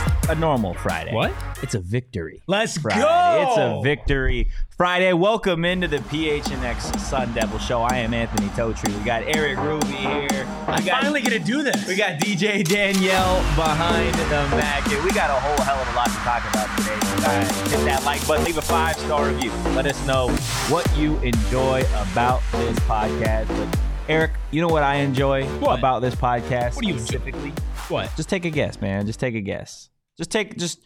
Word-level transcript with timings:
Just 0.00 0.30
a 0.30 0.34
normal 0.34 0.74
Friday. 0.74 1.12
What? 1.12 1.32
It's 1.62 1.74
a 1.74 1.80
victory. 1.80 2.40
Let's 2.46 2.78
Friday. 2.78 3.00
go. 3.00 3.46
It's 3.48 3.58
a 3.58 3.80
victory 3.82 4.48
Friday. 4.76 5.12
Welcome 5.12 5.64
into 5.64 5.88
the 5.88 5.98
PHNX 5.98 6.98
Sun 7.00 7.34
Devil 7.34 7.58
Show. 7.58 7.82
I 7.82 7.98
am 7.98 8.14
Anthony 8.14 8.48
Totri. 8.50 8.96
We 8.96 9.04
got 9.04 9.22
Erik 9.24 9.58
Ruby 9.58 9.86
here. 9.88 10.28
We 10.30 10.72
I'm 10.72 10.84
got, 10.84 11.02
finally 11.02 11.20
gonna 11.20 11.38
do 11.38 11.62
this. 11.62 11.86
we 11.86 11.96
got 11.96 12.18
DJ 12.18 12.64
Danielle 12.64 13.36
behind 13.56 14.14
the 14.14 14.88
here. 14.88 15.02
We 15.04 15.10
got 15.12 15.30
a 15.30 15.34
whole 15.34 15.64
hell 15.64 15.80
of 15.80 15.88
a 15.88 15.96
lot 15.96 16.06
to 16.06 16.12
talk 16.14 16.48
about 16.48 16.78
today. 16.78 16.98
So 17.00 17.16
guys, 17.22 17.70
hit 17.72 17.84
that 17.84 18.02
like 18.04 18.26
button, 18.26 18.44
leave 18.44 18.56
a 18.58 18.62
five 18.62 18.96
star 18.98 19.26
review. 19.28 19.50
Let 19.74 19.86
us 19.86 20.06
know 20.06 20.28
what 20.68 20.86
you 20.96 21.18
enjoy 21.18 21.82
about 22.12 22.40
this 22.52 22.78
podcast. 22.80 23.48
But 23.48 23.78
Eric, 24.08 24.32
you 24.50 24.60
know 24.60 24.68
what 24.68 24.82
I 24.82 24.96
enjoy 24.96 25.44
What? 25.58 25.78
about 25.78 26.00
this 26.00 26.14
podcast 26.14 26.74
What 26.76 26.84
do 26.84 26.88
you 26.88 26.98
specifically? 26.98 27.52
what? 27.88 28.10
Just 28.16 28.28
take 28.28 28.44
a 28.44 28.50
guess, 28.50 28.80
man. 28.80 29.04
Just 29.06 29.20
take 29.20 29.34
a 29.34 29.40
guess. 29.40 29.88
Just 30.20 30.30
take 30.30 30.58
just 30.58 30.80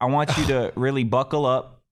I 0.00 0.06
want 0.06 0.34
you 0.38 0.46
to 0.46 0.72
really 0.76 1.04
buckle 1.04 1.44
up. 1.44 1.82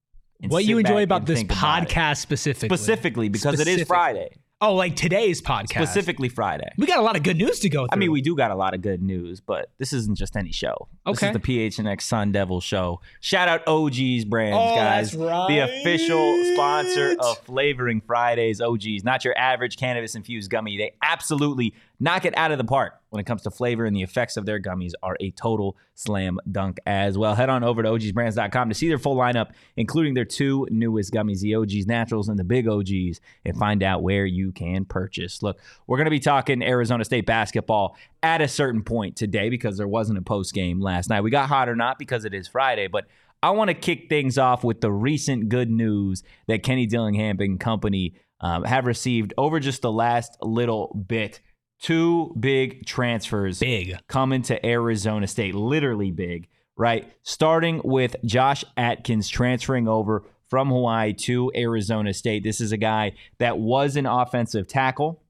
and 0.43 0.51
What 0.51 0.65
you 0.65 0.79
enjoy 0.79 1.03
about 1.03 1.27
this 1.27 1.41
think 1.41 1.53
about 1.53 1.89
podcast 1.89 2.17
specifically? 2.17 2.75
specifically 2.75 3.29
because 3.29 3.61
it 3.61 3.69
is 3.69 3.87
Friday. 3.87 4.31
Oh, 4.63 4.75
like 4.75 4.97
today's 4.97 5.43
podcast. 5.43 5.73
Specifically 5.83 6.31
Friday. 6.31 6.71
We 6.79 6.87
got 6.87 6.99
a 6.99 7.03
lot 7.03 7.15
of 7.15 7.23
good 7.23 7.37
news 7.37 7.59
to 7.61 7.69
go 7.69 7.81
through. 7.83 7.89
I 7.93 7.97
mean, 7.97 8.11
we 8.11 8.23
do 8.23 8.35
got 8.35 8.51
a 8.51 8.55
lot 8.55 8.73
of 8.73 8.81
good 8.81 9.03
news, 9.03 9.39
but 9.43 9.69
this 9.77 9.93
isn't 9.93 10.17
just 10.17 10.35
any 10.35 10.51
show. 10.51 10.89
Okay. 11.07 11.27
This 11.27 11.37
is 11.37 11.43
the 11.43 11.69
PHNX 11.83 12.01
Sun 12.01 12.33
Devil 12.33 12.63
show. 12.63 13.03
Shout 13.21 13.49
out 13.49 13.69
OG's 13.69 14.25
Brands, 14.25 14.57
Oh, 14.59 14.75
guys. 14.75 15.11
that's 15.11 15.23
right. 15.23 15.49
The 15.49 15.59
official 15.59 16.43
sponsor 16.55 17.17
of 17.21 17.37
Flavoring 17.41 18.01
Fridays. 18.01 18.63
OG's, 18.63 19.05
not 19.05 19.27
your 19.27 19.37
average 19.37 19.77
cannabis 19.77 20.15
infused 20.15 20.51
gummy. 20.51 20.79
They 20.79 20.95
absolutely 21.03 21.75
knock 21.99 22.25
it 22.25 22.37
out 22.37 22.53
of 22.53 22.59
the 22.59 22.65
park 22.65 23.01
when 23.11 23.21
it 23.21 23.25
comes 23.25 23.43
to 23.43 23.51
flavor, 23.51 23.85
and 23.85 23.97
the 23.97 24.03
effects 24.03 24.37
of 24.37 24.47
their 24.47 24.61
gummies 24.61 24.93
are 25.03 25.17
a 25.21 25.31
total 25.33 25.77
slam 25.95 26.39
dunk 26.51 26.79
as 26.87 27.17
well. 27.17 27.35
Head 27.35 27.49
on 27.49 27.65
over 27.65 27.83
to 27.83 27.89
ogsbrands.com 27.89 28.69
to 28.69 28.75
see 28.75 28.89
their 28.89 28.99
full 28.99 29.17
lineup, 29.17 29.51
including 29.77 30.15
their 30.15 30.25
two 30.25 30.67
newest 30.71 31.13
gummies, 31.13 31.41
the 31.41 31.55
OG's 31.55 31.87
Naturals 31.87 32.29
and 32.29 32.39
the 32.39 32.45
Big 32.45 32.69
OG's, 32.69 33.21
and 33.45 33.57
find 33.57 33.83
out 33.83 34.03
where 34.03 34.27
you 34.27 34.53
can 34.53 34.85
purchase. 34.85 35.43
Look, 35.43 35.59
we're 35.87 35.97
going 35.99 36.07
to 36.07 36.11
be 36.11 36.21
talking 36.21 36.63
Arizona 36.63 37.05
State 37.05 37.27
basketball 37.27 37.97
at 38.23 38.41
a 38.41 38.49
certain 38.49 38.83
point 38.83 39.17
today 39.17 39.49
because 39.49 39.77
there 39.77 39.89
wasn't 39.89 40.19
a 40.19 40.23
post 40.23 40.53
game 40.53 40.81
last 40.81 41.09
night. 41.09 41.23
We 41.23 41.31
got 41.31 41.49
hot 41.49 41.69
or 41.69 41.77
not 41.77 41.99
because 41.99 42.25
it 42.25 42.35
is 42.35 42.49
Friday, 42.49 42.89
but 42.89 43.07
I 43.43 43.51
want 43.51 43.69
to 43.69 43.75
kick 43.75 44.09
things 44.09 44.39
off 44.39 44.65
with 44.65 44.81
the 44.81 44.91
recent 44.91 45.49
good 45.49 45.71
news 45.71 46.23
that 46.49 46.63
Kenny 46.63 46.87
Dillingham 46.87 47.39
and 47.41 47.61
company 47.61 48.15
um, 48.41 48.65
have 48.65 48.87
received 48.87 49.35
over 49.39 49.61
just 49.61 49.83
the 49.83 49.93
last 49.93 50.37
little 50.43 50.95
bit. 51.07 51.41
Two 51.81 52.35
big 52.39 52.87
transfers 52.87 53.59
big. 53.61 53.99
coming 54.09 54.43
to 54.43 54.65
Arizona 54.65 55.27
State, 55.27 55.55
literally 55.55 56.11
big, 56.11 56.49
right? 56.77 57.13
Starting 57.23 57.81
with 57.85 58.17
Josh 58.25 58.65
Atkins 58.77 59.29
transferring 59.29 59.87
over 59.87 60.25
from 60.49 60.69
Hawaii 60.69 61.13
to 61.13 61.53
Arizona 61.55 62.15
State. 62.15 62.45
This 62.45 62.61
is 62.61 62.73
a 62.73 62.77
guy 62.77 63.13
that 63.39 63.59
was 63.59 63.97
an 63.97 64.07
offensive 64.07 64.69
tackle 64.69 65.23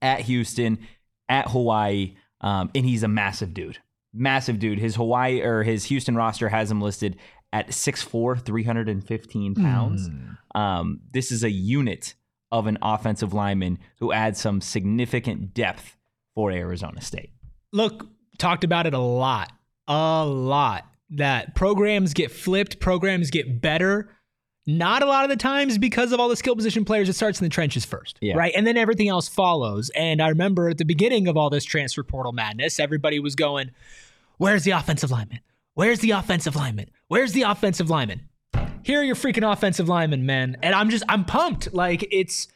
at 0.00 0.20
Houston, 0.20 0.78
at 1.28 1.50
Hawaii, 1.50 2.16
um, 2.40 2.70
and 2.74 2.84
he's 2.86 3.02
a 3.02 3.08
massive 3.08 3.52
dude. 3.52 3.78
Massive 4.12 4.58
dude. 4.58 4.78
His 4.78 4.94
Hawaii 4.94 5.40
or 5.40 5.62
his 5.64 5.84
Houston 5.86 6.14
roster 6.14 6.48
has 6.48 6.70
him 6.70 6.80
listed 6.80 7.16
at 7.52 7.68
6'4, 7.68 8.44
315 8.44 9.54
pounds. 9.54 10.08
Um, 10.54 11.00
this 11.12 11.32
is 11.32 11.42
a 11.44 11.50
unit 11.50 12.14
of 12.54 12.66
an 12.68 12.78
offensive 12.80 13.34
lineman 13.34 13.78
who 13.98 14.12
adds 14.12 14.40
some 14.40 14.60
significant 14.60 15.52
depth 15.54 15.96
for 16.36 16.52
Arizona 16.52 17.00
State. 17.00 17.30
Look, 17.72 18.06
talked 18.38 18.62
about 18.62 18.86
it 18.86 18.94
a 18.94 18.98
lot, 18.98 19.52
a 19.88 20.24
lot. 20.24 20.86
That 21.10 21.54
programs 21.54 22.14
get 22.14 22.30
flipped, 22.30 22.78
programs 22.80 23.30
get 23.30 23.60
better. 23.60 24.08
Not 24.66 25.02
a 25.02 25.06
lot 25.06 25.24
of 25.24 25.30
the 25.30 25.36
times 25.36 25.76
because 25.78 26.12
of 26.12 26.20
all 26.20 26.28
the 26.28 26.36
skill 26.36 26.56
position 26.56 26.84
players. 26.84 27.08
It 27.08 27.12
starts 27.12 27.40
in 27.40 27.44
the 27.44 27.50
trenches 27.50 27.84
first, 27.84 28.16
Yeah. 28.22 28.36
right, 28.36 28.52
and 28.56 28.66
then 28.66 28.76
everything 28.76 29.08
else 29.08 29.28
follows. 29.28 29.90
And 29.90 30.22
I 30.22 30.28
remember 30.28 30.68
at 30.70 30.78
the 30.78 30.84
beginning 30.84 31.28
of 31.28 31.36
all 31.36 31.50
this 31.50 31.64
transfer 31.64 32.02
portal 32.02 32.32
madness, 32.32 32.80
everybody 32.80 33.18
was 33.18 33.34
going, 33.34 33.72
"Where's 34.38 34.64
the 34.64 34.70
offensive 34.70 35.10
lineman? 35.10 35.40
Where's 35.74 35.98
the 36.00 36.12
offensive 36.12 36.56
lineman? 36.56 36.86
Where's 37.08 37.32
the 37.32 37.42
offensive 37.42 37.90
lineman?" 37.90 38.22
Here 38.84 39.00
are 39.00 39.02
your 39.02 39.16
freaking 39.16 39.50
offensive 39.50 39.88
linemen, 39.88 40.26
man. 40.26 40.56
And 40.62 40.74
I'm 40.74 40.90
just 40.90 41.04
I'm 41.08 41.24
pumped. 41.24 41.72
Like 41.72 42.06
it's 42.12 42.48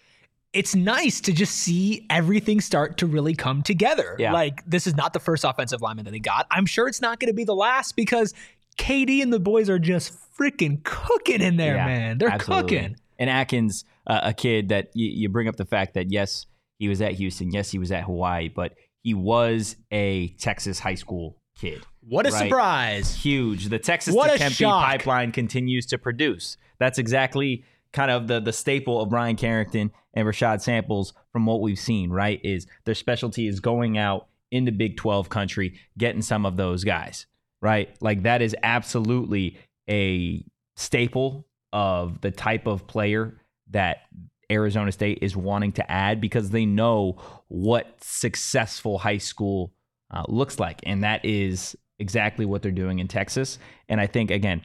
it's 0.53 0.75
nice 0.75 1.21
to 1.23 1.33
just 1.33 1.55
see 1.55 2.07
everything 2.11 2.61
start 2.61 2.99
to 2.99 3.07
really 3.07 3.35
come 3.35 3.63
together. 3.63 4.15
Yeah. 4.19 4.33
Like 4.33 4.65
this 4.69 4.87
is 4.87 4.95
not 4.95 5.13
the 5.13 5.21
first 5.21 5.45
offensive 5.45 5.83
lineman 5.83 6.05
that 6.05 6.11
they 6.11 6.19
got. 6.19 6.47
I'm 6.51 6.67
sure 6.67 6.87
it's 6.87 7.01
not 7.01 7.19
going 7.19 7.29
to 7.29 7.35
be 7.35 7.45
the 7.45 7.55
last 7.55 7.97
because 7.97 8.35
KD 8.79 9.23
and 9.23 9.33
the 9.33 9.41
boys 9.41 9.69
are 9.69 9.79
just 9.79 10.15
freaking 10.39 10.83
cooking 10.85 11.41
in 11.41 11.57
there, 11.57 11.77
Yeah, 11.77 11.87
man. 11.87 12.19
They're 12.19 12.29
absolutely. 12.29 12.77
cooking. 12.77 12.97
And 13.19 13.29
Atkins, 13.29 13.85
uh, 14.07 14.21
a 14.23 14.33
kid 14.33 14.69
that 14.69 14.91
you, 14.95 15.09
you 15.09 15.29
bring 15.29 15.49
up 15.49 15.57
the 15.57 15.65
fact 15.65 15.95
that 15.95 16.13
yes, 16.13 16.47
he 16.79 16.89
was 16.89 17.01
at 17.03 17.15
Houston, 17.15 17.51
yes, 17.51 17.71
he 17.71 17.79
was 17.79 17.91
at 17.91 18.05
Hawaii, 18.05 18.49
but 18.49 18.75
he 19.03 19.15
was 19.15 19.77
a 19.91 20.29
Texas 20.39 20.79
high 20.79 20.95
school 20.95 21.37
kid. 21.59 21.83
What 22.09 22.27
a 22.27 22.31
Right. 22.31 22.45
surprise. 22.49 23.15
Huge. 23.15 23.67
The 23.69 23.79
Texas 23.79 24.15
What 24.15 24.31
to 24.33 24.39
Tempe 24.39 24.65
pipeline 24.65 25.33
continues 25.33 25.87
to 25.87 25.99
produce. 25.99 26.57
That's 26.79 26.99
exactly 26.99 27.65
kind 27.93 28.11
of 28.11 28.29
the 28.29 28.41
the 28.41 28.53
staple 28.53 29.01
of 29.01 29.09
Bryan 29.11 29.37
Carrington 29.37 29.91
and 30.15 30.27
Rashad 30.27 30.61
Samples 30.61 31.13
from 31.33 31.47
what 31.47 31.61
we've 31.61 31.79
seen, 31.79 32.11
right? 32.11 32.41
Is 32.43 32.67
their 32.85 32.95
specialty 32.95 33.47
is 33.47 33.61
going 33.61 33.99
out 33.99 34.29
into 34.51 34.73
Big 34.73 34.97
12 34.97 35.29
country, 35.29 35.79
getting 35.97 36.23
some 36.23 36.47
of 36.47 36.57
those 36.57 36.85
guys, 36.85 37.27
right? 37.61 37.95
Like 38.01 38.23
that 38.23 38.41
is 38.43 38.57
absolutely 38.63 39.59
a 39.89 40.45
staple 40.77 41.47
of 41.73 42.21
the 42.21 42.31
type 42.31 42.67
of 42.67 42.87
player 42.87 43.39
that 43.71 44.03
Arizona 44.51 44.91
State 44.93 45.19
is 45.21 45.37
wanting 45.37 45.73
to 45.73 45.91
add 45.91 46.21
because 46.21 46.51
they 46.51 46.65
know 46.65 47.19
what 47.49 48.03
successful 48.03 48.99
high 48.99 49.19
school 49.19 49.73
uh, 50.11 50.25
looks 50.29 50.59
like. 50.59 50.81
And 50.85 51.05
that 51.05 51.23
is 51.25 51.77
exactly 51.99 52.47
what 52.47 52.63
they're 52.63 52.71
doing 52.73 52.99
in 52.99 53.09
Texas. 53.09 53.59
And 53.89 54.01
I 54.01 54.07
think, 54.07 54.31
again, 54.31 54.63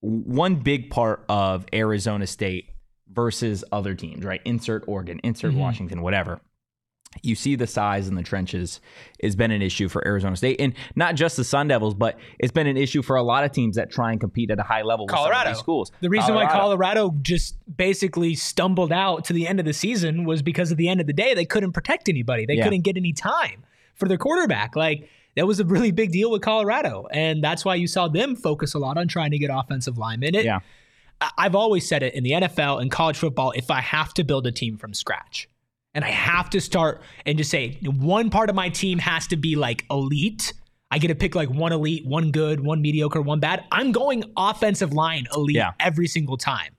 one 0.00 0.56
big 0.56 0.90
part 0.90 1.24
of 1.28 1.66
Arizona 1.72 2.26
State 2.26 2.70
versus 3.10 3.64
other 3.72 3.94
teams, 3.94 4.24
right? 4.24 4.40
Insert 4.44 4.84
Oregon, 4.88 5.20
insert 5.22 5.52
Mhm. 5.52 5.58
Washington, 5.58 6.02
whatever. 6.02 6.40
You 7.22 7.34
see 7.34 7.56
the 7.56 7.66
size 7.66 8.08
in 8.08 8.14
the 8.14 8.22
trenches 8.22 8.80
has 9.22 9.36
been 9.36 9.50
an 9.50 9.60
issue 9.60 9.90
for 9.90 10.02
Arizona 10.08 10.34
State, 10.34 10.58
and 10.58 10.72
not 10.96 11.14
just 11.14 11.36
the 11.36 11.44
Sun 11.44 11.68
Devils, 11.68 11.92
but 11.92 12.18
it's 12.38 12.50
been 12.52 12.66
an 12.66 12.78
issue 12.78 13.02
for 13.02 13.16
a 13.16 13.22
lot 13.22 13.44
of 13.44 13.52
teams 13.52 13.76
that 13.76 13.90
try 13.90 14.12
and 14.12 14.18
compete 14.18 14.50
at 14.50 14.58
a 14.58 14.62
high 14.62 14.80
level. 14.80 15.04
with 15.04 15.10
some 15.10 15.18
of 15.18 15.24
Colorado. 15.30 15.50
these 15.50 15.58
schools. 15.58 15.92
The 16.00 16.08
reason 16.08 16.34
why 16.34 16.46
Colorado 16.46 17.14
just 17.20 17.56
basically 17.76 18.34
stumbled 18.34 18.92
out 18.92 19.26
to 19.26 19.34
the 19.34 19.46
end 19.46 19.60
of 19.60 19.66
the 19.66 19.74
season 19.74 20.24
was 20.24 20.40
because 20.40 20.72
at 20.72 20.78
the 20.78 20.88
end 20.88 21.02
of 21.02 21.06
the 21.06 21.12
day, 21.12 21.34
they 21.34 21.44
couldn't 21.44 21.72
protect 21.72 22.08
anybody. 22.08 22.46
They 22.46 22.54
Yeah. 22.54 22.64
couldn't 22.64 22.80
get 22.80 22.96
any 22.96 23.12
time 23.12 23.62
for 23.94 24.08
their 24.08 24.16
quarterback. 24.16 24.74
Like, 24.74 25.06
that 25.36 25.46
was 25.46 25.60
a 25.60 25.64
really 25.64 25.90
big 25.90 26.12
deal 26.12 26.30
with 26.30 26.42
Colorado. 26.42 27.06
And 27.12 27.42
that's 27.42 27.64
why 27.64 27.74
you 27.76 27.86
saw 27.86 28.08
them 28.08 28.36
focus 28.36 28.74
a 28.74 28.78
lot 28.78 28.98
on 28.98 29.08
trying 29.08 29.30
to 29.30 29.38
get 29.38 29.50
offensive 29.52 29.98
linemen. 29.98 30.30
In 30.30 30.34
it, 30.40 30.44
Yeah. 30.44 30.60
I've 31.38 31.54
always 31.54 31.86
said 31.86 32.02
it 32.02 32.14
in 32.14 32.24
the 32.24 32.32
NFL 32.32 32.82
and 32.82 32.90
college 32.90 33.16
football 33.16 33.52
if 33.52 33.70
I 33.70 33.80
have 33.80 34.12
to 34.14 34.24
build 34.24 34.46
a 34.46 34.52
team 34.52 34.76
from 34.76 34.92
scratch 34.92 35.48
and 35.94 36.04
I 36.04 36.10
have 36.10 36.50
to 36.50 36.60
start 36.60 37.00
and 37.24 37.38
just 37.38 37.50
say 37.50 37.78
one 37.84 38.28
part 38.28 38.50
of 38.50 38.56
my 38.56 38.68
team 38.68 38.98
has 38.98 39.26
to 39.28 39.36
be 39.36 39.54
like 39.54 39.84
elite. 39.90 40.52
I 40.90 40.98
get 40.98 41.08
to 41.08 41.14
pick 41.14 41.34
like 41.36 41.48
one 41.48 41.72
elite, 41.72 42.04
one 42.04 42.32
good, 42.32 42.60
one 42.60 42.82
mediocre, 42.82 43.22
one 43.22 43.38
bad. 43.40 43.64
I'm 43.70 43.92
going 43.92 44.24
offensive 44.36 44.92
line 44.92 45.26
elite 45.34 45.56
Yeah. 45.56 45.72
every 45.80 46.08
single 46.08 46.36
time. 46.36 46.74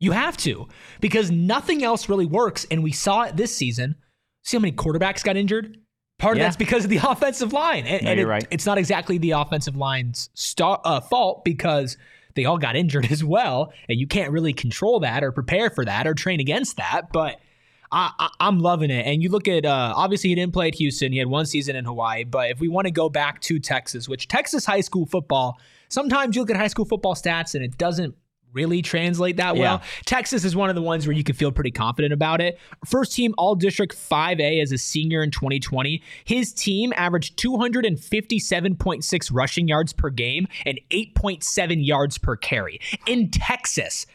You 0.00 0.10
have 0.12 0.36
to 0.38 0.66
because 1.00 1.30
nothing 1.30 1.84
else 1.84 2.08
really 2.08 2.26
works. 2.26 2.66
And 2.70 2.82
we 2.82 2.90
saw 2.92 3.22
it 3.22 3.36
this 3.36 3.54
season. 3.56 3.94
See 4.42 4.56
how 4.56 4.60
many 4.60 4.72
quarterbacks 4.72 5.22
got 5.22 5.36
injured? 5.36 5.78
Part 6.24 6.36
of 6.36 6.38
Yeah. 6.38 6.44
that's 6.46 6.56
because 6.56 6.84
of 6.84 6.90
the 6.90 6.96
offensive 7.08 7.52
line. 7.52 7.86
And, 7.86 8.02
No, 8.02 8.10
and 8.10 8.18
you're 8.18 8.28
it- 8.28 8.32
right. 8.32 8.46
it's 8.50 8.66
not 8.66 8.78
exactly 8.78 9.18
the 9.18 9.32
offensive 9.32 9.76
line's 9.76 10.30
star, 10.34 10.80
uh, 10.84 11.00
fault 11.00 11.44
because 11.44 11.96
they 12.34 12.46
all 12.46 12.58
got 12.58 12.76
injured 12.82 13.12
as 13.12 13.22
well, 13.22 13.72
and 13.88 14.00
you 14.00 14.06
can't 14.06 14.32
really 14.32 14.52
control 14.52 15.00
that 15.00 15.22
or 15.22 15.30
prepare 15.32 15.70
for 15.70 15.84
that 15.84 16.06
or 16.06 16.14
train 16.14 16.40
against 16.40 16.78
that. 16.78 17.12
But 17.12 17.40
I, 17.92 18.28
am 18.40 18.58
loving 18.58 18.90
it. 18.90 19.06
And 19.06 19.22
you 19.22 19.28
look 19.28 19.46
at 19.46 19.64
uh, 19.64 19.92
obviously 19.94 20.30
he 20.30 20.34
didn't 20.34 20.52
play 20.52 20.66
at 20.68 20.74
Houston. 20.76 21.12
He 21.12 21.18
had 21.18 21.28
one 21.28 21.46
season 21.46 21.76
in 21.76 21.84
Hawaii. 21.84 22.24
But 22.24 22.50
if 22.50 22.58
we 22.58 22.66
want 22.68 22.86
to 22.86 22.90
go 22.90 23.08
back 23.08 23.40
to 23.42 23.60
Texas, 23.60 24.08
which 24.08 24.26
Texas 24.26 24.64
high 24.66 24.80
school 24.80 25.06
football, 25.06 25.60
sometimes 25.90 26.34
you 26.34 26.42
look 26.42 26.50
at 26.50 26.56
high 26.56 26.66
school 26.66 26.86
football 26.86 27.14
stats 27.14 27.54
and 27.54 27.62
it 27.62 27.78
doesn't 27.78 28.16
really 28.54 28.80
translate 28.80 29.36
that 29.36 29.56
well. 29.56 29.80
Yeah. 29.82 30.02
Texas 30.06 30.44
is 30.44 30.56
one 30.56 30.68
of 30.68 30.74
the 30.74 30.82
ones 30.82 31.06
where 31.06 31.16
you 31.16 31.24
can 31.24 31.34
feel 31.34 31.52
pretty 31.52 31.70
confident 31.70 32.14
about 32.14 32.40
it. 32.40 32.58
First 32.86 33.12
team 33.12 33.34
All 33.36 33.54
District 33.54 33.94
5A 33.94 34.62
as 34.62 34.72
a 34.72 34.78
senior 34.78 35.22
in 35.22 35.30
2020. 35.30 36.02
His 36.24 36.52
team 36.52 36.92
averaged 36.96 37.38
257.6 37.38 39.30
rushing 39.32 39.68
yards 39.68 39.92
per 39.92 40.10
game 40.10 40.46
and 40.64 40.80
8.7 40.90 41.84
yards 41.84 42.16
per 42.18 42.36
carry 42.36 42.80
in 43.06 43.30
Texas. 43.30 44.06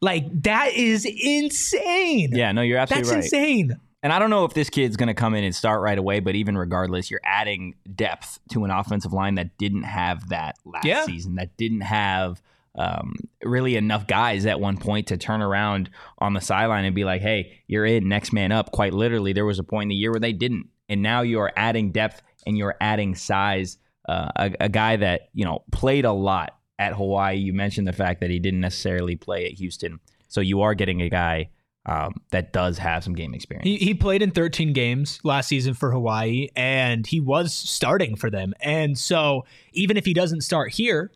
Like 0.00 0.42
that 0.42 0.72
is 0.74 1.04
insane. 1.04 2.30
Yeah, 2.32 2.52
no, 2.52 2.62
you're 2.62 2.78
absolutely 2.78 3.10
That's 3.10 3.32
right. 3.32 3.42
insane. 3.42 3.80
And 4.02 4.12
I 4.12 4.20
don't 4.20 4.30
know 4.30 4.44
if 4.44 4.54
this 4.54 4.70
kid's 4.70 4.96
going 4.96 5.08
to 5.08 5.14
come 5.14 5.34
in 5.34 5.42
and 5.42 5.54
start 5.54 5.82
right 5.82 5.98
away, 5.98 6.20
but 6.20 6.36
even 6.36 6.56
regardless, 6.56 7.10
you're 7.10 7.20
adding 7.24 7.74
depth 7.96 8.38
to 8.52 8.64
an 8.64 8.70
offensive 8.70 9.12
line 9.12 9.34
that 9.34 9.58
didn't 9.58 9.82
have 9.82 10.28
that 10.28 10.56
last 10.64 10.84
yeah. 10.84 11.04
season, 11.04 11.34
that 11.34 11.56
didn't 11.56 11.80
have 11.80 12.40
um, 12.74 13.16
really 13.42 13.76
enough 13.76 14.06
guys 14.06 14.46
at 14.46 14.60
one 14.60 14.76
point 14.76 15.08
to 15.08 15.16
turn 15.16 15.42
around 15.42 15.90
on 16.18 16.32
the 16.32 16.40
sideline 16.40 16.84
and 16.84 16.94
be 16.94 17.04
like, 17.04 17.20
hey, 17.20 17.60
you're 17.66 17.86
in, 17.86 18.08
next 18.08 18.32
man 18.32 18.52
up. 18.52 18.72
Quite 18.72 18.94
literally, 18.94 19.32
there 19.32 19.46
was 19.46 19.58
a 19.58 19.64
point 19.64 19.84
in 19.84 19.88
the 19.88 19.94
year 19.94 20.10
where 20.10 20.20
they 20.20 20.32
didn't. 20.32 20.68
And 20.88 21.02
now 21.02 21.22
you 21.22 21.40
are 21.40 21.52
adding 21.56 21.92
depth 21.92 22.22
and 22.46 22.56
you're 22.56 22.76
adding 22.80 23.14
size. 23.14 23.78
Uh, 24.08 24.30
a, 24.36 24.54
a 24.60 24.68
guy 24.68 24.96
that, 24.96 25.28
you 25.34 25.44
know, 25.44 25.64
played 25.70 26.04
a 26.04 26.12
lot 26.12 26.56
at 26.78 26.94
Hawaii. 26.94 27.36
You 27.36 27.52
mentioned 27.52 27.86
the 27.86 27.92
fact 27.92 28.20
that 28.20 28.30
he 28.30 28.38
didn't 28.38 28.60
necessarily 28.60 29.16
play 29.16 29.44
at 29.46 29.52
Houston. 29.52 30.00
So 30.28 30.40
you 30.40 30.62
are 30.62 30.74
getting 30.74 31.02
a 31.02 31.10
guy 31.10 31.50
um, 31.88 32.20
that 32.30 32.52
does 32.52 32.78
have 32.78 33.02
some 33.02 33.14
game 33.14 33.34
experience. 33.34 33.66
He, 33.66 33.76
he 33.78 33.94
played 33.94 34.22
in 34.22 34.30
13 34.30 34.72
games 34.72 35.20
last 35.24 35.48
season 35.48 35.74
for 35.74 35.90
Hawaii, 35.90 36.48
and 36.54 37.06
he 37.06 37.18
was 37.18 37.54
starting 37.54 38.14
for 38.14 38.30
them. 38.30 38.52
And 38.60 38.98
so 38.98 39.46
even 39.72 39.96
if 39.96 40.04
he 40.04 40.12
doesn't 40.12 40.42
start 40.42 40.72
here, 40.72 41.10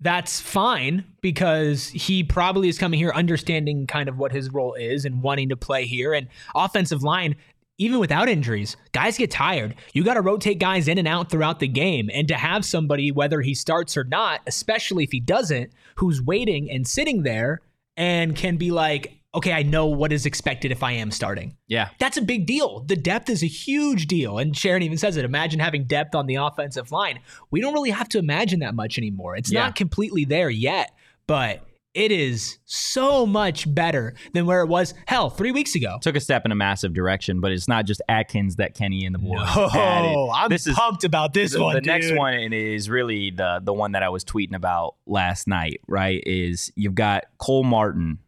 that's 0.00 0.40
fine 0.40 1.04
because 1.20 1.88
he 1.88 2.22
probably 2.22 2.68
is 2.68 2.78
coming 2.78 2.98
here 2.98 3.12
understanding 3.14 3.86
kind 3.86 4.08
of 4.08 4.18
what 4.18 4.32
his 4.32 4.50
role 4.50 4.74
is 4.74 5.04
and 5.04 5.22
wanting 5.22 5.48
to 5.48 5.56
play 5.56 5.86
here. 5.86 6.12
And 6.12 6.28
offensive 6.54 7.02
line, 7.02 7.36
even 7.78 7.98
without 7.98 8.28
injuries, 8.28 8.76
guys 8.92 9.16
get 9.16 9.30
tired. 9.30 9.74
You 9.92 10.04
got 10.04 10.14
to 10.14 10.20
rotate 10.20 10.58
guys 10.58 10.88
in 10.88 10.98
and 10.98 11.08
out 11.08 11.30
throughout 11.30 11.60
the 11.60 11.68
game. 11.68 12.10
And 12.12 12.28
to 12.28 12.34
have 12.34 12.64
somebody, 12.64 13.10
whether 13.12 13.40
he 13.40 13.54
starts 13.54 13.96
or 13.96 14.04
not, 14.04 14.40
especially 14.46 15.04
if 15.04 15.12
he 15.12 15.20
doesn't, 15.20 15.72
who's 15.96 16.20
waiting 16.22 16.70
and 16.70 16.86
sitting 16.86 17.22
there 17.22 17.62
and 17.96 18.36
can 18.36 18.56
be 18.56 18.70
like, 18.70 19.20
okay, 19.34 19.52
I 19.52 19.62
know 19.62 19.86
what 19.86 20.12
is 20.12 20.26
expected 20.26 20.70
if 20.70 20.82
I 20.82 20.92
am 20.92 21.10
starting. 21.10 21.56
Yeah. 21.66 21.88
That's 21.98 22.16
a 22.16 22.22
big 22.22 22.46
deal. 22.46 22.80
The 22.80 22.96
depth 22.96 23.28
is 23.28 23.42
a 23.42 23.46
huge 23.46 24.06
deal. 24.06 24.38
And 24.38 24.56
Sharon 24.56 24.82
even 24.82 24.98
says 24.98 25.16
it. 25.16 25.24
Imagine 25.24 25.60
having 25.60 25.84
depth 25.84 26.14
on 26.14 26.26
the 26.26 26.36
offensive 26.36 26.92
line. 26.92 27.20
We 27.50 27.60
don't 27.60 27.74
really 27.74 27.90
have 27.90 28.08
to 28.10 28.18
imagine 28.18 28.60
that 28.60 28.74
much 28.74 28.98
anymore. 28.98 29.36
It's 29.36 29.50
yeah. 29.50 29.64
not 29.64 29.76
completely 29.76 30.24
there 30.24 30.50
yet, 30.50 30.92
but 31.26 31.66
it 31.94 32.10
is 32.10 32.58
so 32.64 33.24
much 33.24 33.72
better 33.72 34.14
than 34.32 34.46
where 34.46 34.62
it 34.62 34.66
was, 34.66 34.94
hell, 35.06 35.30
three 35.30 35.52
weeks 35.52 35.76
ago. 35.76 35.98
Took 36.00 36.16
a 36.16 36.20
step 36.20 36.44
in 36.44 36.50
a 36.50 36.56
massive 36.56 36.92
direction, 36.92 37.40
but 37.40 37.52
it's 37.52 37.68
not 37.68 37.86
just 37.86 38.02
Atkins 38.08 38.56
that 38.56 38.74
Kenny 38.74 39.06
and 39.06 39.14
the 39.14 39.20
boys 39.20 39.46
no. 39.54 40.32
I'm 40.34 40.48
this 40.48 40.68
pumped 40.72 41.04
is, 41.04 41.06
about 41.06 41.34
this 41.34 41.52
the, 41.52 41.62
one. 41.62 41.74
The 41.74 41.80
dude. 41.80 41.86
next 41.86 42.12
one 42.12 42.52
is 42.52 42.90
really 42.90 43.30
the 43.30 43.60
the 43.62 43.72
one 43.72 43.92
that 43.92 44.02
I 44.02 44.08
was 44.08 44.24
tweeting 44.24 44.56
about 44.56 44.96
last 45.06 45.46
night. 45.46 45.80
Right? 45.86 46.20
Is 46.26 46.72
you've 46.74 46.96
got 46.96 47.26
Cole 47.38 47.62
Martin, 47.62 48.18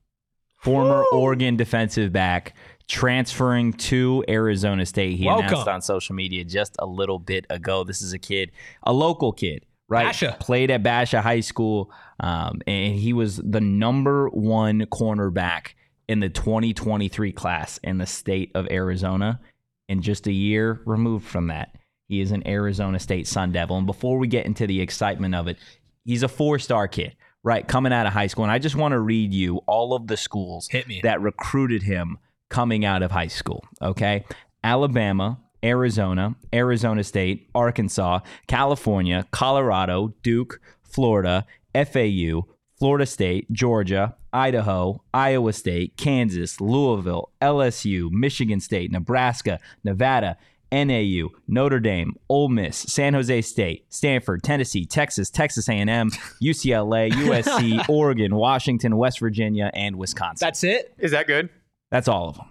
former 0.67 1.05
Woo! 1.13 1.21
Oregon 1.21 1.57
defensive 1.57 2.13
back, 2.13 2.55
transferring 2.89 3.73
to 3.75 4.25
Arizona 4.29 4.85
State. 4.85 5.17
He 5.17 5.27
Welcome. 5.27 5.47
announced 5.47 5.69
on 5.69 5.83
social 5.83 6.15
media 6.15 6.45
just 6.45 6.77
a 6.79 6.87
little 6.87 7.19
bit 7.19 7.47
ago. 7.51 7.85
This 7.85 8.03
is 8.03 8.13
a 8.13 8.19
kid, 8.19 8.53
a 8.83 8.93
local 8.93 9.33
kid 9.33 9.65
right? 9.89 10.07
Basha. 10.07 10.37
Played 10.41 10.71
at 10.71 10.83
Basha 10.83 11.21
High 11.21 11.41
School, 11.41 11.91
um, 12.21 12.61
and 12.67 12.95
he 12.95 13.13
was 13.13 13.37
the 13.37 13.61
number 13.61 14.29
one 14.29 14.81
cornerback 14.87 15.75
in 16.09 16.21
the 16.21 16.29
2023 16.29 17.33
class 17.33 17.79
in 17.83 17.99
the 17.99 18.07
state 18.07 18.51
of 18.55 18.67
Arizona. 18.71 19.41
And 19.89 20.03
just 20.03 20.27
a 20.27 20.33
year 20.33 20.81
removed 20.85 21.27
from 21.27 21.49
that, 21.49 21.77
he 22.09 22.21
is 22.21 22.33
an 22.33 22.47
Arizona 22.47 22.99
State 22.99 23.27
Sun 23.27 23.53
Devil. 23.53 23.79
And 23.79 23.87
before 23.87 24.19
we 24.19 24.27
get 24.27 24.47
into 24.47 24.67
the 24.67 24.81
excitement 24.81 25.35
of 25.35 25.47
it, 25.47 25.59
he's 26.05 26.23
a 26.23 26.29
four 26.29 26.59
star 26.59 26.89
kid, 26.89 27.15
right? 27.47 27.69
Coming 27.69 27.93
out 27.93 28.07
of 28.07 28.13
high 28.13 28.27
school. 28.27 28.43
And 28.43 28.51
I 28.51 28.59
just 28.59 28.75
want 28.75 28.91
to 28.91 28.99
read 28.99 29.33
you 29.33 29.59
all 29.67 29.95
of 29.95 30.09
the 30.09 30.17
schools 30.17 30.69
that 31.05 31.21
recruited 31.21 31.85
him 31.85 32.19
coming 32.51 32.85
out 32.85 33.05
of 33.05 33.13
high 33.13 33.29
school, 33.29 33.65
okay? 33.81 34.25
Alabama, 34.65 35.39
Arizona, 35.63 36.35
Arizona 36.53 37.05
State, 37.05 37.49
Arkansas, 37.55 38.19
California, 38.49 39.25
Colorado, 39.31 40.13
Duke, 40.25 40.61
Florida, 40.83 41.47
FAU, 41.73 42.49
Florida 42.81 43.07
State, 43.07 43.51
Georgia, 43.53 44.17
Idaho, 44.33 45.05
Iowa 45.15 45.53
State, 45.53 45.97
Kansas, 45.97 46.61
Louisville, 46.61 47.31
LSU, 47.41 48.11
Michigan 48.11 48.59
State, 48.59 48.91
Nebraska, 48.91 49.61
Nevada, 49.85 50.37
NAU, 50.73 51.29
Notre 51.49 51.81
Dame, 51.81 52.15
Ole 52.29 52.49
Miss, 52.49 52.77
San 52.77 53.15
Jose 53.15 53.43
State, 53.43 53.87
Stanford, 53.89 54.43
Tennessee, 54.43 54.85
Texas, 54.85 55.31
Texas 55.31 55.69
A&M, 55.69 56.11
UCLA, 56.43 57.11
USC, 57.13 57.89
Oregon, 57.89 58.35
Washington, 58.35 58.97
West 58.97 59.21
Virginia, 59.21 59.71
and 59.75 59.97
Wisconsin. 59.97 60.45
That's 60.45 60.65
it? 60.65 60.95
Is 60.99 61.13
that 61.13 61.27
good? 61.27 61.49
That's 61.91 62.09
all 62.09 62.31
of 62.31 62.37
them. 62.37 62.47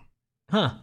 Huh. 0.51 0.73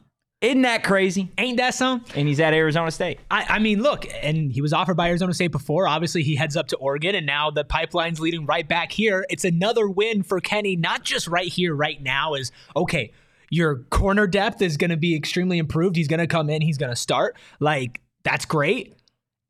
Isn't 0.43 0.63
that 0.63 0.83
crazy? 0.83 1.31
Ain't 1.39 1.57
that 1.59 1.73
some? 1.73 2.05
And 2.17 2.27
he's 2.27 2.41
at 2.41 2.53
Arizona 2.53 2.91
State. 2.91 3.21
I, 3.31 3.47
I, 3.49 3.59
mean, 3.61 3.81
look, 3.81 4.07
and 4.23 4.53
he 4.53 4.61
was 4.61 4.73
offered 4.73 4.97
by 4.97 5.09
Arizona 5.09 5.33
State 5.33 5.53
before. 5.53 5.87
Obviously, 5.87 6.25
he 6.25 6.35
heads 6.35 6.57
up 6.57 6.67
to 6.69 6.77
Oregon, 6.79 7.15
and 7.15 7.25
now 7.25 7.53
the 7.53 7.63
pipeline's 7.63 8.19
leading 8.19 8.45
right 8.45 8.67
back 8.67 8.91
here. 8.91 9.25
It's 9.31 9.45
another 9.45 9.89
win 9.89 10.25
for 10.25 10.41
Kenny, 10.41 10.75
not 10.75 11.05
just 11.05 11.29
right 11.29 11.47
here, 11.47 11.77
right 11.77 12.03
now. 12.03 12.35
Is 12.35 12.51
okay. 12.75 13.13
Your 13.53 13.85
corner 13.91 14.27
depth 14.27 14.63
is 14.63 14.79
going 14.79 14.89
to 14.93 14.97
be 14.97 15.15
extremely 15.15 15.59
improved. 15.59 15.95
He's 15.95 16.09
going 16.09 16.21
to 16.21 16.27
come 16.27 16.49
in. 16.49 16.63
He's 16.63 16.79
going 16.79 16.89
to 16.89 16.97
start. 16.97 17.37
Like 17.61 18.01
that's 18.23 18.47
great. 18.47 18.95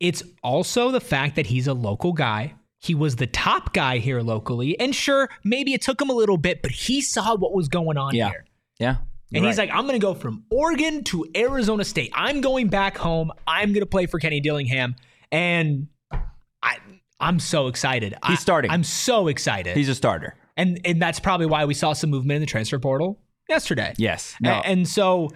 It's 0.01 0.25
also 0.43 0.91
the 0.91 1.01
fact 1.01 1.37
that 1.37 1.47
he's 1.47 1.69
a 1.69 1.73
local 1.73 2.13
guy. 2.13 2.55
He 2.81 2.97
was 2.97 3.15
the 3.15 3.29
top 3.29 3.73
guy 3.73 3.99
here 3.99 4.21
locally, 4.21 4.77
and 4.81 4.93
sure, 4.93 5.31
maybe 5.45 5.73
it 5.73 5.83
took 5.83 6.03
him 6.03 6.11
a 6.11 6.15
little 6.15 6.37
bit, 6.37 6.63
but 6.63 6.73
he 6.73 7.01
saw 7.01 7.37
what 7.37 7.55
was 7.55 7.69
going 7.69 7.97
on 7.97 8.13
yeah. 8.13 8.31
here. 8.31 8.45
Yeah. 8.81 8.97
And 9.33 9.45
right. 9.45 9.51
he's 9.51 9.59
like, 9.59 9.71
I'm 9.73 9.83
going 9.87 10.01
to 10.01 10.05
go 10.05 10.15
from 10.15 10.47
Oregon 10.51 11.05
to 11.05 11.25
Arizona 11.37 11.85
State. 11.85 12.11
I'm 12.13 12.41
going 12.41 12.67
back 12.67 12.99
home. 12.99 13.31
I'm 13.47 13.69
going 13.69 13.83
to 13.83 13.87
play 13.87 14.07
for 14.07 14.19
Kenny 14.19 14.41
Dillingham. 14.41 14.97
And 15.31 15.87
I, 16.61 16.79
I'm 17.21 17.39
so 17.39 17.69
excited. 17.69 18.15
He's 18.27 18.39
I, 18.39 18.41
starting. 18.41 18.73
I'm 18.73 18.83
so 18.83 19.29
excited. 19.29 19.77
He's 19.77 19.89
a 19.89 19.95
starter. 19.95 20.35
And 20.57 20.81
and 20.85 21.01
that's 21.01 21.21
probably 21.21 21.47
why 21.47 21.67
we 21.67 21.75
saw 21.75 21.93
some 21.93 22.11
movement 22.11 22.37
in 22.37 22.41
the 22.43 22.47
transfer 22.47 22.81
portal 22.81 23.21
yesterday. 23.53 23.93
Yes. 23.99 24.35
No. 24.41 24.51
And, 24.51 24.67
and 24.67 24.89
so 24.89 25.31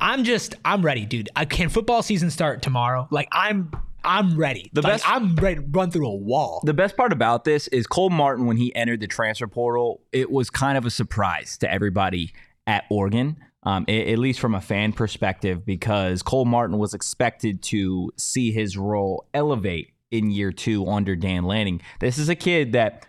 I'm 0.00 0.24
just 0.24 0.56
I'm 0.64 0.82
ready, 0.82 1.06
dude. 1.06 1.28
I 1.36 1.44
can 1.44 1.68
football 1.68 2.02
season 2.02 2.30
start 2.30 2.62
tomorrow. 2.62 3.06
Like 3.10 3.28
I'm 3.32 3.70
I'm 4.04 4.36
ready. 4.36 4.70
The 4.72 4.82
like, 4.82 4.94
best 4.94 5.10
I'm 5.10 5.36
ready 5.36 5.56
to 5.56 5.66
run 5.68 5.90
through 5.90 6.08
a 6.08 6.14
wall. 6.14 6.62
The 6.64 6.74
best 6.74 6.96
part 6.96 7.12
about 7.12 7.44
this 7.44 7.68
is 7.68 7.86
Cole 7.86 8.10
Martin 8.10 8.46
when 8.46 8.56
he 8.56 8.74
entered 8.74 9.00
the 9.00 9.06
transfer 9.06 9.46
portal, 9.46 10.00
it 10.12 10.30
was 10.30 10.50
kind 10.50 10.76
of 10.76 10.84
a 10.84 10.90
surprise 10.90 11.56
to 11.58 11.72
everybody 11.72 12.32
at 12.66 12.84
Oregon, 12.90 13.36
um, 13.62 13.84
at 13.88 14.18
least 14.18 14.40
from 14.40 14.54
a 14.54 14.60
fan 14.60 14.92
perspective, 14.92 15.64
because 15.64 16.22
Cole 16.22 16.44
Martin 16.44 16.78
was 16.78 16.94
expected 16.94 17.62
to 17.62 18.12
see 18.16 18.52
his 18.52 18.76
role 18.76 19.26
elevate 19.34 19.92
in 20.10 20.30
year 20.30 20.52
two 20.52 20.86
under 20.86 21.16
Dan 21.16 21.44
Lanning. 21.44 21.80
This 22.00 22.18
is 22.18 22.28
a 22.28 22.36
kid 22.36 22.72
that, 22.72 23.06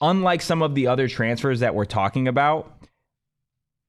unlike 0.00 0.42
some 0.42 0.62
of 0.62 0.74
the 0.74 0.86
other 0.86 1.08
transfers 1.08 1.60
that 1.60 1.74
we're 1.74 1.84
talking 1.86 2.28
about, 2.28 2.75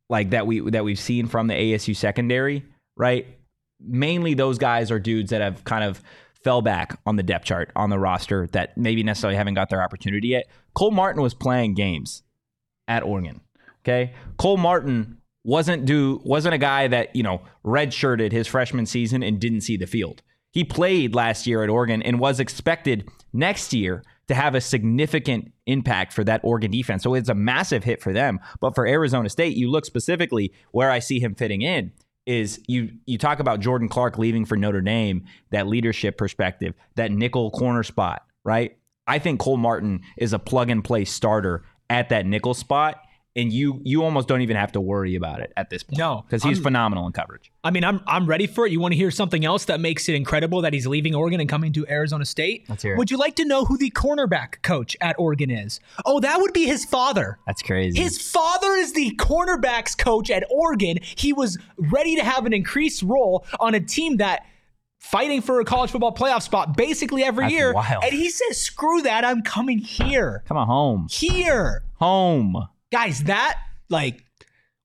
like 0.09 0.31
that 0.31 0.47
we 0.47 0.59
that 0.71 0.83
we've 0.83 0.99
seen 0.99 1.27
from 1.27 1.47
the 1.47 1.53
ASU 1.53 1.95
secondary, 1.95 2.63
right? 2.95 3.27
Mainly 3.79 4.33
those 4.33 4.57
guys 4.57 4.89
are 4.91 4.99
dudes 4.99 5.31
that 5.31 5.41
have 5.41 5.63
kind 5.63 5.83
of 5.83 6.01
fell 6.43 6.61
back 6.61 6.97
on 7.05 7.15
the 7.15 7.23
depth 7.23 7.45
chart 7.45 7.71
on 7.75 7.89
the 7.89 7.99
roster 7.99 8.47
that 8.53 8.77
maybe 8.77 9.03
necessarily 9.03 9.35
haven't 9.35 9.55
got 9.55 9.69
their 9.69 9.81
opportunity 9.81 10.29
yet. 10.29 10.45
Cole 10.73 10.91
Martin 10.91 11.21
was 11.21 11.33
playing 11.33 11.73
games 11.73 12.23
at 12.87 13.03
Oregon. 13.03 13.41
Okay. 13.83 14.13
Cole 14.37 14.57
Martin 14.57 15.17
wasn't 15.43 15.85
do 15.85 16.21
wasn't 16.23 16.53
a 16.53 16.57
guy 16.57 16.87
that, 16.87 17.15
you 17.15 17.23
know, 17.23 17.41
redshirted 17.65 18.31
his 18.31 18.47
freshman 18.47 18.85
season 18.85 19.23
and 19.23 19.39
didn't 19.39 19.61
see 19.61 19.77
the 19.77 19.87
field. 19.87 20.21
He 20.51 20.63
played 20.63 21.13
last 21.13 21.47
year 21.47 21.63
at 21.63 21.69
Oregon 21.69 22.01
and 22.01 22.19
was 22.19 22.39
expected 22.39 23.09
next 23.33 23.73
year 23.73 24.03
to 24.27 24.35
have 24.35 24.55
a 24.55 24.61
significant 24.61 25.51
impact 25.65 26.13
for 26.13 26.23
that 26.23 26.41
Oregon 26.43 26.71
defense. 26.71 27.03
So 27.03 27.13
it's 27.13 27.29
a 27.29 27.35
massive 27.35 27.83
hit 27.83 28.01
for 28.01 28.13
them. 28.13 28.39
But 28.59 28.75
for 28.75 28.85
Arizona 28.85 29.29
State, 29.29 29.55
you 29.55 29.69
look 29.69 29.85
specifically 29.85 30.53
where 30.71 30.91
I 30.91 30.99
see 30.99 31.19
him 31.19 31.35
fitting 31.35 31.61
in 31.61 31.91
is 32.25 32.59
you 32.67 32.91
you 33.05 33.17
talk 33.17 33.39
about 33.39 33.61
Jordan 33.61 33.87
Clark 33.87 34.17
leaving 34.17 34.45
for 34.45 34.57
Notre 34.57 34.81
Dame, 34.81 35.23
that 35.51 35.65
leadership 35.65 36.17
perspective, 36.17 36.73
that 36.95 37.11
nickel 37.11 37.51
corner 37.51 37.83
spot, 37.83 38.25
right? 38.43 38.77
I 39.07 39.19
think 39.19 39.39
Cole 39.39 39.57
Martin 39.57 40.01
is 40.17 40.33
a 40.33 40.39
plug 40.39 40.69
and 40.69 40.83
play 40.83 41.05
starter 41.05 41.63
at 41.89 42.09
that 42.09 42.25
nickel 42.25 42.53
spot. 42.53 43.01
And 43.37 43.53
you 43.53 43.79
you 43.83 44.03
almost 44.03 44.27
don't 44.27 44.41
even 44.41 44.57
have 44.57 44.71
to 44.73 44.81
worry 44.81 45.15
about 45.15 45.39
it 45.41 45.53
at 45.55 45.69
this 45.69 45.83
point. 45.83 45.99
No, 45.99 46.23
Because 46.27 46.43
he's 46.43 46.57
I'm- 46.57 46.63
phenomenal 46.63 47.05
in 47.05 47.13
coverage. 47.13 47.51
I 47.63 47.69
mean, 47.71 47.83
I'm 47.83 48.01
I'm 48.07 48.25
ready 48.25 48.47
for 48.47 48.65
it. 48.65 48.71
You 48.71 48.79
want 48.79 48.93
to 48.93 48.97
hear 48.97 49.11
something 49.11 49.45
else 49.45 49.65
that 49.65 49.79
makes 49.79 50.09
it 50.09 50.15
incredible 50.15 50.61
that 50.61 50.73
he's 50.73 50.87
leaving 50.87 51.13
Oregon 51.13 51.39
and 51.39 51.47
coming 51.47 51.71
to 51.73 51.85
Arizona 51.87 52.25
State? 52.25 52.65
Let's 52.67 52.81
hear 52.83 52.95
it. 52.95 52.97
Would 52.97 53.11
you 53.11 53.17
like 53.17 53.35
to 53.35 53.45
know 53.45 53.63
who 53.65 53.77
the 53.77 53.91
cornerback 53.91 54.61
coach 54.63 54.97
at 55.01 55.15
Oregon 55.19 55.51
is? 55.51 55.79
Oh, 56.05 56.19
that 56.19 56.41
would 56.41 56.53
be 56.53 56.65
his 56.65 56.83
father. 56.83 57.37
That's 57.45 57.61
crazy. 57.61 58.01
His 58.01 58.19
father 58.19 58.71
is 58.73 58.93
the 58.93 59.11
cornerbacks 59.17 59.97
coach 59.97 60.31
at 60.31 60.43
Oregon. 60.49 60.97
He 61.01 61.31
was 61.31 61.57
ready 61.77 62.15
to 62.15 62.23
have 62.23 62.45
an 62.47 62.53
increased 62.53 63.03
role 63.03 63.45
on 63.59 63.75
a 63.75 63.79
team 63.79 64.17
that 64.17 64.45
fighting 64.99 65.41
for 65.41 65.59
a 65.59 65.65
college 65.65 65.91
football 65.91 66.13
playoff 66.13 66.41
spot 66.41 66.75
basically 66.75 67.23
every 67.23 67.45
That's 67.45 67.53
year. 67.53 67.73
wild. 67.73 68.03
And 68.03 68.13
he 68.13 68.29
says, 68.31 68.59
"Screw 68.59 69.03
that! 69.03 69.23
I'm 69.23 69.43
coming 69.43 69.77
here, 69.77 70.43
Come 70.47 70.57
on 70.57 70.65
home. 70.67 71.07
here." 71.11 71.83
Home. 71.99 72.67
Guys 72.91 73.23
that 73.23 73.57
like 73.89 74.23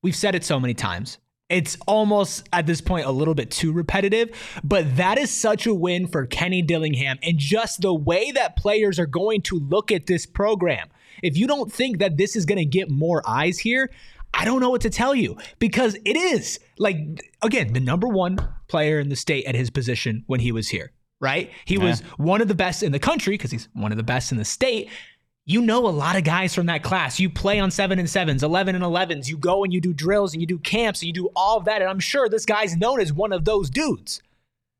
we've 0.02 0.16
said 0.16 0.34
it 0.34 0.44
so 0.44 0.58
many 0.58 0.74
times. 0.74 1.18
It's 1.48 1.76
almost 1.86 2.48
at 2.52 2.66
this 2.66 2.80
point 2.80 3.04
a 3.04 3.10
little 3.10 3.34
bit 3.34 3.50
too 3.50 3.72
repetitive 3.72 4.30
but 4.64 4.96
that 4.96 5.18
is 5.18 5.30
such 5.30 5.66
a 5.66 5.74
win 5.74 6.06
for 6.06 6.24
kenny 6.24 6.62
dillingham 6.62 7.18
and 7.22 7.36
just 7.36 7.82
the 7.82 7.92
way 7.92 8.30
that 8.30 8.56
players 8.56 8.98
are 8.98 9.06
going 9.06 9.42
to 9.42 9.58
look 9.58 9.92
at 9.92 10.06
this 10.06 10.24
program. 10.24 10.88
If 11.22 11.36
you 11.36 11.46
don't 11.46 11.70
think 11.70 11.98
that 11.98 12.16
this 12.16 12.36
is 12.36 12.46
going 12.46 12.58
to 12.58 12.64
get 12.64 12.90
more 12.90 13.22
eyes 13.26 13.58
here 13.58 13.90
i 14.34 14.46
don't 14.46 14.60
know 14.60 14.70
what 14.70 14.80
to 14.80 14.88
tell 14.88 15.14
you 15.14 15.36
because 15.58 15.94
it 16.06 16.16
is 16.16 16.58
like 16.78 16.96
again 17.42 17.74
the 17.74 17.80
number 17.80 18.08
one 18.08 18.38
player 18.66 18.98
in 18.98 19.10
the 19.10 19.16
state 19.16 19.44
at 19.44 19.54
his 19.54 19.68
position 19.68 20.24
when 20.26 20.40
he 20.40 20.50
was 20.50 20.70
here 20.70 20.90
right? 21.22 21.52
He 21.64 21.78
was 21.78 22.00
one 22.18 22.42
of 22.42 22.48
the 22.48 22.54
best 22.54 22.82
in 22.82 22.90
the 22.90 22.98
country 22.98 23.34
because 23.34 23.52
he's 23.52 23.68
one 23.74 23.92
of 23.92 23.96
the 23.96 24.02
best 24.02 24.32
in 24.32 24.38
the 24.38 24.44
state 24.44 24.90
you 25.44 25.60
know 25.60 25.86
a 25.86 25.90
lot 25.90 26.16
of 26.16 26.24
guys 26.24 26.54
from 26.54 26.66
that 26.66 26.82
class. 26.82 27.18
You 27.18 27.28
play 27.28 27.58
on 27.58 27.70
seven 27.70 27.98
and 27.98 28.08
sevens, 28.08 28.42
11 28.42 28.74
and 28.74 28.84
11s. 28.84 29.28
You 29.28 29.36
go 29.36 29.64
and 29.64 29.72
you 29.72 29.80
do 29.80 29.92
drills 29.92 30.32
and 30.34 30.40
you 30.40 30.46
do 30.46 30.58
camps 30.58 31.02
and 31.02 31.08
you 31.08 31.12
do 31.12 31.30
all 31.34 31.58
of 31.58 31.64
that. 31.64 31.82
And 31.82 31.90
I'm 31.90 32.00
sure 32.00 32.28
this 32.28 32.46
guy's 32.46 32.76
known 32.76 33.00
as 33.00 33.12
one 33.12 33.32
of 33.32 33.44
those 33.44 33.68
dudes 33.68 34.22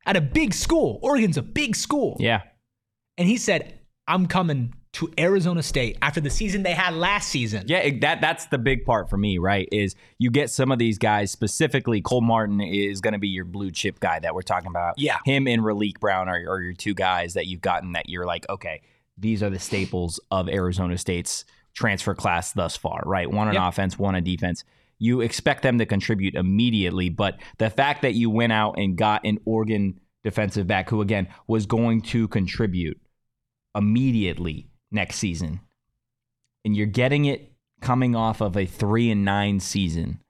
at 0.07 0.16
a 0.16 0.21
big 0.21 0.54
school. 0.54 0.99
Oregon's 1.02 1.37
a 1.37 1.42
big 1.42 1.75
school. 1.75 2.16
Yeah. 2.21 2.42
And 3.19 3.28
he 3.28 3.37
said, 3.37 3.78
I'm 4.07 4.26
coming 4.26 4.75
to 4.95 5.11
Arizona 5.19 5.62
State 5.62 5.97
after 6.02 6.21
the 6.21 6.28
season 6.28 6.62
they 6.62 6.75
had 6.75 6.95
last 6.95 7.28
season. 7.31 7.64
Yeah, 7.66 7.88
that 8.02 8.21
that's 8.21 8.47
the 8.47 8.59
big 8.59 8.85
part 8.85 9.09
for 9.09 9.16
me, 9.16 9.38
right? 9.38 9.66
Is 9.73 9.95
you 10.19 10.31
get 10.31 10.50
some 10.50 10.71
of 10.71 10.78
these 10.78 10.99
guys, 10.99 11.31
specifically 11.31 12.02
Cole 12.02 12.21
Martin 12.21 12.61
is 12.61 13.00
going 13.00 13.14
to 13.14 13.19
be 13.19 13.28
your 13.28 13.47
blue 13.47 13.71
chip 13.71 14.00
guy 14.00 14.19
that 14.21 14.35
we're 14.35 14.42
talking 14.42 14.69
about. 14.69 14.99
Yeah. 14.99 15.19
him 15.25 15.49
and 15.49 15.62
Raleek 15.62 15.99
Brown 15.99 16.28
are, 16.28 16.37
are 16.37 16.61
your 16.61 16.75
two 16.75 16.95
guys 16.95 17.35
that 17.35 17.47
you've 17.47 17.62
gotten 17.62 17.92
that 17.92 18.09
you're 18.09 18.26
like, 18.26 18.47
okay, 18.50 18.83
these 19.16 19.42
are 19.42 19.50
the 19.50 19.59
staples 19.59 20.21
of 20.31 20.49
Arizona 20.49 20.97
State's 20.99 21.45
transfer 21.75 22.14
class 22.14 22.52
thus 22.52 22.76
far, 22.76 23.02
right? 23.07 23.31
One 23.31 23.49
on 23.49 23.54
Yep. 23.54 23.62
offense, 23.69 23.99
one 23.99 24.14
on 24.14 24.25
defense. 24.25 24.64
You 24.99 25.21
expect 25.21 25.62
them 25.62 25.78
to 25.78 25.87
contribute 25.87 26.35
immediately, 26.35 27.09
but 27.09 27.40
the 27.59 27.71
fact 27.71 28.02
that 28.02 28.14
you 28.14 28.31
went 28.31 28.52
out 28.52 28.78
and 28.78 28.97
got 28.97 29.25
an 29.25 29.38
Oregon 29.45 29.99
defensive 30.23 30.66
back 30.66 30.88
who 30.90 31.00
again 31.00 31.28
was 31.49 31.66
going 31.66 32.02
to 32.02 32.28
contribute 32.28 33.00
immediately 33.75 34.69
next 34.90 35.16
season 35.16 35.61
and 36.64 36.76
you're 36.76 36.87
getting 36.87 37.25
it 37.25 37.52
coming 37.81 38.14
off 38.14 38.40
of 38.40 38.57
a 38.57 38.66
three 38.66 39.11
and 39.11 39.25
nine 39.25 39.59
season 39.59 40.21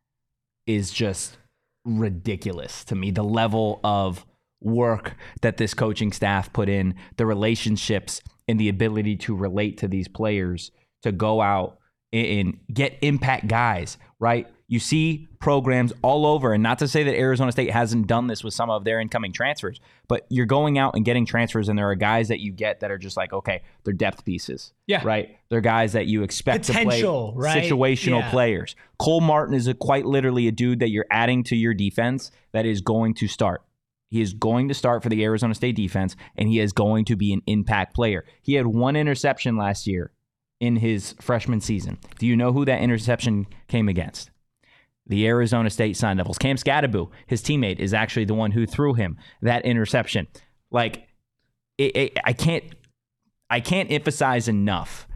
is 0.66 0.90
just 0.90 1.36
ridiculous 1.84 2.84
to 2.84 2.94
me. 2.94 3.10
The 3.10 3.24
level 3.24 3.80
of 3.84 4.24
work 4.60 5.16
that 5.42 5.56
this 5.56 5.74
coaching 5.74 6.12
staff 6.12 6.52
put 6.52 6.68
in, 6.68 6.94
the 7.16 7.26
relationships 7.26 8.22
and 8.48 8.58
the 8.58 8.68
ability 8.68 9.16
to 9.16 9.34
relate 9.34 9.78
to 9.78 9.88
these 9.88 10.08
players 10.08 10.70
to 11.02 11.12
go 11.12 11.40
out 11.40 11.78
and 12.12 12.58
get 12.72 12.98
impact 13.00 13.48
guys, 13.48 13.96
right? 14.20 14.46
You 14.68 14.80
see 14.80 15.28
programs 15.38 15.92
all 16.02 16.24
over, 16.24 16.54
and 16.54 16.62
not 16.62 16.78
to 16.78 16.88
say 16.88 17.02
that 17.02 17.14
Arizona 17.14 17.52
State 17.52 17.70
hasn't 17.70 18.06
done 18.06 18.26
this 18.26 18.42
with 18.42 18.54
some 18.54 18.70
of 18.70 18.84
their 18.84 19.00
incoming 19.00 19.32
transfers, 19.32 19.80
but 20.08 20.26
you're 20.30 20.46
going 20.46 20.78
out 20.78 20.94
and 20.94 21.04
getting 21.04 21.26
transfers, 21.26 21.68
and 21.68 21.78
there 21.78 21.90
are 21.90 21.94
guys 21.94 22.28
that 22.28 22.40
you 22.40 22.52
get 22.52 22.80
that 22.80 22.90
are 22.90 22.96
just 22.96 23.16
like, 23.16 23.32
okay, 23.32 23.62
they're 23.84 23.92
depth 23.92 24.24
pieces. 24.24 24.72
Yeah. 24.86 25.02
Right? 25.04 25.36
They're 25.50 25.60
guys 25.60 25.92
that 25.92 26.06
you 26.06 26.22
expect 26.22 26.66
Potential, 26.66 27.32
to 27.32 27.32
play 27.38 27.54
right? 27.54 27.64
situational 27.64 28.20
Yeah. 28.20 28.30
players. 28.30 28.76
Cole 28.98 29.20
Martin 29.20 29.54
is 29.54 29.66
a, 29.66 29.74
quite 29.74 30.06
literally 30.06 30.48
a 30.48 30.52
dude 30.52 30.80
that 30.80 30.90
you're 30.90 31.06
adding 31.10 31.44
to 31.44 31.56
your 31.56 31.74
defense 31.74 32.30
that 32.52 32.64
is 32.64 32.80
going 32.80 33.14
to 33.14 33.28
start. 33.28 33.62
He 34.12 34.20
is 34.20 34.34
going 34.34 34.68
to 34.68 34.74
start 34.74 35.02
for 35.02 35.08
the 35.08 35.24
Arizona 35.24 35.54
State 35.54 35.74
defense, 35.74 36.16
and 36.36 36.46
he 36.46 36.60
is 36.60 36.74
going 36.74 37.06
to 37.06 37.16
be 37.16 37.32
an 37.32 37.40
impact 37.46 37.94
player. 37.94 38.26
He 38.42 38.52
had 38.52 38.66
one 38.66 38.94
interception 38.94 39.56
last 39.56 39.86
year 39.86 40.12
in 40.60 40.76
his 40.76 41.14
freshman 41.18 41.62
season. 41.62 41.98
Do 42.18 42.26
you 42.26 42.36
know 42.36 42.52
who 42.52 42.66
that 42.66 42.82
interception 42.82 43.46
came 43.68 43.88
against? 43.88 44.30
The 45.06 45.26
Arizona 45.26 45.70
State 45.70 45.96
Sun 45.96 46.18
Devils. 46.18 46.36
Cam 46.36 46.56
Skattebo, 46.56 47.08
his 47.26 47.40
teammate, 47.40 47.78
is 47.78 47.94
actually 47.94 48.26
the 48.26 48.34
one 48.34 48.50
who 48.50 48.66
threw 48.66 48.92
him 48.92 49.16
that 49.40 49.64
interception. 49.64 50.28
Like, 50.70 51.08
it, 51.78 51.96
it, 51.96 52.18
I 52.22 52.34
can't, 52.34 52.64
I 53.48 53.60
can't 53.60 53.90
emphasize 53.90 54.46
enough 54.46 55.08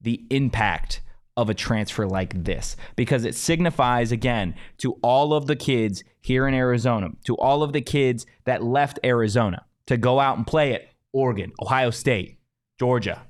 the 0.00 0.24
impact 0.30 1.02
of 1.38 1.48
a 1.48 1.54
transfer 1.54 2.04
like 2.04 2.44
this 2.44 2.76
because 2.96 3.24
it 3.24 3.32
signifies 3.36 4.10
again 4.10 4.56
to 4.76 4.94
all 5.02 5.32
of 5.32 5.46
the 5.46 5.54
kids 5.54 6.02
here 6.20 6.48
in 6.48 6.52
Arizona, 6.52 7.10
to 7.24 7.36
all 7.36 7.62
of 7.62 7.72
the 7.72 7.80
kids 7.80 8.26
that 8.44 8.64
left 8.64 8.98
Arizona 9.04 9.64
to 9.86 9.96
go 9.96 10.18
out 10.18 10.36
and 10.36 10.44
play 10.44 10.74
at 10.74 10.88
Oregon, 11.12 11.52
Ohio 11.62 11.90
State, 11.90 12.38
Georgia. 12.80 13.22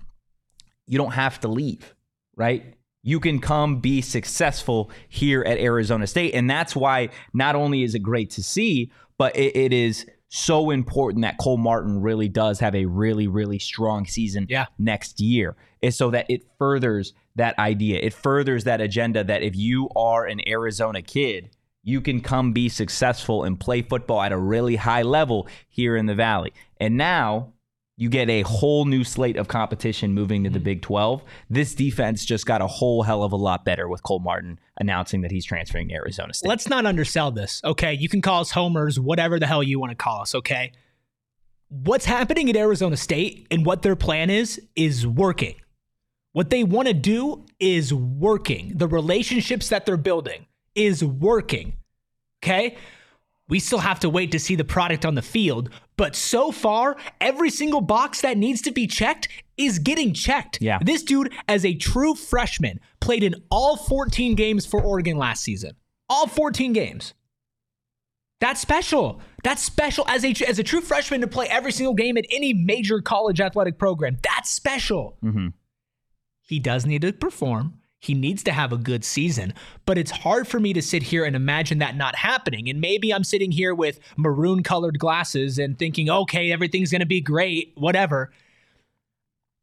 You 0.87 0.97
don't 0.97 1.13
have 1.13 1.39
to 1.41 1.49
leave, 1.49 1.95
right? 2.35 2.75
You 3.03 3.21
can 3.21 3.41
come 3.41 3.81
be 3.81 4.01
successful 4.01 4.91
here 5.11 5.43
at 5.43 5.59
Arizona 5.59 6.07
State. 6.07 6.35
And 6.35 6.49
that's 6.49 6.75
why 6.75 7.11
not 7.35 7.57
only 7.57 7.83
is 7.83 7.95
it 7.95 7.99
great 8.01 8.31
to 8.31 8.43
see, 8.43 8.91
but 9.19 9.37
it, 9.37 9.55
it 9.55 9.73
is 9.75 10.07
so 10.31 10.71
important 10.71 11.23
that 11.23 11.37
Cole 11.39 11.59
Martin 11.59 12.01
really 12.01 12.29
does 12.29 12.59
have 12.61 12.75
a 12.75 12.87
really, 12.87 13.29
really 13.29 13.59
strong 13.59 14.07
season 14.07 14.47
Yeah. 14.49 14.65
next 14.79 15.21
year 15.21 15.57
is 15.83 15.95
so 15.97 16.11
that 16.11 16.27
it 16.31 16.43
furthers 16.59 17.13
that 17.39 17.59
idea. 17.59 17.99
It 18.01 18.13
furthers 18.13 18.65
that 18.65 18.81
agenda 18.81 19.25
that 19.25 19.43
if 19.43 19.57
you 19.57 19.89
are 19.97 20.27
an 20.27 20.41
Arizona 20.47 21.03
kid, 21.03 21.51
you 21.83 22.01
can 22.01 22.21
come 22.21 22.53
be 22.53 22.69
successful 22.69 23.45
and 23.45 23.59
play 23.59 23.83
football 23.83 24.21
at 24.21 24.33
a 24.33 24.39
really 24.39 24.77
high 24.77 25.03
level 25.03 25.49
here 25.69 25.97
in 25.97 26.07
the 26.07 26.15
Valley. 26.15 26.53
And 26.79 26.97
now 26.97 27.55
you 27.97 28.09
get 28.09 28.31
a 28.31 28.43
whole 28.43 28.85
new 28.85 29.03
slate 29.03 29.37
of 29.37 29.49
competition 29.49 30.15
moving 30.15 30.45
to 30.45 30.51
the 30.51 30.61
hmm. 30.61 30.65
Big 30.65 30.83
12. 30.83 31.23
This 31.51 31.75
defense 31.75 32.25
just 32.25 32.47
got 32.47 32.63
a 32.63 32.67
whole 32.67 33.03
hell 33.03 33.25
of 33.25 33.33
a 33.33 33.37
lot 33.37 33.65
better 33.65 33.89
with 33.89 34.03
Cole 34.05 34.21
Martin 34.21 34.61
announcing 34.79 35.23
that 35.23 35.33
he's 35.33 35.45
transferring 35.45 35.89
to 35.89 35.95
Arizona 35.95 36.33
State. 36.33 36.49
Let's 36.49 36.69
not 36.69 36.87
undersell 36.87 37.33
this, 37.33 37.61
okay? 37.65 37.95
You 37.95 38.09
can 38.09 38.23
call 38.23 38.41
us 38.41 38.53
homers, 38.53 39.01
whatever 39.01 39.41
the 39.41 39.47
hell 39.47 39.65
you 39.65 39.81
want 39.81 39.91
to 39.91 39.97
call 39.97 40.23
us, 40.23 40.35
okay? 40.35 40.73
What's 41.71 42.05
happening 42.05 42.49
at 42.49 42.57
Arizona 42.57 42.97
State 42.97 43.49
and 43.51 43.67
what 43.67 43.83
their 43.83 43.97
plan 43.97 44.31
is, 44.31 44.61
is 44.77 45.07
working. 45.07 45.57
What 46.33 46.51
they 46.51 46.63
want 46.65 46.89
to 46.89 46.95
do 46.95 47.45
is 47.59 47.93
working. 47.93 48.73
The 48.77 48.87
relationships 48.87 49.69
that 49.71 49.87
they're 49.87 49.97
building 49.97 50.47
is 50.75 51.05
working, 51.05 51.75
okay? 52.43 52.77
We 53.49 53.61
still 53.61 53.79
have 53.79 54.01
to 54.01 54.11
wait 54.11 54.31
to 54.33 54.39
see 54.39 54.55
the 54.55 54.65
product 54.65 55.07
on 55.07 55.15
the 55.15 55.23
field, 55.23 55.71
but 55.97 56.15
so 56.15 56.53
far, 56.53 56.97
every 57.21 57.49
single 57.51 57.81
box 57.81 58.21
that 58.21 58.37
needs 58.37 58.61
to 58.63 58.71
be 58.71 58.87
checked 58.87 59.29
is 59.57 59.79
getting 59.79 60.13
checked. 60.13 60.59
Yeah. 60.61 60.79
This 60.83 61.03
dude, 61.03 61.33
as 61.49 61.65
a 61.65 61.75
true 61.75 62.15
freshman, 62.15 62.79
played 63.01 63.23
in 63.25 63.35
all 63.51 63.77
14 63.77 64.35
games 64.35 64.67
for 64.67 64.83
Oregon 64.83 65.17
last 65.17 65.43
season. 65.43 65.73
All 66.11 66.27
14 66.27 66.73
games. 66.75 67.15
That's 68.41 68.61
special. 68.61 69.21
That's 69.43 69.63
special 69.63 70.07
as 70.09 70.25
a 70.25 70.33
as 70.47 70.59
a 70.61 70.63
true 70.63 70.81
freshman 70.81 71.23
to 71.23 71.27
play 71.27 71.49
every 71.49 71.73
single 71.73 71.95
game 71.95 72.17
at 72.17 72.25
any 72.31 72.53
major 72.55 73.01
college 73.01 73.41
athletic 73.41 73.79
program. 73.79 74.19
That's 74.23 74.51
special. 74.51 75.17
Mhm. 75.25 75.55
He 76.49 76.59
does 76.59 76.87
need 76.87 77.03
to 77.03 77.13
perform. 77.13 77.75
He 78.01 78.15
needs 78.15 78.43
to 78.45 78.53
have 78.53 78.73
a 78.73 78.79
good 78.79 79.05
season, 79.05 79.53
but 79.85 79.99
it's 79.99 80.11
hard 80.11 80.49
for 80.49 80.59
me 80.59 80.73
to 80.73 80.81
sit 80.81 81.03
here 81.03 81.25
and 81.25 81.37
imagine 81.37 81.79
that 81.79 81.95
not 81.95 82.15
happening. 82.15 82.69
And 82.69 82.81
maybe 82.81 83.13
I'm 83.13 83.25
sitting 83.25 83.51
here 83.51 83.75
with 83.75 84.01
maroon 84.17 84.63
colored 84.63 84.99
glasses 84.99 85.59
and 85.59 85.79
thinking, 85.79 86.09
okay, 86.09 86.51
everything's 86.51 86.91
going 86.91 87.01
to 87.01 87.07
be 87.07 87.21
great, 87.21 87.73
whatever. 87.77 88.31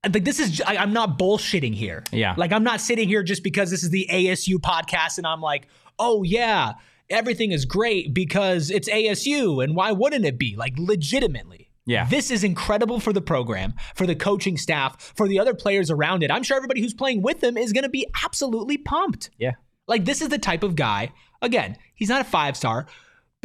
Like 0.03 0.25
this 0.25 0.39
is, 0.39 0.61
I, 0.61 0.77
I'm 0.77 0.93
not 0.93 1.17
bullshitting 1.17 1.73
here. 1.73 2.03
Yeah. 2.11 2.35
Like 2.37 2.51
I'm 2.51 2.63
not 2.63 2.81
sitting 2.81 3.07
here 3.07 3.23
just 3.23 3.41
because 3.41 3.71
this 3.71 3.83
is 3.83 3.89
the 3.89 4.07
ASU 4.11 4.55
podcast 4.57 5.17
and 5.17 5.25
I'm 5.25 5.41
like, 5.41 5.67
oh 5.97 6.21
yeah, 6.21 6.73
everything 7.09 7.51
is 7.51 7.65
great 7.65 8.13
because 8.13 8.69
it's 8.69 8.89
ASU 8.89 9.63
and 9.63 9.75
why 9.75 9.91
wouldn't 9.91 10.25
it 10.25 10.37
be? 10.37 10.55
Like 10.55 10.73
legitimately. 10.77 11.64
Yeah. 11.85 12.07
This 12.09 12.31
is 12.31 12.43
incredible 12.43 12.99
for 12.99 13.13
the 13.13 13.21
program, 13.21 13.73
for 13.93 14.07
the 14.07 14.15
coaching 14.15 14.57
staff, 14.57 15.13
for 15.15 15.27
the 15.27 15.39
other 15.39 15.53
players 15.53 15.91
around 15.91 16.23
it. 16.23 16.31
I'm 16.31 16.43
sure 16.43 16.57
everybody 16.57 16.81
who's 16.81 16.93
playing 16.93 17.21
with 17.21 17.41
them 17.41 17.57
is 17.57 17.73
going 17.73 17.83
to 17.83 17.89
be 17.89 18.07
absolutely 18.23 18.77
pumped. 18.77 19.29
Yeah. 19.37 19.51
Like 19.87 20.05
this 20.05 20.21
is 20.21 20.29
the 20.29 20.39
type 20.39 20.63
of 20.63 20.75
guy. 20.75 21.11
Again, 21.41 21.77
he's 21.93 22.09
not 22.09 22.21
a 22.21 22.25
five 22.25 22.57
star, 22.57 22.87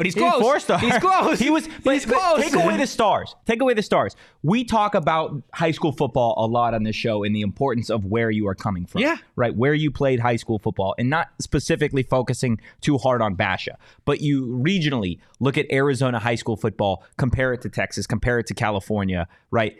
but 0.01 0.07
he's 0.07 0.15
He 0.15 0.21
was 0.23 0.33
close. 0.33 0.65
four. 0.65 0.77
He's 0.79 0.97
close. 0.97 1.37
He 1.37 1.51
was. 1.51 1.69
But, 1.83 1.93
he's 1.93 2.07
but 2.07 2.15
close. 2.15 2.41
Take 2.41 2.55
away 2.55 2.75
the 2.75 2.87
stars. 2.87 3.35
Take 3.45 3.61
away 3.61 3.75
the 3.75 3.83
stars. 3.83 4.15
We 4.41 4.63
talk 4.63 4.95
about 4.95 5.43
high 5.53 5.69
school 5.69 5.91
football 5.91 6.33
a 6.37 6.47
lot 6.47 6.73
on 6.73 6.81
this 6.81 6.95
show 6.95 7.23
and 7.23 7.35
the 7.35 7.41
importance 7.41 7.91
of 7.91 8.03
where 8.05 8.31
you 8.31 8.47
are 8.47 8.55
coming 8.55 8.87
from. 8.87 9.01
Yeah. 9.01 9.17
Right. 9.35 9.55
Where 9.55 9.75
you 9.75 9.91
played 9.91 10.19
high 10.19 10.37
school 10.37 10.57
football, 10.57 10.95
and 10.97 11.07
not 11.07 11.27
specifically 11.39 12.01
focusing 12.01 12.59
too 12.81 12.97
hard 12.97 13.21
on 13.21 13.35
Basha, 13.35 13.77
but 14.03 14.21
you 14.21 14.47
regionally 14.47 15.19
look 15.39 15.55
at 15.55 15.71
Arizona 15.71 16.17
high 16.17 16.33
school 16.33 16.57
football, 16.57 17.03
compare 17.17 17.53
it 17.53 17.61
to 17.61 17.69
Texas, 17.69 18.07
compare 18.07 18.39
it 18.39 18.47
to 18.47 18.55
California. 18.55 19.27
Right. 19.51 19.77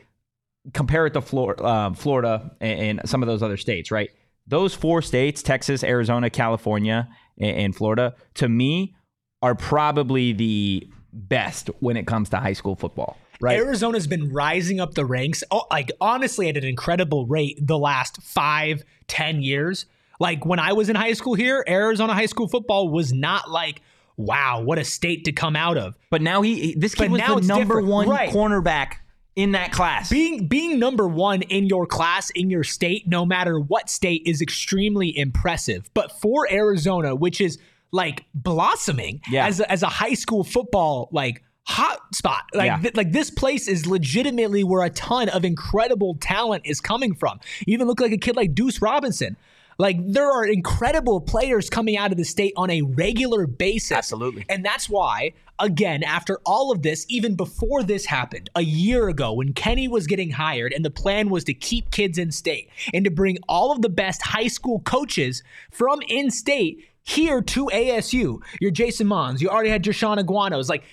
Compare 0.75 1.07
it 1.07 1.13
to 1.13 1.21
Flor- 1.21 1.65
uh, 1.65 1.93
Florida 1.93 2.51
and, 2.61 2.99
and 2.99 3.09
some 3.09 3.23
of 3.23 3.27
those 3.27 3.41
other 3.41 3.57
states. 3.57 3.89
Right. 3.89 4.11
Those 4.45 4.75
four 4.75 5.01
states, 5.01 5.41
Texas, 5.41 5.83
Arizona, 5.83 6.29
California, 6.29 7.09
and 7.39 7.75
Florida, 7.75 8.13
to 8.35 8.47
me, 8.47 8.93
are 9.41 9.55
probably 9.55 10.33
the 10.33 10.87
best 11.13 11.69
when 11.79 11.97
it 11.97 12.07
comes 12.07 12.29
to 12.29 12.37
high 12.37 12.53
school 12.53 12.75
football. 12.75 13.17
Right. 13.39 13.57
Arizona's 13.57 14.05
been 14.05 14.31
rising 14.31 14.79
up 14.79 14.93
the 14.93 15.05
ranks, 15.05 15.43
oh, 15.49 15.63
like 15.71 15.91
honestly, 15.99 16.47
at 16.47 16.57
an 16.57 16.63
incredible 16.63 17.25
rate 17.25 17.57
the 17.65 17.77
last 17.77 18.21
five, 18.21 18.83
ten 19.07 19.41
years. 19.41 19.87
Like 20.19 20.45
when 20.45 20.59
I 20.59 20.73
was 20.73 20.89
in 20.89 20.95
high 20.95 21.13
school 21.13 21.33
here, 21.33 21.65
Arizona 21.67 22.13
high 22.13 22.27
school 22.27 22.47
football 22.47 22.89
was 22.89 23.11
not 23.11 23.49
like, 23.49 23.81
wow, 24.15 24.61
what 24.61 24.77
a 24.77 24.83
state 24.83 25.25
to 25.25 25.31
come 25.31 25.55
out 25.55 25.75
of. 25.77 25.97
But 26.11 26.21
now 26.21 26.43
he, 26.43 26.75
this 26.75 26.93
kid 26.93 27.05
But 27.05 27.11
was 27.13 27.19
now 27.21 27.35
the 27.39 27.47
number 27.47 27.65
different. 27.75 27.87
one 27.87 28.07
Right. 28.09 28.29
cornerback 28.29 28.97
in 29.35 29.53
that 29.53 29.71
class. 29.71 30.09
Being 30.11 30.47
being 30.47 30.77
number 30.77 31.07
one 31.07 31.41
in 31.41 31.65
your 31.65 31.87
class, 31.87 32.29
in 32.31 32.51
your 32.51 32.63
state, 32.63 33.07
no 33.07 33.25
matter 33.25 33.59
what 33.59 33.89
state, 33.89 34.21
is 34.27 34.39
extremely 34.43 35.17
impressive. 35.17 35.89
But 35.95 36.11
for 36.21 36.47
Arizona, 36.51 37.15
which 37.15 37.41
is 37.41 37.57
like 37.91 38.25
blossoming 38.33 39.21
Yeah. 39.29 39.47
as 39.47 39.59
a, 39.59 39.71
as 39.71 39.83
a 39.83 39.87
high 39.87 40.13
school 40.13 40.43
football 40.43 41.09
like 41.11 41.43
hot 41.63 41.99
spot, 42.15 42.43
like 42.53 42.65
Yeah. 42.67 42.77
th- 42.79 42.95
like 42.95 43.11
this 43.11 43.29
place 43.29 43.67
is 43.67 43.85
legitimately 43.85 44.63
where 44.63 44.83
a 44.83 44.89
ton 44.89 45.29
of 45.29 45.45
incredible 45.45 46.17
talent 46.19 46.63
is 46.65 46.81
coming 46.81 47.13
from. 47.15 47.39
You 47.65 47.73
even 47.73 47.87
look 47.87 47.99
like 47.99 48.11
a 48.11 48.17
kid 48.17 48.35
like 48.35 48.55
Deuce 48.55 48.81
Robinson. 48.81 49.37
Like 49.77 49.97
there 50.05 50.29
are 50.29 50.45
incredible 50.45 51.21
players 51.21 51.69
coming 51.69 51.97
out 51.97 52.11
of 52.11 52.17
the 52.17 52.23
state 52.25 52.53
on 52.57 52.69
a 52.69 52.81
regular 52.81 53.47
basis. 53.47 53.91
Absolutely. 53.91 54.45
And 54.49 54.63
that's 54.65 54.89
why, 54.89 55.31
again, 55.59 56.03
after 56.03 56.39
all 56.45 56.71
of 56.71 56.81
this, 56.83 57.05
even 57.09 57.35
before 57.35 57.81
this 57.81 58.05
happened, 58.05 58.49
a 58.55 58.61
year 58.61 59.07
ago 59.07 59.33
when 59.33 59.53
Kenny 59.53 59.87
was 59.87 60.05
getting 60.07 60.29
hired 60.31 60.71
and 60.73 60.85
the 60.85 60.91
plan 60.91 61.29
was 61.29 61.43
to 61.45 61.53
keep 61.53 61.89
kids 61.89 62.17
in 62.17 62.31
state 62.31 62.69
and 62.93 63.05
to 63.05 63.11
bring 63.11 63.37
all 63.47 63.71
of 63.71 63.81
the 63.81 63.89
best 63.89 64.21
high 64.21 64.47
school 64.47 64.79
coaches 64.81 65.41
from 65.71 65.99
in 66.07 66.29
state 66.29 66.85
here 67.03 67.41
to 67.41 67.65
ASU. 67.67 68.41
Your 68.59 68.71
Jason 68.71 69.07
Mohns, 69.07 69.41
you 69.41 69.49
already 69.49 69.69
had 69.69 69.83
Jashawn 69.83 70.23
Aguanos. 70.23 70.69
Like, 70.69 70.83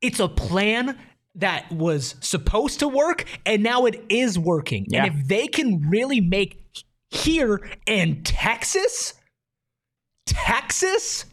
it's 0.00 0.20
a 0.20 0.28
plan 0.28 0.98
that 1.36 1.70
was 1.72 2.14
supposed 2.20 2.80
to 2.80 2.88
work 2.88 3.24
and 3.44 3.62
now 3.62 3.86
it 3.86 4.04
is 4.08 4.38
working. 4.38 4.86
Yeah. 4.88 5.04
And 5.04 5.14
if 5.14 5.28
they 5.28 5.46
can 5.48 5.88
really 5.88 6.20
make 6.20 6.62
here 7.10 7.68
and 7.86 8.24
Texas, 8.24 9.14
Texas, 10.26 11.24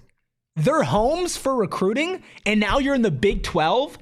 their 0.55 0.83
homes 0.83 1.37
for 1.37 1.55
recruiting, 1.55 2.23
and 2.45 2.59
now 2.59 2.77
you're 2.79 2.95
in 2.95 3.03
the 3.03 3.11
Big 3.11 3.43
12. 3.43 3.97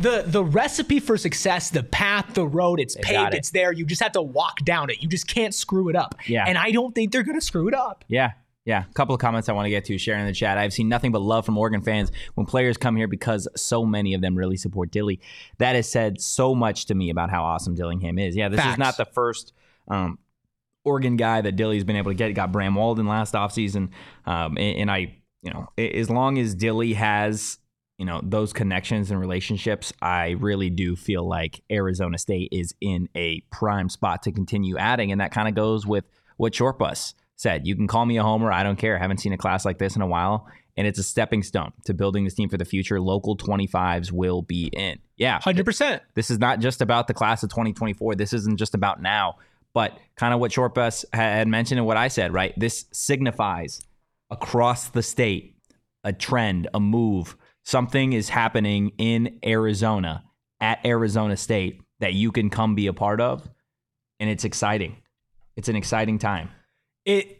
The 0.00 0.24
the 0.26 0.42
recipe 0.42 0.98
for 1.00 1.16
success, 1.16 1.70
the 1.70 1.82
path, 1.82 2.34
the 2.34 2.46
road, 2.46 2.80
it's 2.80 2.94
got 2.94 3.04
paved, 3.04 3.34
it. 3.34 3.38
it's 3.38 3.50
there. 3.50 3.72
You 3.72 3.84
just 3.84 4.02
have 4.02 4.12
to 4.12 4.22
walk 4.22 4.60
down 4.64 4.90
it. 4.90 5.02
You 5.02 5.08
just 5.08 5.26
can't 5.26 5.54
screw 5.54 5.88
it 5.88 5.96
up. 5.96 6.14
Yeah. 6.26 6.44
And 6.46 6.56
I 6.56 6.70
don't 6.70 6.94
think 6.94 7.12
they're 7.12 7.22
gonna 7.22 7.40
screw 7.40 7.68
it 7.68 7.74
up. 7.74 8.04
Yeah. 8.08 8.32
Yeah. 8.64 8.84
A 8.88 8.92
couple 8.92 9.14
of 9.14 9.20
comments 9.20 9.48
I 9.48 9.52
want 9.52 9.66
to 9.66 9.70
get 9.70 9.84
to, 9.86 9.98
sharing 9.98 10.20
in 10.20 10.26
the 10.26 10.32
chat. 10.32 10.58
I've 10.58 10.72
seen 10.72 10.88
nothing 10.88 11.12
but 11.12 11.20
love 11.22 11.44
from 11.44 11.56
Oregon 11.58 11.80
fans 11.80 12.12
when 12.34 12.46
players 12.46 12.76
come 12.76 12.94
here 12.94 13.08
because 13.08 13.48
so 13.56 13.84
many 13.84 14.14
of 14.14 14.20
them 14.20 14.36
really 14.36 14.56
support 14.56 14.90
Dilly. 14.90 15.20
That 15.58 15.74
has 15.74 15.90
said 15.90 16.20
so 16.20 16.54
much 16.54 16.86
to 16.86 16.94
me 16.94 17.10
about 17.10 17.30
how 17.30 17.42
awesome 17.42 17.74
Dillingham 17.74 18.18
is. 18.18 18.36
Yeah, 18.36 18.48
this 18.48 18.60
Facts. 18.60 18.72
is 18.72 18.78
not 18.78 18.96
the 18.96 19.06
first 19.06 19.52
um, 19.88 20.18
Oregon 20.84 21.16
guy 21.16 21.40
that 21.40 21.56
Dilly's 21.56 21.84
been 21.84 21.96
able 21.96 22.10
to 22.10 22.14
get. 22.14 22.28
He 22.28 22.34
got 22.34 22.52
Bram 22.52 22.74
Walden 22.74 23.06
last 23.06 23.34
offseason. 23.34 23.90
Um, 24.26 24.56
and, 24.56 24.76
and 24.78 24.90
I, 24.90 25.16
you 25.42 25.52
know, 25.52 25.68
as 25.78 26.10
long 26.10 26.38
as 26.38 26.54
Dilly 26.54 26.92
has, 26.94 27.58
you 28.00 28.06
know, 28.06 28.18
those 28.22 28.54
connections 28.54 29.10
and 29.10 29.20
relationships, 29.20 29.92
I 30.00 30.30
really 30.30 30.70
do 30.70 30.96
feel 30.96 31.28
like 31.28 31.62
Arizona 31.70 32.16
State 32.16 32.48
is 32.50 32.74
in 32.80 33.10
a 33.14 33.42
prime 33.52 33.90
spot 33.90 34.22
to 34.22 34.32
continue 34.32 34.78
adding. 34.78 35.12
And 35.12 35.20
that 35.20 35.32
kind 35.32 35.46
of 35.48 35.54
goes 35.54 35.86
with 35.86 36.06
what 36.38 36.54
shortbus 36.54 37.12
said. 37.36 37.66
You 37.66 37.76
can 37.76 37.86
call 37.86 38.06
me 38.06 38.16
a 38.16 38.22
homer. 38.22 38.50
I 38.50 38.62
don't 38.62 38.76
care. 38.76 38.96
I 38.96 39.00
haven't 39.00 39.18
seen 39.18 39.34
a 39.34 39.36
class 39.36 39.66
like 39.66 39.76
this 39.76 39.96
in 39.96 40.00
a 40.00 40.06
while. 40.06 40.48
And 40.78 40.86
it's 40.86 40.98
a 40.98 41.02
stepping 41.02 41.42
stone 41.42 41.74
to 41.84 41.92
building 41.92 42.24
this 42.24 42.32
team 42.32 42.48
for 42.48 42.56
the 42.56 42.64
future. 42.64 42.98
Local 43.02 43.36
25s 43.36 44.10
will 44.10 44.40
be 44.40 44.70
in. 44.72 44.98
Yeah. 45.18 45.38
100%. 45.38 46.00
This 46.14 46.30
is 46.30 46.38
not 46.38 46.60
just 46.60 46.80
about 46.80 47.06
the 47.06 47.12
class 47.12 47.42
of 47.42 47.50
2024. 47.50 48.14
This 48.14 48.32
isn't 48.32 48.56
just 48.56 48.74
about 48.74 49.02
now, 49.02 49.36
but 49.74 49.98
kind 50.16 50.32
of 50.32 50.40
what 50.40 50.52
shortbus 50.52 51.04
had 51.12 51.48
mentioned 51.48 51.78
and 51.78 51.86
what 51.86 51.98
I 51.98 52.08
said, 52.08 52.32
right? 52.32 52.54
This 52.56 52.86
signifies 52.92 53.82
across 54.30 54.88
the 54.88 55.02
state 55.02 55.54
a 56.02 56.14
trend, 56.14 56.66
a 56.72 56.80
move. 56.80 57.36
Something 57.70 58.14
is 58.14 58.28
happening 58.28 58.90
in 58.98 59.38
Arizona 59.46 60.24
at 60.60 60.84
Arizona 60.84 61.36
State 61.36 61.80
that 62.00 62.14
you 62.14 62.32
can 62.32 62.50
come 62.50 62.74
be 62.74 62.88
a 62.88 62.92
part 62.92 63.20
of. 63.20 63.48
And 64.18 64.28
it's 64.28 64.44
exciting. 64.44 64.96
It's 65.54 65.68
an 65.68 65.76
exciting 65.76 66.18
time. 66.18 66.50
it 67.04 67.36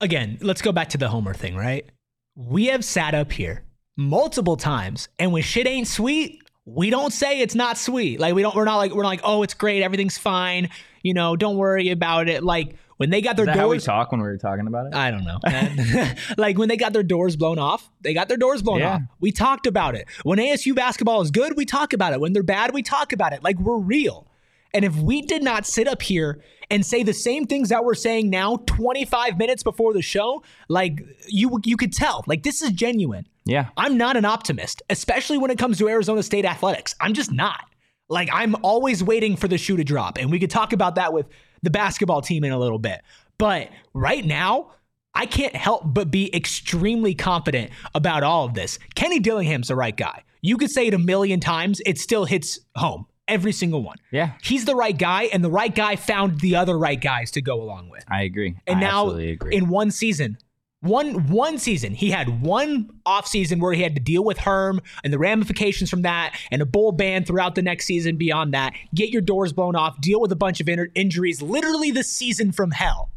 again 0.00 0.38
let's 0.40 0.60
go 0.60 0.72
back 0.72 0.88
to 0.88 0.98
the 0.98 1.08
homer 1.08 1.32
thing 1.32 1.54
right 1.54 1.88
we 2.34 2.66
have 2.66 2.84
sat 2.84 3.14
up 3.14 3.30
here 3.30 3.62
multiple 3.96 4.56
times 4.56 5.08
and 5.20 5.32
when 5.32 5.40
shit 5.42 5.68
ain't 5.68 5.86
sweet 5.86 6.42
we 6.64 6.90
don't 6.90 7.12
say 7.12 7.38
it's 7.40 7.54
not 7.54 7.78
sweet 7.78 8.18
like 8.18 8.34
we 8.34 8.42
don't 8.42 8.56
we're 8.56 8.64
not 8.64 8.76
like 8.78 8.92
we're 8.92 9.04
not 9.04 9.08
like 9.08 9.20
oh 9.22 9.44
it's 9.44 9.54
great 9.54 9.84
everything's 9.84 10.18
fine 10.18 10.68
you 11.04 11.14
know 11.14 11.36
don't 11.36 11.56
worry 11.56 11.90
about 11.90 12.28
it 12.28 12.42
like 12.42 12.74
when 12.96 13.10
they 13.10 13.20
got 13.20 13.36
their 13.36 13.46
that 13.46 13.56
how 13.56 13.68
we 13.68 13.76
doors 13.76 13.84
talk 13.84 14.12
when 14.12 14.20
we 14.20 14.26
were 14.26 14.36
talking 14.38 14.66
about 14.66 14.86
it? 14.86 14.94
I 14.94 15.10
don't 15.10 15.24
know. 15.24 15.38
like 16.38 16.58
when 16.58 16.68
they 16.68 16.76
got 16.76 16.92
their 16.92 17.02
doors 17.02 17.36
blown 17.36 17.58
off, 17.58 17.90
they 18.02 18.14
got 18.14 18.28
their 18.28 18.36
doors 18.36 18.62
blown 18.62 18.80
Yeah. 18.80 18.94
off. 18.94 19.00
We 19.20 19.32
talked 19.32 19.66
about 19.66 19.94
it. 19.94 20.06
When 20.22 20.38
ASU 20.38 20.74
basketball 20.74 21.20
is 21.22 21.30
good, 21.30 21.56
we 21.56 21.64
talk 21.64 21.92
about 21.92 22.12
it. 22.12 22.20
When 22.20 22.32
they're 22.32 22.42
bad, 22.42 22.72
we 22.74 22.82
talk 22.82 23.12
about 23.12 23.32
it. 23.32 23.42
Like 23.42 23.58
we're 23.58 23.78
real. 23.78 24.26
And 24.72 24.84
if 24.84 24.96
we 24.96 25.22
did 25.22 25.42
not 25.42 25.66
sit 25.66 25.86
up 25.86 26.02
here 26.02 26.40
and 26.70 26.84
say 26.84 27.02
the 27.04 27.12
same 27.14 27.46
things 27.46 27.68
that 27.68 27.84
we're 27.84 27.94
saying 27.94 28.28
now 28.30 28.56
25 28.66 29.38
minutes 29.38 29.62
before 29.62 29.92
the 29.92 30.02
show, 30.02 30.42
like 30.68 31.00
you 31.28 31.60
you 31.64 31.76
could 31.76 31.92
tell. 31.92 32.24
Like 32.26 32.42
this 32.42 32.60
is 32.62 32.70
genuine. 32.72 33.28
yeah. 33.44 33.68
I'm 33.76 33.96
not 33.96 34.16
an 34.16 34.24
optimist, 34.24 34.82
especially 34.90 35.38
when 35.38 35.50
it 35.52 35.58
comes 35.58 35.78
to 35.78 35.88
Arizona 35.88 36.22
State 36.24 36.44
athletics. 36.44 36.94
I'm 37.00 37.14
just 37.14 37.30
not. 37.30 37.64
Like 38.08 38.28
I'm 38.32 38.56
always 38.62 39.02
waiting 39.04 39.36
for 39.36 39.46
the 39.48 39.58
shoe 39.58 39.76
to 39.76 39.84
drop, 39.84 40.18
and 40.18 40.30
we 40.30 40.38
could 40.40 40.50
talk 40.50 40.72
about 40.72 40.96
that 40.96 41.12
with 41.12 41.26
the 41.64 41.70
basketball 41.70 42.22
team 42.22 42.44
in 42.44 42.52
a 42.52 42.58
little 42.58 42.78
bit. 42.78 43.02
But 43.38 43.70
right 43.92 44.24
now, 44.24 44.72
I 45.14 45.26
can't 45.26 45.54
help 45.56 45.82
but 45.84 46.10
be 46.10 46.34
extremely 46.34 47.14
confident 47.14 47.70
about 47.94 48.22
all 48.22 48.44
of 48.44 48.54
this. 48.54 48.78
Kenny 48.94 49.20
Dillingham's 49.20 49.68
the 49.68 49.76
right 49.76 49.96
guy. 49.96 50.22
You 50.42 50.56
could 50.56 50.70
say 50.70 50.86
it 50.88 50.94
a 50.94 50.98
million 50.98 51.40
times, 51.40 51.80
it 51.86 51.98
still 51.98 52.24
hits 52.26 52.58
home. 52.76 53.06
Every 53.26 53.52
single 53.52 53.82
one. 53.82 53.96
Yeah. 54.10 54.32
He's 54.42 54.66
the 54.66 54.76
right 54.76 54.96
guy, 54.96 55.24
and 55.32 55.42
the 55.42 55.50
right 55.50 55.74
guy 55.74 55.96
found 55.96 56.40
the 56.40 56.56
other 56.56 56.78
right 56.78 57.00
guys 57.00 57.30
to 57.30 57.40
go 57.40 57.62
along 57.62 57.88
with. 57.88 58.04
I 58.06 58.22
agree. 58.24 58.54
And 58.66 58.76
I 58.76 58.80
now 58.80 59.10
agree. 59.10 59.56
in 59.56 59.68
one 59.70 59.90
season, 59.90 60.36
one 60.84 61.26
one 61.28 61.58
season, 61.58 61.94
he 61.94 62.10
had 62.10 62.42
one 62.42 62.90
off 63.06 63.26
season 63.26 63.58
where 63.58 63.72
he 63.72 63.82
had 63.82 63.94
to 63.96 64.00
deal 64.00 64.22
with 64.24 64.38
Herm 64.38 64.80
and 65.02 65.12
the 65.12 65.18
ramifications 65.18 65.90
from 65.90 66.02
that, 66.02 66.38
and 66.50 66.60
a 66.62 66.66
bowl 66.66 66.92
ban 66.92 67.24
throughout 67.24 67.54
the 67.54 67.62
next 67.62 67.86
season. 67.86 68.16
Beyond 68.16 68.54
that, 68.54 68.74
get 68.94 69.10
your 69.10 69.22
doors 69.22 69.52
blown 69.52 69.74
off, 69.76 70.00
deal 70.00 70.20
with 70.20 70.30
a 70.32 70.36
bunch 70.36 70.60
of 70.60 70.68
in- 70.68 70.90
injuries, 70.94 71.40
literally 71.42 71.90
the 71.90 72.04
season 72.04 72.52
from 72.52 72.70
hell. 72.70 73.10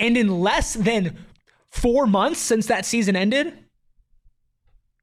And 0.00 0.16
in 0.16 0.40
less 0.40 0.74
than 0.74 1.16
four 1.70 2.06
months 2.06 2.40
since 2.40 2.66
that 2.66 2.84
season 2.84 3.16
ended, 3.16 3.52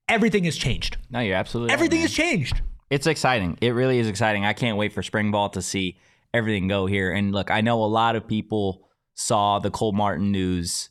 everything 0.10 0.44
has 0.46 0.58
changed. 0.58 0.98
no, 1.10 1.20
you're 1.20 1.36
absolutely 1.36 1.74
Everything 1.74 2.00
man. 2.00 2.08
has 2.08 2.14
changed. 2.14 2.62
It's 2.90 3.08
exciting. 3.08 3.58
It 3.62 3.70
really 3.70 4.00
is 4.00 4.08
exciting. 4.08 4.46
I 4.46 4.54
can't 4.54 4.78
wait 4.78 4.92
for 4.92 5.02
spring 5.02 5.32
ball 5.32 5.50
to 5.52 5.62
see 5.62 5.98
everything 6.34 6.68
go 6.68 6.86
here. 6.86 7.12
And 7.12 7.32
look, 7.32 7.50
I 7.50 7.62
know 7.62 7.82
a 7.84 7.86
lot 7.86 8.16
of 8.18 8.28
people 8.28 8.88
saw 9.14 9.60
the 9.60 9.72
Cole 9.72 9.94
Martin 9.94 10.32
news, 10.32 10.90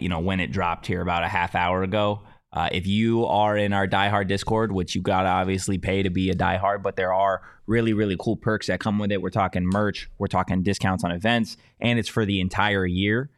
you 0.00 0.08
know, 0.08 0.20
when 0.20 0.40
it 0.40 0.52
dropped 0.52 0.86
here 0.86 1.00
about 1.00 1.24
a 1.24 1.28
half 1.28 1.54
hour 1.54 1.82
ago. 1.82 2.22
Uh, 2.50 2.68
if 2.72 2.86
you 2.86 3.26
are 3.26 3.56
in 3.56 3.74
our 3.74 3.86
diehard 3.86 4.26
Discord, 4.26 4.72
which 4.72 4.94
you 4.94 5.02
got 5.02 5.22
to 5.22 5.28
obviously 5.28 5.76
pay 5.76 6.02
to 6.02 6.10
be 6.10 6.30
a 6.30 6.34
diehard, 6.34 6.82
but 6.82 6.96
there 6.96 7.12
are 7.12 7.42
really, 7.66 7.92
really 7.92 8.16
cool 8.18 8.36
perks 8.36 8.68
that 8.68 8.80
come 8.80 8.98
with 8.98 9.12
it. 9.12 9.20
We're 9.20 9.30
talking 9.30 9.66
merch, 9.66 10.08
we're 10.18 10.28
talking 10.28 10.62
discounts 10.62 11.04
on 11.04 11.12
events, 11.12 11.58
and 11.80 11.98
it's 11.98 12.08
for 12.08 12.24
the 12.24 12.40
entire 12.40 12.86
year. 12.86 13.30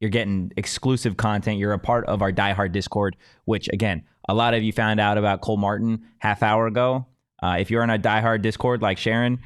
You're 0.00 0.10
getting 0.10 0.52
exclusive 0.56 1.16
content. 1.16 1.58
You're 1.58 1.72
a 1.72 1.78
part 1.78 2.06
of 2.06 2.20
our 2.20 2.32
diehard 2.32 2.72
Discord, 2.72 3.16
which 3.44 3.68
again, 3.72 4.04
a 4.28 4.34
lot 4.34 4.54
of 4.54 4.62
you 4.62 4.72
found 4.72 5.00
out 5.00 5.18
about 5.18 5.40
Cole 5.40 5.56
Martin 5.56 6.02
half 6.18 6.42
hour 6.42 6.66
ago. 6.66 7.06
Uh, 7.42 7.56
if 7.60 7.70
you're 7.70 7.82
on 7.82 7.90
a 7.90 7.98
diehard 7.98 8.42
Discord 8.42 8.82
like 8.82 8.98
Sharon, 8.98 9.38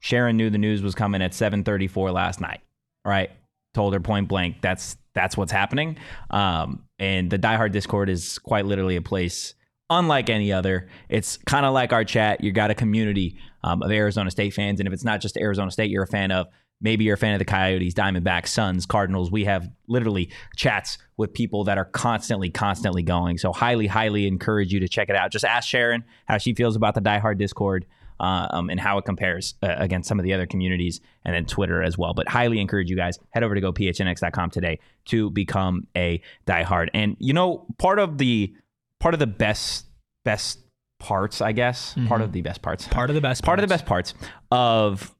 Sharon 0.00 0.36
knew 0.36 0.50
the 0.50 0.58
news 0.58 0.82
was 0.82 0.94
coming 0.94 1.22
at 1.22 1.32
7:34 1.32 2.12
last 2.12 2.40
night. 2.40 2.60
Right, 3.04 3.30
told 3.74 3.92
her 3.92 4.00
point 4.00 4.28
blank 4.28 4.56
that's 4.60 4.96
that's 5.14 5.36
what's 5.36 5.52
happening. 5.52 5.96
Um, 6.30 6.84
and 6.98 7.30
the 7.30 7.38
diehard 7.38 7.72
Discord 7.72 8.08
is 8.08 8.38
quite 8.38 8.64
literally 8.66 8.96
a 8.96 9.02
place 9.02 9.54
unlike 9.88 10.30
any 10.30 10.52
other. 10.52 10.88
It's 11.08 11.36
kind 11.38 11.66
of 11.66 11.74
like 11.74 11.92
our 11.92 12.04
chat. 12.04 12.42
You 12.42 12.52
got 12.52 12.70
a 12.70 12.74
community 12.74 13.38
um, 13.64 13.82
of 13.82 13.90
Arizona 13.90 14.30
State 14.30 14.54
fans, 14.54 14.80
and 14.80 14.86
if 14.86 14.92
it's 14.92 15.04
not 15.04 15.20
just 15.20 15.36
Arizona 15.36 15.70
State, 15.70 15.90
you're 15.90 16.04
a 16.04 16.08
fan 16.08 16.30
of. 16.30 16.46
Maybe 16.82 17.04
you're 17.04 17.14
a 17.14 17.18
fan 17.18 17.34
of 17.34 17.40
the 17.40 17.44
Coyotes, 17.44 17.92
Diamondbacks, 17.92 18.48
Suns, 18.48 18.86
Cardinals. 18.86 19.30
We 19.30 19.44
have 19.44 19.68
literally 19.86 20.30
chats 20.56 20.96
with 21.18 21.34
people 21.34 21.64
that 21.64 21.76
are 21.76 21.84
constantly, 21.84 22.48
constantly 22.48 23.02
going. 23.02 23.36
So, 23.36 23.52
highly, 23.52 23.86
highly 23.86 24.26
encourage 24.26 24.72
you 24.72 24.80
to 24.80 24.88
check 24.88 25.10
it 25.10 25.16
out. 25.16 25.30
Just 25.30 25.44
ask 25.44 25.68
Sharon 25.68 26.04
how 26.24 26.38
she 26.38 26.54
feels 26.54 26.76
about 26.76 26.94
the 26.94 27.02
Die 27.02 27.18
Hard 27.18 27.36
Discord 27.36 27.84
uh, 28.20 28.46
um, 28.50 28.68
and 28.68 28.78
how 28.78 28.98
it 28.98 29.04
compares 29.04 29.54
uh, 29.62 29.74
against 29.78 30.08
some 30.08 30.18
of 30.18 30.24
the 30.24 30.34
other 30.34 30.46
communities, 30.46 31.00
and 31.24 31.34
then 31.34 31.46
Twitter 31.46 31.82
as 31.82 31.96
well. 31.96 32.12
But 32.14 32.28
highly 32.28 32.60
encourage 32.60 32.90
you 32.90 32.96
guys 32.96 33.18
head 33.30 33.42
over 33.42 33.54
to 33.54 33.60
gophnx.com 33.60 34.50
today 34.50 34.78
to 35.06 35.30
become 35.30 35.86
a 35.96 36.22
Die 36.46 36.62
Hard. 36.62 36.90
And 36.92 37.16
you 37.18 37.32
know, 37.32 37.66
part 37.78 37.98
of 37.98 38.18
the 38.18 38.54
part 39.00 39.14
of 39.14 39.20
the 39.20 39.26
best 39.26 39.86
best 40.24 40.60
parts, 40.98 41.40
I 41.40 41.52
guess, 41.52 41.94
mm-hmm. 41.94 42.08
part 42.08 42.20
of 42.20 42.32
the 42.32 42.42
best 42.42 42.60
parts, 42.60 42.86
part 42.86 43.10
of 43.10 43.14
the 43.14 43.22
best, 43.22 43.42
part 43.42 43.58
parts. 43.58 43.64
of 43.64 43.68
the 43.68 43.74
best 43.74 43.86
parts 43.86 44.14
of 44.50 45.14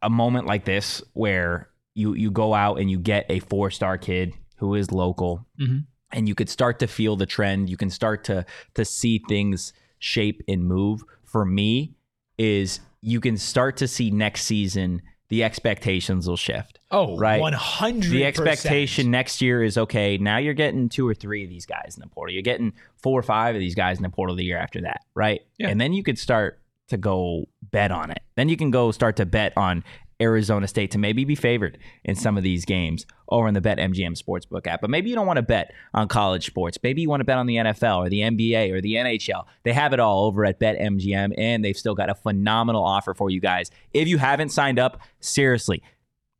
a 0.00 0.10
moment 0.10 0.46
like 0.46 0.64
this 0.64 1.02
where 1.12 1.68
you 1.94 2.14
you 2.14 2.30
go 2.30 2.54
out 2.54 2.80
and 2.80 2.90
you 2.90 2.98
get 2.98 3.26
a 3.28 3.38
four 3.40 3.70
star 3.70 3.98
kid 3.98 4.32
who 4.56 4.74
is 4.74 4.90
local, 4.90 5.46
mm-hmm. 5.60 5.80
and 6.10 6.26
you 6.26 6.34
could 6.34 6.48
start 6.48 6.78
to 6.78 6.86
feel 6.86 7.16
the 7.16 7.26
trend. 7.26 7.68
You 7.68 7.76
can 7.76 7.90
start 7.90 8.24
to 8.24 8.46
to 8.74 8.84
see 8.84 9.22
things 9.28 9.74
shape 9.98 10.42
and 10.48 10.64
move. 10.64 11.02
For 11.32 11.44
me, 11.44 11.94
is 12.38 12.80
you 13.00 13.20
can 13.20 13.36
start 13.36 13.78
to 13.78 13.88
see 13.88 14.10
next 14.10 14.44
season 14.44 15.02
the 15.28 15.42
expectations 15.42 16.28
will 16.28 16.36
shift. 16.36 16.78
Oh, 16.90 17.16
right. 17.16 17.40
One 17.40 17.54
hundred. 17.54 18.10
The 18.10 18.26
expectation 18.26 19.10
next 19.10 19.40
year 19.40 19.64
is 19.64 19.78
okay. 19.78 20.18
Now 20.18 20.36
you're 20.36 20.52
getting 20.52 20.90
two 20.90 21.08
or 21.08 21.14
three 21.14 21.42
of 21.42 21.48
these 21.48 21.64
guys 21.64 21.94
in 21.96 22.02
the 22.02 22.08
portal. 22.08 22.34
You're 22.34 22.42
getting 22.42 22.74
four 23.02 23.18
or 23.18 23.22
five 23.22 23.54
of 23.54 23.60
these 23.60 23.74
guys 23.74 23.96
in 23.96 24.02
the 24.02 24.10
portal 24.10 24.36
the 24.36 24.44
year 24.44 24.58
after 24.58 24.82
that, 24.82 25.00
right? 25.14 25.40
Yeah. 25.58 25.70
And 25.70 25.80
then 25.80 25.94
you 25.94 26.02
could 26.02 26.18
start 26.18 26.60
to 26.88 26.98
go 26.98 27.48
bet 27.70 27.90
on 27.90 28.10
it. 28.10 28.20
Then 28.36 28.50
you 28.50 28.58
can 28.58 28.70
go 28.70 28.90
start 28.92 29.16
to 29.16 29.24
bet 29.24 29.54
on 29.56 29.84
Arizona 30.22 30.68
State 30.68 30.92
to 30.92 30.98
maybe 30.98 31.24
be 31.24 31.34
favored 31.34 31.78
in 32.04 32.14
some 32.14 32.36
of 32.36 32.42
these 32.42 32.64
games 32.64 33.04
over 33.28 33.48
in 33.48 33.54
the 33.54 33.60
Bet 33.60 33.78
MGM 33.78 34.20
Sportsbook 34.20 34.66
app. 34.66 34.80
But 34.80 34.90
maybe 34.90 35.10
you 35.10 35.16
don't 35.16 35.26
want 35.26 35.38
to 35.38 35.42
bet 35.42 35.72
on 35.92 36.08
college 36.08 36.46
sports. 36.46 36.78
Maybe 36.82 37.02
you 37.02 37.08
want 37.08 37.20
to 37.20 37.24
bet 37.24 37.38
on 37.38 37.46
the 37.46 37.56
NFL 37.56 37.98
or 37.98 38.08
the 38.08 38.20
NBA 38.20 38.72
or 38.72 38.80
the 38.80 38.94
NHL. 38.94 39.44
They 39.64 39.72
have 39.72 39.92
it 39.92 40.00
all 40.00 40.24
over 40.24 40.44
at 40.44 40.58
Bet 40.58 40.78
MGM, 40.78 41.34
and 41.36 41.64
they've 41.64 41.76
still 41.76 41.94
got 41.94 42.08
a 42.08 42.14
phenomenal 42.14 42.84
offer 42.84 43.14
for 43.14 43.30
you 43.30 43.40
guys. 43.40 43.70
If 43.92 44.08
you 44.08 44.18
haven't 44.18 44.50
signed 44.50 44.78
up, 44.78 45.00
seriously, 45.20 45.82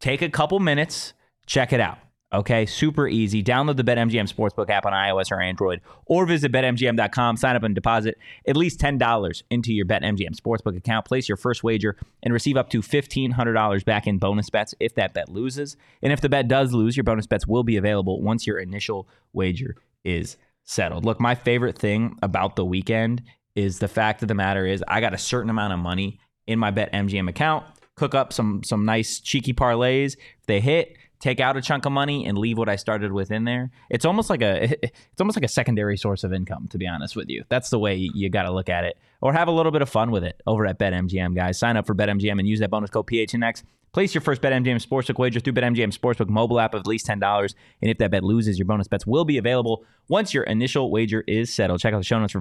take 0.00 0.22
a 0.22 0.30
couple 0.30 0.60
minutes, 0.60 1.12
check 1.46 1.72
it 1.72 1.80
out. 1.80 1.98
Okay, 2.32 2.64
super 2.64 3.06
easy. 3.06 3.42
Download 3.42 3.76
the 3.76 3.84
BetMGM 3.84 4.32
Sportsbook 4.32 4.70
app 4.70 4.86
on 4.86 4.94
iOS 4.94 5.30
or 5.30 5.40
Android, 5.40 5.82
or 6.06 6.24
visit 6.24 6.50
BetMGM.com. 6.50 7.36
Sign 7.36 7.56
up 7.56 7.62
and 7.62 7.74
deposit 7.74 8.16
at 8.46 8.56
least 8.56 8.80
$10 8.80 9.42
into 9.50 9.72
your 9.72 9.84
BetMGM 9.84 10.34
Sportsbook 10.34 10.76
account. 10.76 11.04
Place 11.04 11.28
your 11.28 11.36
first 11.36 11.62
wager 11.62 11.96
and 12.22 12.32
receive 12.32 12.56
up 12.56 12.70
to 12.70 12.80
$1,500 12.80 13.84
back 13.84 14.06
in 14.06 14.16
bonus 14.16 14.48
bets 14.48 14.74
if 14.80 14.94
that 14.94 15.12
bet 15.12 15.28
loses. 15.28 15.76
And 16.00 16.10
if 16.10 16.22
the 16.22 16.30
bet 16.30 16.48
does 16.48 16.72
lose, 16.72 16.96
your 16.96 17.04
bonus 17.04 17.26
bets 17.26 17.46
will 17.46 17.64
be 17.64 17.76
available 17.76 18.22
once 18.22 18.46
your 18.46 18.58
initial 18.58 19.06
wager 19.34 19.76
is 20.02 20.38
settled. 20.64 21.04
Look, 21.04 21.20
my 21.20 21.34
favorite 21.34 21.78
thing 21.78 22.16
about 22.22 22.56
the 22.56 22.64
weekend 22.64 23.22
is 23.54 23.78
the 23.78 23.88
fact 23.88 24.22
of 24.22 24.28
the 24.28 24.34
matter 24.34 24.64
is 24.64 24.82
I 24.88 25.02
got 25.02 25.12
a 25.12 25.18
certain 25.18 25.50
amount 25.50 25.74
of 25.74 25.78
money 25.80 26.18
in 26.46 26.58
my 26.58 26.70
BetMGM 26.70 27.28
account. 27.28 27.66
Cook 27.94 28.14
up 28.14 28.32
some 28.32 28.62
some 28.64 28.86
nice 28.86 29.20
cheeky 29.20 29.52
parlays. 29.52 30.16
If 30.40 30.46
they 30.46 30.60
hit, 30.60 30.96
take 31.22 31.38
out 31.38 31.56
a 31.56 31.62
chunk 31.62 31.87
of 31.87 31.92
money 31.92 32.26
and 32.26 32.37
leave 32.37 32.58
what 32.58 32.68
I 32.68 32.74
started 32.74 33.12
with 33.12 33.30
in 33.30 33.44
there. 33.44 33.70
It's 33.88 34.04
almost 34.04 34.28
like 34.28 34.42
a 34.42 34.64
it's 34.82 35.20
almost 35.20 35.37
like 35.37 35.44
a 35.44 35.48
secondary 35.48 35.96
source 35.96 36.24
of 36.24 36.32
income, 36.32 36.68
to 36.68 36.78
be 36.78 36.87
honest 36.87 37.16
with 37.16 37.30
you. 37.30 37.44
That's 37.48 37.70
the 37.70 37.78
way 37.78 37.94
you 37.94 38.28
got 38.28 38.42
to 38.42 38.50
look 38.50 38.68
at 38.68 38.85
it. 38.85 38.98
Or 39.20 39.32
have 39.32 39.48
a 39.48 39.52
little 39.52 39.72
bit 39.72 39.82
of 39.82 39.88
fun 39.88 40.11
with 40.11 40.24
it 40.24 40.42
over 40.46 40.66
at 40.66 40.80
BetMGM, 40.80 41.37
guys. 41.37 41.58
Sign 41.58 41.76
up 41.76 41.87
for 41.87 41.94
BetMGM 41.94 42.38
and 42.38 42.48
use 42.48 42.58
that 42.58 42.70
bonus 42.70 42.90
code 42.90 43.06
PHNX. 43.06 43.62
Place 43.92 44.14
your 44.14 44.22
first 44.22 44.42
BetMGM 44.42 44.85
Sportsbook 44.85 45.18
wager 45.18 45.38
through 45.38 45.52
BetMGM 45.52 45.96
Sportsbook 45.96 46.28
mobile 46.28 46.58
app 46.58 46.74
of 46.74 46.80
at 46.80 46.87
least 46.87 47.06
$10. 47.06 47.54
And 47.82 47.90
if 47.90 47.98
that 47.98 48.11
bet 48.11 48.24
loses, 48.24 48.58
your 48.58 48.66
bonus 48.66 48.88
bets 48.88 49.06
will 49.06 49.24
be 49.24 49.38
available 49.38 49.85
once 50.08 50.35
your 50.35 50.44
initial 50.44 50.90
wager 50.90 51.22
is 51.28 51.54
settled. 51.54 51.80
Check 51.80 51.94
out 51.94 51.98
the 51.98 52.04
show 52.04 52.18
notes 52.18 52.32
for 52.32 52.40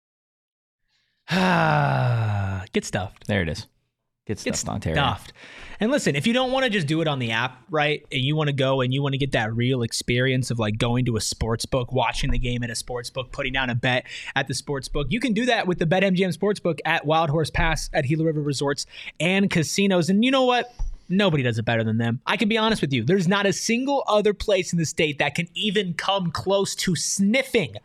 Get 2.73 2.83
stuffed. 2.83 3.27
There 3.27 3.41
it 3.41 3.47
is. 3.47 3.67
Get 4.25 4.37
stuffed, 4.37 4.65
Get 4.65 4.69
Ontario. 4.69 4.95
Stuffed. 4.95 5.33
And 5.79 5.89
listen, 5.89 6.15
if 6.15 6.27
you 6.27 6.33
don't 6.33 6.51
want 6.51 6.65
to 6.65 6.69
just 6.69 6.87
do 6.87 6.99
it 6.99 7.07
on 7.07 7.19
the 7.19 7.31
app, 7.31 7.63
right, 7.69 8.05
and 8.11 8.21
you 8.21 8.35
want 8.35 8.49
to 8.49 8.53
go 8.53 8.81
and 8.81 8.93
you 8.93 9.01
want 9.01 9.13
to 9.13 9.17
get 9.17 9.31
that 9.31 9.55
real 9.55 9.81
experience 9.81 10.51
of 10.51 10.59
like 10.59 10.77
going 10.77 11.05
to 11.05 11.15
a 11.15 11.21
sports 11.21 11.65
book, 11.65 11.93
watching 11.93 12.31
the 12.31 12.37
game 12.37 12.63
at 12.63 12.69
a 12.69 12.75
sports 12.75 13.09
book, 13.09 13.31
putting 13.31 13.53
down 13.53 13.69
a 13.69 13.75
bet 13.75 14.05
at 14.35 14.47
the 14.49 14.53
sports 14.53 14.89
book, 14.89 15.07
you 15.09 15.21
can 15.21 15.31
do 15.33 15.45
that 15.45 15.67
with 15.67 15.79
the 15.79 15.85
BetMGM 15.85 16.37
Sportsbook 16.37 16.79
at 16.85 17.05
Wild 17.05 17.29
Horse 17.29 17.49
Pass 17.49 17.89
at 17.93 18.05
Gila 18.05 18.25
River 18.25 18.41
Resorts 18.41 18.85
and 19.19 19.49
Casinos. 19.49 20.09
And 20.09 20.23
you 20.23 20.31
know 20.31 20.43
what? 20.43 20.71
Nobody 21.09 21.43
does 21.43 21.57
it 21.57 21.63
better 21.63 21.83
than 21.83 21.97
them. 21.97 22.19
I 22.27 22.37
can 22.37 22.47
be 22.47 22.57
honest 22.57 22.81
with 22.81 22.93
you. 22.93 23.03
There's 23.03 23.27
not 23.27 23.45
a 23.45 23.53
single 23.53 24.03
other 24.07 24.33
place 24.33 24.73
in 24.73 24.79
the 24.79 24.85
state 24.85 25.17
that 25.19 25.33
can 25.33 25.47
even 25.55 25.93
come 25.93 26.29
close 26.31 26.75
to 26.75 26.95
sniffing 26.95 27.77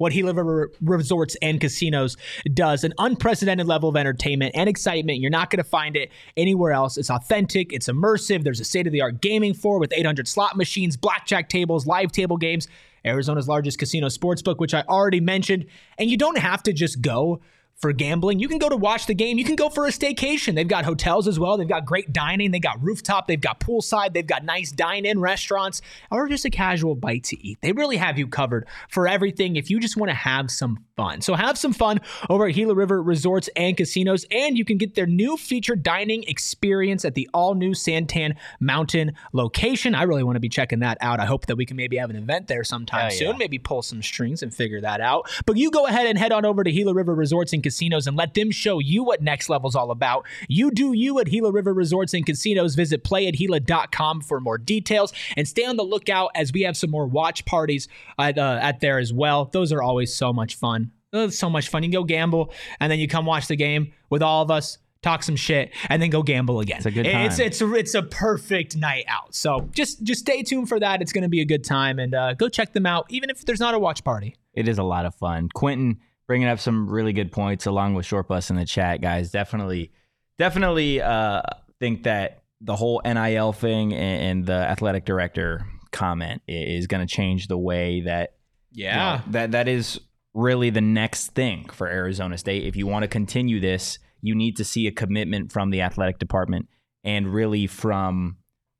what 0.00 0.14
Gila 0.14 0.32
River 0.32 0.72
Resorts 0.80 1.36
and 1.42 1.60
Casinos 1.60 2.16
does. 2.54 2.84
An 2.84 2.94
unprecedented 2.96 3.66
level 3.66 3.90
of 3.90 3.96
entertainment 3.98 4.52
and 4.54 4.66
excitement. 4.66 5.18
You're 5.18 5.30
not 5.30 5.50
going 5.50 5.62
to 5.62 5.68
find 5.68 5.94
it 5.94 6.10
anywhere 6.38 6.72
else. 6.72 6.96
It's 6.96 7.10
authentic, 7.10 7.70
it's 7.70 7.86
immersive. 7.86 8.42
There's 8.42 8.60
a 8.60 8.64
state 8.64 8.86
of 8.86 8.94
the 8.94 9.02
art 9.02 9.20
gaming 9.20 9.52
floor 9.52 9.78
with 9.78 9.92
800 9.92 10.26
slot 10.26 10.56
machines, 10.56 10.96
blackjack 10.96 11.50
tables, 11.50 11.86
live 11.86 12.12
table 12.12 12.38
games. 12.38 12.66
Arizona's 13.04 13.46
largest 13.46 13.78
casino 13.78 14.06
sportsbook, 14.06 14.56
which 14.56 14.72
I 14.72 14.84
already 14.88 15.20
mentioned. 15.20 15.66
And 15.98 16.08
you 16.08 16.16
don't 16.16 16.38
have 16.38 16.62
to 16.62 16.72
just 16.72 17.02
go 17.02 17.42
for 17.80 17.92
gambling. 17.94 18.38
You 18.38 18.48
can 18.48 18.58
go 18.58 18.68
to 18.68 18.76
watch 18.76 19.06
the 19.06 19.14
game. 19.14 19.38
You 19.38 19.44
can 19.44 19.56
go 19.56 19.70
for 19.70 19.86
a 19.86 19.90
staycation. 19.90 20.54
They've 20.54 20.68
got 20.68 20.84
hotels 20.84 21.26
as 21.26 21.38
well. 21.38 21.56
They've 21.56 21.66
got 21.66 21.86
great 21.86 22.12
dining. 22.12 22.50
They've 22.50 22.60
got 22.60 22.82
rooftop. 22.82 23.26
They've 23.26 23.40
got 23.40 23.58
poolside. 23.58 24.12
They've 24.12 24.26
got 24.26 24.44
nice 24.44 24.70
dine-in 24.70 25.18
restaurants 25.18 25.80
or 26.10 26.28
just 26.28 26.44
a 26.44 26.50
casual 26.50 26.94
bite 26.94 27.24
to 27.24 27.46
eat. 27.46 27.58
They 27.62 27.72
really 27.72 27.96
have 27.96 28.18
you 28.18 28.26
covered 28.26 28.68
for 28.90 29.08
everything 29.08 29.56
if 29.56 29.70
you 29.70 29.80
just 29.80 29.96
want 29.96 30.10
to 30.10 30.14
have 30.14 30.50
some 30.50 30.84
fun. 30.96 31.22
So 31.22 31.34
have 31.34 31.56
some 31.56 31.72
fun 31.72 32.00
over 32.28 32.46
at 32.46 32.54
Gila 32.54 32.74
River 32.74 33.02
Resorts 33.02 33.48
and 33.56 33.74
Casinos, 33.76 34.26
and 34.30 34.58
you 34.58 34.66
can 34.66 34.76
get 34.76 34.94
their 34.94 35.06
new 35.06 35.38
featured 35.38 35.82
dining 35.82 36.24
experience 36.24 37.06
at 37.06 37.14
the 37.14 37.30
all-new 37.32 37.70
Santan 37.70 38.36
Mountain 38.60 39.12
location. 39.32 39.94
I 39.94 40.02
really 40.02 40.22
want 40.22 40.36
to 40.36 40.40
be 40.40 40.50
checking 40.50 40.80
that 40.80 40.98
out. 41.00 41.18
I 41.18 41.24
hope 41.24 41.46
that 41.46 41.56
we 41.56 41.64
can 41.64 41.78
maybe 41.78 41.96
have 41.96 42.10
an 42.10 42.16
event 42.16 42.46
there 42.46 42.62
sometime 42.62 43.10
soon. 43.10 43.28
Yeah. 43.28 43.36
Maybe 43.38 43.58
pull 43.58 43.80
some 43.80 44.02
strings 44.02 44.42
and 44.42 44.54
figure 44.54 44.82
that 44.82 45.00
out. 45.00 45.30
But 45.46 45.56
you 45.56 45.70
go 45.70 45.86
ahead 45.86 46.06
and 46.06 46.18
head 46.18 46.32
on 46.32 46.44
over 46.44 46.62
to 46.62 46.70
Gila 46.70 46.92
River 46.92 47.14
Resorts 47.14 47.54
and 47.54 47.62
Casinos 47.62 47.69
and 48.06 48.16
let 48.16 48.34
them 48.34 48.50
show 48.50 48.78
you 48.78 49.04
what 49.04 49.22
next 49.22 49.48
level's 49.48 49.74
all 49.74 49.90
about. 49.90 50.26
You 50.48 50.70
do 50.70 50.92
you 50.92 51.18
at 51.18 51.26
Gila 51.26 51.52
River 51.52 51.72
Resorts 51.72 52.14
and 52.14 52.24
Casinos. 52.24 52.74
Visit 52.74 53.04
playatgila.com 53.04 54.22
for 54.22 54.40
more 54.40 54.58
details 54.58 55.12
and 55.36 55.46
stay 55.46 55.64
on 55.64 55.76
the 55.76 55.84
lookout 55.84 56.30
as 56.34 56.52
we 56.52 56.62
have 56.62 56.76
some 56.76 56.90
more 56.90 57.06
watch 57.06 57.44
parties 57.44 57.88
at, 58.18 58.38
uh, 58.38 58.58
at 58.60 58.80
there 58.80 58.98
as 58.98 59.12
well. 59.12 59.46
Those 59.46 59.72
are 59.72 59.82
always 59.82 60.14
so 60.14 60.32
much 60.32 60.56
fun. 60.56 60.92
So 61.30 61.50
much 61.50 61.68
fun. 61.68 61.82
You 61.82 61.90
go 61.90 62.04
gamble 62.04 62.52
and 62.78 62.90
then 62.90 62.98
you 62.98 63.08
come 63.08 63.26
watch 63.26 63.48
the 63.48 63.56
game 63.56 63.92
with 64.10 64.22
all 64.22 64.42
of 64.42 64.50
us 64.50 64.78
talk 65.02 65.22
some 65.22 65.36
shit, 65.36 65.72
and 65.88 66.00
then 66.02 66.10
go 66.10 66.22
gamble 66.22 66.60
again. 66.60 66.78
It's 66.78 66.86
a 66.86 66.90
good 66.90 67.04
time. 67.04 67.26
It's 67.26 67.38
it's 67.38 67.60
a, 67.60 67.74
it's 67.74 67.94
a 67.94 68.02
perfect 68.02 68.76
night 68.76 69.04
out. 69.08 69.34
So 69.34 69.68
just 69.72 70.02
just 70.02 70.20
stay 70.20 70.42
tuned 70.42 70.68
for 70.68 70.78
that. 70.78 71.00
It's 71.02 71.12
going 71.12 71.22
to 71.22 71.28
be 71.28 71.40
a 71.40 71.44
good 71.44 71.64
time, 71.64 71.98
and 71.98 72.14
uh, 72.14 72.34
go 72.34 72.48
check 72.48 72.72
them 72.72 72.86
out, 72.86 73.06
even 73.08 73.30
if 73.30 73.44
there's 73.44 73.60
not 73.60 73.74
a 73.74 73.78
watch 73.78 74.04
party. 74.04 74.36
It 74.54 74.68
is 74.68 74.78
a 74.78 74.82
lot 74.82 75.06
of 75.06 75.14
fun. 75.14 75.48
Quentin 75.54 76.00
bringing 76.30 76.46
up 76.46 76.60
some 76.60 76.88
really 76.88 77.12
good 77.12 77.32
points 77.32 77.66
along 77.66 77.92
with 77.94 78.06
Short 78.06 78.28
Bus 78.28 78.50
in 78.50 78.56
the 78.56 78.64
chat, 78.64 79.00
guys. 79.00 79.32
Definitely, 79.32 79.90
definitely 80.38 81.02
uh, 81.02 81.42
think 81.80 82.04
that 82.04 82.44
the 82.60 82.76
whole 82.76 83.02
NIL 83.04 83.52
thing 83.52 83.92
and, 83.92 84.46
the 84.46 84.52
athletic 84.52 85.04
director 85.04 85.66
comment 85.90 86.40
is 86.46 86.86
going 86.86 87.04
to 87.04 87.12
change 87.12 87.48
the 87.48 87.58
way 87.58 88.02
that 88.02 88.34
yeah 88.70 88.92
you 88.92 89.18
know, 89.18 89.32
that 89.32 89.50
that 89.50 89.66
is 89.66 90.00
really 90.32 90.70
the 90.70 90.80
next 90.80 91.32
thing 91.34 91.68
for 91.70 91.88
Arizona 91.88 92.38
State. 92.38 92.62
If 92.62 92.76
you 92.76 92.86
want 92.86 93.02
to 93.02 93.08
continue 93.08 93.58
this, 93.58 93.98
you 94.22 94.36
need 94.36 94.56
to 94.58 94.64
see 94.64 94.86
a 94.86 94.92
commitment 94.92 95.50
from 95.50 95.70
the 95.70 95.80
athletic 95.80 96.20
department 96.20 96.68
and 97.02 97.34
really 97.34 97.66
from 97.66 98.36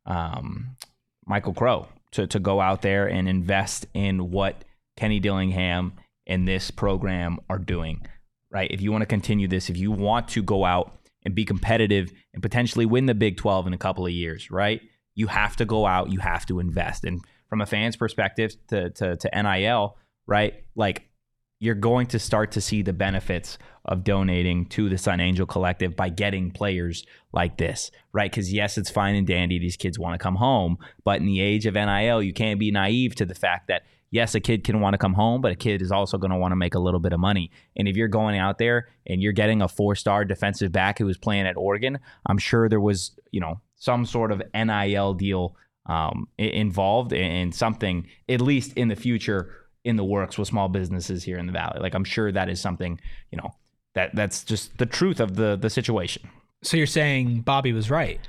um, 0.06 0.76
Michael 1.26 1.54
Crow 1.54 1.88
to 2.12 2.28
to 2.28 2.38
go 2.38 2.60
out 2.60 2.82
there 2.82 3.08
and 3.08 3.28
invest 3.28 3.86
in 3.92 4.30
what 4.30 4.64
Kenny 4.96 5.18
Dillingham 5.18 5.94
and 6.31 6.49
this 6.49 6.71
program 6.71 7.38
are 7.51 7.59
doing. 7.59 8.07
Right? 8.51 8.71
If 8.71 8.81
you 8.81 8.90
want 8.90 9.03
to 9.03 9.07
continue 9.07 9.47
this, 9.47 9.69
if 9.69 9.77
you 9.77 9.93
want 9.93 10.29
to 10.29 10.43
go 10.43 10.64
out 10.64 10.99
and 11.25 11.35
be 11.35 11.45
competitive 11.45 12.11
and 12.33 12.43
potentially 12.43 12.87
win 12.87 13.07
the 13.07 13.14
Big 13.14 13.37
12 13.37 13.66
in 13.66 13.75
a 13.75 13.79
couple 13.79 14.07
of 14.07 14.12
years, 14.12 14.51
right? 14.51 14.81
You 15.14 15.27
have 15.27 15.57
to 15.57 15.64
go 15.64 15.87
out, 15.87 16.11
you 16.11 16.19
have 16.21 16.47
to 16.47 16.59
invest. 16.59 17.05
And 17.05 17.21
from 17.49 17.61
a 17.61 17.66
fan's 17.66 17.97
perspective 17.97 18.55
to 18.69 18.90
to, 18.90 19.16
to 19.16 19.43
NIL, 19.43 19.99
right? 20.27 20.64
Like 20.75 21.11
you're 21.59 21.75
going 21.75 22.07
to 22.07 22.19
start 22.19 22.53
to 22.53 22.61
see 22.61 22.81
the 22.81 22.93
benefits 22.93 23.59
of 23.85 24.03
donating 24.03 24.64
to 24.66 24.88
the 24.88 24.97
Sun 24.97 25.21
Angel 25.21 25.45
Collective 25.45 25.95
by 25.95 26.09
getting 26.09 26.51
players 26.51 27.05
like 27.33 27.59
this, 27.59 27.90
right? 28.12 28.31
Because 28.31 28.53
yes, 28.53 28.79
it's 28.79 28.88
fine 28.88 29.14
and 29.14 29.27
dandy. 29.27 29.59
These 29.59 29.77
kids 29.77 29.99
want 29.99 30.14
to 30.14 30.23
come 30.23 30.37
home, 30.37 30.79
but 31.05 31.21
in 31.21 31.27
the 31.27 31.40
age 31.40 31.66
of 31.66 31.75
NIL, 31.75 32.23
you 32.23 32.33
can't 32.33 32.59
be 32.59 32.71
naive 32.71 33.14
to 33.16 33.27
the 33.27 33.35
fact 33.35 33.69
that 33.69 33.83
yes, 34.11 34.35
a 34.35 34.40
kid 34.40 34.64
can 34.64 34.81
want 34.81 34.94
to 34.94 34.99
come 34.99 35.14
home, 35.14 35.40
but 35.40 35.53
a 35.53 35.57
kid 35.57 35.83
is 35.83 35.92
also 35.92 36.18
going 36.18 36.31
to 36.31 36.37
want 36.37 36.53
to 36.53 36.57
make 36.57 36.75
a 36.75 36.79
little 36.79 37.01
bit 37.01 37.12
of 37.12 37.20
money. 37.20 37.51
And 37.77 37.88
if 37.88 37.96
you're 37.96 38.09
going 38.09 38.38
out 38.38 38.59
there 38.59 38.88
and 39.07 39.23
you're 39.23 39.33
getting 39.33 39.62
a 39.62 39.68
four-star 39.68 40.25
defensive 40.25 40.73
back 40.73 40.99
who 40.99 41.07
was 41.07 41.18
playing 41.18 41.46
at 41.46 41.57
Oregon, 41.57 41.99
I'm 42.27 42.38
sure 42.38 42.68
there 42.68 42.81
was, 42.81 43.18
you 43.31 43.40
know, 43.40 43.61
some 43.77 44.05
sort 44.05 44.33
of 44.33 44.42
NIL 44.55 45.14
deal 45.14 45.57
um, 45.87 46.29
involved 46.38 47.12
in 47.12 47.53
something, 47.53 48.07
at 48.29 48.40
least 48.40 48.73
in 48.75 48.88
the 48.88 48.96
future, 48.96 49.55
in 49.85 49.96
the 49.96 50.05
works 50.05 50.37
with 50.37 50.49
small 50.49 50.68
businesses 50.68 51.25
here 51.25 51.38
in 51.38 51.46
the 51.46 51.53
valley. 51.53 51.81
Like 51.81 51.94
I'm 51.94 52.05
sure 52.05 52.31
that 52.31 52.49
is 52.49 52.61
something, 52.61 53.01
you 53.31 53.38
know, 53.38 53.51
that 53.94 54.14
that's 54.14 54.44
just 54.44 54.77
the 54.79 54.87
truth 54.87 55.20
of 55.20 55.37
the 55.37 55.57
the 55.57 55.70
situation. 55.70 56.29
So 56.62 56.77
you're 56.77 56.87
saying 56.87 57.40
Bobby 57.40 57.73
was 57.73 57.90
right? 57.90 58.20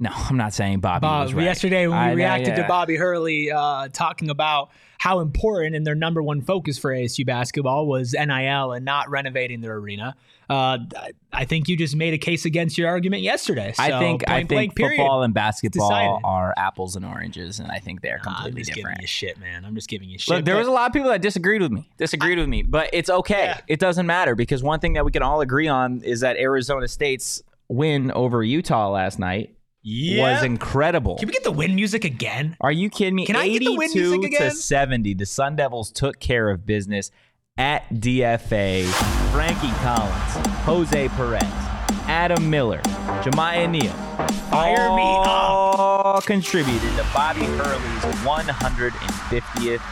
No, 0.00 0.10
I'm 0.14 0.36
not 0.36 0.52
saying 0.52 0.80
Bobby 0.80 1.02
Bob, 1.02 1.26
was 1.26 1.34
right. 1.34 1.44
Yesterday 1.44 1.86
when 1.86 1.96
we 1.98 2.04
I 2.04 2.12
reacted 2.12 2.48
yeah. 2.56 2.62
to 2.62 2.68
Bobby 2.68 2.96
Hurley 2.96 3.50
uh, 3.50 3.88
talking 3.92 4.30
about 4.30 4.70
how 4.98 5.20
important 5.20 5.74
and 5.76 5.86
their 5.86 5.94
number 5.94 6.22
one 6.22 6.40
focus 6.40 6.78
for 6.78 6.90
ASU 6.90 7.26
basketball 7.26 7.86
was 7.86 8.14
NIL 8.14 8.72
and 8.72 8.84
not 8.84 9.10
renovating 9.10 9.60
their 9.60 9.74
arena. 9.74 10.14
Uh, 10.48 10.78
I- 10.96 11.10
I 11.36 11.44
think 11.46 11.68
you 11.68 11.76
just 11.76 11.96
made 11.96 12.14
a 12.14 12.18
case 12.18 12.44
against 12.44 12.78
your 12.78 12.86
argument 12.88 13.22
yesterday. 13.22 13.72
So, 13.72 13.82
I 13.82 13.98
think 13.98 14.22
I 14.28 14.34
point 14.36 14.48
blank, 14.48 14.48
think 14.48 14.76
period. 14.76 14.98
football 14.98 15.24
and 15.24 15.34
basketball 15.34 15.88
Decided. 15.88 16.20
are 16.22 16.54
apples 16.56 16.94
and 16.94 17.04
oranges, 17.04 17.58
and 17.58 17.72
I 17.72 17.80
think 17.80 18.02
they're 18.02 18.20
Nah, 18.24 18.30
I'm 18.30 18.34
completely 18.36 18.60
just 18.62 18.72
different. 18.72 18.98
giving 18.98 19.02
you 19.02 19.06
shit, 19.08 19.40
man. 19.40 19.64
I'm 19.64 19.74
just 19.74 19.88
giving 19.88 20.08
you 20.08 20.16
shit. 20.16 20.32
Look, 20.32 20.44
there 20.44 20.54
but- 20.54 20.60
was 20.60 20.68
a 20.68 20.70
lot 20.70 20.86
of 20.86 20.92
people 20.92 21.10
that 21.10 21.20
disagreed 21.22 21.60
with 21.60 21.72
me. 21.72 21.88
Disagreed 21.98 22.38
with 22.38 22.48
me, 22.48 22.62
but 22.62 22.88
it's 22.92 23.10
okay. 23.10 23.46
Yeah. 23.46 23.60
It 23.66 23.80
doesn't 23.80 24.06
matter 24.06 24.36
because 24.36 24.62
one 24.62 24.78
thing 24.78 24.92
that 24.92 25.04
we 25.04 25.10
can 25.10 25.22
all 25.22 25.40
agree 25.40 25.66
on 25.66 26.02
is 26.02 26.20
that 26.20 26.36
Arizona 26.36 26.86
State's 26.86 27.42
win 27.68 28.12
over 28.12 28.44
Utah 28.44 28.90
last 28.90 29.18
night 29.18 29.53
yeah. 29.84 30.34
was 30.34 30.42
incredible. 30.42 31.16
Can 31.18 31.28
we 31.28 31.32
get 31.32 31.44
the 31.44 31.52
wind 31.52 31.76
music 31.76 32.04
again? 32.04 32.56
Are 32.60 32.72
you 32.72 32.90
kidding 32.90 33.14
me? 33.14 33.26
Can 33.26 33.36
I 33.36 33.48
get 33.48 33.60
the 33.60 33.76
win 33.76 33.90
82 33.90 34.00
music 34.00 34.24
again? 34.24 34.50
to 34.50 34.56
70. 34.56 35.14
The 35.14 35.26
Sun 35.26 35.56
Devils 35.56 35.92
took 35.92 36.18
care 36.18 36.50
of 36.50 36.66
business 36.66 37.10
at 37.56 37.88
DFA. 37.90 38.84
Frankie 39.30 39.70
Collins, 39.82 40.48
Jose 40.64 41.08
Perez, 41.10 41.42
Adam 42.14 42.48
Miller, 42.48 42.78
Jamiya 43.24 43.68
Neal. 43.68 43.92
Fire 44.48 44.94
me 44.94 45.02
up. 45.02 45.26
all 45.26 46.20
contributed 46.20 46.80
to 46.96 47.04
Bobby 47.12 47.40
Hurley's 47.40 48.14
150th 48.22 49.82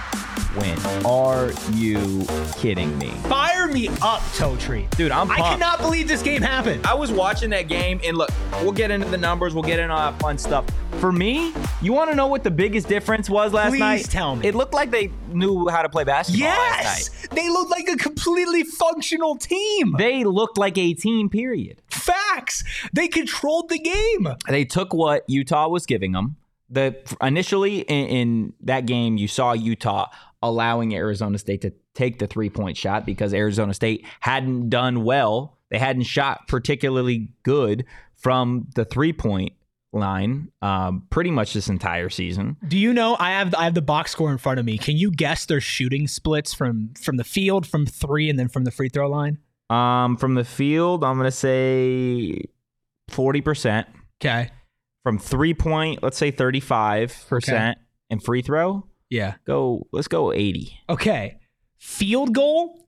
win. 0.57 1.05
Are 1.05 1.51
you 1.73 2.25
kidding 2.61 2.97
me? 2.99 3.09
Fire 3.29 3.67
me 3.67 3.89
up, 4.03 4.21
Totri. 4.39 4.89
Dude, 4.91 5.11
I'm 5.11 5.27
pumped. 5.27 5.43
I 5.43 5.51
cannot 5.55 5.81
believe 5.81 6.07
this 6.07 6.23
game 6.23 6.43
happened. 6.43 6.87
I 6.87 6.95
was 6.95 7.11
watching 7.11 7.51
that 7.51 7.67
game, 7.67 8.01
and 8.05 8.17
look, 8.17 8.31
we'll 8.63 8.71
get 8.71 8.93
into 8.93 9.09
the 9.09 9.19
numbers, 9.19 9.53
we'll 9.53 9.65
get 9.65 9.81
into 9.81 9.93
all 9.93 10.13
that 10.13 10.21
fun 10.21 10.39
stuff. 10.39 10.65
For 11.01 11.11
me, 11.11 11.53
you 11.81 11.93
want 11.93 12.11
to 12.11 12.17
know 12.17 12.29
what 12.29 12.45
the 12.45 12.51
biggest 12.53 12.87
difference 12.87 13.29
was 13.29 13.53
last 13.53 13.71
Please 13.71 13.81
night? 13.81 13.97
Please 13.97 14.09
tell 14.09 14.37
me. 14.37 14.47
It 14.47 14.55
looked 14.55 14.75
like 14.75 14.93
they 14.93 15.11
knew 15.33 15.69
how 15.69 15.83
to 15.83 15.89
play 15.89 16.05
basketball 16.05 16.49
last 16.49 16.85
Yes, 16.85 17.23
night. 17.25 17.31
they 17.35 17.49
looked 17.49 17.71
like 17.73 17.89
a 17.89 17.97
completely 17.97 18.63
functional 18.63 19.37
team. 19.37 19.97
They 19.99 20.23
looked 20.23 20.57
like 20.57 20.79
a 20.79 20.95
team, 20.95 21.29
period. 21.29 21.83
Facts. 22.13 22.65
They 22.93 23.09
controlled 23.09 23.69
the 23.69 23.79
game. 23.79 24.29
They 24.49 24.65
took 24.65 24.93
what 24.93 25.25
Utah 25.29 25.69
was 25.69 25.87
giving 25.87 26.13
them. 26.13 26.37
The 26.71 26.97
initially 27.21 27.81
in, 27.81 28.07
in 28.09 28.53
that 28.63 28.87
game, 28.87 29.17
you 29.17 29.29
saw 29.29 29.53
Utah 29.53 30.07
allowing 30.43 30.95
Arizona 30.95 31.39
State 31.39 31.61
to 31.63 31.73
take 31.95 32.19
the 32.19 32.27
three 32.27 32.51
point 32.51 32.77
shot 32.77 33.07
because 33.07 33.33
Arizona 33.35 33.75
State 33.75 34.07
hadn't 34.21 34.71
done 34.71 35.05
well. 35.05 35.59
They 35.71 35.79
hadn't 35.79 36.05
shot 36.05 36.49
particularly 36.49 37.33
good 37.43 37.85
from 38.17 38.69
the 38.75 38.85
three 38.85 39.13
point 39.13 39.53
line 39.93 40.51
um, 40.63 41.07
pretty 41.11 41.31
much 41.31 41.53
this 41.53 41.69
entire 41.69 42.09
season. 42.09 42.57
Do 42.67 42.79
you 42.79 42.93
know 42.93 43.17
I 43.19 43.33
have 43.33 43.55
I 43.55 43.65
have 43.65 43.75
the 43.75 43.83
box 43.83 44.13
score 44.13 44.33
in 44.33 44.39
front 44.39 44.59
of 44.59 44.67
me. 44.67 44.79
Can 44.79 44.97
you 44.97 45.11
guess 45.11 45.47
their 45.47 45.61
shooting 45.61 46.09
splits 46.09 46.55
from 46.55 46.95
from 47.01 47.17
the 47.17 47.25
field, 47.25 47.67
from 47.67 47.87
three, 47.87 48.31
and 48.31 48.39
then 48.39 48.49
from 48.49 48.65
the 48.65 48.71
free 48.71 48.89
throw 48.89 49.09
line? 49.09 49.39
Um, 49.73 50.17
from 50.17 50.35
the 50.35 50.45
field, 50.45 51.05
I'm 51.05 51.17
gonna 51.17 51.31
say 51.31 52.43
forty 53.09 53.41
percent. 53.41 53.87
Okay. 54.21 54.51
From 55.03 55.19
three 55.19 55.55
point, 55.55 56.03
let's 56.03 56.19
say 56.19 56.31
thirty 56.31 56.61
five 56.61 57.15
percent, 57.29 57.79
and 58.11 58.23
free 58.23 58.43
throw, 58.43 58.87
Yeah. 59.11 59.35
go. 59.47 59.87
Let's 59.93 60.09
go 60.09 60.33
eighty. 60.33 60.79
Okay. 60.89 61.39
Field 61.79 62.35
goal, 62.35 62.87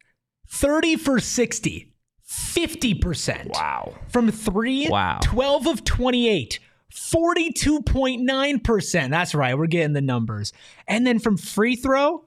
30 0.48 0.96
for 0.96 1.18
60. 1.18 1.90
50%. 2.30 3.50
Wow. 3.54 3.94
From 4.08 4.30
three, 4.30 4.88
Wow. 4.88 5.18
12 5.22 5.66
of 5.66 5.82
28. 5.84 6.58
42.9%. 6.92 9.10
That's 9.10 9.34
right. 9.34 9.58
We're 9.58 9.66
getting 9.66 9.92
the 9.94 10.00
numbers. 10.00 10.52
And 10.86 11.04
then 11.06 11.18
from 11.18 11.36
free 11.36 11.74
throw, 11.76 12.24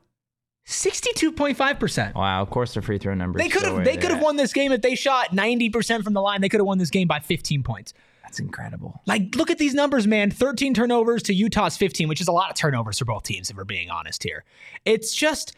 62.5%. 0.68 2.14
Wow. 2.14 2.42
Of 2.42 2.50
course, 2.50 2.74
the 2.74 2.82
free 2.82 2.98
throw 2.98 3.14
numbers. 3.14 3.42
They 3.42 3.50
could 3.50 3.64
have 3.64 3.86
they 3.86 3.96
could 3.96 4.12
have 4.12 4.22
won 4.22 4.36
this 4.36 4.52
game 4.52 4.72
if 4.72 4.82
they 4.82 4.96
shot 4.96 5.32
90% 5.32 6.04
from 6.04 6.14
the 6.14 6.22
line. 6.22 6.42
They 6.42 6.50
could 6.50 6.60
have 6.60 6.68
won 6.68 6.78
this 6.78 6.90
game 6.90 7.08
by 7.08 7.20
15 7.20 7.64
points. 7.64 7.94
That's 8.22 8.40
incredible. 8.40 9.02
Like, 9.06 9.36
look 9.36 9.50
at 9.50 9.58
these 9.58 9.74
numbers, 9.74 10.06
man. 10.06 10.30
13 10.30 10.74
turnovers 10.74 11.24
to 11.24 11.34
Utah's 11.34 11.78
15, 11.78 12.10
which 12.10 12.20
is 12.20 12.28
a 12.28 12.34
lot 12.34 12.50
of 12.50 12.58
turnovers 12.58 13.00
for 13.00 13.06
both 13.06 13.24
teams, 13.24 13.50
if 13.50 13.56
we're 13.56 13.64
being 13.64 13.90
honest 13.90 14.22
here. 14.22 14.44
It's 14.84 15.16
just, 15.16 15.56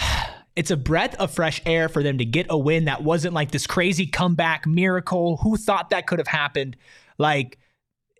it's 0.56 0.70
a 0.70 0.76
breath 0.78 1.14
of 1.16 1.30
fresh 1.30 1.60
air 1.66 1.90
for 1.90 2.02
them 2.02 2.16
to 2.16 2.24
get 2.24 2.46
a 2.48 2.56
win 2.56 2.86
that 2.86 3.02
wasn't 3.02 3.34
like 3.34 3.50
this 3.50 3.66
crazy 3.66 4.06
comeback 4.06 4.66
miracle. 4.66 5.36
Who 5.42 5.58
thought 5.58 5.90
that 5.90 6.06
could 6.06 6.18
have 6.18 6.28
happened? 6.28 6.78
Like, 7.18 7.58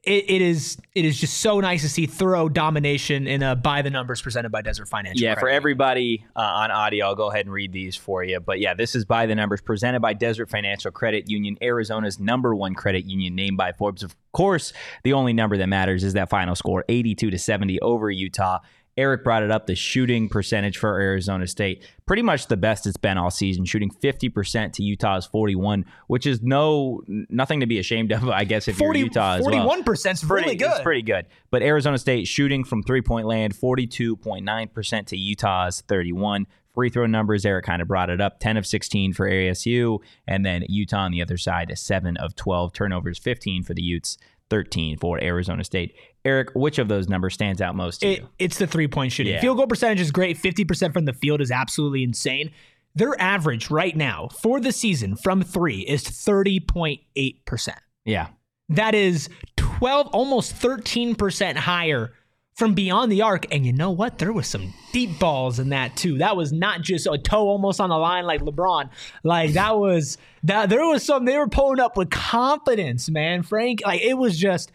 it, 0.05 0.31
it 0.31 0.43
is 0.43 0.79
it 0.95 1.05
is 1.05 1.19
just 1.19 1.39
so 1.39 1.61
nice 1.61 1.83
to 1.83 1.89
see 1.89 2.07
thorough 2.07 2.49
domination 2.49 3.27
in 3.27 3.43
a 3.43 3.57
by 3.57 3.83
the 3.83 3.91
numbers 3.91 4.23
presented 4.23 4.51
by 4.51 4.63
Desert 4.63 4.89
Financial. 4.89 5.23
Yeah, 5.23 5.35
for 5.39 5.49
everybody 5.49 6.25
uh, 6.37 6.41
on 6.41 6.71
audio, 6.71 7.07
I'll 7.07 7.15
go 7.15 7.31
ahead 7.31 7.47
and 7.47 7.53
read 7.53 7.73
these 7.73 7.97
for 7.97 8.23
you. 8.25 8.41
But 8.41 8.61
yeah, 8.61 8.75
this 8.75 8.95
is 8.95 9.05
by 9.05 9.27
the 9.27 9.35
numbers 9.35 9.61
presented 9.61 10.01
by 10.01 10.15
Desert 10.15 10.51
Financial 10.51 10.91
Credit 10.91 11.29
Union, 11.29 11.57
Arizona's 11.63 12.19
number 12.19 12.55
one 12.55 12.75
credit 12.75 13.05
union, 13.05 13.35
named 13.35 13.57
by 13.57 13.73
Forbes. 13.73 14.03
Of 14.03 14.17
course, 14.33 14.73
the 15.03 15.13
only 15.13 15.33
number 15.33 15.57
that 15.57 15.69
matters 15.69 16.05
is 16.05 16.15
that 16.15 16.31
final 16.31 16.55
score 16.55 16.85
82 16.89 17.31
to 17.31 17.39
70 17.39 17.81
over 17.81 18.11
Utah. 18.11 18.59
Erik 18.99 19.23
brought 19.23 19.45
it 19.45 19.51
up 19.51 19.67
the 19.67 19.77
shooting 19.77 20.29
percentage 20.29 20.77
for 20.77 21.01
Arizona 21.01 21.47
State. 21.47 21.87
Pretty 22.05 22.23
much 22.23 22.49
the 22.49 22.57
best 22.57 22.85
it's 22.87 22.97
been 22.97 23.17
all 23.17 23.31
season, 23.31 23.65
shooting 23.65 23.91
50% 23.91 24.73
to 24.73 24.83
Utah's 24.83 25.25
41, 25.27 25.85
which 26.09 26.27
is 26.27 26.43
no 26.43 27.03
nothing 27.07 27.61
to 27.61 27.67
be 27.67 27.79
ashamed 27.79 28.13
of, 28.13 28.29
I 28.29 28.43
guess, 28.45 28.67
if 28.67 28.77
40, 28.77 28.99
you're 28.99 29.07
Utah 29.07 29.37
as 29.37 29.47
well. 29.47 29.69
41% 29.69 30.13
is 30.13 30.25
pretty 30.25 30.45
really 30.45 30.57
good. 30.57 30.71
It's 30.73 30.81
pretty 30.81 31.03
good. 31.03 31.27
But 31.51 31.63
Arizona 31.63 31.97
State 31.97 32.27
shooting 32.27 32.65
from 32.65 32.83
three 32.83 33.03
point 33.03 33.27
land, 33.27 33.55
42.9% 33.55 35.07
to 35.07 35.17
Utah's 35.17 35.81
31. 35.83 36.47
Free 36.75 36.91
throw 36.91 37.07
numbers, 37.07 37.45
Erik 37.47 37.65
kind 37.65 37.81
of 37.83 37.89
brought 37.89 38.11
it 38.11 38.21
up 38.21 38.41
10 38.41 38.57
of 38.57 38.67
16 38.67 39.13
for 39.13 39.29
ASU. 39.29 39.99
And 40.27 40.45
then 40.45 40.65
Utah 40.69 40.99
on 41.05 41.13
the 41.13 41.23
other 41.23 41.37
side, 41.37 41.71
a 41.71 41.77
7 41.77 42.17
of 42.17 42.35
12. 42.37 42.73
Turnovers, 42.73 43.19
15 43.19 43.63
for 43.63 43.75
the 43.75 43.83
Utes, 43.83 44.19
13 44.51 44.97
for 44.97 45.23
Arizona 45.23 45.65
State. 45.65 45.95
Erik, 46.29 46.51
which 46.55 46.79
of 46.79 46.89
those 46.89 47.09
numbers 47.09 47.35
stands 47.35 47.61
out 47.61 47.75
most 47.75 47.99
to 48.03 48.07
It, 48.09 48.19
you? 48.21 48.29
it's 48.39 48.59
the 48.59 48.67
three 48.67 48.87
point 48.89 49.13
shooting. 49.13 49.33
Yeah. 49.35 49.41
Field 49.41 49.57
goal 49.57 49.67
percentage 49.67 50.01
is 50.01 50.11
great. 50.11 50.37
50% 50.39 50.93
from 50.93 51.05
the 51.07 51.13
field 51.13 51.41
is 51.41 51.51
absolutely 51.51 52.03
insane. 52.05 52.51
Their 52.95 53.21
average 53.21 53.71
right 53.71 53.97
now 53.97 54.29
for 54.41 54.61
the 54.61 54.73
season 54.73 55.17
from 55.17 55.43
three 55.43 55.81
is 55.81 56.03
30.8%. 56.05 57.69
Yeah. 58.05 58.29
That 58.71 58.95
is 58.95 59.29
12, 59.57 60.09
almost 60.09 60.55
13% 60.57 61.57
higher 61.57 62.13
from 62.55 62.75
beyond 62.75 63.13
the 63.13 63.23
arc. 63.23 63.47
And 63.55 63.65
you 63.65 63.73
know 63.73 63.91
what? 63.91 64.19
There 64.19 64.33
was 64.33 64.47
some 64.49 64.75
deep 64.93 65.19
balls 65.21 65.59
in 65.61 65.69
that 65.69 65.97
too. 65.97 66.19
That 66.19 66.37
was 66.37 66.53
not 66.53 66.83
just 66.83 67.07
a 67.07 67.17
toe 67.17 67.47
almost 67.49 67.81
on 67.81 67.89
the 67.91 67.97
line 67.97 68.25
like 68.25 68.41
LeBron. 68.41 68.91
Like 69.23 69.53
that 69.53 69.79
was 69.79 70.19
that 70.43 70.69
there 70.69 70.85
was 70.85 71.05
some 71.05 71.25
they 71.25 71.39
were 71.39 71.49
pulling 71.49 71.79
up 71.79 71.97
with 71.97 72.11
confidence, 72.11 73.09
man. 73.09 73.43
Frank, 73.45 73.81
like 73.87 74.01
it 74.03 74.15
was 74.15 74.37
just 74.37 74.73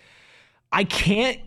I 0.73 0.83
can't 0.85 1.39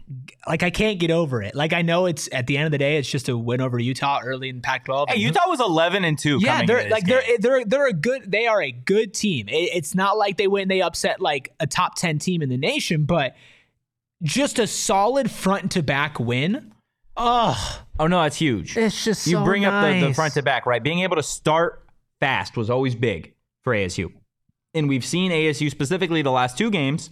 like 0.46 0.62
I 0.62 0.70
can't 0.70 0.98
get 1.00 1.10
over 1.10 1.42
it. 1.42 1.54
Like 1.54 1.72
I 1.72 1.82
know 1.82 2.06
it's 2.06 2.28
at 2.32 2.46
the 2.46 2.56
end 2.56 2.66
of 2.66 2.72
the 2.72 2.78
day, 2.78 2.96
it's 2.96 3.10
just 3.10 3.28
a 3.28 3.36
win 3.36 3.60
over 3.60 3.78
Utah 3.78 4.20
early 4.24 4.48
in 4.48 4.62
Pac-12. 4.62 5.10
Hey, 5.10 5.16
Utah 5.18 5.48
was 5.48 5.60
11 5.60 6.04
and 6.04 6.16
2 6.18 6.38
yeah, 6.40 6.52
coming 6.52 6.66
they're 6.68 6.78
into 6.78 6.90
like 6.92 7.04
game. 7.04 7.18
they're 7.26 7.38
they're 7.38 7.64
they're 7.64 7.86
a 7.88 7.92
good 7.92 8.30
they 8.30 8.46
are 8.46 8.62
a 8.62 8.70
good 8.70 9.12
team. 9.12 9.48
It- 9.48 9.70
it's 9.74 9.94
not 9.94 10.16
like 10.16 10.36
they 10.36 10.46
went 10.46 10.62
and 10.62 10.70
they 10.70 10.80
upset 10.80 11.20
like 11.20 11.52
a 11.60 11.66
top 11.66 11.96
ten 11.96 12.18
team 12.20 12.40
in 12.40 12.48
the 12.48 12.56
nation, 12.56 13.04
but 13.04 13.34
just 14.22 14.58
a 14.58 14.66
solid 14.66 15.30
front 15.30 15.72
to 15.72 15.82
back 15.82 16.18
win 16.20 16.72
Oh, 17.18 17.82
Oh 17.98 18.06
no, 18.06 18.22
that's 18.22 18.36
huge. 18.36 18.76
it's 18.76 19.02
just 19.04 19.26
you 19.26 19.38
so 19.38 19.44
bring 19.44 19.64
up 19.64 19.82
the, 19.84 20.08
the 20.08 20.14
front 20.14 20.34
to 20.34 20.42
back, 20.42 20.66
right? 20.66 20.82
Being 20.82 21.00
able 21.00 21.16
to 21.16 21.22
start 21.22 21.82
fast 22.20 22.56
was 22.56 22.68
always 22.70 22.94
big 22.94 23.32
for 23.64 23.72
ASU. 23.74 24.12
And 24.74 24.86
we've 24.88 25.04
seen 25.04 25.32
ASU 25.32 25.70
specifically 25.70 26.20
the 26.22 26.30
last 26.30 26.56
two 26.58 26.70
games 26.70 27.08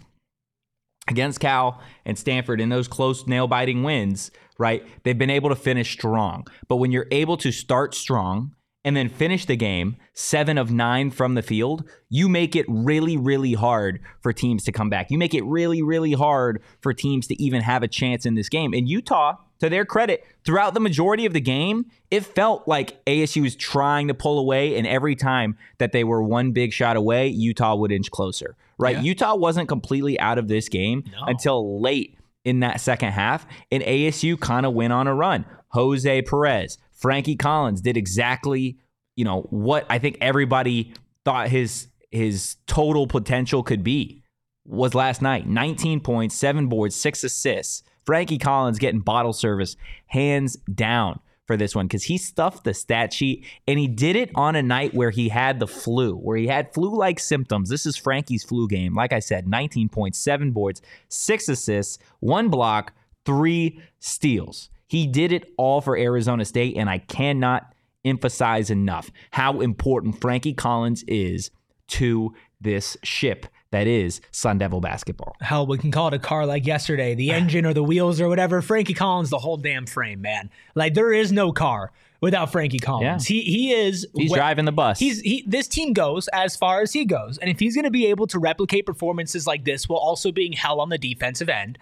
against 1.08 1.40
Cal 1.40 1.80
and 2.04 2.18
Stanford 2.18 2.60
in 2.60 2.68
those 2.68 2.88
close 2.88 3.26
nail 3.26 3.46
biting 3.46 3.82
wins, 3.82 4.30
right? 4.58 4.86
They've 5.02 5.18
been 5.18 5.30
able 5.30 5.50
to 5.50 5.56
finish 5.56 5.92
strong. 5.92 6.46
But 6.68 6.76
when 6.76 6.92
you're 6.92 7.08
able 7.10 7.36
to 7.38 7.52
start 7.52 7.94
strong 7.94 8.54
and 8.84 8.96
then 8.96 9.08
finish 9.08 9.46
the 9.46 9.56
game 9.56 9.96
seven 10.12 10.58
of 10.58 10.70
nine 10.70 11.10
from 11.10 11.34
the 11.34 11.42
field, 11.42 11.88
you 12.10 12.28
make 12.28 12.54
it 12.54 12.66
really, 12.68 13.16
really 13.16 13.54
hard 13.54 14.00
for 14.20 14.32
teams 14.32 14.62
to 14.64 14.72
come 14.72 14.90
back. 14.90 15.10
You 15.10 15.18
make 15.18 15.34
it 15.34 15.44
really, 15.44 15.82
really 15.82 16.12
hard 16.12 16.62
for 16.80 16.92
teams 16.92 17.26
to 17.28 17.42
even 17.42 17.62
have 17.62 17.82
a 17.82 17.88
chance 17.88 18.26
in 18.26 18.34
this 18.34 18.48
game. 18.48 18.72
And 18.74 18.88
Utah, 18.88 19.36
to 19.60 19.70
their 19.70 19.84
credit, 19.84 20.24
throughout 20.44 20.74
the 20.74 20.80
majority 20.80 21.24
of 21.24 21.32
the 21.32 21.40
game, 21.40 21.86
it 22.10 22.24
felt 22.24 22.68
like 22.68 23.02
ASU 23.06 23.42
was 23.42 23.56
trying 23.56 24.08
to 24.08 24.14
pull 24.14 24.38
away, 24.38 24.76
and 24.76 24.86
every 24.86 25.16
time 25.16 25.56
that 25.78 25.92
they 25.92 26.04
were 26.04 26.22
one 26.22 26.52
big 26.52 26.72
shot 26.72 26.96
away, 26.96 27.28
Utah 27.28 27.74
would 27.74 27.90
inch 27.90 28.10
closer. 28.10 28.56
Right? 28.78 29.02
Utah 29.02 29.34
wasn't 29.36 29.68
completely 29.68 30.18
out 30.18 30.38
of 30.38 30.48
this 30.48 30.68
game 30.68 31.04
until 31.26 31.80
late 31.80 32.18
in 32.44 32.60
that 32.60 32.80
second 32.80 33.12
half, 33.12 33.46
and 33.72 33.82
ASU 33.82 34.38
kind 34.38 34.66
of 34.66 34.74
went 34.74 34.92
on 34.92 35.06
a 35.06 35.14
run. 35.14 35.46
Jose 35.68 36.22
Perez, 36.22 36.78
Frankie 36.92 37.36
Collins 37.36 37.80
did 37.80 37.96
exactly, 37.96 38.78
you 39.16 39.24
know, 39.24 39.42
what 39.50 39.86
I 39.88 39.98
think 39.98 40.18
everybody 40.20 40.92
thought 41.24 41.48
his 41.48 41.88
his 42.10 42.56
total 42.66 43.06
potential 43.06 43.62
could 43.62 43.82
be 43.82 44.22
was 44.64 44.94
last 44.94 45.20
night 45.20 45.48
19 45.48 46.00
points, 46.00 46.34
seven 46.34 46.68
boards, 46.68 46.94
six 46.94 47.24
assists. 47.24 47.82
Frankie 48.04 48.38
Collins 48.38 48.78
getting 48.78 49.00
bottle 49.00 49.32
service 49.32 49.76
hands 50.08 50.56
down 50.72 51.20
for 51.46 51.56
this 51.56 51.74
one 51.74 51.86
because 51.86 52.04
he 52.04 52.18
stuffed 52.18 52.64
the 52.64 52.74
stat 52.74 53.12
sheet 53.12 53.44
and 53.66 53.78
he 53.78 53.86
did 53.86 54.16
it 54.16 54.30
on 54.34 54.56
a 54.56 54.62
night 54.62 54.94
where 54.94 55.10
he 55.10 55.28
had 55.28 55.60
the 55.60 55.66
flu, 55.66 56.14
where 56.16 56.36
he 56.36 56.46
had 56.46 56.72
flu 56.72 56.96
like 56.96 57.20
symptoms. 57.20 57.68
This 57.68 57.86
is 57.86 57.96
Frankie's 57.96 58.44
flu 58.44 58.68
game. 58.68 58.94
Like 58.94 59.12
I 59.12 59.18
said, 59.18 59.46
19.7 59.46 60.52
boards, 60.52 60.82
six 61.08 61.48
assists, 61.48 61.98
one 62.20 62.48
block, 62.48 62.92
three 63.24 63.80
steals. 64.00 64.70
He 64.86 65.06
did 65.06 65.32
it 65.32 65.52
all 65.56 65.80
for 65.80 65.96
Arizona 65.96 66.44
State, 66.44 66.76
and 66.76 66.88
I 66.88 66.98
cannot 66.98 67.74
emphasize 68.04 68.70
enough 68.70 69.10
how 69.30 69.60
important 69.60 70.20
Frankie 70.20 70.52
Collins 70.52 71.04
is 71.08 71.50
to 71.88 72.34
this 72.60 72.96
ship 73.02 73.46
that 73.74 73.86
is 73.86 74.20
Sun 74.30 74.58
Devil 74.58 74.80
basketball. 74.80 75.36
Hell, 75.40 75.66
we 75.66 75.78
can 75.78 75.90
call 75.90 76.08
it 76.08 76.14
a 76.14 76.18
car 76.18 76.46
like 76.46 76.66
yesterday, 76.66 77.14
the 77.14 77.30
engine 77.40 77.66
or 77.66 77.74
the 77.74 77.82
wheels 77.82 78.20
or 78.20 78.28
whatever. 78.28 78.62
Frankie 78.62 78.94
Collins, 78.94 79.30
the 79.30 79.38
whole 79.38 79.56
damn 79.56 79.86
frame, 79.86 80.22
man. 80.22 80.50
Like 80.74 80.94
there 80.94 81.12
is 81.12 81.32
no 81.32 81.52
car 81.52 81.90
without 82.20 82.50
Frankie 82.52 82.78
Collins. 82.78 83.26
He 83.26 83.42
he 83.42 83.72
is 83.72 84.06
He's 84.14 84.32
wh- 84.32 84.36
driving 84.36 84.64
the 84.64 84.72
bus. 84.72 84.98
He's 84.98 85.20
he. 85.20 85.44
This 85.46 85.68
team 85.68 85.92
goes 85.92 86.28
as 86.28 86.56
far 86.56 86.80
as 86.80 86.92
he 86.92 87.04
goes, 87.04 87.36
and 87.38 87.50
if 87.50 87.58
he's 87.58 87.74
going 87.74 87.84
to 87.84 87.90
be 87.90 88.06
able 88.06 88.26
to 88.28 88.38
replicate 88.38 88.86
performances 88.86 89.46
like 89.46 89.64
this 89.64 89.88
while 89.88 89.98
also 89.98 90.32
being 90.32 90.52
hell 90.52 90.80
on 90.80 90.88
the 90.88 90.98
defensive 90.98 91.48
end, 91.48 91.78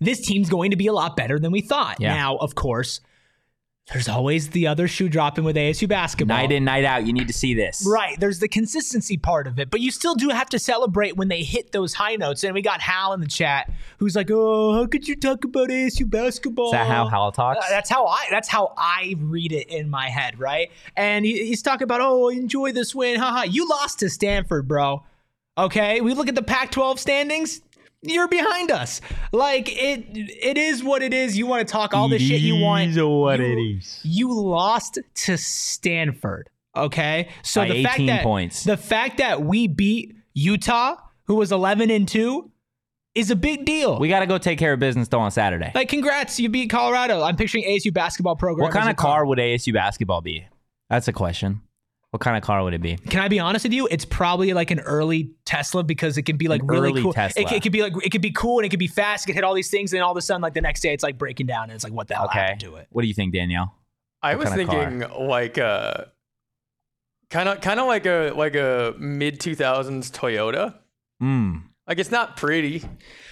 this 0.00 0.20
team's 0.20 0.48
going 0.48 0.70
to 0.70 0.76
be 0.76 0.86
a 0.86 0.92
lot 0.92 1.16
better 1.16 1.38
than 1.38 1.52
we 1.52 1.60
thought. 1.60 2.00
Yeah. 2.00 2.14
Now, 2.14 2.36
of 2.36 2.54
course, 2.54 3.00
there's 3.92 4.08
always 4.08 4.50
the 4.50 4.66
other 4.68 4.86
shoe 4.86 5.08
dropping 5.08 5.42
with 5.42 5.56
ASU 5.56 5.88
basketball. 5.88 6.36
night 6.36 6.52
in, 6.52 6.64
night 6.64 6.84
out. 6.84 7.06
You 7.06 7.12
need 7.12 7.26
to 7.26 7.32
see 7.32 7.54
this. 7.54 7.84
Right. 7.86 8.18
There's 8.20 8.38
the 8.38 8.48
consistency 8.48 9.16
part 9.16 9.46
of 9.46 9.58
it, 9.58 9.70
but 9.70 9.80
you 9.80 9.90
still 9.90 10.14
do 10.14 10.28
have 10.28 10.48
to 10.50 10.58
celebrate 10.58 11.16
when 11.16 11.28
they 11.28 11.42
hit 11.42 11.72
those 11.72 11.94
high 11.94 12.16
notes. 12.16 12.44
And 12.44 12.54
we 12.54 12.62
got 12.62 12.80
Hal 12.80 13.12
in 13.12 13.20
the 13.20 13.26
chat 13.26 13.70
who's 13.98 14.14
like, 14.14 14.30
"Oh, 14.30 14.74
how 14.74 14.86
could 14.86 15.08
you 15.08 15.16
talk 15.16 15.44
about 15.44 15.70
ASU 15.70 16.08
basketball?" 16.08 16.66
Is 16.66 16.72
that 16.72 16.86
how 16.86 17.08
Hal 17.08 17.32
talks? 17.32 17.64
Uh, 17.64 17.68
that's 17.68 17.90
how 17.90 18.06
I. 18.06 18.26
That's 18.30 18.48
how 18.48 18.72
I 18.76 19.16
read 19.18 19.52
it 19.52 19.68
in 19.68 19.90
my 19.90 20.08
head, 20.08 20.38
right? 20.38 20.70
And 20.96 21.24
he, 21.24 21.46
he's 21.46 21.62
talking 21.62 21.84
about, 21.84 22.00
"Oh, 22.00 22.28
enjoy 22.28 22.72
this 22.72 22.94
win, 22.94 23.18
haha." 23.18 23.42
You 23.42 23.68
lost 23.68 23.98
to 24.00 24.08
Stanford, 24.08 24.68
bro. 24.68 25.02
Okay, 25.58 26.00
we 26.00 26.14
look 26.14 26.28
at 26.28 26.34
the 26.34 26.42
Pac-12 26.42 26.98
standings. 26.98 27.60
You're 28.02 28.28
behind 28.28 28.70
us. 28.70 29.00
Like 29.32 29.68
it. 29.68 30.06
It 30.14 30.56
is 30.56 30.82
what 30.82 31.02
it 31.02 31.12
is. 31.12 31.36
You 31.36 31.46
want 31.46 31.66
to 31.66 31.70
talk 31.70 31.92
all 31.94 32.08
the 32.08 32.18
shit 32.18 32.40
you 32.40 32.56
want. 32.56 32.96
what 32.96 33.40
You- 33.40 33.80
you 34.02 34.32
lost 34.32 34.98
to 35.26 35.36
Stanford. 35.36 36.48
Okay, 36.76 37.28
so 37.42 37.62
By 37.62 37.68
the 37.68 37.82
fact 37.82 38.06
that 38.06 38.22
points. 38.22 38.62
the 38.64 38.76
fact 38.76 39.18
that 39.18 39.42
we 39.42 39.66
beat 39.66 40.14
Utah, 40.34 40.94
who 41.26 41.34
was 41.34 41.50
eleven 41.52 41.90
and 41.90 42.06
two, 42.06 42.50
is 43.16 43.30
a 43.32 43.36
big 43.36 43.64
deal. 43.64 43.98
We 43.98 44.08
got 44.08 44.20
to 44.20 44.26
go 44.26 44.38
take 44.38 44.58
care 44.58 44.72
of 44.72 44.78
business 44.78 45.08
though 45.08 45.18
on 45.18 45.32
Saturday. 45.32 45.72
like, 45.74 45.88
congrats, 45.88 46.38
you 46.38 46.48
beat 46.48 46.70
Colorado. 46.70 47.22
I'm 47.22 47.34
picturing 47.36 47.64
ASU 47.64 47.92
basketball 47.92 48.36
program. 48.36 48.62
what 48.62 48.72
kind 48.72 48.88
of 48.88 48.94
car 48.96 49.26
would 49.26 49.38
ASU 49.40 49.72
basketball 49.74 50.20
be? 50.20 50.46
That's 50.88 51.08
a 51.08 51.12
question. 51.12 51.60
What 52.10 52.20
kind 52.20 52.36
of 52.36 52.42
car 52.42 52.62
would 52.64 52.74
it 52.74 52.82
be? 52.82 52.96
Can 52.96 53.20
I 53.20 53.28
be 53.28 53.38
honest 53.38 53.64
with 53.64 53.72
you? 53.72 53.86
It's 53.88 54.04
probably 54.04 54.52
like 54.52 54.72
an 54.72 54.80
early 54.80 55.30
Tesla 55.44 55.84
because 55.84 56.18
it 56.18 56.22
can 56.22 56.36
be 56.36 56.48
like 56.48 56.60
An 56.62 56.66
really 56.66 56.90
early 56.90 57.02
cool. 57.02 57.12
Tesla. 57.12 57.42
It, 57.42 57.52
it 57.52 57.62
could 57.62 57.70
be 57.70 57.82
like 57.82 57.92
it 58.04 58.10
could 58.10 58.20
be 58.22 58.32
cool 58.32 58.58
and 58.58 58.66
it 58.66 58.70
could 58.70 58.80
be 58.80 58.88
fast. 58.88 59.24
It 59.24 59.26
could 59.28 59.34
hit 59.36 59.44
all 59.44 59.54
these 59.54 59.70
things, 59.70 59.92
and 59.92 59.98
then 59.98 60.04
all 60.04 60.10
of 60.10 60.16
a 60.16 60.20
sudden, 60.22 60.42
like 60.42 60.54
the 60.54 60.60
next 60.60 60.80
day, 60.80 60.92
it's 60.92 61.04
like 61.04 61.18
breaking 61.18 61.46
down, 61.46 61.64
and 61.64 61.72
it's 61.72 61.84
like, 61.84 61.92
what 61.92 62.08
the 62.08 62.16
hell 62.16 62.24
Okay. 62.24 62.38
happened 62.40 62.60
to 62.62 62.74
it? 62.76 62.88
What 62.90 63.02
do 63.02 63.08
you 63.08 63.14
think, 63.14 63.32
Danielle? 63.32 63.76
I 64.22 64.34
What 64.34 64.40
was 64.40 64.54
kind 64.54 64.68
car? 64.68 64.90
thinking 64.90 65.26
like 65.28 65.56
a 65.58 66.10
kind 67.30 67.48
of 67.48 67.60
kind 67.60 67.78
of 67.78 67.86
like 67.86 68.06
a 68.06 68.32
like 68.34 68.56
a 68.56 68.94
mid 68.98 69.38
2000s 69.38 70.10
Toyota. 70.10 70.74
Mm. 71.22 71.62
Like 71.90 71.98
it's 71.98 72.12
not 72.12 72.36
pretty, 72.36 72.84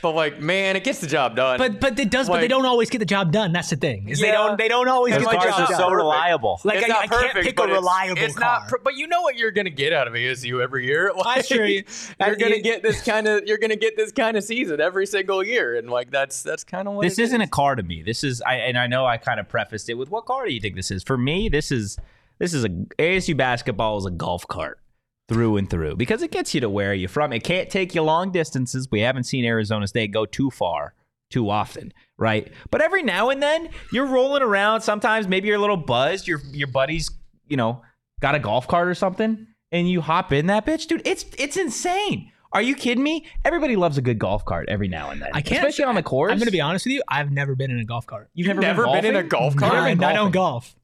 but 0.03 0.17
like 0.17 0.41
man, 0.41 0.75
it 0.75 0.83
gets 0.83 0.99
the 0.99 1.07
job 1.07 1.37
done. 1.37 1.59
But 1.59 1.79
but 1.81 1.97
it 1.97 2.11
does. 2.11 2.29
but 2.29 2.41
they 2.41 2.49
don't 2.49 2.67
always 2.67 2.91
get 2.91 2.99
the 2.99 3.05
job 3.05 3.31
done. 3.31 3.53
That's 3.53 3.71
the 3.71 3.77
thing. 3.77 4.09
Is 4.09 4.19
they 4.19 4.33
don't 4.33 4.59
they 4.59 4.67
don't 4.67 4.89
always 4.89 5.15
Those 5.15 5.23
get 5.27 5.31
the 5.31 5.37
cars 5.37 5.51
job 5.53 5.61
are 5.61 5.67
done. 5.69 5.77
so 5.79 5.91
reliable. 5.93 6.61
Like, 6.65 6.79
it's 6.79 6.87
I- 6.87 6.89
not 6.89 7.03
I 7.05 7.07
can't 7.07 7.35
pick 7.35 7.53
a 7.53 7.55
but 7.55 7.65
it's- 7.67 7.79
reliable 7.81 8.21
it's, 8.21 8.35
car. 8.35 8.59
not. 8.63 8.69
per- 8.69 8.79
but 8.79 8.97
you 8.97 9.07
know 9.07 9.23
what 9.23 9.37
you're 9.37 9.53
gonna 9.53 9.71
get 9.71 9.93
out 9.93 10.09
of 10.09 10.15
ASU 10.15 10.61
every 10.61 10.87
year. 10.87 11.13
Like, 11.17 11.45
sure 11.45 11.65
you- 11.67 11.85
You're 12.19 12.35
gonna 12.35 12.57
you- 12.57 12.63
get 12.63 12.83
this 12.83 13.01
kind 13.01 13.29
of. 13.29 13.47
You're 13.47 13.59
gonna 13.59 13.77
get 13.77 13.97
this 13.97 14.11
kind 14.11 14.37
of 14.37 14.43
season 14.43 14.81
every 14.81 15.07
single 15.07 15.45
year, 15.45 15.77
and 15.77 15.89
like 15.89 16.11
that's 16.11 16.43
that's 16.43 16.65
kind 16.65 16.89
of 16.89 16.95
what. 16.95 17.03
This 17.03 17.21
it 17.21 17.23
isn't 17.23 17.41
a 17.41 17.47
car 17.47 17.77
to 17.77 17.85
me. 17.85 18.03
This 18.03 18.25
is 18.25 18.43
I 18.43 18.55
and 18.57 18.77
I 18.77 18.89
know 18.89 19.07
I 19.07 19.19
kind 19.19 19.39
of 19.39 19.49
prefaced 19.49 19.89
it 19.89 19.95
with 19.95 20.11
what 20.11 20.27
car 20.27 20.47
do 20.47 20.53
you 20.53 20.61
think 20.61 20.75
this 20.75 20.91
is? 20.91 21.05
For 21.05 21.17
me, 21.17 21.49
this 21.49 21.71
is 21.71 21.97
this 22.41 22.53
is 22.55 22.65
a 22.65 22.69
ASU 22.99 23.37
basketball 23.37 23.99
is 23.99 24.05
a 24.07 24.11
golf 24.11 24.49
cart 24.49 24.81
through 25.29 25.59
and 25.59 25.69
through 25.69 25.97
because 25.97 26.23
it 26.23 26.31
gets 26.31 26.55
you 26.55 26.61
to 26.61 26.71
where 26.71 26.95
you're 26.95 27.09
from. 27.09 27.33
It 27.33 27.45
can't 27.45 27.69
take 27.69 27.95
you 27.95 28.03
long 28.03 28.33
distances. 28.33 28.89
We 28.91 29.01
haven't 29.01 29.25
seen 29.25 29.45
Arizona 29.45 29.87
State 29.87 30.11
go 30.11 30.27
too 30.27 30.51
far 30.51 30.95
too 31.31 31.51
often, 31.51 31.93
right? 32.17 32.51
But 32.71 32.81
every 32.81 33.03
now 33.03 33.31
and 33.31 33.43
then 33.43 33.69
you're 33.93 34.07
rolling 34.07 34.43
around. 34.43 34.81
Sometimes 34.81 35.29
maybe 35.29 35.49
you're 35.49 35.59
a 35.59 35.61
little 35.61 35.77
buzzed. 35.77 36.27
Your 36.27 36.41
your 36.53 36.69
buddies, 36.69 37.11
you 37.47 37.57
know, 37.57 37.83
got 38.21 38.35
a 38.35 38.39
golf 38.39 38.67
cart 38.67 38.89
or 38.89 38.95
something, 38.95 39.47
and 39.71 39.89
you 39.89 40.01
hop 40.01 40.33
in 40.33 40.47
that 40.47 40.67
bitch, 40.67 40.87
dude. 40.87 41.07
It's 41.07 41.27
it's 41.39 41.57
insane. 41.57 42.33
Are 42.53 42.63
you 42.63 42.75
kidding 42.75 43.05
me? 43.05 43.27
Everybody 43.45 43.77
loves 43.77 43.99
a 43.99 44.03
good 44.03 44.19
golf 44.19 44.43
cart 44.47 44.71
every 44.71 44.89
now 44.89 45.11
and 45.11 45.21
then, 45.21 45.29
I 45.35 45.43
can't 45.43 45.59
especially 45.59 45.85
on 45.85 45.97
the 45.97 46.03
course. 46.03 46.33
I'm 46.33 46.39
gonna 46.39 46.51
be 46.51 46.63
honest 46.63 46.87
with 46.87 46.95
you. 46.95 47.03
I've 47.07 47.31
never 47.31 47.55
been 47.55 47.71
in 47.71 47.79
a 47.79 47.85
golf 47.85 48.07
cart. 48.07 48.31
You've 48.33 48.47
You've 48.47 48.57
never, 48.57 48.87
never 48.87 49.01
been 49.01 49.05
in 49.05 49.17
a 49.17 49.23
golf 49.23 49.55
cart? 49.55 49.75
I, 49.75 49.89
Never 49.89 50.01
been 50.01 50.05
I 50.09 50.13
don't 50.15 50.31
golf. 50.31 50.75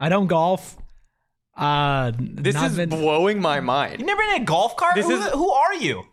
I 0.00 0.08
don't 0.08 0.26
golf. 0.26 0.78
Uh, 1.56 2.12
This 2.18 2.56
is 2.56 2.76
been- 2.76 2.88
blowing 2.88 3.40
my 3.40 3.60
mind. 3.60 4.00
You 4.00 4.06
never 4.06 4.20
been 4.22 4.36
in 4.36 4.42
a 4.42 4.44
golf 4.44 4.76
cart? 4.76 4.94
This 4.96 5.06
who, 5.06 5.12
is- 5.12 5.28
who 5.32 5.50
are 5.50 5.74
you? 5.74 6.04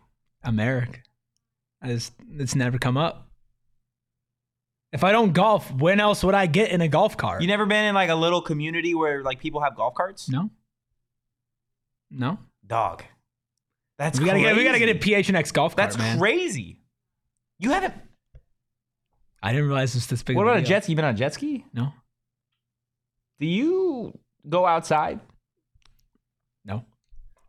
America. 0.44 1.00
It's, 1.82 2.12
it's 2.30 2.54
never 2.54 2.78
come 2.78 2.96
up. 2.96 3.28
If 4.92 5.02
I 5.04 5.10
don't 5.12 5.32
golf, 5.32 5.72
when 5.72 6.00
else 6.00 6.22
would 6.22 6.34
I 6.34 6.46
get 6.46 6.70
in 6.70 6.80
a 6.80 6.88
golf 6.88 7.16
cart? 7.16 7.40
You 7.40 7.48
never 7.48 7.64
been 7.66 7.84
in 7.86 7.94
like 7.94 8.10
a 8.10 8.14
little 8.14 8.42
community 8.42 8.94
where 8.94 9.22
like 9.22 9.40
people 9.40 9.60
have 9.62 9.74
golf 9.74 9.94
carts? 9.94 10.28
no. 10.28 10.50
No. 12.10 12.38
Dog. 12.66 13.02
That's 13.98 14.20
we 14.20 14.26
gotta 14.26 14.38
get 14.38 14.54
we 14.54 14.64
gotta 14.64 14.78
crazy. 14.78 14.92
get 15.22 15.28
a 15.28 15.32
PHNX 15.32 15.52
golf 15.52 15.74
cart, 15.74 15.88
That's 15.92 15.96
man. 15.98 16.18
crazy. 16.18 16.80
You 17.58 17.70
haven't. 17.70 17.94
I 19.42 19.52
didn't 19.52 19.66
realize 19.68 19.96
it's 19.96 20.06
this 20.06 20.22
big. 20.22 20.36
What 20.36 20.42
about 20.42 20.58
a 20.58 20.62
jet 20.62 20.84
ski? 20.84 20.92
You 20.92 20.96
been 20.96 21.06
on 21.06 21.14
a 21.14 21.16
jet 21.16 21.32
ski? 21.34 21.64
No. 21.72 21.92
Do 23.40 23.46
you 23.46 24.18
go 24.46 24.66
outside? 24.66 25.20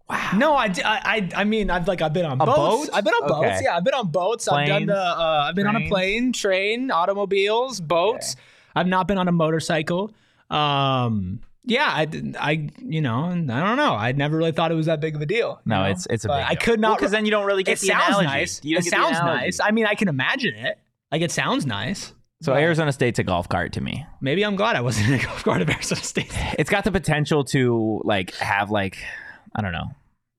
No. 0.10 0.16
Wow. 0.16 0.32
No, 0.36 0.56
I, 0.56 0.74
I, 0.84 1.30
I, 1.36 1.44
mean, 1.44 1.70
I've 1.70 1.88
like 1.88 2.02
I've 2.02 2.14
been 2.14 2.26
on 2.26 2.40
A 2.42 2.46
boats. 2.46 2.88
boat? 2.88 2.90
I've 2.94 3.04
been 3.04 3.14
on 3.14 3.28
boats. 3.28 3.62
Yeah, 3.64 3.78
I've 3.78 3.84
been 3.84 3.94
on 3.94 4.08
boats. 4.12 4.48
I've 4.48 4.68
done 4.68 4.86
the. 4.86 4.98
Uh, 4.98 5.46
I've 5.48 5.56
been 5.56 5.68
on 5.68 5.76
a 5.76 5.88
plane, 5.88 6.34
train, 6.34 6.92
automobiles, 6.92 7.80
boats. 7.80 8.36
I've 8.76 8.88
not 8.88 9.08
been 9.08 9.18
on 9.18 9.28
a 9.28 9.32
motorcycle. 9.32 10.12
Um, 10.50 11.40
yeah, 11.66 11.86
I, 11.88 12.08
I, 12.40 12.70
you 12.80 13.02
know, 13.02 13.26
I 13.26 13.34
don't 13.36 13.78
know. 13.78 13.94
I 13.94 14.12
never 14.12 14.36
really 14.38 14.52
thought 14.52 14.72
it 14.72 14.76
was 14.76 14.88
that 14.88 15.00
big 15.00 15.16
of 15.16 15.22
a 15.22 15.26
deal. 15.26 15.62
No, 15.66 15.84
know? 15.84 15.90
it's 15.90 16.06
it's 16.10 16.26
a 16.26 16.32
I 16.32 16.56
could 16.56 16.80
not 16.80 16.98
because 16.98 17.12
then 17.12 17.26
you 17.26 17.32
don't 17.32 17.46
really 17.46 17.64
get 17.64 17.74
It 17.78 17.82
the 17.82 17.88
sounds 17.88 18.10
analogy. 18.10 18.28
nice. 18.28 18.62
You 18.64 18.78
It 18.78 18.86
sounds 18.86 19.18
nice. 19.20 19.60
I 19.62 19.72
mean, 19.72 19.86
I 19.86 19.96
can 19.96 20.10
imagine 20.10 20.56
it. 20.56 20.78
Like 21.12 21.22
it 21.22 21.32
sounds 21.32 21.66
nice. 21.66 22.14
So 22.42 22.52
But 22.52 22.62
Arizona 22.62 22.92
State's 22.92 23.20
a 23.20 23.24
golf 23.24 23.48
cart 23.48 23.72
to 23.74 23.82
me. 23.82 24.06
Maybe 24.20 24.44
I'm 24.44 24.58
glad 24.58 24.76
I 24.76 24.82
wasn't 24.82 25.08
in 25.10 25.14
a 25.14 25.24
golf 25.24 25.44
cart 25.46 25.62
of 25.62 25.70
Arizona 25.70 26.02
State. 26.02 26.34
It's 26.60 26.70
got 26.70 26.84
the 26.84 26.92
potential 26.92 27.46
to 27.46 28.02
like 28.04 28.36
have 28.36 28.70
like 28.70 28.98
I 29.56 29.62
don't 29.62 29.72
know, 29.72 29.92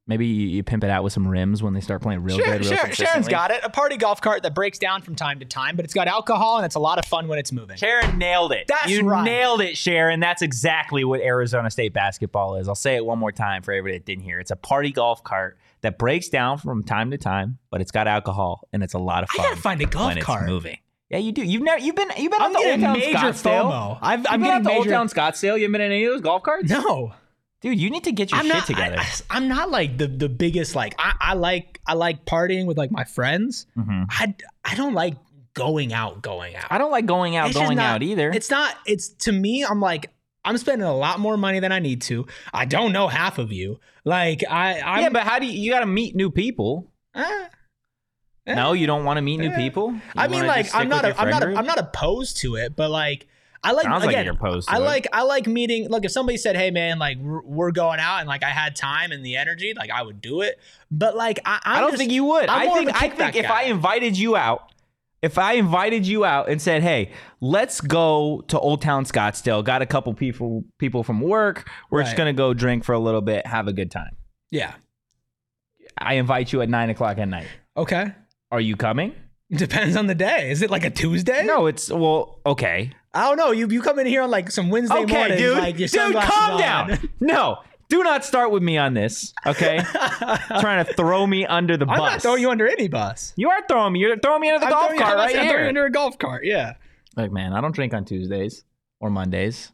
Maybe 0.07 0.27
you, 0.27 0.49
you 0.49 0.63
pimp 0.63 0.85
it 0.85 0.91
out 0.91 1.03
with 1.03 1.15
some 1.15 1.27
rims 1.27 1.63
when 1.63 1.73
they 1.73 1.81
start 1.81 2.03
playing 2.03 2.23
real 2.23 2.37
Sure, 2.37 2.45
good. 2.45 2.61
Real 2.61 2.69
sure. 2.69 2.77
Sharon's 2.77 2.97
consistently. 2.97 3.31
got 3.31 3.51
it. 3.51 3.61
A 3.65 3.71
party 3.71 3.97
golf 3.97 4.21
cart 4.21 4.43
that 4.43 4.55
breaks 4.55 4.79
down 4.79 5.01
from 5.01 5.15
time 5.15 5.39
to 5.39 5.47
time, 5.47 5.77
but 5.77 5.87
it's 5.87 5.95
got 5.95 6.09
alcohol 6.09 6.59
and 6.59 6.67
it's 6.67 6.75
a 6.75 6.79
lot 6.79 6.99
of 6.99 7.07
fun 7.07 7.27
when 7.27 7.39
it's 7.39 7.53
moving. 7.53 7.77
Sharon 7.79 8.19
nailed 8.19 8.53
it. 8.53 8.67
That's 8.69 8.89
you 8.91 9.03
right. 9.03 9.25
nailed 9.25 9.63
it, 9.63 9.79
Sharon. 9.79 10.21
That's 10.21 10.43
exactly 10.43 11.05
what 11.05 11.21
Arizona 11.23 11.71
State 11.71 11.95
basketball 11.95 12.57
is. 12.57 12.69
I'll 12.69 12.75
say 12.75 12.97
it 12.97 13.05
one 13.07 13.19
more 13.19 13.33
time 13.33 13.63
for 13.63 13.73
everybody 13.73 13.97
that 13.99 14.05
didn't 14.05 14.25
hear. 14.25 14.41
It's 14.41 14.51
a 14.51 14.57
party 14.57 14.93
golf 14.93 15.25
cart 15.25 15.57
that 15.81 15.97
breaks 15.99 16.29
down 16.29 16.59
from 16.59 16.83
time 16.85 17.11
to 17.13 17.17
time, 17.17 17.57
but 17.71 17.81
it's 17.81 17.91
got 17.91 18.07
alcohol 18.07 18.69
and 18.75 18.83
it's 18.83 18.93
a 18.95 18.99
lot 18.99 19.23
of 19.23 19.31
fun. 19.31 19.47
I 19.47 19.49
gotta 19.51 19.61
find 19.63 19.81
a 19.81 19.87
golf 19.87 20.15
when 20.15 20.23
cart. 20.23 20.43
it's 20.43 20.51
moving. 20.51 20.77
Yeah, 21.09 21.19
you 21.19 21.33
do. 21.33 21.43
You've 21.43 21.63
never. 21.63 21.79
You've 21.83 21.95
been. 21.97 22.11
You've 22.19 22.31
been 22.33 22.43
I'm 22.43 22.55
out 22.57 22.61
to 22.63 22.69
Old 22.71 22.81
Town 22.81 22.99
major 22.99 23.17
Scottsdale. 23.19 23.71
FOMO. 23.71 23.99
I've, 24.03 24.19
You've 24.21 24.27
I'm 24.31 24.41
been 24.41 24.49
getting 24.51 24.67
out 24.67 24.71
to 24.71 24.77
Old. 24.77 24.89
Town 24.89 25.09
Scottsdale. 25.09 25.59
You 25.61 25.69
been 25.71 25.81
in 25.81 25.93
any 25.93 26.05
of 26.05 26.13
those 26.13 26.21
golf 26.23 26.43
carts? 26.43 26.69
No, 26.69 27.13
dude. 27.65 27.81
You 27.81 27.91
need 27.91 28.05
to 28.05 28.13
get 28.13 28.31
your 28.31 28.39
I'm 28.39 28.47
shit 28.47 28.55
not. 28.55 28.67
together. 28.67 28.97
I, 29.31 29.37
am 29.37 29.49
not 29.49 29.71
like 29.71 29.99
the 29.99 30.07
the 30.07 30.29
biggest. 30.29 30.75
Like 30.77 30.95
I, 30.99 31.15
I 31.21 31.35
like 31.35 31.81
I 31.87 31.95
like 31.95 32.25
partying 32.25 32.67
with 32.67 32.79
like 32.79 32.91
my 32.93 33.05
friends. 33.05 33.67
Mhm. 33.77 34.07
I 34.11 34.35
I 34.65 34.75
don't 34.77 34.95
like 34.95 35.17
going 35.55 35.93
out. 35.93 36.23
Going 36.23 36.55
out. 36.57 36.67
I 36.71 36.79
don't 36.79 36.91
like 36.93 37.07
going 37.07 37.35
out, 37.37 37.49
It's 37.49 37.59
going 37.59 37.77
not- 37.77 37.97
out 37.97 38.03
either. 38.03 38.31
It's 38.31 38.51
not. 38.51 38.77
It's 38.87 39.09
to 39.25 39.33
me. 39.33 39.65
I'm 39.65 39.81
like. 39.81 40.11
I'm 40.47 40.59
spending 40.59 40.87
a 40.87 40.95
lot 40.95 41.21
more 41.21 41.39
money 41.39 41.59
than 41.61 41.73
I 41.73 41.79
need 41.79 42.03
to. 42.03 42.27
I 42.53 42.67
don't 42.67 42.93
know 42.93 43.09
half 43.09 43.39
of 43.39 43.51
you. 43.51 43.81
Like 44.05 44.45
I, 44.47 44.79
I'm, 44.79 45.03
yeah, 45.05 45.09
but 45.09 45.23
how 45.23 45.39
do 45.39 45.47
you? 45.47 45.53
You 45.59 45.71
got 45.73 45.81
to 45.81 45.87
meet 45.87 46.15
new 46.15 46.31
people. 46.31 46.93
eh. 47.15 47.47
No, 48.47 48.75
you 48.75 48.87
don't 48.87 49.05
want 49.07 49.17
to 49.17 49.23
meet 49.23 49.39
new 49.39 49.49
Eh. 49.49 49.57
people. 49.57 49.93
You 49.93 50.01
I 50.17 50.29
mean, 50.29 50.47
like 50.47 50.67
I'm 50.75 50.91
not. 50.91 51.07
A, 51.07 51.19
I'm 51.19 51.31
not. 51.31 51.43
A? 51.45 51.47
I'm 51.57 51.65
not 51.65 51.79
opposed 51.79 52.37
to 52.43 52.57
it, 52.57 52.77
but 52.77 52.91
like 52.91 53.27
I 53.65 53.73
like 53.73 53.85
Sounds 53.85 54.05
like 54.05 54.11
again. 54.15 54.25
you're 54.27 54.35
opposed 54.35 54.69
I 54.71 54.77
it. 54.77 54.81
like. 54.81 55.07
I 55.13 55.23
like 55.23 55.47
meeting. 55.47 55.89
Look, 55.89 56.05
if 56.05 56.11
somebody 56.13 56.37
said, 56.37 56.55
"Hey, 56.57 56.71
man, 56.71 56.99
like 56.99 57.19
we're, 57.19 57.71
going 57.73 57.99
out," 57.99 58.19
and 58.21 58.29
like 58.29 58.43
I 58.45 58.51
had 58.51 58.77
time 58.77 59.11
and 59.11 59.25
the 59.25 59.37
energy, 59.37 59.73
like 59.77 59.91
I 59.91 60.03
would 60.03 60.21
do 60.21 60.43
it. 60.43 60.61
But 60.91 61.17
like 61.17 61.41
I, 61.45 61.61
I'm 61.65 61.77
I 61.79 61.81
don't 61.81 61.91
just- 61.91 61.99
think 62.01 62.13
you 62.13 62.25
would. 62.25 62.49
I'm 62.49 62.69
I 62.71 62.75
think 62.75 63.03
I 63.03 63.09
think 63.09 63.37
if 63.37 63.47
guy. 63.47 63.61
I 63.61 63.63
invited 63.65 64.17
you 64.19 64.37
out, 64.37 64.71
if 65.23 65.39
I 65.39 65.55
invited 65.55 66.07
you 66.07 66.25
out 66.25 66.49
and 66.49 66.61
said, 66.61 66.83
"Hey, 66.83 67.11
let's 67.41 67.81
go 67.81 68.45
to 68.49 68.61
Old 68.61 68.83
Town 68.83 69.05
Scottsdale," 69.05 69.65
got 69.65 69.81
a 69.83 69.87
couple 69.87 70.13
people 70.15 70.65
people 70.79 71.03
from 71.03 71.21
work, 71.21 71.69
we're 71.91 72.03
just 72.03 72.17
gonna 72.17 72.33
go 72.35 72.53
drink 72.55 72.85
for 72.85 72.93
a 72.93 72.99
little 73.01 73.23
bit, 73.23 73.47
have 73.47 73.67
a 73.67 73.73
good 73.73 73.91
time. 73.91 74.15
Yeah. 74.51 74.75
I 75.97 76.15
invite 76.15 76.53
you 76.53 76.61
at 76.61 76.69
nine 76.69 76.91
o'clock 76.91 77.19
at 77.19 77.29
night. 77.29 77.47
Okay. 77.77 78.13
Are 78.51 78.61
you 78.61 78.77
coming? 78.77 79.15
Depends 79.53 79.97
on 79.97 80.07
the 80.07 80.15
day. 80.15 80.51
Is 80.51 80.63
it 80.63 80.71
like 80.71 80.85
a 80.85 80.91
Tuesday? 80.91 81.45
No, 81.45 81.67
it's 81.67 81.91
well, 81.91 82.41
okay, 82.47 82.91
I 83.15 83.29
don't 83.29 83.37
know. 83.37 83.51
You 83.53 83.69
you 83.69 83.81
come 83.83 83.99
in 83.99 84.07
here 84.07 84.23
on 84.23 84.31
like 84.31 84.51
some 84.51 84.71
Wednesday 84.71 84.99
okay, 85.03 85.15
morning, 85.15 85.39
dude, 85.39 85.59
like 85.59 85.79
your 85.79 85.89
dude, 85.89 86.15
calm 86.17 86.53
on. 86.53 86.59
down. 86.59 87.09
No, 87.21 87.59
do 87.89 88.03
not 88.03 88.25
start 88.25 88.51
with 88.51 88.63
me 88.63 88.77
on 88.77 88.95
this. 88.95 89.33
Okay, 89.47 89.79
trying 90.61 90.85
to 90.85 90.93
throw 90.95 91.27
me 91.27 91.47
under 91.47 91.77
the 91.77 91.87
I'm 91.87 91.99
bus. 91.99 92.13
not 92.13 92.23
throwing 92.23 92.43
you 92.43 92.51
under 92.51 92.67
any 92.69 92.89
bus. 92.89 93.33
You 93.37 93.51
are 93.51 93.61
throwing 93.69 93.93
me. 93.93 94.01
You're 94.01 94.19
throwing 94.19 94.41
me 94.41 94.51
under 94.51 94.61
the 94.61 94.67
I'm 94.67 94.73
golf 94.73 94.93
you- 94.93 94.99
cart 94.99 95.13
I'm 95.13 95.19
right 95.19 95.33
throwing 95.35 95.49
you 95.51 95.57
here. 95.57 95.69
under 95.69 95.85
a 95.87 95.91
golf 95.91 96.19
cart. 96.19 96.45
Yeah. 96.45 96.75
Like, 97.17 97.31
man, 97.31 97.53
I 97.53 97.61
don't 97.61 97.75
drink 97.75 97.95
on 97.95 98.05
Tuesdays 98.05 98.65
or 99.01 99.11
Mondays. 99.11 99.71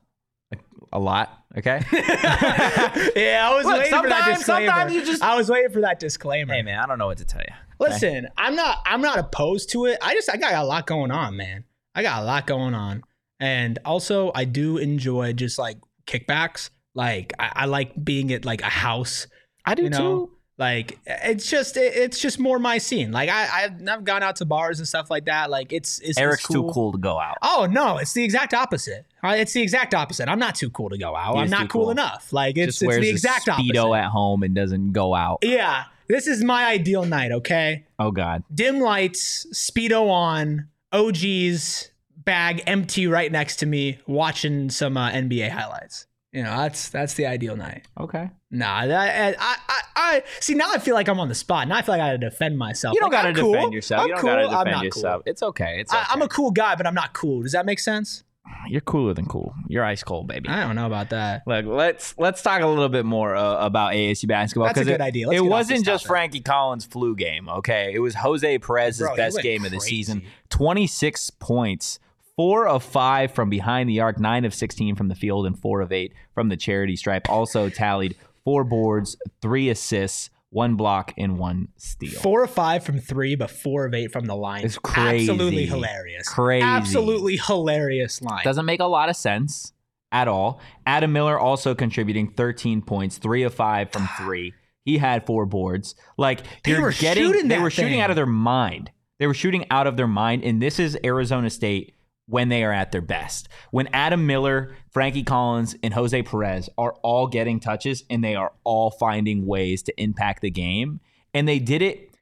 Like, 0.53 0.61
a 0.93 0.99
lot. 0.99 1.31
Okay. 1.57 1.81
yeah, 1.93 3.49
I 3.51 3.55
was 3.57 3.65
Look, 3.67 3.79
waiting 3.79 3.99
for 4.03 4.09
that 4.09 4.35
disclaimer. 4.37 4.67
sometimes 4.67 4.95
you 4.95 5.05
just- 5.05 5.23
I 5.23 5.37
was 5.37 5.49
waiting 5.49 5.71
for 5.73 5.81
that 5.81 5.99
disclaimer. 6.01 6.53
hey, 6.55 6.63
man, 6.63 6.79
I 6.79 6.87
don't 6.87 6.99
know 6.99 7.07
what 7.07 7.19
to 7.19 7.25
tell 7.25 7.41
you. 7.41 7.55
Listen, 7.79 8.29
I'm 8.37 8.55
not 8.57 8.79
I'm 8.85 9.01
not 9.01 9.19
opposed 9.19 9.71
to 9.71 9.87
it. 9.87 9.97
I 10.03 10.13
just 10.15 10.29
I 10.31 10.37
got 10.37 10.53
a 10.53 10.65
lot 10.65 10.87
going 10.87 11.11
on, 11.11 11.37
man. 11.37 11.65
I 11.95 12.03
got 12.03 12.23
a 12.23 12.25
lot 12.27 12.47
going 12.47 12.75
on. 12.75 13.03
And 13.41 13.79
also 13.85 14.31
I 14.35 14.45
do 14.45 14.77
enjoy 14.77 15.33
just 15.33 15.59
like 15.59 15.79
kickbacks. 16.07 16.71
Like 16.95 17.33
I, 17.39 17.53
I 17.55 17.65
like 17.67 17.93
being 18.05 18.33
at 18.33 18.45
like 18.45 18.61
a 18.63 18.67
house. 18.71 19.27
I 19.65 19.75
do 19.75 19.85
You 19.85 19.91
know? 19.91 19.99
too. 20.27 20.31
Like 20.59 20.99
it's 21.07 21.49
just 21.49 21.79
it, 21.79 21.95
it's 21.97 22.19
just 22.19 22.39
more 22.39 22.59
my 22.59 22.77
scene. 22.77 23.13
Like 23.13 23.31
I 23.31 23.65
I've, 23.65 23.89
I've 23.89 24.05
gone 24.05 24.23
out 24.23 24.37
to 24.37 24.45
bars 24.45 24.79
and 24.79 24.87
stuff 24.87 25.11
like 25.11 25.25
that. 25.25 25.49
Like 25.49 25.73
it's 25.73 26.01
it's 26.01 26.19
Erik's 26.19 26.45
it's 26.45 26.53
too 26.53 26.71
cool 26.75 26.93
to 26.93 26.99
go 26.99 27.19
out. 27.19 27.39
Oh 27.41 27.67
no, 27.71 27.97
it's 27.97 28.13
the 28.13 28.23
exact 28.23 28.53
opposite. 28.53 29.07
It's 29.25 29.55
the 29.55 29.63
exact 29.63 29.95
opposite. 29.95 30.29
I'm 30.29 30.39
not 30.39 30.55
too 30.55 30.69
cool 30.69 30.91
to 30.91 30.99
go 30.99 31.17
out. 31.17 31.37
He 31.37 31.41
I'm 31.41 31.49
not 31.49 31.71
cool, 31.71 31.85
cool. 31.85 31.91
enough. 31.93 32.31
Like 32.31 32.59
it's 32.59 32.79
Just 32.79 32.83
it's 32.83 32.97
the 33.01 33.09
a 33.09 33.11
exact 33.11 33.47
speedo 33.47 33.85
opposite. 33.87 34.05
at 34.05 34.11
home 34.11 34.43
and 34.43 34.55
doesn't 34.55 34.93
go 34.93 35.15
out. 35.15 35.39
Yeah, 35.41 35.85
this 36.09 36.27
is 36.27 36.45
my 36.45 36.67
ideal 36.67 37.07
night. 37.07 37.33
Okay, 37.33 37.87
Oh 37.99 38.11
God. 38.11 38.43
dim 38.55 38.81
lights, 38.81 39.47
speedo 39.55 40.11
on, 40.11 40.69
OG's 40.93 41.90
bag 42.31 42.63
empty 42.69 43.09
right 43.09 43.31
next 43.33 43.57
to 43.57 43.67
me, 43.67 43.99
watching 44.07 44.71
some 44.71 44.97
uh, 44.97 45.11
NBA 45.11 45.51
highlights. 45.51 46.07
You 46.33 46.45
know, 46.45 46.57
that's 46.59 46.89
that's 46.89 47.15
the 47.15 47.27
ideal 47.27 47.57
night. 47.57 47.89
Okay. 47.99 48.31
Nah, 48.53 48.87
that, 48.87 49.35
I, 49.41 49.57
I, 49.69 49.81
I 49.97 50.23
see 50.39 50.55
now. 50.55 50.71
I 50.73 50.79
feel 50.79 50.95
like 50.95 51.09
I'm 51.09 51.19
on 51.19 51.29
the 51.29 51.35
spot. 51.35 51.67
Now 51.67 51.77
I 51.77 51.83
feel 51.83 51.93
like 51.95 52.01
I 52.03 52.07
got 52.15 52.21
to 52.21 52.31
defend 52.31 52.57
myself. 52.57 52.95
You 52.95 53.01
don't 53.01 53.11
Like, 53.13 53.19
got 53.19 53.23
to 53.23 53.29
I'm 53.31 53.35
cool. 53.35 53.53
defend 53.53 53.73
yourself. 53.73 54.03
I'm 54.03 54.07
you 54.07 54.13
don't 54.15 54.21
cool. 54.21 54.31
got 54.31 54.37
to 54.37 54.43
I'm 54.45 54.51
defend 54.65 54.71
not 54.77 54.85
yourself. 54.85 55.25
Cool. 55.25 55.31
It's 55.31 55.43
okay. 55.43 55.81
It's 55.81 55.93
okay. 55.93 56.03
I, 56.09 56.13
I'm 56.13 56.23
a 56.23 56.29
cool 56.29 56.53
guy, 56.53 56.77
but 56.77 56.87
I'm 56.87 56.95
not 56.95 57.15
cool. 57.15 57.43
Does 57.43 57.51
that 57.53 57.67
make 57.67 57.81
sense? 57.81 58.23
You're 58.69 58.81
cooler 58.81 59.13
than 59.15 59.27
cool. 59.27 59.55
You're 59.69 59.85
ice 59.85 60.03
cold, 60.05 60.29
baby. 60.29 60.49
I 60.49 60.61
don't 60.65 60.77
know 60.77 60.87
about 60.87 61.11
that. 61.11 61.43
Look, 61.47 61.67
let's 61.67 62.15
let's 62.19 62.43
talk 62.43 62.63
a 62.63 62.67
little 62.67 62.89
bit 62.89 63.05
more 63.05 63.35
uh, 63.35 63.65
about 63.65 63.93
ASU 63.95 64.27
basketball 64.29 64.67
That's 64.69 64.81
a 64.81 64.85
good 64.85 64.95
it, 64.95 65.01
idea. 65.01 65.27
Let's 65.29 65.39
it 65.39 65.45
wasn't 65.45 65.85
just. 65.85 66.07
Frankie 66.07 66.41
Collins' 66.41 66.85
flu 66.85 67.15
game. 67.17 67.49
Okay, 67.49 67.93
it 67.95 67.99
was 68.01 68.15
Jose 68.15 68.59
Perez's 68.59 69.01
Bro, 69.01 69.17
best 69.17 69.41
game 69.43 69.65
of 69.65 69.71
the 69.73 69.81
season. 69.81 70.23
Twenty 70.49 70.87
six 70.87 71.31
points, 71.31 71.99
four 72.41 72.67
of 72.67 72.83
five 72.83 73.31
from 73.33 73.51
behind 73.51 73.87
the 73.87 74.01
arc, 74.01 74.19
nine 74.19 74.47
of 74.47 74.55
sixteen 74.55 74.95
from 74.97 75.09
the 75.09 75.15
field, 75.15 75.45
and 75.45 75.59
four 75.59 75.83
of 75.83 75.93
eight 75.93 76.15
from 76.35 76.49
the 76.49 76.57
charity 76.57 76.97
stripe. 76.97 77.29
Also 77.29 77.69
tallied 77.69 78.17
four 78.45 78.65
boards, 78.65 79.15
three 79.43 79.69
assists, 79.69 80.31
one 80.49 80.75
block, 80.75 81.13
and 81.19 81.39
one 81.39 81.69
steal. 81.77 82.19
Four 82.23 82.45
of 82.45 82.51
five 82.51 82.83
from 82.83 82.99
three, 82.99 83.35
but 83.35 83.51
four 83.51 83.85
of 83.85 83.93
eight 83.93 84.11
from 84.11 84.25
the 84.25 84.35
line. 84.35 84.65
It's 84.65 84.79
crazy. 84.79 85.31
Absolutely 85.31 85.67
hilarious. 85.67 86.27
Crazy. 86.31 86.65
Absolutely 86.65 87.37
hilarious 87.37 88.23
line. 88.23 88.43
Doesn't 88.43 88.65
make 88.65 88.81
a 88.81 88.87
lot 88.87 89.11
of 89.11 89.17
sense 89.17 89.75
at 90.11 90.27
all. 90.27 90.63
Adam 90.87 91.13
Miller 91.13 91.39
also 91.39 91.75
contributing 91.75 92.33
13 92.33 92.81
points, 92.81 93.19
three 93.19 93.43
of 93.43 93.53
five 93.53 93.93
from 93.93 94.09
three. 94.17 94.55
He 94.87 94.97
had 94.97 95.27
four 95.27 95.45
boards. 95.45 95.95
Like 96.17 96.41
They 96.65 96.71
you're 96.71 96.81
were 96.81 96.93
getting, 96.93 97.23
shooting 97.23 97.49
they 97.49 97.59
were 97.59 97.69
shooting 97.69 97.93
thing. 97.93 98.01
out 98.01 98.09
of 98.09 98.17
their 98.17 98.25
mind. 98.25 98.91
They 99.19 99.27
were 99.27 99.35
shooting 99.35 99.67
out 99.71 99.87
of 99.87 99.99
their 99.99 100.07
mind, 100.09 100.43
and 100.43 100.63
this 100.63 100.79
is 100.79 100.97
Arizona 101.05 101.51
State 101.51 101.93
when 102.31 102.49
they 102.49 102.65
are 102.65 102.73
at 102.73 102.93
their 102.93 103.01
best. 103.01 103.49
When 103.73 103.89
Adam 103.93 104.27
Miller, 104.27 104.75
Frankie 104.91 105.25
Collins, 105.25 105.77
and 105.83 105.93
Jose 105.93 106.23
Perez 106.23 106.71
are 106.79 106.95
all 107.03 107.27
getting 107.27 107.61
touches, 107.61 108.05
and 108.09 108.25
they 108.25 108.37
are 108.37 108.53
all 108.65 108.91
finding 108.93 109.47
ways 109.47 109.83
to 109.83 110.03
impact 110.03 110.41
the 110.43 110.51
game, 110.51 111.01
and 111.35 111.47
they 111.47 111.59
did 111.59 111.83
it 111.83 112.15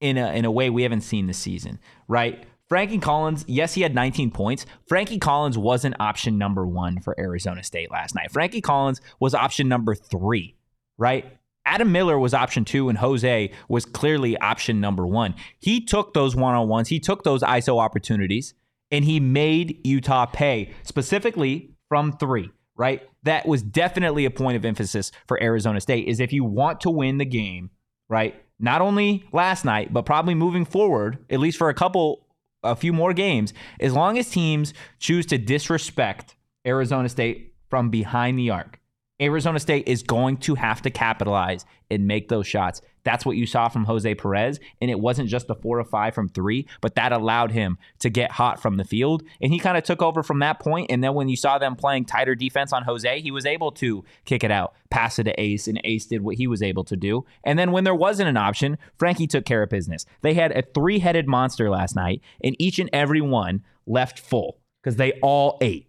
in 0.00 0.18
a 0.18 0.32
in 0.32 0.44
a 0.44 0.50
way 0.50 0.68
we 0.70 0.82
haven't 0.82 1.02
seen 1.02 1.26
this 1.26 1.38
season, 1.38 1.78
right? 2.08 2.44
Frankie 2.68 2.98
Collins, 2.98 3.44
yes, 3.46 3.74
he 3.74 3.82
had 3.82 3.94
19 3.94 4.30
points. 4.30 4.66
Frankie 4.88 5.18
Collins 5.18 5.56
wasn't 5.56 5.94
option 6.00 6.38
number 6.38 6.66
one 6.66 6.98
for 6.98 7.14
Arizona 7.20 7.62
State 7.62 7.90
last 7.90 8.14
night. 8.14 8.32
Frankie 8.32 8.62
Collins 8.62 9.00
was 9.20 9.34
option 9.34 9.68
number 9.68 9.94
three, 9.94 10.56
right? 10.96 11.38
Adam 11.66 11.92
Miller 11.92 12.18
was 12.18 12.34
option 12.34 12.64
two, 12.64 12.88
and 12.88 12.98
Jose 12.98 13.52
was 13.68 13.84
clearly 13.84 14.36
option 14.38 14.80
number 14.80 15.06
one. 15.06 15.34
He 15.58 15.80
took 15.80 16.14
those 16.14 16.34
one 16.34 16.54
on 16.54 16.68
ones, 16.68 16.88
he 16.88 16.98
took 16.98 17.22
those 17.22 17.42
ISO 17.42 17.78
opportunities, 17.78 18.54
and 18.94 19.04
he 19.04 19.18
made 19.18 19.80
Utah 19.84 20.24
pay 20.24 20.72
specifically 20.84 21.74
from 21.88 22.12
three, 22.12 22.48
right? 22.76 23.02
That 23.24 23.44
was 23.44 23.60
definitely 23.60 24.24
a 24.24 24.30
point 24.30 24.56
of 24.56 24.64
emphasis 24.64 25.10
for 25.26 25.42
Arizona 25.42 25.80
State. 25.80 26.06
Is 26.06 26.20
if 26.20 26.32
you 26.32 26.44
want 26.44 26.80
to 26.82 26.90
win 26.90 27.18
the 27.18 27.24
game, 27.24 27.70
right? 28.08 28.40
Not 28.60 28.80
only 28.80 29.24
last 29.32 29.64
night, 29.64 29.92
but 29.92 30.06
probably 30.06 30.36
moving 30.36 30.64
forward, 30.64 31.18
at 31.28 31.40
least 31.40 31.58
for 31.58 31.68
a 31.70 31.74
couple, 31.74 32.28
a 32.62 32.76
few 32.76 32.92
more 32.92 33.12
games, 33.12 33.52
as 33.80 33.92
long 33.92 34.16
as 34.16 34.30
teams 34.30 34.72
choose 35.00 35.26
to 35.26 35.38
disrespect 35.38 36.36
Arizona 36.64 37.08
State 37.08 37.54
from 37.68 37.90
behind 37.90 38.38
the 38.38 38.50
arc, 38.50 38.78
Arizona 39.20 39.60
State 39.60 39.86
is 39.86 40.02
going 40.02 40.38
to 40.38 40.56
have 40.56 40.82
to 40.82 40.90
capitalize 40.90 41.64
and 41.90 42.06
make 42.06 42.28
those 42.28 42.46
shots. 42.46 42.80
That's 43.04 43.24
what 43.24 43.36
you 43.36 43.46
saw 43.46 43.68
from 43.68 43.84
Jose 43.84 44.12
Perez. 44.14 44.58
And 44.80 44.90
it 44.90 44.98
wasn't 44.98 45.28
just 45.28 45.46
the 45.46 45.54
four 45.54 45.78
or 45.78 45.84
five 45.84 46.14
from 46.14 46.28
three, 46.28 46.66
but 46.80 46.96
that 46.96 47.12
allowed 47.12 47.52
him 47.52 47.78
to 48.00 48.10
get 48.10 48.32
hot 48.32 48.60
from 48.60 48.76
the 48.76 48.84
field. 48.84 49.22
And 49.40 49.52
he 49.52 49.58
kind 49.58 49.76
of 49.76 49.84
took 49.84 50.02
over 50.02 50.22
from 50.22 50.40
that 50.40 50.58
point. 50.58 50.90
And 50.90 51.04
then 51.04 51.14
when 51.14 51.28
you 51.28 51.36
saw 51.36 51.58
them 51.58 51.76
playing 51.76 52.06
tighter 52.06 52.34
defense 52.34 52.72
on 52.72 52.82
Jose, 52.82 53.20
he 53.20 53.30
was 53.30 53.46
able 53.46 53.70
to 53.72 54.04
kick 54.24 54.42
it 54.42 54.50
out, 54.50 54.74
pass 54.90 55.18
it 55.18 55.24
to 55.24 55.40
Ace, 55.40 55.68
and 55.68 55.80
Ace 55.84 56.06
did 56.06 56.22
what 56.22 56.36
he 56.36 56.46
was 56.46 56.62
able 56.62 56.84
to 56.84 56.96
do. 56.96 57.24
And 57.44 57.58
then 57.58 57.70
when 57.72 57.84
there 57.84 57.94
wasn't 57.94 58.30
an 58.30 58.36
option, 58.36 58.78
Frankie 58.96 59.26
took 59.26 59.44
care 59.44 59.62
of 59.62 59.70
business. 59.70 60.06
They 60.22 60.34
had 60.34 60.50
a 60.52 60.62
three 60.62 60.98
headed 60.98 61.28
monster 61.28 61.70
last 61.70 61.94
night, 61.94 62.20
and 62.42 62.56
each 62.58 62.78
and 62.78 62.90
every 62.92 63.20
one 63.20 63.62
left 63.86 64.18
full 64.18 64.58
because 64.82 64.96
they 64.96 65.12
all 65.22 65.58
ate. 65.60 65.88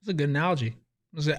It's 0.00 0.08
a 0.08 0.14
good 0.14 0.30
analogy. 0.30 0.76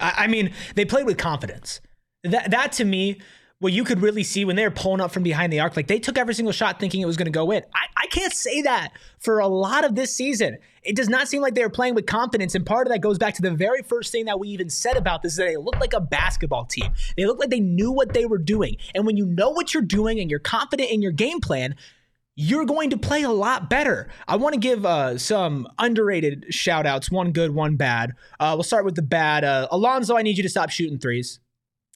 I, 0.00 0.26
mean, 0.26 0.52
they 0.74 0.84
played 0.84 1.06
with 1.06 1.18
confidence. 1.18 1.80
That 2.24 2.50
that 2.50 2.72
to 2.72 2.84
me, 2.84 3.20
what 3.60 3.72
you 3.72 3.84
could 3.84 4.00
really 4.00 4.22
see 4.22 4.44
when 4.44 4.56
they 4.56 4.64
were 4.64 4.70
pulling 4.70 5.00
up 5.00 5.10
from 5.10 5.22
behind 5.22 5.52
the 5.52 5.60
arc, 5.60 5.76
like 5.76 5.86
they 5.86 5.98
took 5.98 6.18
every 6.18 6.34
single 6.34 6.52
shot 6.52 6.80
thinking 6.80 7.02
it 7.02 7.06
was 7.06 7.16
going 7.16 7.26
to 7.26 7.32
go 7.32 7.50
in. 7.50 7.62
I, 7.74 7.86
I 7.96 8.06
can't 8.06 8.32
say 8.32 8.62
that 8.62 8.92
for 9.18 9.38
a 9.38 9.48
lot 9.48 9.84
of 9.84 9.94
this 9.94 10.14
season. 10.14 10.56
It 10.82 10.96
does 10.96 11.10
not 11.10 11.28
seem 11.28 11.42
like 11.42 11.54
they 11.54 11.62
were 11.62 11.68
playing 11.68 11.94
with 11.94 12.06
confidence. 12.06 12.54
And 12.54 12.64
part 12.64 12.86
of 12.86 12.92
that 12.92 13.00
goes 13.00 13.18
back 13.18 13.34
to 13.34 13.42
the 13.42 13.50
very 13.50 13.82
first 13.82 14.12
thing 14.12 14.24
that 14.24 14.40
we 14.40 14.48
even 14.48 14.70
said 14.70 14.96
about 14.96 15.22
this 15.22 15.32
is 15.32 15.38
that 15.38 15.46
they 15.46 15.58
look 15.58 15.78
like 15.78 15.92
a 15.92 16.00
basketball 16.00 16.64
team. 16.64 16.90
They 17.18 17.26
look 17.26 17.38
like 17.38 17.50
they 17.50 17.60
knew 17.60 17.92
what 17.92 18.14
they 18.14 18.24
were 18.24 18.38
doing. 18.38 18.76
And 18.94 19.04
when 19.04 19.18
you 19.18 19.26
know 19.26 19.50
what 19.50 19.74
you're 19.74 19.82
doing 19.82 20.20
and 20.20 20.30
you're 20.30 20.40
confident 20.40 20.90
in 20.90 21.02
your 21.02 21.12
game 21.12 21.40
plan, 21.40 21.76
you're 22.36 22.64
going 22.64 22.90
to 22.90 22.96
play 22.96 23.22
a 23.22 23.30
lot 23.30 23.68
better. 23.68 24.08
I 24.26 24.36
want 24.36 24.54
to 24.54 24.60
give 24.60 24.86
uh, 24.86 25.18
some 25.18 25.68
underrated 25.78 26.46
shout 26.54 26.86
outs, 26.86 27.10
one 27.10 27.32
good, 27.32 27.54
one 27.54 27.76
bad. 27.76 28.12
Uh, 28.38 28.52
we'll 28.56 28.62
start 28.62 28.84
with 28.84 28.94
the 28.94 29.02
bad. 29.02 29.44
Uh, 29.44 29.68
Alonzo, 29.70 30.16
I 30.16 30.22
need 30.22 30.36
you 30.36 30.42
to 30.42 30.48
stop 30.48 30.70
shooting 30.70 30.98
threes. 30.98 31.40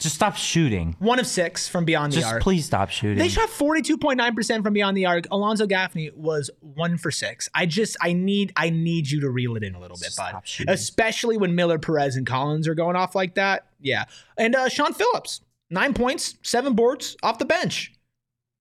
Just 0.01 0.16
stop 0.16 0.35
shooting. 0.37 0.97
One 0.99 1.20
of 1.20 1.26
six 1.26 1.68
from 1.68 1.85
beyond 1.85 2.12
the 2.12 2.16
Just 2.16 2.26
arc. 2.32 2.43
please 2.43 2.66
stop 2.66 2.91
shooting. 2.91 3.16
They 3.16 3.28
shot 3.28 3.49
42.9% 3.49 4.62
from 4.64 4.74
beyond 4.74 4.97
the 4.97 5.07
arc. 5.07 5.26
Alonzo 5.30 5.66
Gaffney 5.66 6.11
was 6.16 6.51
one 6.61 6.99
for 6.99 7.12
six. 7.12 7.49
I 7.55 7.64
just 7.66 7.97
I 8.03 8.12
need 8.12 8.53
I 8.57 8.70
need 8.70 9.09
you 9.09 9.20
to 9.20 9.30
reel 9.30 9.55
it 9.57 9.62
in 9.62 9.76
a 9.76 9.80
little 9.80 9.97
bit, 9.97 10.12
bud. 10.16 10.41
Shooting. 10.45 10.72
Especially 10.74 11.37
when 11.37 11.55
Miller, 11.55 11.78
Perez, 11.78 12.16
and 12.16 12.26
Collins 12.26 12.66
are 12.66 12.74
going 12.74 12.97
off 12.97 13.14
like 13.14 13.37
that. 13.37 13.66
Yeah. 13.80 14.05
And 14.37 14.57
uh 14.57 14.68
Shawn 14.68 14.95
Phillips, 14.95 15.43
nine 15.70 15.95
points, 15.95 16.35
seven 16.43 16.74
boards 16.74 17.16
off 17.22 17.39
the 17.39 17.45
bench. 17.47 17.93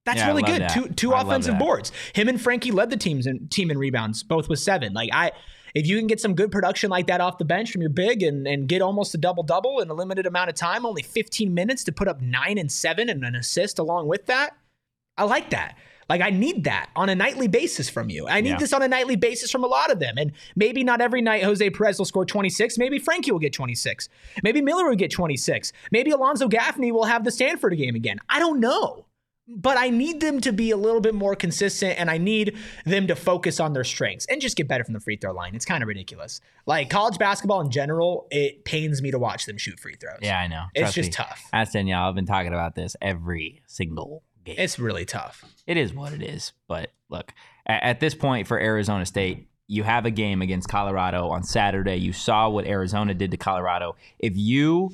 That's 0.05 0.19
Yeah, 0.19 0.27
really 0.27 0.43
good. 0.43 0.61
that. 0.63 0.73
Two 0.73 0.87
two 0.89 1.13
I 1.13 1.21
offensive 1.21 1.57
boards. 1.57 1.91
Him 2.13 2.27
and 2.27 2.39
Frankie 2.41 2.71
led 2.71 2.89
the 2.89 2.97
teams 2.97 3.25
in 3.27 3.47
team 3.47 3.71
in 3.71 3.77
rebounds, 3.77 4.21
both 4.23 4.49
with 4.49 4.59
seven. 4.59 4.93
Like 4.93 5.09
I 5.13 5.31
if 5.73 5.87
you 5.87 5.97
can 5.97 6.05
get 6.07 6.19
some 6.19 6.35
good 6.35 6.51
production 6.51 6.89
like 6.91 7.07
that 7.07 7.19
off 7.21 7.37
the 7.39 7.45
bench 7.45 7.71
from 7.71 7.81
your 7.81 7.89
big 7.89 8.21
and, 8.21 8.45
and 8.47 8.67
get 8.67 8.81
almost 8.81 9.15
a 9.15 9.17
double 9.17 9.41
double 9.43 9.79
in 9.79 9.89
a 9.89 9.93
limited 9.93 10.25
amount 10.27 10.49
of 10.49 10.55
time, 10.55 10.85
only 10.85 11.01
15 11.01 11.51
minutes 11.53 11.83
to 11.85 11.91
put 11.91 12.07
up 12.07 12.21
nine 12.21 12.57
and 12.59 12.71
seven 12.71 13.09
and 13.09 13.23
an 13.23 13.33
assist 13.33 13.79
along 13.79 14.07
with 14.07 14.27
that, 14.27 14.55
I 15.17 15.23
like 15.23 15.49
that. 15.49 15.75
Like 16.09 16.21
I 16.21 16.29
need 16.31 16.65
that 16.65 16.89
on 16.95 17.07
a 17.09 17.15
nightly 17.15 17.47
basis 17.47 17.89
from 17.89 18.09
you. 18.09 18.27
I 18.27 18.41
need 18.41 18.49
Yeah. 18.51 18.57
this 18.57 18.73
on 18.73 18.83
a 18.83 18.87
nightly 18.89 19.15
basis 19.15 19.49
from 19.49 19.63
a 19.63 19.67
lot 19.67 19.89
of 19.89 19.99
them. 19.99 20.15
And 20.17 20.33
maybe 20.55 20.83
not 20.83 20.99
every 21.01 21.21
night 21.21 21.43
Jose 21.43 21.67
Perez 21.71 21.97
will 21.97 22.05
score 22.05 22.25
26. 22.25 22.77
Maybe 22.77 22.99
Frankie 22.99 23.31
will 23.31 23.39
get 23.39 23.53
26. 23.53 24.09
Maybe 24.43 24.61
Miller 24.61 24.87
will 24.89 24.95
get 24.97 25.09
26. 25.11 25.71
Maybe 25.91 26.11
Alonzo 26.11 26.49
Gaffney 26.49 26.91
will 26.91 27.05
have 27.05 27.23
the 27.23 27.31
Stanford 27.31 27.77
game 27.77 27.95
again. 27.95 28.19
I 28.29 28.37
don't 28.39 28.59
know. 28.59 29.05
But 29.45 29.77
I 29.77 29.89
need 29.89 30.21
them 30.21 30.39
to 30.41 30.53
be 30.53 30.71
a 30.71 30.77
little 30.77 31.01
bit 31.01 31.13
more 31.13 31.35
consistent 31.35 31.99
and 31.99 32.09
I 32.09 32.17
need 32.17 32.55
them 32.85 33.07
to 33.07 33.15
focus 33.15 33.59
on 33.59 33.73
their 33.73 33.83
strengths 33.83 34.25
and 34.27 34.39
just 34.39 34.55
get 34.55 34.69
better 34.69 34.85
from 34.85 34.93
the 34.93 35.01
free 35.01 35.17
throw 35.17 35.33
line. 35.33 35.53
It's 35.53 35.65
kind 35.65 35.83
of 35.83 35.87
ridiculous. 35.89 36.39
Like 36.65 36.89
college 36.89 37.17
basketball 37.17 37.59
in 37.59 37.69
general, 37.69 38.27
it 38.31 38.63
pains 38.63 39.01
me 39.01 39.11
to 39.11 39.19
watch 39.19 39.45
them 39.45 39.57
shoot 39.57 39.79
free 39.81 39.95
throws. 39.95 40.19
yeah, 40.21 40.39
I 40.39 40.47
know. 40.47 40.65
It's 40.73 40.81
Trust 40.83 40.95
just 40.95 41.07
me. 41.09 41.13
tough. 41.13 41.43
Ask 41.51 41.73
Danielle. 41.73 42.07
I've 42.07 42.15
been 42.15 42.25
talking 42.25 42.53
about 42.53 42.75
this 42.75 42.95
every 43.01 43.61
single 43.67 44.23
game. 44.45 44.55
It's 44.57 44.79
really 44.79 45.03
tough. 45.05 45.43
it 45.67 45.75
is 45.75 45.93
what 45.93 46.13
it 46.13 46.21
is. 46.23 46.53
But 46.69 46.91
look, 47.09 47.33
at, 47.65 47.83
at 47.83 47.99
this 47.99 48.15
point 48.15 48.47
for 48.47 48.57
Arizona 48.57 49.05
State, 49.05 49.47
you 49.67 49.83
have 49.83 50.05
a 50.05 50.11
game 50.11 50.41
against 50.41 50.69
Colorado 50.69 51.27
on 51.29 51.43
Saturday. 51.43 51.97
You 51.97 52.13
saw 52.13 52.47
what 52.49 52.65
Arizona 52.65 53.13
did 53.13 53.31
to 53.31 53.37
Colorado. 53.37 53.95
If 54.19 54.37
you 54.37 54.93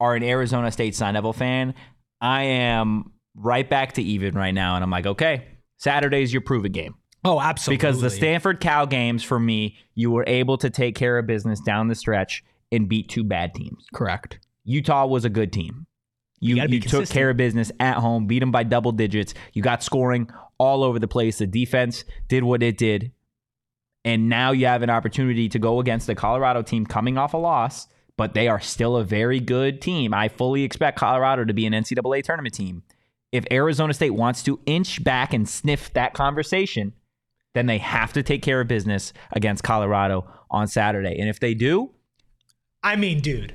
are 0.00 0.14
an 0.14 0.22
Arizona 0.22 0.70
State 0.70 0.94
Sun 0.94 1.14
Devil 1.14 1.32
fan, 1.32 1.72
I 2.20 2.42
am 2.44 3.12
right 3.34 3.68
back 3.68 3.92
to 3.92 4.02
even 4.02 4.34
right 4.34 4.54
now. 4.54 4.74
And 4.74 4.84
I'm 4.84 4.90
like, 4.90 5.06
okay, 5.06 5.46
Saturday's 5.78 6.32
your 6.32 6.42
prove 6.42 6.64
it 6.64 6.72
game. 6.72 6.94
Oh, 7.24 7.40
absolutely. 7.40 7.78
Because 7.78 8.00
the 8.00 8.10
Stanford 8.10 8.60
Cal 8.60 8.86
games, 8.86 9.22
for 9.22 9.40
me, 9.40 9.78
you 9.94 10.10
were 10.10 10.24
able 10.26 10.58
to 10.58 10.68
take 10.68 10.94
care 10.94 11.18
of 11.18 11.26
business 11.26 11.60
down 11.60 11.88
the 11.88 11.94
stretch 11.94 12.44
and 12.70 12.88
beat 12.88 13.08
two 13.08 13.24
bad 13.24 13.54
teams. 13.54 13.86
correct. 13.92 14.40
Utah 14.64 15.06
was 15.06 15.24
a 15.24 15.30
good 15.30 15.52
team. 15.52 15.86
You, 16.40 16.56
gotta 16.56 16.74
you, 16.74 16.80
took 16.80 17.08
care 17.08 17.30
of 17.30 17.36
business 17.36 17.70
at 17.80 17.96
home, 17.96 18.26
beat 18.26 18.40
them 18.40 18.50
by 18.50 18.64
double 18.64 18.92
digits. 18.92 19.34
You 19.52 19.62
got 19.62 19.82
scoring 19.82 20.28
all 20.58 20.82
over 20.82 20.98
the 20.98 21.08
place. 21.08 21.38
The 21.38 21.46
defense 21.46 22.04
did 22.28 22.44
what 22.44 22.62
it 22.62 22.76
did. 22.76 23.12
And 24.04 24.28
now 24.28 24.52
you 24.52 24.66
have 24.66 24.82
an 24.82 24.90
opportunity 24.90 25.48
to 25.48 25.58
go 25.58 25.80
against 25.80 26.06
the 26.06 26.14
Colorado 26.14 26.60
team 26.60 26.84
coming 26.84 27.16
off 27.16 27.32
a 27.32 27.38
loss, 27.38 27.88
but 28.18 28.34
they 28.34 28.48
are 28.48 28.60
still 28.60 28.96
a 28.96 29.04
very 29.04 29.40
good 29.40 29.80
team. 29.80 30.12
I 30.12 30.28
fully 30.28 30.62
expect 30.62 30.98
Colorado 30.98 31.44
to 31.44 31.54
be 31.54 31.64
an 31.64 31.72
NCAA 31.72 32.22
tournament 32.22 32.54
team. 32.54 32.82
If 33.34 33.44
Arizona 33.50 33.92
State 33.92 34.10
wants 34.10 34.44
to 34.44 34.60
inch 34.64 35.02
back 35.02 35.34
and 35.34 35.48
sniff 35.48 35.92
that 35.94 36.14
conversation, 36.14 36.92
then 37.54 37.66
they 37.66 37.78
have 37.78 38.12
to 38.12 38.22
take 38.22 38.42
care 38.42 38.60
of 38.60 38.68
business 38.68 39.12
against 39.32 39.64
Colorado 39.64 40.24
on 40.52 40.68
Saturday. 40.68 41.18
And 41.18 41.28
if 41.28 41.40
they 41.40 41.52
do, 41.52 41.90
I 42.80 42.94
mean, 42.94 43.18
dude, 43.20 43.54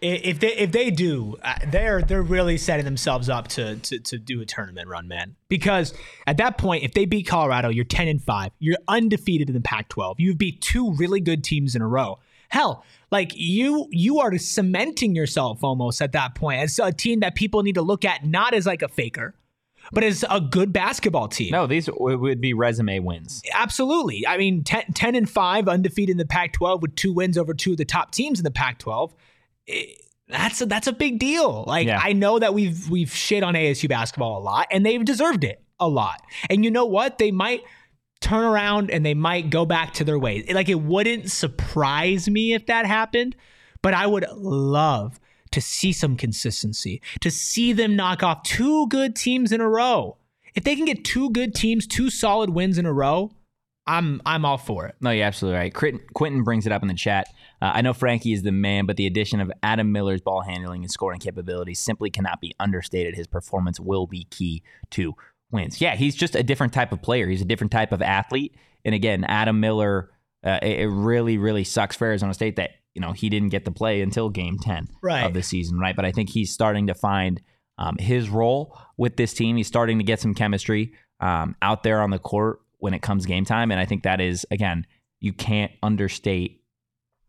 if 0.00 0.40
they 0.40 0.54
if 0.54 0.72
they 0.72 0.90
do, 0.90 1.36
uh, 1.44 1.54
they're 1.68 2.02
they're 2.02 2.22
really 2.22 2.58
setting 2.58 2.84
themselves 2.84 3.28
up 3.28 3.46
to, 3.48 3.76
to 3.76 4.00
to 4.00 4.18
do 4.18 4.40
a 4.40 4.46
tournament 4.46 4.88
run, 4.88 5.06
man. 5.06 5.36
Because 5.48 5.94
at 6.26 6.38
that 6.38 6.58
point, 6.58 6.82
if 6.82 6.92
they 6.94 7.04
beat 7.04 7.28
Colorado, 7.28 7.68
you're 7.68 7.84
ten 7.84 8.08
and 8.08 8.20
five. 8.20 8.50
You're 8.58 8.78
undefeated 8.88 9.48
in 9.48 9.54
the 9.54 9.60
Pac-12. 9.60 10.16
You've 10.18 10.38
beat 10.38 10.60
two 10.60 10.92
really 10.94 11.20
good 11.20 11.44
teams 11.44 11.76
in 11.76 11.82
a 11.82 11.86
row. 11.88 12.18
Hell, 12.48 12.84
like 13.10 13.32
you 13.34 13.88
you 13.90 14.20
are 14.20 14.36
cementing 14.38 15.14
yourself 15.14 15.64
almost 15.64 16.00
at 16.00 16.12
that 16.12 16.34
point 16.34 16.60
as 16.60 16.78
a 16.78 16.92
team 16.92 17.20
that 17.20 17.34
people 17.34 17.62
need 17.62 17.74
to 17.74 17.82
look 17.82 18.04
at 18.04 18.24
not 18.24 18.54
as 18.54 18.66
like 18.66 18.82
a 18.82 18.88
faker, 18.88 19.34
but 19.92 20.04
as 20.04 20.24
a 20.30 20.40
good 20.40 20.72
basketball 20.72 21.28
team. 21.28 21.50
no, 21.50 21.66
these 21.66 21.88
would 21.92 22.40
be 22.40 22.54
resume 22.54 23.00
wins. 23.00 23.42
Absolutely. 23.52 24.26
I 24.26 24.36
mean, 24.38 24.62
10, 24.62 24.92
10 24.94 25.14
and 25.14 25.28
5 25.28 25.68
undefeated 25.68 26.12
in 26.12 26.16
the 26.18 26.26
Pac 26.26 26.52
12 26.52 26.82
with 26.82 26.94
two 26.94 27.12
wins 27.12 27.36
over 27.36 27.54
two 27.54 27.72
of 27.72 27.78
the 27.78 27.84
top 27.84 28.12
teams 28.12 28.38
in 28.38 28.44
the 28.44 28.50
Pac 28.50 28.78
12. 28.78 29.14
Eh, 29.68 29.84
that's 30.28 30.60
a, 30.60 30.66
that's 30.66 30.86
a 30.86 30.92
big 30.92 31.18
deal. 31.18 31.64
Like 31.66 31.88
Yeah. 31.88 32.00
I 32.00 32.12
know 32.12 32.38
that 32.38 32.54
we've 32.54 32.88
we've 32.88 33.12
shit 33.12 33.42
on 33.42 33.54
ASU 33.54 33.88
basketball 33.88 34.38
a 34.38 34.42
lot 34.44 34.68
and 34.70 34.86
they've 34.86 35.04
deserved 35.04 35.42
it 35.42 35.60
a 35.80 35.88
lot. 35.88 36.22
And 36.48 36.64
you 36.64 36.70
know 36.70 36.84
what? 36.84 37.18
They 37.18 37.32
might 37.32 37.62
turn 38.20 38.44
around 38.44 38.90
and 38.90 39.04
they 39.04 39.14
might 39.14 39.50
go 39.50 39.64
back 39.64 39.94
to 39.94 40.04
their 40.04 40.18
ways. 40.18 40.50
Like 40.52 40.68
it 40.68 40.80
wouldn't 40.80 41.30
surprise 41.30 42.28
me 42.28 42.52
if 42.52 42.66
that 42.66 42.86
happened, 42.86 43.36
but 43.82 43.94
I 43.94 44.06
would 44.06 44.26
love 44.34 45.18
to 45.52 45.60
see 45.60 45.92
some 45.92 46.16
consistency, 46.16 47.02
to 47.20 47.30
see 47.30 47.72
them 47.72 47.96
knock 47.96 48.22
off 48.22 48.42
two 48.42 48.86
good 48.88 49.16
teams 49.16 49.52
in 49.52 49.60
a 49.60 49.68
row. 49.68 50.16
If 50.54 50.64
they 50.64 50.76
can 50.76 50.84
get 50.84 51.04
two 51.04 51.30
good 51.30 51.54
teams, 51.54 51.86
two 51.86 52.10
solid 52.10 52.50
wins 52.50 52.78
in 52.78 52.86
a 52.86 52.92
row, 52.92 53.32
I'm 53.86 54.20
I'm 54.24 54.44
all 54.44 54.58
for 54.58 54.86
it. 54.86 54.94
No, 55.00 55.10
you're 55.10 55.26
absolutely 55.26 55.58
right. 55.58 55.74
Quentin, 56.14 56.44
brings 56.44 56.66
it 56.66 56.72
up 56.72 56.82
in 56.82 56.88
the 56.88 56.94
chat. 56.94 57.26
Uh, 57.60 57.72
I 57.74 57.80
know 57.80 57.92
Frankie 57.92 58.32
is 58.32 58.42
the 58.42 58.52
man, 58.52 58.86
but 58.86 58.96
the 58.96 59.06
addition 59.06 59.40
of 59.40 59.50
Adam 59.62 59.90
Miller's 59.90 60.20
ball 60.20 60.42
handling 60.42 60.82
and 60.82 60.90
scoring 60.90 61.18
capabilities 61.18 61.80
simply 61.80 62.10
cannot 62.10 62.40
be 62.40 62.54
understated. 62.60 63.16
His 63.16 63.26
performance 63.26 63.80
will 63.80 64.06
be 64.06 64.24
key 64.30 64.62
to 64.90 65.14
wins. 65.52 65.80
Yeah, 65.80 65.94
he's 65.96 66.14
just 66.14 66.34
a 66.34 66.42
different 66.42 66.72
type 66.72 66.92
of 66.92 67.02
player. 67.02 67.28
He's 67.28 67.42
a 67.42 67.46
different 67.46 67.72
type 67.72 67.92
of 67.92 68.02
athlete. 68.02 68.54
And 68.84 68.94
again, 68.94 69.24
Adam 69.24 69.60
Miller, 69.60 70.10
uh, 70.44 70.58
it, 70.62 70.80
it 70.80 70.88
really, 70.88 71.38
really 71.38 71.64
sucks 71.64 71.96
for 71.96 72.06
Arizona 72.06 72.34
State 72.34 72.56
that 72.56 72.70
you 72.94 73.00
know 73.00 73.12
he 73.12 73.28
didn't 73.28 73.50
get 73.50 73.64
to 73.66 73.70
play 73.70 74.00
until 74.02 74.30
Game 74.30 74.58
Ten 74.58 74.88
Right. 75.02 75.24
of 75.24 75.34
the 75.34 75.42
season, 75.42 75.78
right? 75.78 75.94
But 75.94 76.04
I 76.04 76.12
think 76.12 76.30
he's 76.30 76.52
starting 76.52 76.86
to 76.88 76.94
find 76.94 77.40
um, 77.78 77.96
his 77.98 78.28
role 78.28 78.76
with 78.96 79.16
this 79.16 79.32
team. 79.32 79.56
He's 79.56 79.68
starting 79.68 79.98
to 79.98 80.04
get 80.04 80.20
some 80.20 80.34
chemistry 80.34 80.92
um, 81.20 81.56
out 81.62 81.82
there 81.82 82.00
on 82.02 82.10
the 82.10 82.18
court 82.18 82.60
when 82.78 82.94
it 82.94 83.02
comes 83.02 83.26
game 83.26 83.44
time. 83.44 83.70
And 83.70 83.78
I 83.80 83.84
think 83.84 84.02
that 84.04 84.20
is, 84.20 84.46
again, 84.50 84.86
you 85.20 85.32
can't 85.32 85.70
understate 85.82 86.62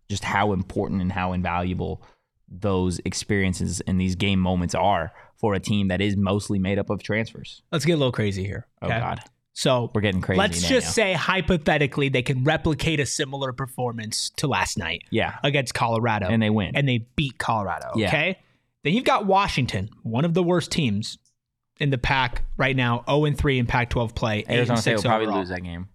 just 0.09 0.23
how 0.23 0.51
important 0.53 1.01
and 1.01 1.11
how 1.11 1.33
invaluable 1.33 2.03
those 2.51 2.99
experiences 3.05 3.81
and 3.87 3.99
these 3.99 4.15
game 4.15 4.39
moments 4.39 4.75
are 4.75 5.11
for 5.37 5.53
a 5.53 5.59
team 5.59 5.87
that 5.87 6.01
is 6.01 6.17
mostly 6.17 6.59
made 6.59 6.77
up 6.77 6.89
of 6.89 7.01
transfers. 7.01 7.61
Let's 7.71 7.85
get 7.85 7.93
a 7.93 7.97
little 7.97 8.11
crazy 8.11 8.43
here. 8.43 8.67
Oh. 8.81 8.87
God. 8.89 9.19
So 9.53 9.91
We're 9.93 10.01
getting 10.01 10.21
crazy. 10.21 10.37
let's 10.39 10.61
now. 10.63 10.69
just 10.69 10.93
say 10.93 11.13
hypothetically 11.13 12.09
they 12.09 12.21
can 12.21 12.43
replicate 12.43 12.99
a 12.99 13.05
similar 13.05 13.51
performance 13.53 14.29
to 14.37 14.47
last 14.47 14.77
night 14.77 15.03
Yeah. 15.11 15.37
against 15.43 15.73
Colorado. 15.73 16.27
And 16.27 16.41
they 16.41 16.49
win. 16.49 16.75
and 16.75 16.87
they 16.87 17.07
beat 17.15 17.37
Colorado. 17.37 17.87
Yeah. 17.95 18.07
Okay. 18.07 18.37
Then 18.83 18.93
you've 18.93 19.03
got 19.05 19.25
Washington, 19.25 19.89
one 20.03 20.25
of 20.25 20.33
the 20.33 20.41
worst 20.43 20.71
teams 20.71 21.17
in 21.79 21.89
the 21.89 21.97
pack 21.97 22.43
right 22.57 22.75
now, 22.75 23.03
0 23.09 23.25
and 23.25 23.37
3 23.37 23.59
in 23.59 23.65
Pac 23.65 23.89
12 23.89 24.15
play. 24.15 24.43
Arizona 24.49 24.79
State 24.79 24.95
will 24.95 25.03
probably 25.03 25.27
overall. 25.27 25.39
lose 25.39 25.49
that 25.49 25.63
game. 25.63 25.87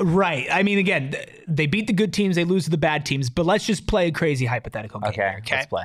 Right. 0.00 0.46
I 0.50 0.62
mean, 0.62 0.78
again, 0.78 1.14
they 1.46 1.66
beat 1.66 1.86
the 1.86 1.92
good 1.92 2.12
teams, 2.12 2.36
they 2.36 2.44
lose 2.44 2.64
to 2.64 2.70
the 2.70 2.76
bad 2.78 3.06
teams, 3.06 3.30
but 3.30 3.46
let's 3.46 3.64
just 3.64 3.86
play 3.86 4.08
a 4.08 4.12
crazy 4.12 4.46
hypothetical 4.46 5.00
game. 5.00 5.10
Okay. 5.10 5.22
here, 5.22 5.36
okay. 5.38 5.56
Let's 5.56 5.66
play. 5.66 5.84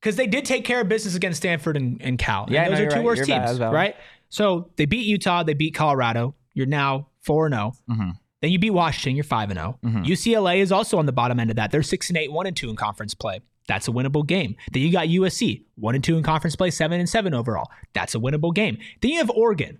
Because 0.00 0.16
they 0.16 0.26
did 0.26 0.44
take 0.44 0.64
care 0.64 0.80
of 0.80 0.88
business 0.88 1.14
against 1.14 1.38
Stanford 1.38 1.76
and, 1.76 2.00
and 2.02 2.18
Cal. 2.18 2.44
And 2.44 2.52
Yeah, 2.52 2.68
those 2.68 2.78
no, 2.80 2.84
are 2.84 2.88
two 2.90 2.96
right. 2.96 3.04
worst 3.04 3.28
You're 3.28 3.38
teams, 3.40 3.60
right? 3.60 3.96
So 4.28 4.70
they 4.76 4.84
beat 4.84 5.06
Utah, 5.06 5.42
they 5.44 5.54
beat 5.54 5.74
Colorado. 5.74 6.34
You're 6.54 6.66
now 6.66 7.08
4 7.20 7.48
0. 7.48 7.72
Mhm. 7.88 8.12
Then 8.40 8.50
you 8.50 8.58
beat 8.58 8.70
Washington, 8.70 9.14
you're 9.14 9.24
5 9.24 9.52
0. 9.52 9.78
Mhm. 9.84 10.04
UCLA 10.04 10.58
is 10.58 10.72
also 10.72 10.98
on 10.98 11.06
the 11.06 11.12
bottom 11.12 11.38
end 11.38 11.50
of 11.50 11.56
that. 11.56 11.70
They're 11.70 11.82
6 11.82 12.08
and 12.10 12.16
8, 12.18 12.32
1 12.32 12.46
and 12.46 12.56
2 12.56 12.68
in 12.68 12.76
conference 12.76 13.14
play. 13.14 13.40
That's 13.68 13.86
a 13.86 13.92
winnable 13.92 14.26
game. 14.26 14.56
Then 14.72 14.82
you 14.82 14.90
got 14.90 15.06
USC, 15.08 15.64
1 15.76 15.94
and 15.94 16.02
2 16.02 16.16
in 16.16 16.24
conference 16.24 16.56
play, 16.56 16.70
7 16.70 16.98
and 16.98 17.08
7 17.08 17.32
overall. 17.32 17.70
That's 17.94 18.14
a 18.14 18.18
winnable 18.18 18.52
game. 18.52 18.78
Then 19.00 19.12
you 19.12 19.18
have 19.18 19.30
Oregon. 19.30 19.78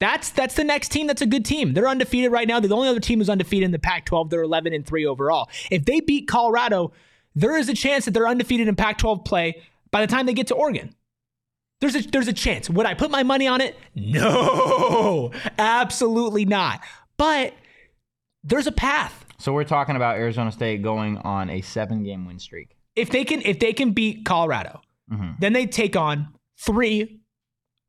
That's 0.00 0.30
that's 0.30 0.54
the 0.54 0.64
next 0.64 0.88
team 0.88 1.06
that's 1.06 1.22
a 1.22 1.26
good 1.26 1.44
team. 1.44 1.72
They're 1.72 1.88
undefeated 1.88 2.32
right 2.32 2.48
now. 2.48 2.60
They're 2.60 2.68
the 2.68 2.76
only 2.76 2.88
other 2.88 3.00
team 3.00 3.20
who's 3.20 3.30
undefeated 3.30 3.64
in 3.64 3.70
the 3.70 3.78
Pac-12. 3.78 4.30
They're 4.30 4.42
11 4.42 4.72
and 4.72 4.86
3 4.86 5.06
overall. 5.06 5.48
If 5.70 5.84
they 5.84 6.00
beat 6.00 6.28
Colorado, 6.28 6.92
there 7.34 7.56
is 7.56 7.68
a 7.68 7.74
chance 7.74 8.04
that 8.04 8.10
they're 8.12 8.28
undefeated 8.28 8.68
in 8.68 8.76
Pac-12 8.76 9.24
play 9.24 9.62
by 9.90 10.00
the 10.00 10.06
time 10.06 10.26
they 10.26 10.34
get 10.34 10.48
to 10.48 10.54
Oregon. 10.54 10.94
There's 11.80 11.94
a 11.94 12.02
there's 12.02 12.28
a 12.28 12.32
chance. 12.32 12.68
Would 12.70 12.86
I 12.86 12.94
put 12.94 13.10
my 13.10 13.22
money 13.22 13.46
on 13.46 13.60
it? 13.60 13.76
No, 13.94 15.32
absolutely 15.58 16.44
not. 16.44 16.80
But 17.16 17.54
there's 18.42 18.66
a 18.66 18.72
path. 18.72 19.24
So 19.38 19.52
we're 19.52 19.64
talking 19.64 19.96
about 19.96 20.16
Arizona 20.16 20.50
State 20.50 20.82
going 20.82 21.18
on 21.18 21.50
a 21.50 21.60
seven-game 21.60 22.26
win 22.26 22.38
streak. 22.38 22.76
If 22.96 23.10
they 23.10 23.24
can 23.24 23.42
if 23.42 23.58
they 23.58 23.72
can 23.72 23.92
beat 23.92 24.24
Colorado, 24.24 24.80
mm-hmm. 25.12 25.32
then 25.40 25.52
they 25.52 25.66
take 25.66 25.96
on 25.96 26.28
three 26.58 27.20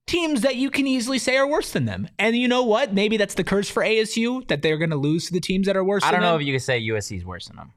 teams 0.07 0.41
that 0.41 0.55
you 0.55 0.69
can 0.69 0.87
easily 0.87 1.19
say 1.19 1.37
are 1.37 1.47
worse 1.47 1.71
than 1.71 1.85
them. 1.85 2.07
And 2.19 2.35
you 2.35 2.47
know 2.47 2.63
what? 2.63 2.93
Maybe 2.93 3.17
that's 3.17 3.33
the 3.33 3.43
curse 3.43 3.69
for 3.69 3.83
ASU 3.83 4.47
that 4.47 4.61
they're 4.61 4.77
going 4.77 4.91
to 4.91 4.95
lose 4.95 5.27
to 5.27 5.33
the 5.33 5.39
teams 5.39 5.67
that 5.67 5.75
are 5.75 5.83
worse. 5.83 6.03
I 6.03 6.11
don't 6.11 6.21
know 6.21 6.33
them. 6.33 6.41
if 6.41 6.47
you 6.47 6.53
could 6.53 6.61
say 6.61 6.81
USC 6.81 7.17
is 7.17 7.25
worse 7.25 7.47
than 7.47 7.57
them. 7.57 7.73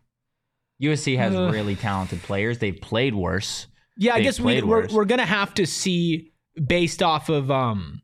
USC 0.83 1.17
has 1.17 1.35
Ugh. 1.35 1.53
really 1.53 1.77
talented 1.77 2.23
players. 2.23 2.59
They've 2.59 2.81
played 2.81 3.15
worse. 3.15 3.67
Yeah, 3.97 4.15
I 4.15 4.21
guess 4.21 4.39
we, 4.39 4.61
played 4.61 4.65
we're 4.65 4.87
we're 4.93 5.05
gonna 5.05 5.27
have 5.27 5.53
to 5.55 5.67
see 5.67 6.33
based 6.55 7.03
off 7.03 7.29
of 7.29 7.51
um 7.51 8.01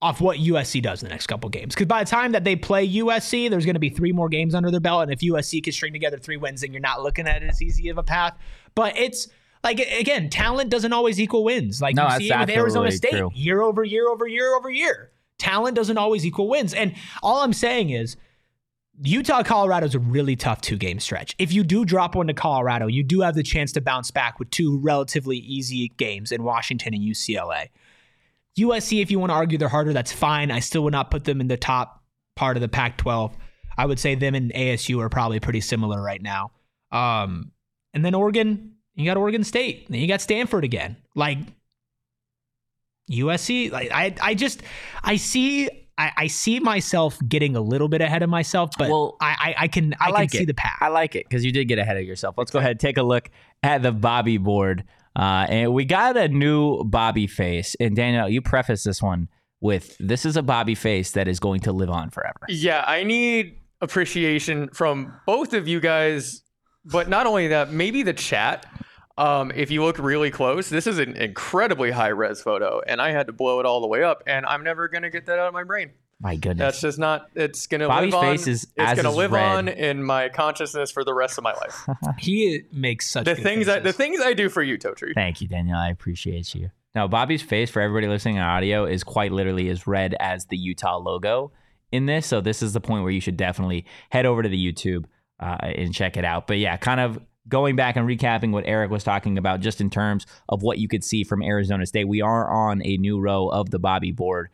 off 0.00 0.20
what 0.20 0.38
USC 0.38 0.82
does 0.82 1.02
in 1.02 1.08
the 1.08 1.12
next 1.12 1.26
couple 1.26 1.48
games. 1.48 1.74
Because 1.74 1.86
by 1.86 2.04
the 2.04 2.10
time 2.10 2.32
that 2.32 2.44
they 2.44 2.56
play 2.56 2.86
USC, 2.86 3.48
there's 3.48 3.64
going 3.64 3.74
to 3.74 3.80
be 3.80 3.88
three 3.88 4.12
more 4.12 4.28
games 4.28 4.54
under 4.54 4.70
their 4.70 4.80
belt, 4.80 5.02
and 5.02 5.12
if 5.12 5.20
USC 5.20 5.62
can 5.64 5.72
string 5.72 5.94
together 5.94 6.18
three 6.18 6.36
wins, 6.36 6.60
then 6.60 6.72
you're 6.72 6.80
not 6.80 7.02
looking 7.02 7.26
at 7.26 7.42
it 7.42 7.48
as 7.48 7.62
easy 7.62 7.88
of 7.88 7.96
a 7.96 8.02
path. 8.02 8.36
But 8.74 8.96
it's 8.98 9.28
like 9.64 9.80
again, 9.80 10.30
talent 10.30 10.70
doesn't 10.70 10.92
always 10.92 11.18
equal 11.18 11.42
wins. 11.42 11.80
Like 11.80 11.96
No, 11.96 12.08
you 12.10 12.18
see 12.18 12.32
it 12.32 12.38
with 12.38 12.50
Arizona 12.50 12.92
State 12.92 13.12
true. 13.12 13.30
year 13.34 13.62
over 13.62 13.82
year 13.82 14.08
over 14.08 14.26
year 14.28 14.54
over 14.54 14.70
year. 14.70 15.10
Talent 15.38 15.74
doesn't 15.74 15.98
always 15.98 16.24
equal 16.24 16.48
wins, 16.48 16.74
and 16.74 16.94
all 17.22 17.42
I'm 17.42 17.52
saying 17.52 17.90
is. 17.90 18.16
Utah 19.02 19.42
Colorado 19.42 19.86
is 19.86 19.96
a 19.96 19.98
really 19.98 20.36
tough 20.36 20.60
two 20.60 20.76
game 20.76 21.00
stretch. 21.00 21.34
If 21.36 21.52
you 21.52 21.64
do 21.64 21.84
drop 21.84 22.14
one 22.14 22.28
to 22.28 22.32
Colorado, 22.32 22.86
you 22.86 23.02
do 23.02 23.22
have 23.22 23.34
the 23.34 23.42
chance 23.42 23.72
to 23.72 23.80
bounce 23.80 24.12
back 24.12 24.38
with 24.38 24.50
two 24.50 24.78
relatively 24.78 25.36
easy 25.36 25.88
games 25.96 26.30
in 26.30 26.44
Washington 26.44 26.94
and 26.94 27.02
UCLA. 27.02 27.70
USC, 28.56 29.02
if 29.02 29.10
you 29.10 29.18
want 29.18 29.30
to 29.30 29.34
argue 29.34 29.58
they're 29.58 29.68
harder, 29.68 29.92
that's 29.92 30.12
fine. 30.12 30.52
I 30.52 30.60
still 30.60 30.84
would 30.84 30.92
not 30.92 31.10
put 31.10 31.24
them 31.24 31.40
in 31.40 31.48
the 31.48 31.56
top 31.56 32.04
part 32.36 32.56
of 32.56 32.60
the 32.60 32.68
Pac 32.68 32.96
12. 32.98 33.36
I 33.76 33.86
would 33.86 33.98
say 33.98 34.14
them 34.14 34.36
and 34.36 34.52
ASU 34.52 35.00
are 35.00 35.08
probably 35.08 35.40
pretty 35.40 35.60
similar 35.60 36.00
right 36.00 36.22
now. 36.22 36.52
Um, 36.92 37.50
and 37.92 38.04
then 38.04 38.14
Oregon, 38.14 38.73
you 38.94 39.04
got 39.04 39.16
Oregon 39.16 39.44
State. 39.44 39.86
Then 39.88 40.00
you 40.00 40.08
got 40.08 40.20
Stanford 40.20 40.64
again. 40.64 40.96
Like 41.14 41.38
USC, 43.10 43.70
like 43.70 43.90
I, 43.92 44.14
I 44.20 44.34
just, 44.34 44.62
I 45.02 45.16
see, 45.16 45.68
I, 45.98 46.12
I 46.16 46.26
see 46.26 46.60
myself 46.60 47.18
getting 47.28 47.56
a 47.56 47.60
little 47.60 47.88
bit 47.88 48.00
ahead 48.00 48.22
of 48.22 48.30
myself, 48.30 48.70
but 48.78 48.88
Well, 48.88 49.16
I, 49.20 49.54
I, 49.58 49.64
I 49.64 49.68
can, 49.68 49.94
I, 50.00 50.10
like 50.10 50.30
can 50.30 50.40
see 50.40 50.44
the 50.44 50.54
path. 50.54 50.78
I 50.80 50.88
like 50.88 51.14
it 51.14 51.26
because 51.28 51.44
you 51.44 51.52
did 51.52 51.66
get 51.66 51.78
ahead 51.78 51.96
of 51.96 52.04
yourself. 52.04 52.36
Let's 52.38 52.50
go 52.50 52.58
ahead 52.58 52.72
and 52.72 52.80
take 52.80 52.96
a 52.96 53.02
look 53.02 53.30
at 53.62 53.82
the 53.82 53.92
Bobby 53.92 54.38
board. 54.38 54.84
Uh, 55.16 55.46
and 55.48 55.72
we 55.72 55.84
got 55.84 56.16
a 56.16 56.28
new 56.28 56.82
Bobby 56.84 57.26
face. 57.26 57.76
And 57.78 57.94
Danielle, 57.94 58.28
you 58.28 58.42
preface 58.42 58.84
this 58.84 59.00
one 59.00 59.28
with 59.60 59.96
this 59.98 60.26
is 60.26 60.36
a 60.36 60.42
Bobby 60.42 60.74
face 60.74 61.12
that 61.12 61.28
is 61.28 61.40
going 61.40 61.60
to 61.60 61.72
live 61.72 61.90
on 61.90 62.10
forever. 62.10 62.40
Yeah, 62.48 62.84
I 62.86 63.04
need 63.04 63.58
appreciation 63.80 64.68
from 64.70 65.12
both 65.26 65.52
of 65.52 65.68
you 65.68 65.80
guys, 65.80 66.42
but 66.84 67.08
not 67.08 67.26
only 67.26 67.48
that, 67.48 67.72
maybe 67.72 68.02
the 68.02 68.12
chat. 68.12 68.66
Um, 69.16 69.52
if 69.54 69.70
you 69.70 69.84
look 69.84 69.98
really 69.98 70.32
close, 70.32 70.68
this 70.68 70.88
is 70.88 70.98
an 70.98 71.16
incredibly 71.16 71.92
high 71.92 72.08
res 72.08 72.40
photo, 72.40 72.80
and 72.86 73.00
I 73.00 73.12
had 73.12 73.28
to 73.28 73.32
blow 73.32 73.60
it 73.60 73.66
all 73.66 73.80
the 73.80 73.86
way 73.86 74.02
up, 74.02 74.24
and 74.26 74.44
I'm 74.44 74.64
never 74.64 74.88
gonna 74.88 75.10
get 75.10 75.26
that 75.26 75.38
out 75.38 75.46
of 75.46 75.54
my 75.54 75.62
brain. 75.62 75.90
My 76.20 76.36
goodness. 76.36 76.58
That's 76.58 76.80
just 76.80 76.98
not. 76.98 77.28
It's 77.34 77.66
gonna 77.66 77.86
Bobby's 77.86 78.12
live 78.12 78.22
on. 78.22 78.36
face 78.36 78.46
is 78.46 78.66
it's 78.76 78.94
gonna 78.94 79.10
is 79.10 79.16
live 79.16 79.32
red. 79.32 79.44
on 79.44 79.68
in 79.68 80.02
my 80.02 80.28
consciousness 80.30 80.90
for 80.90 81.04
the 81.04 81.14
rest 81.14 81.38
of 81.38 81.44
my 81.44 81.52
life. 81.52 81.86
he 82.18 82.62
makes 82.72 83.08
such 83.08 83.24
the 83.24 83.34
good 83.34 83.42
things 83.42 83.68
I, 83.68 83.78
the 83.78 83.92
faces. 83.92 83.96
things 83.96 84.20
I 84.20 84.32
do 84.32 84.48
for 84.48 84.62
you, 84.62 84.78
Totri. 84.78 85.14
Thank 85.14 85.40
you, 85.40 85.48
Danielle. 85.48 85.78
I 85.78 85.90
appreciate 85.90 86.54
you. 86.54 86.70
Now, 86.94 87.08
Bobby's 87.08 87.42
face 87.42 87.70
for 87.70 87.82
everybody 87.82 88.06
listening 88.06 88.38
on 88.38 88.48
audio 88.48 88.84
is 88.84 89.02
quite 89.02 89.32
literally 89.32 89.68
as 89.68 89.86
red 89.86 90.14
as 90.20 90.46
the 90.46 90.56
Utah 90.56 90.96
logo 90.96 91.52
in 91.90 92.06
this. 92.06 92.26
So 92.26 92.40
this 92.40 92.62
is 92.62 92.72
the 92.72 92.80
point 92.80 93.02
where 93.02 93.12
you 93.12 93.20
should 93.20 93.36
definitely 93.36 93.84
head 94.10 94.26
over 94.26 94.42
to 94.42 94.48
the 94.48 94.72
YouTube 94.72 95.04
uh, 95.44 95.56
and 95.62 95.92
check 95.92 96.16
it 96.16 96.24
out. 96.24 96.46
But 96.46 96.58
yeah, 96.58 96.76
kind 96.78 97.00
of 97.00 97.20
going 97.48 97.76
back 97.76 97.96
and 97.96 98.08
recapping 98.08 98.50
what 98.50 98.66
Erik 98.66 98.90
was 98.90 99.04
talking 99.04 99.36
about, 99.36 99.60
just 99.60 99.80
in 99.80 99.90
terms 99.90 100.26
of 100.48 100.62
what 100.62 100.78
you 100.78 100.88
could 100.88 101.04
see 101.04 101.22
from 101.22 101.42
Arizona 101.42 101.84
State. 101.84 102.08
We 102.08 102.22
are 102.22 102.50
on 102.50 102.80
a 102.84 102.96
new 102.96 103.20
row 103.20 103.48
of 103.48 103.70
the 103.70 103.78
Bobby 103.78 104.10
board. 104.10 104.48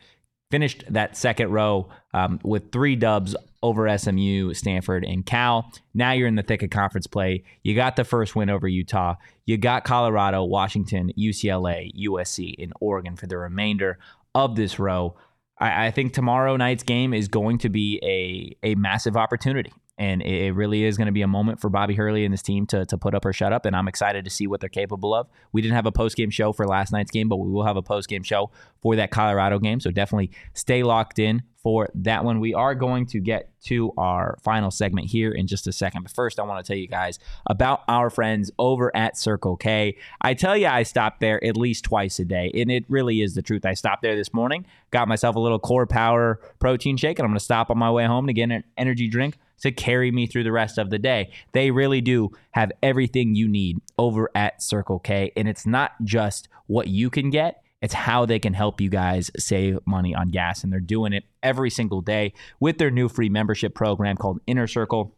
Finished 0.51 0.83
that 0.91 1.17
second 1.17 1.53
row 1.53 1.89
um, 2.13 2.41
with 2.43 2.73
three 2.73 2.97
dubs 2.97 3.37
over 3.63 3.97
SMU, 3.97 4.53
Stanford, 4.55 5.05
and 5.05 5.25
Cal. 5.25 5.71
Now 5.95 6.11
you're 6.11 6.27
in 6.27 6.35
the 6.35 6.43
thick 6.43 6.65
of 6.65 6.71
conference 6.71 7.07
play. 7.07 7.45
You 7.63 7.77
got 7.77 7.95
the 7.95 8.03
first 8.03 8.35
win 8.35 8.51
over 8.51 8.67
Utah. 8.67 9.15
You 9.47 9.59
got 9.59 9.85
Colorado, 9.85 10.43
Washington, 10.43 11.13
UCLA, 11.17 11.93
USC, 12.05 12.55
and 12.59 12.73
Oregon 12.81 13.15
for 13.15 13.29
the 13.29 13.39
remainder 13.39 13.99
of 14.35 14.57
this 14.57 14.81
row. 14.81 15.15
I, 15.61 15.87
I 15.87 15.91
think 15.93 16.15
tomorrow 16.15 16.57
night's 16.57 16.83
game 16.83 17.15
is 17.15 17.29
going 17.29 17.59
to 17.59 17.69
be 17.69 18.01
a, 18.03 18.71
a 18.71 18.75
massive 18.75 19.17
opportunity. 19.17 19.73
And 20.01 20.23
it 20.23 20.55
really 20.55 20.85
is 20.85 20.97
going 20.97 21.07
to 21.07 21.13
be 21.13 21.21
a 21.21 21.29
moment 21.29 21.61
for 21.61 21.69
Bobby 21.69 21.95
Hurley 21.95 22.25
and 22.25 22.33
this 22.33 22.41
team 22.41 22.65
to, 22.69 22.87
to 22.87 22.97
put 22.97 23.15
up 23.15 23.27
or 23.27 23.35
shut 23.35 23.53
up. 23.53 23.67
And 23.67 23.77
I'm 23.77 23.87
excited 23.87 24.25
to 24.25 24.31
see 24.31 24.47
what 24.47 24.61
they're 24.61 24.71
capable 24.71 25.15
of. 25.15 25.29
We 25.53 25.61
didn't 25.61 25.75
have 25.75 25.85
a 25.85 25.93
post 25.93 26.17
game 26.17 26.31
show 26.31 26.55
for 26.55 26.67
last 26.67 26.91
night's 26.91 27.11
game, 27.11 27.29
but 27.29 27.37
we 27.37 27.51
will 27.51 27.65
have 27.65 27.77
a 27.77 27.83
post 27.83 28.09
game 28.09 28.23
show 28.23 28.51
for 28.81 28.97
that 28.97 29.11
Colorado 29.11 29.59
game. 29.59 29.79
So 29.79 29.91
definitely 29.91 30.31
stay 30.55 30.83
locked 30.83 31.19
in 31.19 31.43
for 31.63 31.91
that 31.95 32.25
one. 32.25 32.41
We 32.41 32.55
are 32.55 32.75
going 32.75 33.05
to 33.07 33.21
get 33.21 33.51
to 33.65 33.93
our 33.99 34.39
final 34.43 34.71
segment 34.71 35.09
here 35.09 35.33
in 35.33 35.47
just 35.47 35.67
a 35.67 35.73
second. 35.73 36.05
But 36.05 36.13
first, 36.13 36.41
I 36.41 36.45
want 36.45 36.65
to 36.65 36.73
tell 36.73 36.79
you 36.79 36.89
guys 36.89 37.19
about 37.47 37.83
our 37.87 38.09
friends 38.09 38.51
over 38.59 38.95
at 38.97 39.19
Circle 39.19 39.59
K. 39.59 39.99
I 40.23 40.33
tell 40.33 40.57
you, 40.57 40.69
I 40.69 40.83
stop 40.85 41.21
there 41.21 41.45
at 41.45 41.59
least 41.59 41.85
twice 41.85 42.19
a 42.19 42.25
day, 42.25 42.51
and 42.55 42.71
it 42.71 42.85
really 42.89 43.21
is 43.21 43.35
the 43.35 43.43
truth. 43.43 43.67
I 43.67 43.75
stopped 43.75 44.01
there 44.01 44.17
this 44.17 44.33
morning, 44.33 44.65
got 44.91 45.09
myself 45.09 45.37
a 45.37 45.41
little 45.41 45.59
Core 45.59 45.87
Power 45.87 46.41
protein 46.59 46.97
shake, 46.97 47.19
and 47.19 47.25
I'm 47.27 47.31
going 47.31 47.39
to 47.39 47.45
stop 47.45 47.71
on 47.71 47.77
my 47.77 47.91
way 47.91 48.07
home 48.07 48.27
to 48.27 48.33
get 48.33 48.51
an 48.51 48.65
energy 48.79 49.09
drink 49.09 49.37
to 49.61 49.73
carry 49.73 50.11
me 50.11 50.27
through 50.27 50.45
the 50.45 50.53
rest 50.53 50.79
of 50.79 50.91
the 50.91 50.99
day. 50.99 51.31
They 51.53 51.71
really 51.71 52.01
do 52.01 52.31
have 52.53 52.73
everything 52.83 53.35
you 53.35 53.49
need 53.49 53.79
over 53.99 54.31
at 54.35 54.63
Circle 54.63 54.99
K, 55.01 55.33
and 55.37 55.49
it's 55.49 55.67
not 55.67 55.93
just 56.05 56.49
what 56.67 56.89
you 56.89 57.11
can 57.11 57.31
get. 57.31 57.63
It's 57.83 57.95
how 57.95 58.27
they 58.27 58.39
can 58.39 58.53
help 58.53 58.81
you 58.81 58.91
guys 58.91 59.31
save 59.39 59.79
money 59.87 60.15
on 60.15 60.29
gas. 60.29 60.63
And 60.63 60.73
they're 60.73 60.81
doing 60.81 61.15
it 61.15 61.25
every 61.43 61.71
single 61.71 62.03
day 62.03 62.35
with 62.61 62.77
their 62.77 62.91
new 62.91 63.09
free 63.09 63.31
membership 63.31 63.75
program 63.75 64.17
called 64.17 64.41
Inner 64.47 64.67
Circle. 64.67 65.17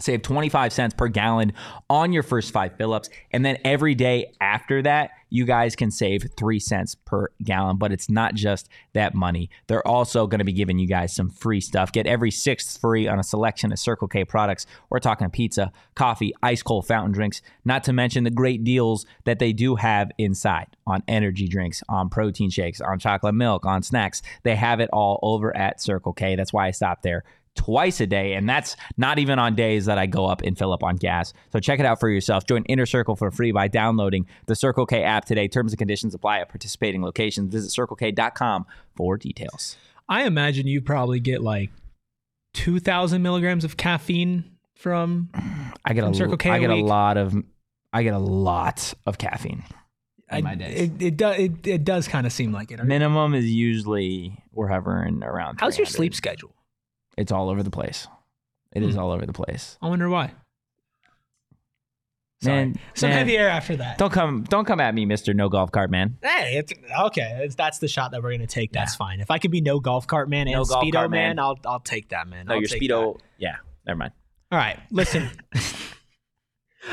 Save 0.00 0.22
25 0.22 0.72
cents 0.72 0.94
per 0.94 1.08
gallon 1.08 1.52
on 1.88 2.12
your 2.12 2.22
first 2.22 2.52
five 2.52 2.76
fill 2.76 2.92
ups. 2.92 3.08
And 3.30 3.44
then 3.44 3.58
every 3.64 3.94
day 3.94 4.32
after 4.40 4.82
that, 4.82 5.10
you 5.30 5.46
guys 5.46 5.74
can 5.74 5.90
save 5.90 6.26
three 6.36 6.58
cents 6.58 6.94
per 6.94 7.28
gallon. 7.42 7.78
But 7.78 7.92
it's 7.92 8.10
not 8.10 8.34
just 8.34 8.68
that 8.92 9.14
money. 9.14 9.48
They're 9.66 9.86
also 9.86 10.26
going 10.26 10.40
to 10.40 10.44
be 10.44 10.52
giving 10.52 10.78
you 10.78 10.86
guys 10.86 11.14
some 11.14 11.30
free 11.30 11.60
stuff. 11.60 11.90
Get 11.90 12.06
every 12.06 12.30
sixth 12.30 12.80
free 12.80 13.08
on 13.08 13.18
a 13.18 13.22
selection 13.22 13.72
of 13.72 13.78
Circle 13.78 14.08
K 14.08 14.24
products. 14.24 14.66
We're 14.90 14.98
talking 14.98 15.30
pizza, 15.30 15.72
coffee, 15.94 16.34
ice 16.42 16.62
cold 16.62 16.86
fountain 16.86 17.12
drinks, 17.12 17.40
not 17.64 17.84
to 17.84 17.92
mention 17.92 18.24
the 18.24 18.30
great 18.30 18.62
deals 18.64 19.06
that 19.24 19.38
they 19.38 19.52
do 19.52 19.76
have 19.76 20.10
inside 20.18 20.66
on 20.86 21.02
energy 21.08 21.48
drinks, 21.48 21.82
on 21.88 22.10
protein 22.10 22.50
shakes, 22.50 22.80
on 22.80 22.98
chocolate 22.98 23.34
milk, 23.34 23.64
on 23.64 23.82
snacks. 23.82 24.20
They 24.42 24.56
have 24.56 24.80
it 24.80 24.90
all 24.92 25.18
over 25.22 25.56
at 25.56 25.80
Circle 25.80 26.12
K. 26.12 26.36
That's 26.36 26.52
why 26.52 26.66
I 26.66 26.72
stopped 26.72 27.04
there 27.04 27.24
twice 27.56 28.00
a 28.00 28.06
day, 28.06 28.34
and 28.34 28.48
that's 28.48 28.76
not 28.96 29.18
even 29.18 29.38
on 29.38 29.54
days 29.54 29.84
that 29.86 29.98
I 29.98 30.06
go 30.06 30.26
up 30.26 30.42
and 30.42 30.56
fill 30.56 30.72
up 30.72 30.82
on 30.82 30.96
gas. 30.96 31.32
So 31.52 31.60
check 31.60 31.80
it 31.80 31.86
out 31.86 32.00
for 32.00 32.08
yourself. 32.08 32.46
Join 32.46 32.64
Inner 32.64 32.86
Circle 32.86 33.16
for 33.16 33.30
free 33.30 33.52
by 33.52 33.68
downloading 33.68 34.26
the 34.46 34.54
Circle 34.56 34.86
K 34.86 35.02
app 35.02 35.24
today. 35.24 35.48
Terms 35.48 35.72
and 35.72 35.78
conditions 35.78 36.14
apply 36.14 36.40
at 36.40 36.48
participating 36.48 37.02
locations. 37.02 37.52
Visit 37.52 37.70
circlek.com 37.70 38.66
for 38.96 39.16
details. 39.16 39.76
I 40.08 40.24
imagine 40.24 40.66
you 40.66 40.80
probably 40.80 41.20
get 41.20 41.42
like 41.42 41.70
2,000 42.54 43.22
milligrams 43.22 43.64
of 43.64 43.76
caffeine 43.76 44.44
from. 44.74 45.30
I 45.84 45.94
get 45.94 46.02
From 46.04 46.12
a 46.12 46.16
Circle 46.16 46.36
K 46.36 46.50
I 46.50 46.56
a 46.56 46.60
get 46.60 46.70
a 46.70 46.76
lot 46.76 47.16
of 47.16 47.34
I 47.92 48.02
get 48.02 48.14
a 48.14 48.18
lot 48.18 48.94
of 49.06 49.18
caffeine 49.18 49.62
in 50.30 50.36
I- 50.38 50.40
my 50.40 50.54
days. 50.54 50.80
It, 50.80 51.02
it, 51.02 51.16
does, 51.16 51.38
it, 51.38 51.66
it 51.66 51.84
does 51.84 52.08
kind 52.08 52.26
of 52.26 52.32
seem 52.32 52.52
like 52.52 52.70
it. 52.70 52.82
Minimum 52.82 53.34
is 53.34 53.46
usually 53.46 54.38
we're 54.52 54.68
hovering 54.68 55.22
around. 55.22 55.60
How's 55.60 55.76
your 55.78 55.86
sleep 55.86 56.14
schedule? 56.14 56.54
It's 57.16 57.32
all 57.32 57.50
over 57.50 57.62
the 57.62 57.70
place. 57.70 58.08
It 58.74 58.82
is 58.82 58.94
hmm. 58.94 59.00
all 59.00 59.12
over 59.12 59.26
the 59.26 59.32
place. 59.32 59.78
I 59.82 59.88
wonder 59.88 60.08
why. 60.08 60.32
Sorry. 62.42 62.56
Man, 62.56 62.80
Some 62.94 63.10
man, 63.10 63.18
heavy 63.18 63.38
air 63.38 63.48
after 63.48 63.76
that. 63.76 63.98
Don't 63.98 64.12
come 64.12 64.42
don't 64.42 64.64
come 64.64 64.80
at 64.80 64.94
me, 64.94 65.06
Mr. 65.06 65.34
No 65.34 65.48
Golf 65.48 65.70
Cart 65.70 65.92
Man. 65.92 66.16
Hey, 66.22 66.56
it's, 66.56 66.72
okay. 67.02 67.40
It's, 67.42 67.54
that's 67.54 67.78
the 67.78 67.86
shot 67.86 68.10
that 68.10 68.22
we're 68.22 68.32
gonna 68.32 68.48
take. 68.48 68.72
That's 68.72 68.96
fine. 68.96 69.20
If 69.20 69.30
I 69.30 69.38
can 69.38 69.52
be 69.52 69.60
no 69.60 69.78
golf 69.78 70.08
cart 70.08 70.28
man 70.28 70.48
and 70.48 70.56
No 70.56 70.64
golf 70.64 70.84
speedo 70.84 70.92
cart 70.92 71.10
man, 71.10 71.36
man. 71.36 71.38
I'll 71.38 71.58
I'll 71.64 71.80
take 71.80 72.08
that 72.08 72.26
man. 72.26 72.46
No, 72.46 72.54
I'll 72.54 72.60
your 72.60 72.68
take 72.68 72.82
speedo. 72.82 73.18
Yeah, 73.38 73.56
never 73.86 73.96
mind. 73.96 74.12
All 74.50 74.58
right, 74.58 74.78
listen. 74.90 75.30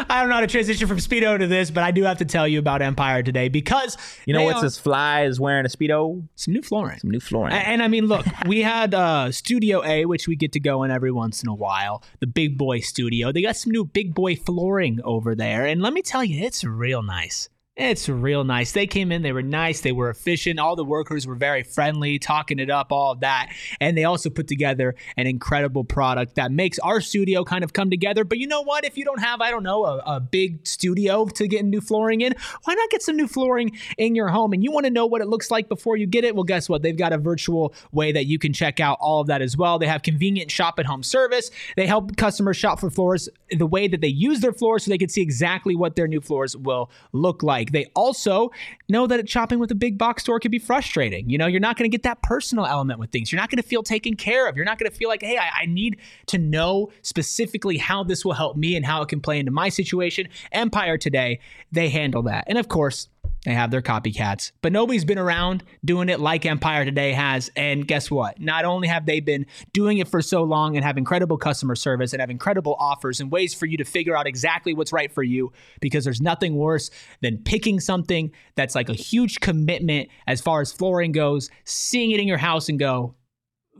I 0.09 0.19
don't 0.19 0.29
know 0.29 0.35
how 0.35 0.41
to 0.41 0.47
transition 0.47 0.87
from 0.87 0.97
speedo 0.97 1.37
to 1.39 1.47
this, 1.47 1.71
but 1.71 1.83
I 1.83 1.91
do 1.91 2.03
have 2.03 2.19
to 2.19 2.25
tell 2.25 2.47
you 2.47 2.59
about 2.59 2.81
Empire 2.81 3.23
today 3.23 3.49
because 3.49 3.97
You 4.25 4.33
know 4.33 4.43
what's 4.43 4.61
are- 4.61 4.65
as 4.67 4.77
fly 4.77 5.23
as 5.23 5.39
wearing 5.39 5.65
a 5.65 5.69
speedo? 5.69 6.23
some 6.35 6.53
new 6.53 6.61
flooring. 6.61 6.99
Some 6.99 7.09
new 7.11 7.19
flooring. 7.19 7.53
A- 7.53 7.57
And 7.57 7.81
I 7.81 7.87
mean, 7.87 8.05
look, 8.05 8.25
we 8.47 8.61
had 8.61 8.93
uh, 8.93 9.31
Studio 9.31 9.83
A, 9.83 10.05
which 10.05 10.27
we 10.27 10.35
get 10.35 10.51
to 10.53 10.59
go 10.59 10.83
in 10.83 10.91
every 10.91 11.11
once 11.11 11.41
in 11.41 11.49
a 11.49 11.55
while. 11.55 12.03
The 12.19 12.27
Big 12.27 12.57
Boy 12.57 12.79
Studio. 12.79 13.31
They 13.31 13.41
got 13.41 13.55
some 13.55 13.71
new 13.71 13.83
Big 13.83 14.13
Boy 14.13 14.35
flooring 14.35 14.99
over 15.03 15.33
there, 15.35 15.65
and 15.65 15.81
let 15.81 15.93
me 15.93 16.01
tell 16.01 16.23
you, 16.23 16.43
it's 16.45 16.63
real 16.63 17.01
nice. 17.01 17.49
It's 17.79 18.09
real 18.09 18.43
nice. 18.43 18.73
They 18.73 18.87
came 18.87 19.09
in, 19.09 19.21
they 19.21 19.31
were 19.31 19.41
nice, 19.41 19.79
they 19.79 19.93
were 19.93 20.09
efficient. 20.09 20.59
All 20.59 20.75
the 20.75 20.83
workers 20.83 21.25
were 21.25 21.35
very 21.35 21.63
friendly, 21.63 22.19
talking 22.19 22.59
it 22.59 22.69
up, 22.69 22.91
all 22.91 23.13
of 23.13 23.21
that. 23.21 23.53
And 23.79 23.97
they 23.97 24.03
also 24.03 24.29
put 24.29 24.49
together 24.49 24.95
an 25.15 25.27
incredible 25.27 25.85
product 25.85 26.35
that 26.35 26.51
makes 26.51 26.77
our 26.79 26.99
studio 26.99 27.45
kind 27.45 27.63
of 27.63 27.71
come 27.71 27.89
together. 27.89 28.25
But 28.25 28.37
you 28.37 28.47
know 28.47 28.63
what? 28.63 28.83
If 28.83 28.97
you 28.97 29.05
don't 29.05 29.21
have, 29.21 29.39
I 29.39 29.49
don't 29.49 29.63
know, 29.63 29.85
a, 29.85 29.99
a 29.99 30.19
big 30.19 30.67
studio 30.67 31.23
to 31.27 31.47
get 31.47 31.63
new 31.63 31.79
flooring 31.79 32.19
in, 32.19 32.35
why 32.65 32.73
not 32.73 32.89
get 32.89 33.01
some 33.01 33.15
new 33.15 33.29
flooring 33.29 33.71
in 33.97 34.13
your 34.13 34.27
home? 34.27 34.51
And 34.51 34.61
you 34.61 34.73
want 34.73 34.85
to 34.85 34.91
know 34.91 35.05
what 35.05 35.21
it 35.21 35.29
looks 35.29 35.49
like 35.49 35.69
before 35.69 35.95
you 35.95 36.05
get 36.05 36.25
it? 36.25 36.35
Well, 36.35 36.43
guess 36.43 36.67
what? 36.67 36.81
They've 36.81 36.97
got 36.97 37.13
a 37.13 37.17
virtual 37.17 37.73
way 37.93 38.11
that 38.11 38.25
you 38.25 38.39
can 38.39 38.51
check 38.51 38.81
out 38.81 38.97
all 38.99 39.21
of 39.21 39.27
that 39.27 39.41
as 39.41 39.55
well. 39.55 39.79
They 39.79 39.87
have 39.87 40.01
convenient 40.01 40.51
shop 40.51 40.79
at 40.79 40.85
home 40.85 41.01
service. 41.01 41.49
They 41.77 41.87
help 41.87 42.17
customers 42.17 42.57
shop 42.57 42.81
for 42.81 42.89
floors 42.89 43.29
the 43.49 43.65
way 43.65 43.87
that 43.87 44.01
they 44.01 44.09
use 44.09 44.41
their 44.41 44.51
floors 44.51 44.83
so 44.83 44.91
they 44.91 44.97
can 44.97 45.07
see 45.07 45.21
exactly 45.21 45.77
what 45.77 45.95
their 45.95 46.09
new 46.09 46.19
floors 46.19 46.57
will 46.57 46.91
look 47.13 47.41
like. 47.41 47.68
They 47.71 47.85
also 47.95 48.51
know 48.87 49.07
that 49.07 49.29
shopping 49.29 49.59
with 49.59 49.71
a 49.71 49.75
big 49.75 49.97
box 49.97 50.23
store 50.23 50.39
can 50.39 50.51
be 50.51 50.59
frustrating. 50.59 51.29
You 51.29 51.37
know, 51.37 51.47
you're 51.47 51.59
not 51.59 51.77
going 51.77 51.89
to 51.89 51.95
get 51.95 52.03
that 52.03 52.21
personal 52.21 52.65
element 52.65 52.99
with 52.99 53.11
things. 53.11 53.31
You're 53.31 53.39
not 53.39 53.49
going 53.49 53.61
to 53.61 53.67
feel 53.67 53.83
taken 53.83 54.15
care 54.15 54.47
of. 54.47 54.55
You're 54.55 54.65
not 54.65 54.79
going 54.79 54.89
to 54.91 54.95
feel 54.95 55.09
like, 55.09 55.21
hey, 55.21 55.37
I, 55.37 55.61
I 55.61 55.65
need 55.65 55.97
to 56.27 56.37
know 56.37 56.91
specifically 57.01 57.77
how 57.77 58.03
this 58.03 58.25
will 58.25 58.33
help 58.33 58.57
me 58.57 58.75
and 58.75 58.85
how 58.85 59.01
it 59.01 59.09
can 59.09 59.21
play 59.21 59.39
into 59.39 59.51
my 59.51 59.69
situation. 59.69 60.27
Empire 60.51 60.97
today, 60.97 61.39
they 61.71 61.89
handle 61.89 62.23
that. 62.23 62.45
And 62.47 62.57
of 62.57 62.67
course, 62.67 63.09
they 63.45 63.53
have 63.53 63.71
their 63.71 63.81
copycats, 63.81 64.51
but 64.61 64.73
nobody's 64.73 65.05
been 65.05 65.17
around 65.17 65.63
doing 65.85 66.09
it 66.09 66.19
like 66.19 66.45
Empire 66.45 66.83
Today 66.83 67.13
has. 67.13 67.49
And 67.55 67.87
guess 67.87 68.11
what? 68.11 68.39
Not 68.39 68.65
only 68.65 68.89
have 68.89 69.05
they 69.05 69.21
been 69.21 69.45
doing 69.71 69.99
it 69.99 70.09
for 70.09 70.21
so 70.21 70.43
long 70.43 70.75
and 70.75 70.83
have 70.83 70.97
incredible 70.97 71.37
customer 71.37 71.75
service 71.75 72.11
and 72.11 72.19
have 72.19 72.29
incredible 72.29 72.75
offers 72.79 73.21
and 73.21 73.31
ways 73.31 73.53
for 73.53 73.65
you 73.65 73.77
to 73.77 73.85
figure 73.85 74.15
out 74.15 74.27
exactly 74.27 74.73
what's 74.73 74.91
right 74.91 75.11
for 75.11 75.23
you, 75.23 75.53
because 75.79 76.03
there's 76.03 76.21
nothing 76.21 76.55
worse 76.55 76.89
than 77.21 77.37
picking 77.37 77.79
something 77.79 78.31
that's 78.55 78.75
like 78.75 78.89
a 78.89 78.93
huge 78.93 79.39
commitment 79.39 80.09
as 80.27 80.41
far 80.41 80.59
as 80.59 80.73
flooring 80.73 81.13
goes, 81.13 81.49
seeing 81.63 82.11
it 82.11 82.19
in 82.19 82.27
your 82.27 82.37
house 82.37 82.67
and 82.67 82.77
go, 82.77 83.15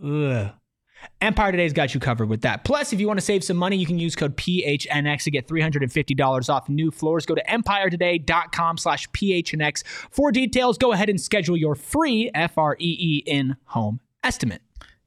ugh. 0.02 0.52
Empire 1.22 1.52
Today's 1.52 1.74
got 1.74 1.94
you 1.94 2.00
covered 2.00 2.30
with 2.30 2.42
that. 2.42 2.64
Plus, 2.64 2.94
if 2.94 3.00
you 3.00 3.08
want 3.08 3.20
to 3.20 3.26
save 3.26 3.44
some 3.44 3.58
money, 3.58 3.76
you 3.76 3.86
can 3.86 4.00
use 4.00 4.16
code 4.16 4.38
PHNX 4.38 5.24
to 5.24 5.32
get 5.32 5.48
$350 5.48 6.50
off 6.50 6.70
new 6.70 6.92
floors. 6.92 7.26
Go 7.26 7.36
to 7.36 7.44
empiretoday.com 7.44 8.78
slash 8.78 9.10
PHNX 9.10 9.84
for 10.12 10.32
details. 10.32 10.78
Go 10.78 10.92
ahead 10.94 11.10
and 11.10 11.20
schedule 11.20 11.58
your 11.58 11.76
free 11.76 12.32
F-R-E-E 12.34 13.24
in-home 13.26 14.00
estimate. 14.24 14.62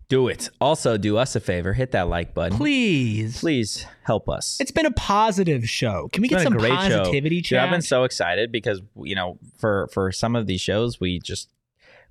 Do 0.09 0.29
it. 0.29 0.51
Also, 0.61 0.99
do 0.99 1.17
us 1.17 1.35
a 1.37 1.41
favor. 1.41 1.73
Hit 1.73 1.93
that 1.93 2.07
like 2.07 2.35
button. 2.35 2.59
Please. 2.59 3.41
Please 3.41 3.87
help 4.03 4.29
us. 4.29 4.59
It's 4.61 4.71
been 4.71 4.85
a 4.85 4.91
positive 4.91 5.67
show. 5.67 6.11
Can 6.13 6.21
we 6.21 6.29
It's 6.29 6.37
get 6.37 6.43
some 6.43 6.59
positivity, 6.59 7.37
Dude, 7.37 7.47
Chad? 7.47 7.65
I've 7.65 7.71
been 7.71 7.81
so 7.81 8.05
excited 8.05 8.53
because 8.53 8.83
you 8.97 9.15
know, 9.15 9.39
for 9.57 9.89
for 9.91 10.13
some 10.13 10.37
of 10.37 10.47
these 10.47 10.61
shows, 10.61 11.01
we 11.01 11.19
just 11.19 11.49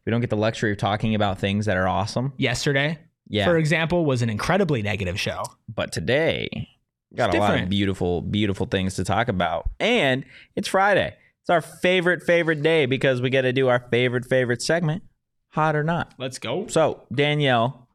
we 0.03 0.09
don't 0.09 0.19
get 0.19 0.31
the 0.31 0.35
luxury 0.37 0.71
of 0.71 0.79
talking 0.79 1.13
about 1.13 1.37
things 1.37 1.67
that 1.67 1.77
are 1.77 1.87
awesome. 1.87 2.33
Yesterday, 2.37 2.97
Yeah, 3.27 3.45
for 3.45 3.57
example, 3.57 4.05
was 4.05 4.21
an 4.21 4.29
incredibly 4.29 4.81
negative 4.81 5.19
show. 5.19 5.43
but 5.73 5.91
today 5.91 6.69
got 7.15 7.29
It's 7.29 7.37
a 7.37 7.39
lot 7.39 7.59
of 7.59 7.69
beautiful, 7.69 8.21
beautiful 8.21 8.65
things 8.65 8.95
to 8.95 9.03
talk 9.03 9.27
about, 9.27 9.69
and 9.79 10.25
it's 10.55 10.67
Friday. 10.67 11.15
It's 11.41 11.49
our 11.49 11.61
favorite, 11.61 12.23
favorite 12.23 12.61
day 12.61 12.85
because 12.85 13.21
we 13.21 13.29
get 13.29 13.41
to 13.43 13.53
do 13.53 13.67
our 13.67 13.79
favorite, 13.89 14.25
favorite 14.25 14.61
segment, 14.61 15.03
hot 15.49 15.75
or 15.75 15.83
not. 15.83 16.13
Let's 16.17 16.37
go. 16.39 16.67
So 16.67 17.01
Danielle, 17.13 17.87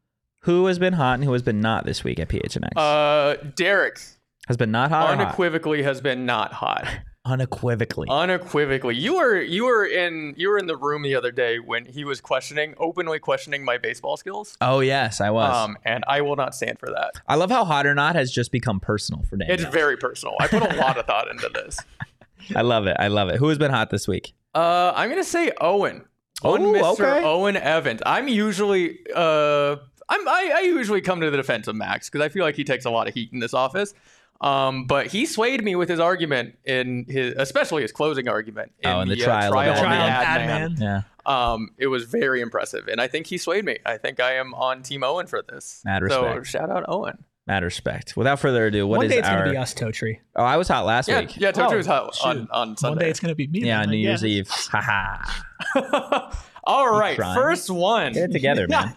who 0.42 0.66
has 0.66 0.78
been 0.78 0.94
hot 0.94 1.14
and 1.14 1.24
who 1.24 1.32
has 1.32 1.42
been 1.42 1.60
not 1.60 1.84
this 1.84 2.02
week 2.02 2.18
at 2.18 2.28
PHNX? 2.28 2.70
Uh, 2.76 3.36
Derek 3.54 4.00
has 4.48 4.56
been 4.56 4.70
not 4.70 4.90
hot 4.90 5.10
or 5.10 5.16
hot? 5.16 5.26
unequivocally 5.26 5.82
has 5.82 6.00
been 6.00 6.26
not 6.26 6.52
hot. 6.52 6.88
Unequivocally. 7.26 8.06
Unequivocally, 8.10 8.94
you 8.94 9.16
were 9.16 9.40
you 9.40 9.64
were 9.66 9.84
in 9.84 10.34
you 10.36 10.48
were 10.48 10.58
in 10.58 10.66
the 10.66 10.76
room 10.76 11.02
the 11.02 11.14
other 11.14 11.30
day 11.32 11.58
when 11.58 11.84
he 11.84 12.04
was 12.04 12.20
questioning, 12.20 12.74
openly 12.78 13.18
questioning 13.18 13.64
my 13.64 13.76
baseball 13.78 14.16
skills. 14.16 14.56
oh 14.60 14.80
yes, 14.80 15.20
I 15.20 15.30
was. 15.30 15.54
Um, 15.54 15.76
and 15.84 16.04
I 16.08 16.20
will 16.22 16.36
not 16.36 16.54
stand 16.54 16.78
for 16.78 16.88
that. 16.90 17.14
I 17.28 17.34
love 17.34 17.50
how 17.50 17.64
hot 17.64 17.86
or 17.86 17.94
not 17.94 18.14
has 18.14 18.30
just 18.30 18.52
become 18.52 18.80
personal 18.80 19.22
for 19.24 19.36
Danielle. 19.36 19.54
It's 19.60 19.64
very 19.74 19.96
personal. 19.96 20.36
I 20.40 20.46
put 20.48 20.62
a 20.62 20.76
lot 20.76 20.96
of 20.98 21.06
thought 21.06 21.28
into 21.28 21.48
this. 21.48 21.78
I 22.56 22.62
love 22.62 22.86
it. 22.86 22.96
I 23.00 23.08
love 23.08 23.28
it. 23.28 23.36
Who 23.36 23.48
has 23.48 23.58
been 23.58 23.72
hot 23.72 23.90
this 23.90 24.06
week? 24.06 24.32
Uh, 24.54 24.92
I'm 24.94 25.10
gonna 25.10 25.24
say 25.24 25.50
Owen. 25.60 26.04
One 26.42 26.62
Oh, 26.62 26.72
Mr. 26.72 26.92
okay. 27.16 27.24
Owen 27.24 27.56
Evans. 27.56 28.02
I'm 28.06 28.28
usually 28.28 28.98
uh, 29.14 29.76
I'm 30.08 30.28
I, 30.28 30.52
I 30.56 30.60
usually 30.60 31.00
come 31.00 31.20
to 31.22 31.30
the 31.30 31.36
defense 31.36 31.66
of 31.66 31.74
Max 31.76 32.08
because 32.08 32.24
I 32.24 32.28
feel 32.28 32.44
like 32.44 32.54
he 32.54 32.62
takes 32.64 32.84
a 32.84 32.90
lot 32.90 33.08
of 33.08 33.14
heat 33.14 33.30
in 33.32 33.40
this 33.40 33.54
office. 33.54 33.94
Um, 34.40 34.84
but 34.86 35.06
he 35.08 35.24
swayed 35.26 35.64
me 35.64 35.74
with 35.76 35.88
his 35.88 35.98
argument 36.00 36.58
in 36.64 37.06
his, 37.08 37.34
especially 37.36 37.82
his 37.82 37.92
closing 37.92 38.28
argument. 38.28 38.72
In 38.80 38.90
Oh, 38.90 39.00
in 39.00 39.08
the 39.08 39.20
uh, 39.20 39.24
trial 39.24 39.46
of 39.48 39.52
trial 39.52 39.66
the 39.66 39.72
of 39.72 39.78
Trial 39.78 40.02
of 40.02 40.08
ad 40.10 40.40
Ad 40.40 40.46
man. 40.46 40.74
Man. 40.78 41.04
Yeah. 41.26 41.52
Um, 41.52 41.70
it 41.78 41.86
was 41.88 42.04
very 42.04 42.40
impressive, 42.40 42.86
and 42.88 43.00
I 43.00 43.08
think 43.08 43.26
he 43.26 43.38
swayed 43.38 43.64
me. 43.64 43.78
I 43.84 43.96
think 43.96 44.20
I 44.20 44.34
am 44.34 44.54
on 44.54 44.82
Team 44.82 45.02
Owen 45.02 45.26
for 45.26 45.42
this. 45.42 45.82
Mad 45.84 46.02
So 46.08 46.22
respect. 46.34 46.46
shout 46.46 46.70
out 46.70 46.84
Owen. 46.88 47.24
Mad 47.48 47.62
respect. 47.64 48.16
Without 48.16 48.38
further 48.40 48.66
ado, 48.66 48.86
what 48.86 48.98
One 48.98 49.06
is 49.06 49.12
day 49.12 49.18
it's 49.18 49.28
our? 49.28 49.34
going 49.38 49.46
to 49.46 49.52
be 49.52 49.56
us, 49.56 49.72
Totri. 49.72 50.18
Oh, 50.36 50.42
I 50.44 50.56
was 50.56 50.66
hot 50.68 50.84
last 50.84 51.08
Yeah, 51.08 51.20
week. 51.20 51.36
yeah. 51.36 51.52
Tojo 51.52 51.72
Oh, 51.72 51.76
was 51.76 51.86
hot 51.86 52.14
shoot. 52.14 52.26
on 52.26 52.48
on 52.50 52.76
Sunday. 52.76 52.90
One 52.90 52.98
day 52.98 53.10
it's 53.10 53.20
going 53.20 53.30
to 53.30 53.34
be 53.36 53.46
me. 53.46 53.60
Yeah, 53.66 53.80
on 53.82 53.88
New 53.90 53.96
Year's 53.96 54.22
guess. 54.22 54.28
Eve. 54.28 54.48
Haha. 54.50 56.30
All 56.64 56.90
right, 56.98 57.16
first 57.16 57.70
one. 57.70 58.12
Get 58.12 58.30
it 58.30 58.32
together, 58.32 58.66
man. 58.68 58.94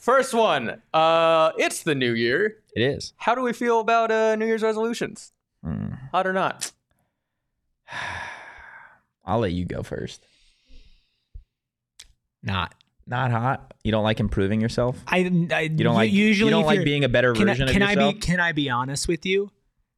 First 0.00 0.32
one. 0.32 0.80
Uh, 0.94 1.52
it's 1.58 1.82
the 1.82 1.94
new 1.94 2.12
year. 2.12 2.56
it 2.74 2.80
is. 2.82 3.12
How 3.18 3.34
do 3.34 3.42
we 3.42 3.52
feel 3.52 3.80
about 3.80 4.10
uh, 4.10 4.34
New 4.34 4.46
Year's 4.46 4.62
resolutions? 4.62 5.32
Mm. 5.64 5.98
Hot 6.10 6.26
or 6.26 6.32
not? 6.32 6.72
I'll 9.24 9.40
let 9.40 9.52
you 9.52 9.66
go 9.66 9.82
first. 9.82 10.26
Not. 12.42 12.74
Not 13.06 13.30
hot. 13.30 13.74
You 13.84 13.92
don't 13.92 14.04
like 14.04 14.20
improving 14.20 14.60
yourself. 14.60 14.96
I, 15.06 15.18
I 15.52 15.60
You 15.62 15.68
don't 15.84 15.94
like. 15.94 16.10
usually 16.10 16.48
You 16.50 16.56
don't 16.56 16.64
like 16.64 16.82
being 16.82 17.04
a 17.04 17.08
better 17.08 17.34
can 17.34 17.48
I, 17.48 17.52
version 17.52 17.68
can 17.68 17.82
of 17.82 17.88
I 17.88 17.94
be 18.12 18.18
can 18.18 18.40
I 18.40 18.52
be 18.52 18.70
honest 18.70 19.06
with 19.06 19.26
you? 19.26 19.50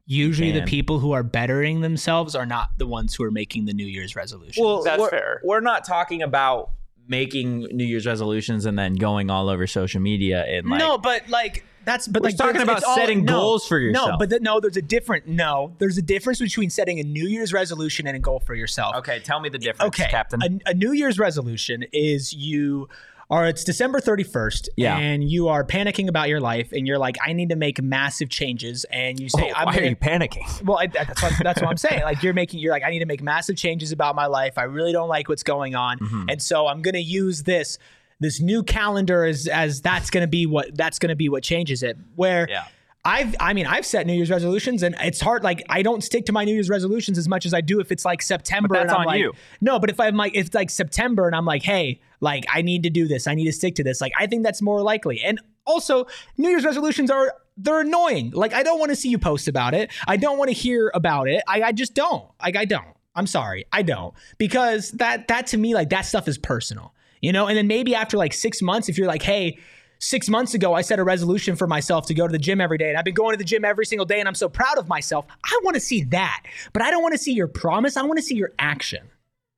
Usually 0.04 0.50
the 0.50 0.62
people 0.62 0.98
who 0.98 1.12
are 1.12 1.22
bettering 1.22 1.80
themselves 1.80 2.34
are 2.34 2.44
not 2.44 2.70
the 2.76 2.86
ones 2.86 3.14
who 3.14 3.22
are 3.22 3.30
making 3.30 3.66
the 3.66 3.72
New 3.72 3.86
Year's 3.86 4.16
resolution. 4.16 4.64
well, 4.64 4.82
That's 4.82 5.00
we're, 5.00 5.10
fair. 5.10 5.40
We're 5.44 5.60
not 5.60 5.84
talking 5.84 6.22
about 6.22 6.70
making 7.08 7.62
New 7.72 7.84
Year's 7.84 8.06
resolutions 8.06 8.66
and 8.66 8.78
then 8.78 8.94
going 8.94 9.30
all 9.30 9.48
over 9.48 9.66
social 9.66 10.00
media 10.00 10.44
and 10.44 10.68
like. 10.68 10.78
no, 10.78 10.98
but 10.98 11.28
like 11.28 11.64
that's 11.84 12.06
but 12.06 12.22
We're 12.22 12.28
like 12.28 12.36
talking 12.36 12.62
about 12.62 12.78
it's 12.78 12.86
all- 12.86 12.94
setting 12.94 13.24
no, 13.24 13.32
goals 13.40 13.66
for 13.66 13.78
yourself. 13.78 14.10
No, 14.12 14.16
but 14.18 14.30
the, 14.30 14.40
no, 14.40 14.60
there's 14.60 14.76
a 14.76 14.82
different 14.82 15.26
no. 15.26 15.74
There's 15.78 15.98
a 15.98 16.02
difference 16.02 16.38
between 16.38 16.70
setting 16.70 17.00
a 17.00 17.02
New 17.02 17.26
Year's 17.26 17.52
resolution 17.52 18.06
and 18.06 18.16
a 18.16 18.20
goal 18.20 18.40
for 18.40 18.54
yourself. 18.54 18.94
Okay, 18.96 19.18
tell 19.20 19.40
me 19.40 19.48
the 19.48 19.58
difference, 19.58 19.88
okay, 19.88 20.08
Captain. 20.08 20.40
A, 20.42 20.70
a 20.70 20.74
New 20.74 20.92
Year's 20.92 21.18
resolution 21.18 21.84
is 21.92 22.32
you 22.32 22.88
are 23.32 23.46
it's 23.46 23.64
December 23.64 23.98
31st 24.00 24.68
Yeah. 24.76 24.96
and 24.98 25.24
you 25.28 25.48
are 25.48 25.64
panicking 25.64 26.08
about 26.08 26.28
your 26.28 26.38
life 26.38 26.70
and 26.72 26.86
you're 26.86 26.98
like 26.98 27.16
I 27.26 27.32
need 27.32 27.48
to 27.48 27.56
make 27.56 27.82
massive 27.82 28.28
changes 28.28 28.84
and 28.92 29.18
you 29.18 29.28
say 29.28 29.50
I'm 29.56 29.66
Why 29.66 29.74
gonna, 29.74 29.96
panicking? 29.96 30.62
well 30.62 30.78
I, 30.78 30.86
that's 30.86 31.20
what 31.22 31.32
that's 31.42 31.60
what 31.60 31.68
I'm 31.70 31.76
saying 31.78 32.02
like 32.02 32.22
you're 32.22 32.34
making 32.34 32.60
you're 32.60 32.72
like 32.72 32.84
I 32.84 32.90
need 32.90 33.00
to 33.00 33.06
make 33.06 33.22
massive 33.22 33.56
changes 33.56 33.90
about 33.90 34.14
my 34.14 34.26
life 34.26 34.58
I 34.58 34.64
really 34.64 34.92
don't 34.92 35.08
like 35.08 35.28
what's 35.28 35.42
going 35.42 35.74
on 35.74 35.98
Mm-hmm. 35.98 36.28
and 36.28 36.40
so 36.42 36.66
I'm 36.68 36.82
going 36.82 36.94
to 36.94 37.00
use 37.00 37.42
this 37.44 37.78
this 38.20 38.40
new 38.40 38.62
calendar 38.62 39.24
as 39.24 39.48
as 39.48 39.80
that's 39.80 40.10
going 40.10 40.22
to 40.22 40.28
be 40.28 40.46
what 40.46 40.76
that's 40.76 40.98
going 41.00 41.08
to 41.10 41.16
be 41.16 41.28
what 41.28 41.42
changes 41.42 41.82
it 41.82 41.96
where 42.14 42.46
Yeah. 42.48 42.64
I've, 43.04 43.34
I 43.40 43.52
mean, 43.52 43.66
I've 43.66 43.84
set 43.84 44.06
New 44.06 44.12
Year's 44.12 44.30
resolutions, 44.30 44.84
and 44.84 44.94
it's 45.00 45.20
hard. 45.20 45.42
Like, 45.42 45.64
I 45.68 45.82
don't 45.82 46.02
stick 46.04 46.26
to 46.26 46.32
my 46.32 46.44
New 46.44 46.54
Year's 46.54 46.68
resolutions 46.70 47.18
as 47.18 47.28
much 47.28 47.44
as 47.44 47.52
I 47.52 47.60
do 47.60 47.80
if 47.80 47.90
it's 47.90 48.04
like 48.04 48.22
September. 48.22 48.68
But 48.68 48.74
that's 48.74 48.84
and 48.84 48.92
I'm 48.92 49.00
on 49.00 49.06
like, 49.06 49.20
you. 49.20 49.32
No, 49.60 49.80
but 49.80 49.90
if 49.90 49.98
I'm 49.98 50.16
like, 50.16 50.36
if 50.36 50.46
it's 50.46 50.54
like 50.54 50.70
September, 50.70 51.26
and 51.26 51.34
I'm 51.34 51.44
like, 51.44 51.64
hey, 51.64 52.00
like, 52.20 52.44
I 52.48 52.62
need 52.62 52.84
to 52.84 52.90
do 52.90 53.08
this. 53.08 53.26
I 53.26 53.34
need 53.34 53.46
to 53.46 53.52
stick 53.52 53.74
to 53.76 53.84
this. 53.84 54.00
Like, 54.00 54.12
I 54.18 54.28
think 54.28 54.44
that's 54.44 54.62
more 54.62 54.82
likely. 54.82 55.20
And 55.20 55.40
also, 55.66 56.06
New 56.36 56.48
Year's 56.48 56.64
resolutions 56.64 57.10
are 57.10 57.34
they're 57.56 57.80
annoying. 57.80 58.30
Like, 58.30 58.54
I 58.54 58.62
don't 58.62 58.78
want 58.78 58.90
to 58.90 58.96
see 58.96 59.08
you 59.08 59.18
post 59.18 59.48
about 59.48 59.74
it. 59.74 59.90
I 60.06 60.16
don't 60.16 60.38
want 60.38 60.50
to 60.50 60.54
hear 60.54 60.92
about 60.94 61.28
it. 61.28 61.42
I, 61.48 61.62
I 61.62 61.72
just 61.72 61.94
don't. 61.94 62.28
Like, 62.40 62.56
I 62.56 62.64
don't. 62.64 62.86
I'm 63.14 63.26
sorry, 63.26 63.66
I 63.72 63.82
don't 63.82 64.14
because 64.38 64.92
that 64.92 65.28
that 65.28 65.48
to 65.48 65.58
me 65.58 65.74
like 65.74 65.90
that 65.90 66.02
stuff 66.02 66.28
is 66.28 66.38
personal, 66.38 66.94
you 67.20 67.30
know. 67.30 67.46
And 67.46 67.58
then 67.58 67.66
maybe 67.66 67.94
after 67.94 68.16
like 68.16 68.32
six 68.32 68.62
months, 68.62 68.88
if 68.88 68.96
you're 68.96 69.06
like, 69.06 69.22
hey 69.22 69.58
six 70.02 70.28
months 70.28 70.52
ago, 70.52 70.74
I 70.74 70.82
set 70.82 70.98
a 70.98 71.04
resolution 71.04 71.56
for 71.56 71.66
myself 71.66 72.06
to 72.06 72.14
go 72.14 72.26
to 72.26 72.32
the 72.32 72.38
gym 72.38 72.60
every 72.60 72.76
day, 72.76 72.88
and 72.90 72.98
I've 72.98 73.04
been 73.04 73.14
going 73.14 73.32
to 73.32 73.38
the 73.38 73.44
gym 73.44 73.64
every 73.64 73.86
single 73.86 74.04
day, 74.04 74.18
and 74.20 74.28
I'm 74.28 74.34
so 74.34 74.48
proud 74.48 74.76
of 74.76 74.88
myself. 74.88 75.24
I 75.44 75.60
want 75.62 75.74
to 75.74 75.80
see 75.80 76.02
that, 76.04 76.42
but 76.72 76.82
I 76.82 76.90
don't 76.90 77.02
want 77.02 77.12
to 77.12 77.18
see 77.18 77.32
your 77.32 77.48
promise. 77.48 77.96
I 77.96 78.02
want 78.02 78.18
to 78.18 78.22
see 78.22 78.34
your 78.34 78.50
action, 78.58 79.08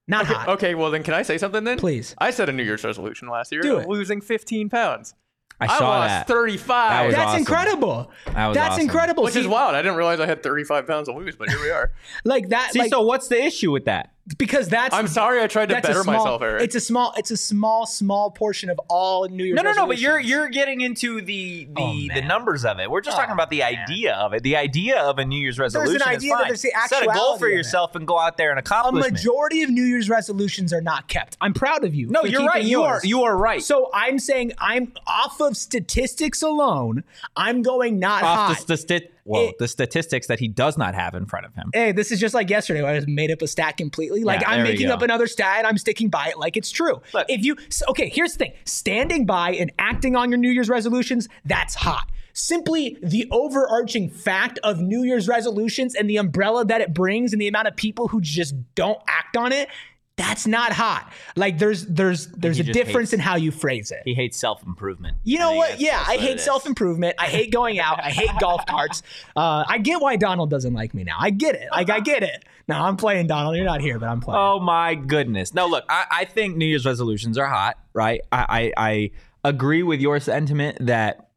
not 0.06 0.26
hot. 0.26 0.48
Okay, 0.48 0.74
well 0.74 0.90
then, 0.90 1.02
can 1.02 1.14
I 1.14 1.22
say 1.22 1.38
something 1.38 1.64
then? 1.64 1.78
Please. 1.78 2.14
I 2.18 2.30
set 2.30 2.48
a 2.48 2.52
New 2.52 2.62
Year's 2.62 2.84
resolution 2.84 3.28
last 3.28 3.50
year 3.50 3.62
Do 3.62 3.78
it. 3.78 3.88
losing 3.88 4.20
15 4.20 4.68
pounds. 4.68 5.14
I 5.60 5.66
I, 5.66 5.78
saw 5.78 5.88
lost 5.88 6.08
that. 6.08 6.26
35. 6.26 6.66
That 6.90 7.06
was 7.06 7.14
That's 7.14 7.26
awesome. 7.28 7.38
incredible. 7.38 8.10
That 8.26 8.48
was 8.48 8.54
That's 8.56 8.70
awesome. 8.72 8.80
incredible. 8.82 9.22
which 9.24 9.34
See, 9.34 9.40
is 9.40 9.46
wild. 9.46 9.74
I 9.76 9.82
didn't 9.82 9.96
realize 9.96 10.18
I 10.18 10.26
had 10.26 10.42
35 10.42 10.86
pounds 10.86 11.08
to 11.08 11.14
lose, 11.14 11.36
but 11.36 11.48
here 11.48 11.60
we 11.62 11.70
are. 11.70 11.92
like 12.24 12.48
that. 12.48 12.72
See, 12.72 12.80
like, 12.80 12.90
so 12.90 13.02
what's 13.02 13.28
the 13.28 13.40
issue 13.42 13.70
with 13.70 13.84
that? 13.84 14.13
Because 14.38 14.70
that's 14.70 14.94
I'm 14.94 15.06
sorry 15.06 15.42
I 15.42 15.46
tried 15.48 15.66
to 15.68 15.74
that's 15.74 15.84
a 15.86 15.90
better 15.90 16.02
small, 16.02 16.16
myself, 16.16 16.40
Erik. 16.40 16.62
It's 16.62 16.74
a 16.74 16.80
small 16.80 17.12
it's 17.18 17.30
a 17.30 17.36
small 17.36 17.84
small 17.84 18.30
portion 18.30 18.70
of 18.70 18.80
all 18.88 19.28
New 19.28 19.44
Year's 19.44 19.56
No, 19.56 19.60
no, 19.62 19.72
no. 19.72 19.86
But 19.86 19.98
you're 19.98 20.18
you're 20.18 20.48
getting 20.48 20.80
into 20.80 21.20
the 21.20 21.66
the, 21.66 21.72
Oh, 21.76 21.92
the 22.14 22.22
numbers 22.22 22.64
of 22.64 22.78
it. 22.80 22.90
We're 22.90 23.02
just 23.02 23.18
Oh, 23.18 23.20
talking 23.20 23.34
about 23.34 23.50
the 23.50 23.58
man. 23.58 23.80
idea 23.84 24.14
of 24.14 24.32
it. 24.32 24.42
The 24.42 24.56
idea 24.56 24.98
of 25.02 25.18
a 25.18 25.26
New 25.26 25.38
Year's 25.38 25.58
an 25.58 25.64
resolution. 25.64 25.96
is 25.96 26.02
idea 26.02 26.36
that 26.38 26.44
there's 26.48 26.62
the 26.62 26.72
Set 26.88 27.02
a 27.02 27.06
goal 27.12 27.36
for 27.36 27.48
of 27.48 27.52
it. 27.52 27.56
yourself 27.56 27.94
and 27.96 28.06
go 28.06 28.18
out 28.18 28.38
there 28.38 28.48
and 28.48 28.58
a 28.58 28.60
accomplish. 28.60 29.04
it. 29.04 29.12
majority 29.12 29.62
of 29.62 29.68
New 29.68 29.84
Year's 29.84 30.08
resolutions 30.08 30.72
are 30.72 30.80
not 30.80 31.06
kept. 31.06 31.36
I'm 31.42 31.52
proud 31.52 31.84
of 31.84 31.94
you. 31.94 32.06
No, 32.08 32.22
for 32.22 32.26
you're 32.28 32.40
keeping 32.40 32.46
right. 32.46 32.64
You 32.64 32.82
are 32.82 33.00
you 33.04 33.24
are 33.24 33.36
right. 33.36 33.62
So 33.62 33.90
I'm 33.92 34.18
saying 34.18 34.52
I'm 34.56 34.94
off 35.06 35.38
of 35.42 35.54
statistics 35.54 36.40
alone. 36.40 37.04
I'm 37.36 37.60
going 37.60 37.98
not 37.98 38.22
off 38.22 38.56
hot. 38.56 38.66
the 38.68 38.78
sti- 38.78 39.08
well, 39.24 39.48
It- 39.48 39.58
the 39.58 39.68
statistics 39.68 40.26
that 40.26 40.38
he 40.38 40.48
does 40.48 40.76
not 40.76 40.94
have 40.94 41.14
in 41.14 41.26
front 41.26 41.46
of 41.46 41.54
him. 41.54 41.70
hey, 41.72 41.92
this 41.92 42.12
is 42.12 42.20
just 42.20 42.34
like 42.34 42.50
yesterday 42.50 42.82
where 42.82 42.92
I 42.92 42.96
just 42.96 43.08
made 43.08 43.30
up 43.30 43.40
a 43.42 43.46
stat 43.46 43.76
completely. 43.76 44.22
Like 44.24 44.40
Yeah, 44.42 44.50
I'm 44.50 44.62
making 44.62 44.90
up 44.90 45.02
another 45.02 45.26
stat 45.26 45.58
and 45.58 45.66
I'm 45.66 45.78
sticking 45.78 46.08
by 46.08 46.28
it 46.28 46.38
like 46.38 46.56
it's 46.56 46.70
true. 46.70 47.00
Look. 47.12 47.26
if 47.28 47.44
you 47.44 47.56
okay, 47.88 48.08
here's 48.08 48.32
the 48.32 48.38
thing: 48.38 48.52
standing 48.64 49.26
by 49.26 49.52
and 49.52 49.72
acting 49.78 50.14
on 50.16 50.30
your 50.30 50.38
New 50.38 50.50
Year's 50.50 50.68
resolutions, 50.68 51.28
that's 51.44 51.74
hot. 51.74 52.08
Simply 52.36 52.98
the 53.00 53.28
overarching 53.30 54.10
fact 54.10 54.58
of 54.64 54.80
New 54.80 55.04
Year's 55.04 55.28
resolutions 55.28 55.94
and 55.94 56.10
the 56.10 56.16
umbrella 56.16 56.64
that 56.64 56.80
it 56.80 56.92
brings 56.92 57.32
and 57.32 57.40
the 57.40 57.46
amount 57.46 57.68
of 57.68 57.76
people 57.76 58.08
who 58.08 58.20
just 58.20 58.54
don't 58.74 58.98
act 59.06 59.36
on 59.36 59.52
it, 59.52 59.68
that's 60.16 60.46
not 60.46 60.72
hot. 60.72 61.12
Like 61.34 61.58
there's 61.58 61.86
there's 61.86 62.28
there's 62.28 62.60
a 62.60 62.64
difference 62.64 63.10
hates- 63.10 63.14
in 63.14 63.20
how 63.20 63.36
you 63.36 63.50
phrase 63.50 63.90
it. 63.90 64.02
He 64.04 64.14
hates 64.14 64.36
self 64.36 64.64
improvement. 64.64 65.16
You 65.24 65.38
know 65.38 65.54
what? 65.54 65.80
Yeah, 65.80 66.02
I 66.06 66.16
hate 66.16 66.40
self 66.40 66.66
improvement. 66.66 67.16
I 67.18 67.26
hate 67.26 67.52
going 67.52 67.80
out. 67.80 68.00
I 68.02 68.10
hate 68.10 68.30
golf 68.40 68.64
carts. 68.66 69.02
Uh, 69.36 69.64
I 69.66 69.78
get 69.78 70.00
why 70.00 70.16
Donald 70.16 70.50
doesn't 70.50 70.74
like 70.74 70.94
me 70.94 71.02
now. 71.02 71.16
I 71.18 71.30
get 71.30 71.54
it. 71.56 71.68
Like 71.70 71.90
I 71.90 72.00
get 72.00 72.22
it. 72.22 72.44
No, 72.68 72.76
I'm 72.76 72.96
playing 72.96 73.26
Donald. 73.26 73.56
You're 73.56 73.64
not 73.64 73.80
here, 73.80 73.98
but 73.98 74.08
I'm 74.08 74.20
playing. 74.20 74.40
Oh 74.40 74.60
my 74.60 74.94
goodness! 74.94 75.54
No, 75.54 75.66
look, 75.66 75.84
I, 75.88 76.04
I 76.10 76.24
think 76.24 76.56
New 76.56 76.66
Year's 76.66 76.86
resolutions 76.86 77.36
are 77.36 77.46
hot, 77.46 77.78
right? 77.94 78.20
I, 78.30 78.72
I, 78.76 79.12
I 79.42 79.48
agree 79.48 79.82
with 79.82 80.00
your 80.00 80.20
sentiment 80.20 80.78
that 80.86 81.30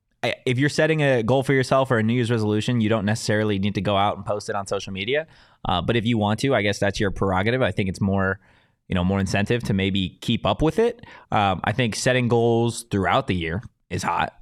if 0.45 0.57
you're 0.57 0.69
setting 0.69 1.01
a 1.01 1.23
goal 1.23 1.43
for 1.43 1.53
yourself 1.53 1.91
or 1.91 1.97
a 1.97 2.03
New 2.03 2.13
Year's 2.13 2.31
resolution, 2.31 2.81
you 2.81 2.89
don't 2.89 3.05
necessarily 3.05 3.59
need 3.59 3.75
to 3.75 3.81
go 3.81 3.95
out 3.95 4.17
and 4.17 4.25
post 4.25 4.49
it 4.49 4.55
on 4.55 4.67
social 4.67 4.93
media. 4.93 5.27
Uh, 5.65 5.81
but 5.81 5.95
if 5.95 6.05
you 6.05 6.17
want 6.17 6.39
to, 6.41 6.55
I 6.55 6.61
guess 6.61 6.79
that's 6.79 6.99
your 6.99 7.11
prerogative. 7.11 7.61
I 7.61 7.71
think 7.71 7.89
it's 7.89 8.01
more, 8.01 8.39
you 8.87 8.95
know, 8.95 9.03
more 9.03 9.19
incentive 9.19 9.63
to 9.63 9.73
maybe 9.73 10.17
keep 10.21 10.45
up 10.45 10.61
with 10.61 10.79
it. 10.79 11.05
Um, 11.31 11.61
I 11.63 11.71
think 11.71 11.95
setting 11.95 12.27
goals 12.27 12.85
throughout 12.89 13.27
the 13.27 13.35
year 13.35 13.61
is 13.89 14.03
hot. 14.03 14.33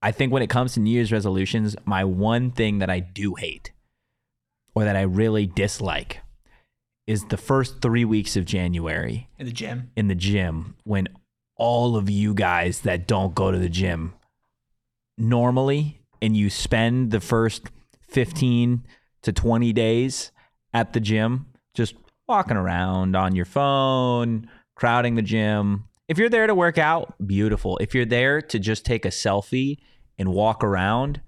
I 0.00 0.12
think 0.12 0.32
when 0.32 0.42
it 0.42 0.50
comes 0.50 0.74
to 0.74 0.80
New 0.80 0.90
Year's 0.92 1.12
resolutions, 1.12 1.76
my 1.84 2.04
one 2.04 2.50
thing 2.50 2.78
that 2.78 2.88
I 2.90 3.00
do 3.00 3.34
hate 3.34 3.72
or 4.74 4.84
that 4.84 4.96
I 4.96 5.02
really 5.02 5.46
dislike 5.46 6.20
is 7.06 7.24
the 7.24 7.36
first 7.36 7.80
three 7.82 8.04
weeks 8.04 8.36
of 8.36 8.44
January 8.44 9.28
In 9.38 9.46
the 9.46 9.52
gym. 9.52 9.90
in 9.96 10.08
the 10.08 10.14
gym 10.14 10.76
when 10.84 11.08
all 11.56 11.96
of 11.96 12.08
you 12.08 12.32
guys 12.34 12.82
that 12.82 13.08
don't 13.08 13.34
go 13.34 13.50
to 13.50 13.58
the 13.58 13.68
gym 13.68 14.12
normally 15.16 16.00
and 16.22 16.36
you 16.36 16.50
spend 16.50 17.10
the 17.10 17.20
first 17.20 17.62
15 18.08 18.84
to 19.22 19.32
20 19.32 19.72
days 19.72 20.32
at 20.72 20.92
the 20.92 21.00
gym 21.00 21.46
just 21.74 21.94
walking 22.28 22.56
around 22.56 23.16
on 23.16 23.34
your 23.34 23.46
phone, 23.46 24.48
crowding 24.76 25.14
the 25.14 25.22
gym. 25.22 25.84
If 26.08 26.18
you're 26.18 26.28
there 26.28 26.46
to 26.46 26.54
work 26.54 26.78
out, 26.78 27.14
beautiful. 27.26 27.78
If 27.78 27.94
you're 27.94 28.04
there 28.04 28.40
to 28.42 28.58
just 28.58 28.84
take 28.84 29.04
a 29.04 29.08
selfie 29.08 29.78
and 30.18 30.28
walk 30.28 30.62
around, 30.62 31.20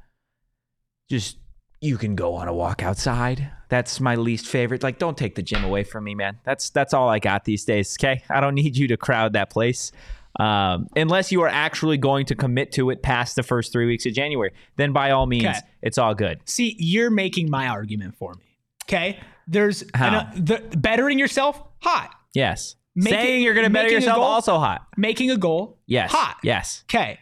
just 1.09 1.39
you 1.81 1.97
can 1.97 2.15
go 2.15 2.35
on 2.35 2.49
a 2.49 2.53
walk 2.55 2.83
outside. 2.83 3.51
That's 3.71 4.01
my 4.01 4.17
least 4.17 4.47
favorite. 4.47 4.83
Like, 4.83 4.99
don't 4.99 5.17
take 5.17 5.35
the 5.35 5.43
gym 5.43 5.65
away 5.65 5.85
from 5.85 6.05
me, 6.05 6.15
man. 6.15 6.39
That's 6.45 6.71
that's 6.71 6.93
all 6.93 7.09
I 7.09 7.19
got 7.19 7.45
these 7.45 7.65
days. 7.65 7.97
Okay, 7.99 8.23
I 8.29 8.41
don't 8.41 8.55
need 8.55 8.77
you 8.77 8.89
to 8.89 8.97
crowd 8.97 9.33
that 9.35 9.51
place. 9.51 9.93
Um, 10.39 10.87
unless 10.97 11.33
you 11.33 11.43
are 11.43 11.49
actually 11.49 11.97
going 11.99 12.25
to 12.27 12.37
commit 12.37 12.73
to 12.73 12.91
it 12.91 13.03
past 13.03 13.35
the 13.37 13.43
first 13.43 13.73
three 13.73 13.87
weeks 13.87 14.07
of 14.07 14.13
January, 14.13 14.53
then 14.77 14.93
by 14.93 15.11
all 15.11 15.27
means, 15.27 15.45
Okay. 15.47 15.59
it's 15.83 15.99
all 15.99 16.15
good. 16.15 16.41
See, 16.45 16.77
you're 16.79 17.11
making 17.11 17.51
my 17.51 17.67
argument 17.67 18.15
for 18.17 18.35
me. 18.35 18.45
Okay. 18.85 19.19
There's 19.51 19.85
How? 19.95 20.21
an- 20.35 20.45
the 20.45 20.63
bettering 20.77 21.19
yourself, 21.19 21.63
hot. 21.81 22.11
Yes, 22.35 22.77
Making- 22.95 23.19
saying 23.19 23.43
you're 23.43 23.55
going 23.55 23.67
to 23.67 23.71
better 23.73 23.91
yourself 23.91 24.17
goal? 24.17 24.25
also 24.25 24.59
hot. 24.59 24.87
Making 24.97 25.31
a 25.33 25.37
goal, 25.37 25.79
Yes, 25.87 26.11
hot. 26.13 26.37
Yes, 26.45 26.85
Okay. 26.87 27.19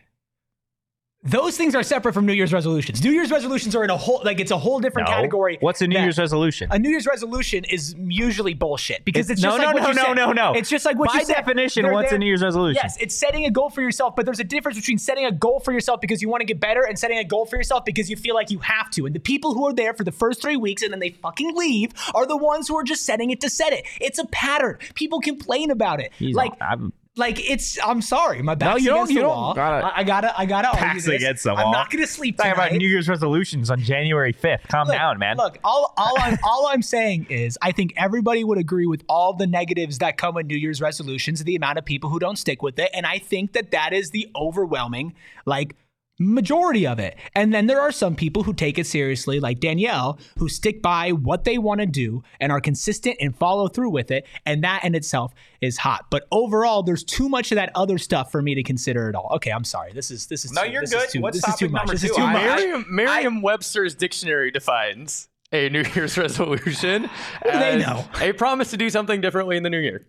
Those 1.29 1.57
things 1.57 1.75
are 1.75 1.83
separate 1.83 2.13
from 2.15 2.27
New 2.27 2.33
Year's 2.33 2.53
resolutions. 2.53 3.03
New 3.05 3.11
Year's 3.11 3.31
resolutions 3.31 3.77
are 3.77 3.85
in 3.85 3.91
a 3.91 3.97
whole 3.97 4.23
like 4.25 4.41
it's 4.41 4.51
a 4.51 4.57
whole 4.59 4.81
different 4.81 5.09
No. 5.09 5.15
category. 5.15 5.59
What's 5.61 5.83
a 5.83 5.87
New 5.87 5.99
Year's 5.99 6.19
resolution? 6.19 6.69
A 6.71 6.79
New 6.79 6.89
Year's 6.91 7.07
resolution 7.07 7.65
is 7.65 7.95
usually 7.99 8.55
bullshit 8.55 9.05
because 9.05 9.29
it's, 9.29 9.43
no, 9.43 9.51
just 9.51 9.59
no, 9.61 9.65
like 9.67 9.75
what 9.75 9.83
no, 9.83 9.89
you 9.89 9.95
no, 9.95 10.03
said. 10.05 10.15
no, 10.15 10.33
no. 10.33 10.53
It's 10.55 10.71
just 10.71 10.87
like 10.87 10.99
what 10.99 11.13
By 11.13 11.21
you 11.21 11.27
definition, 11.27 11.83
They're 11.83 11.93
what's 11.93 12.13
a 12.13 12.19
New 12.19 12.27
Year's 12.27 12.43
resolution? 12.43 12.81
Yes, 12.83 12.97
it's 13.01 13.15
setting 13.15 13.45
a 13.45 13.51
goal 13.51 13.69
for 13.69 13.83
yourself, 13.83 14.17
but 14.17 14.25
there's 14.25 14.41
a 14.41 14.45
difference 14.45 14.79
between 14.79 14.99
setting 14.99 15.27
a 15.27 15.33
goal 15.33 15.61
for 15.61 15.73
yourself 15.73 16.01
because 16.01 16.23
you 16.23 16.29
want 16.29 16.41
to 16.41 16.47
get 16.47 16.61
better 16.61 16.83
and 16.85 16.99
setting 16.99 17.19
a 17.19 17.25
goal 17.25 17.45
for 17.47 17.57
yourself 17.57 17.85
because 17.85 18.09
you 18.09 18.17
feel 18.17 18.35
like 18.35 18.51
you 18.51 18.61
have 18.61 18.91
to. 18.93 19.05
And 19.05 19.15
the 19.15 19.21
people 19.21 19.55
who 19.55 19.67
are 19.67 19.75
there 19.75 19.93
for 19.95 20.05
the 20.05 20.13
first 20.13 20.41
three 20.41 20.57
weeks 20.57 20.83
and 20.83 20.93
then 20.93 21.01
they 21.01 21.11
fucking 21.11 21.55
leave 21.55 21.93
are 22.15 22.27
the 22.27 22.37
ones 22.37 22.69
who 22.69 22.77
are 22.79 22.85
just 22.85 23.05
setting 23.05 23.31
it 23.31 23.41
to 23.43 23.51
set 23.51 23.73
it. 23.73 23.85
It's 24.01 24.19
a 24.19 24.27
pattern. 24.27 24.79
People 24.95 25.21
complain 25.21 25.71
about 25.71 26.01
it. 26.01 26.13
He's 26.19 26.35
like, 26.35 26.53
I'm- 26.61 26.93
like 27.19 27.39
it's. 27.51 27.79
I'm 27.85 28.01
sorry, 28.01 28.41
my 28.43 28.55
back's 28.55 28.85
don't- 28.85 28.95
against 28.95 29.11
you 29.13 29.17
the 29.19 29.23
don't 29.23 29.37
wall. 29.37 29.55
gotta- 29.55 29.87
I, 29.87 29.99
I 29.99 30.05
gotta. 30.05 30.39
I 30.41 30.47
gotta 30.47 30.69
argue 30.69 31.01
this. 31.01 31.09
against 31.09 31.45
the 31.45 31.55
wall. 31.55 31.67
I'm 31.67 31.71
not 31.73 31.91
gonna 31.91 32.07
sleep 32.07 32.37
Talking 32.37 32.53
tonight. 32.53 32.67
about 32.69 32.79
New 32.79 32.89
Year's 32.89 33.09
resolutions 33.09 33.71
on 33.71 33.81
January 33.81 34.33
5th. 34.33 34.69
Calm 34.69 34.87
Look, 34.89 34.97
down, 34.97 35.19
man. 35.19 35.37
Look, 35.37 35.59
all, 35.65 35.93
all 35.97 36.15
I'm 36.19 36.39
all 36.45 36.69
I'm 36.69 36.83
saying 36.83 37.27
is 37.31 37.59
I 37.61 37.73
think 37.73 37.93
everybody 37.97 38.45
would 38.45 38.59
agree 38.59 38.87
with 38.87 39.03
all 39.09 39.35
the 39.35 39.47
negatives 39.47 39.99
that 39.99 40.17
come 40.17 40.35
with 40.35 40.47
New 40.47 40.57
Year's 40.57 40.81
resolutions, 40.81 41.43
the 41.45 41.57
amount 41.57 41.79
of 41.79 41.85
people 41.85 42.09
who 42.11 42.19
don't 42.19 42.37
stick 42.37 42.63
with 42.63 42.79
it, 42.79 42.91
and 42.95 43.05
I 43.07 43.19
think 43.19 43.53
that 43.55 43.71
that 43.73 43.93
is 43.93 44.11
the 44.11 44.29
overwhelming 44.37 45.15
like 45.47 45.75
majority 46.19 46.87
of 46.87 46.99
it. 46.99 47.17
And 47.35 47.53
then 47.55 47.67
there 47.67 47.81
are 47.81 47.93
some 47.93 48.15
people 48.17 48.43
who 48.43 48.53
take 48.53 48.79
it 48.79 48.87
seriously, 48.87 49.41
like 49.41 49.61
Danielle, 49.61 50.19
who 50.39 50.49
stick 50.49 50.83
by 50.83 51.11
what 51.13 51.45
they 51.45 51.59
want 51.59 51.81
to 51.81 51.87
do 51.87 52.23
and 52.41 52.51
are 52.53 52.61
consistent 52.61 53.17
and 53.21 53.37
follow 53.37 53.69
through 53.69 53.91
with 53.91 54.11
it, 54.11 54.27
and 54.45 54.65
that 54.65 54.85
in 54.85 54.95
itself 54.95 55.33
is 55.61 55.79
hot. 55.79 56.07
But 56.11 56.27
overall, 56.33 56.83
there's 56.83 57.05
too 57.05 57.29
much 57.29 57.53
of 57.53 57.57
that 57.57 57.71
other 57.75 57.99
stuff 57.99 58.31
for 58.33 58.43
me 58.43 58.55
to 58.55 58.63
consider 58.63 59.09
at 59.09 59.15
all. 59.15 59.31
Okay, 59.37 59.51
I'm 59.51 59.65
sorry. 59.65 59.93
This 59.93 60.11
is 60.11 60.27
this 60.27 60.45
is 60.45 60.53
No, 60.53 60.65
too- 60.65 60.71
you're 60.73 60.81
this 60.83 60.93
good. 60.93 61.05
Is 61.07 61.13
too, 61.13 61.21
What's 61.21 61.41
this 61.41 61.49
is 61.49 61.55
too 61.59 61.67
topic 61.69 61.73
much. 61.73 61.81
number 61.81 61.93
This 61.93 62.05
is 62.05 62.11
two? 62.11 62.17
too 62.17 62.23
I- 62.23 62.33
much. 62.33 62.43
Merriam, 62.43 62.87
Merriam-Webster's 62.89 63.95
dictionary 63.95 64.51
defines 64.51 65.29
a 65.53 65.69
New 65.71 65.83
Year's 65.95 66.19
resolution 66.19 67.03
do 67.03 67.09
they 67.45 67.81
as 67.81 67.87
know? 67.87 68.05
a 68.21 68.33
promise 68.33 68.71
to 68.71 68.77
do 68.77 68.91
something 68.91 69.21
differently 69.21 69.57
in 69.57 69.63
the 69.63 69.71
new 69.71 69.79
year. 69.79 70.07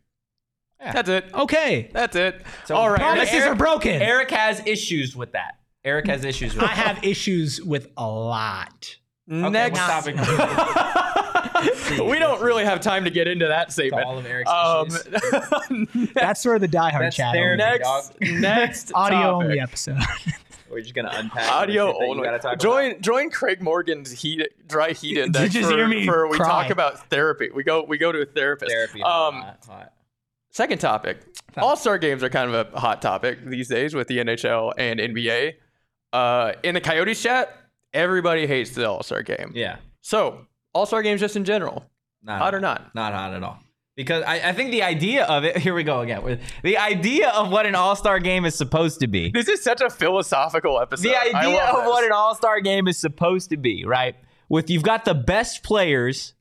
That's 0.82 1.10
it. 1.10 1.26
Okay. 1.34 1.90
That's 1.94 2.16
it. 2.16 2.42
All 2.72 2.90
right. 2.90 3.00
promises 3.00 3.34
Erik- 3.36 3.52
are 3.52 3.56
broken. 3.56 4.02
Erik 4.02 4.32
has 4.32 4.62
issues 4.66 5.14
with 5.16 5.34
that. 5.34 5.59
Erik 5.84 6.08
has 6.08 6.26
issues 6.26 6.54
with 6.56 6.64
I 6.64 6.68
that. 6.68 6.78
have 6.96 7.04
issues 7.04 7.62
with 7.62 7.90
a 7.98 8.08
lot. 8.08 8.98
Next 9.28 9.78
topic 9.78 10.16
we 12.10 12.18
don't 12.20 12.42
really 12.42 12.66
have 12.66 12.80
time 12.80 13.04
to 13.04 13.10
get 13.12 13.28
into 13.28 13.48
that 13.48 13.72
statement. 13.72 14.06
all 14.06 14.18
of 14.18 14.26
Erik's 14.26 14.50
um, 14.50 15.88
That's 16.16 16.42
sort 16.42 16.56
of 16.56 16.62
the 16.62 16.68
diehard 16.78 17.00
That's 17.00 17.16
chat. 17.16 17.34
therapy. 17.34 17.58
next, 17.58 18.14
next 18.22 18.92
Audio 18.94 19.20
topic. 19.20 19.46
only 19.46 19.60
episode. 19.60 19.98
We're 20.70 20.82
just 20.82 20.94
gonna 20.96 21.12
unpack 21.14 21.52
Audio 21.52 21.88
the 21.88 21.94
shit 22.00 22.10
only. 22.10 22.24
gotta 22.24 22.40
talk 22.40 22.60
Join 22.60 23.02
join 23.02 23.30
Craig 23.32 23.62
Morgan's 23.62 24.12
heat 24.12 24.48
dry 24.68 24.92
heat 24.92 25.18
you 25.18 25.24
index 25.24 25.54
just 25.54 25.70
for, 25.70 25.76
hear 25.78 25.88
me 25.88 26.06
for 26.06 26.28
we 26.28 26.38
cry? 26.38 26.48
talk 26.48 26.70
about 26.72 27.10
therapy. 27.10 27.50
We 27.54 27.64
go 27.64 27.84
we 27.84 27.98
go 27.98 28.12
to 28.12 28.22
a 28.22 28.26
therapist. 28.26 28.72
Therapy. 28.72 29.02
Um, 29.02 29.36
hot, 29.36 29.60
hot. 29.68 29.94
Second 30.52 30.80
topic. 30.80 31.20
All 31.58 31.76
Star 31.76 31.98
games 31.98 32.24
are 32.24 32.30
kind 32.30 32.54
of 32.54 32.74
a 32.74 32.80
hot 32.80 33.02
topic 33.02 33.44
these 33.46 33.68
days 33.68 33.94
with 33.96 34.08
the 34.08 34.20
NHL 34.20 34.74
and 34.78 35.00
NBA. 35.00 35.56
Uh, 36.14 36.54
in 36.64 36.74
the 36.76 36.82
Coyotes 36.82 37.22
chat, 37.22 37.56
everybody 37.94 38.48
hates 38.48 38.72
the 38.72 38.90
All 38.90 39.04
Star 39.04 39.22
game. 39.22 39.52
Yeah. 39.56 39.78
So, 40.02 40.46
All 40.74 40.86
Star 40.86 41.02
games 41.02 41.22
just 41.22 41.36
in 41.36 41.46
general, 41.46 41.86
Not 42.24 42.40
hot 42.42 42.56
or 42.56 42.60
not? 42.60 42.94
Not 42.96 43.14
hot 43.14 43.34
at 43.34 43.44
all. 43.44 43.60
Because 43.96 44.24
I, 44.24 44.36
I 44.50 44.54
think 44.54 44.72
the 44.72 44.84
idea 44.84 45.26
of 45.26 45.44
it, 45.44 45.58
here 45.66 45.74
we 45.74 45.84
go 45.84 46.00
again. 46.00 46.24
with 46.24 46.40
The 46.64 46.78
idea 46.78 47.30
of 47.32 47.52
what 47.52 47.66
an 47.66 47.76
all 47.76 47.98
star 47.98 48.20
game 48.20 48.46
is 48.46 48.56
supposed 48.56 49.02
to 49.02 49.08
be. 49.08 49.30
This 49.30 49.50
is 49.50 49.62
such 49.62 49.82
a 49.82 49.90
philosophical 49.90 50.80
episode. 50.80 51.10
The 51.10 51.18
idea 51.18 51.66
of 51.66 51.76
this. 51.84 51.88
what 51.88 52.06
an 52.06 52.14
all 52.14 52.34
star 52.34 52.62
game 52.62 52.88
is 52.88 52.98
supposed 52.98 53.50
to 53.50 53.58
be, 53.58 53.84
right? 53.86 54.16
With 54.48 54.70
you've 54.70 54.84
got 54.84 55.04
the 55.04 55.14
best 55.14 55.64
players 55.64 56.34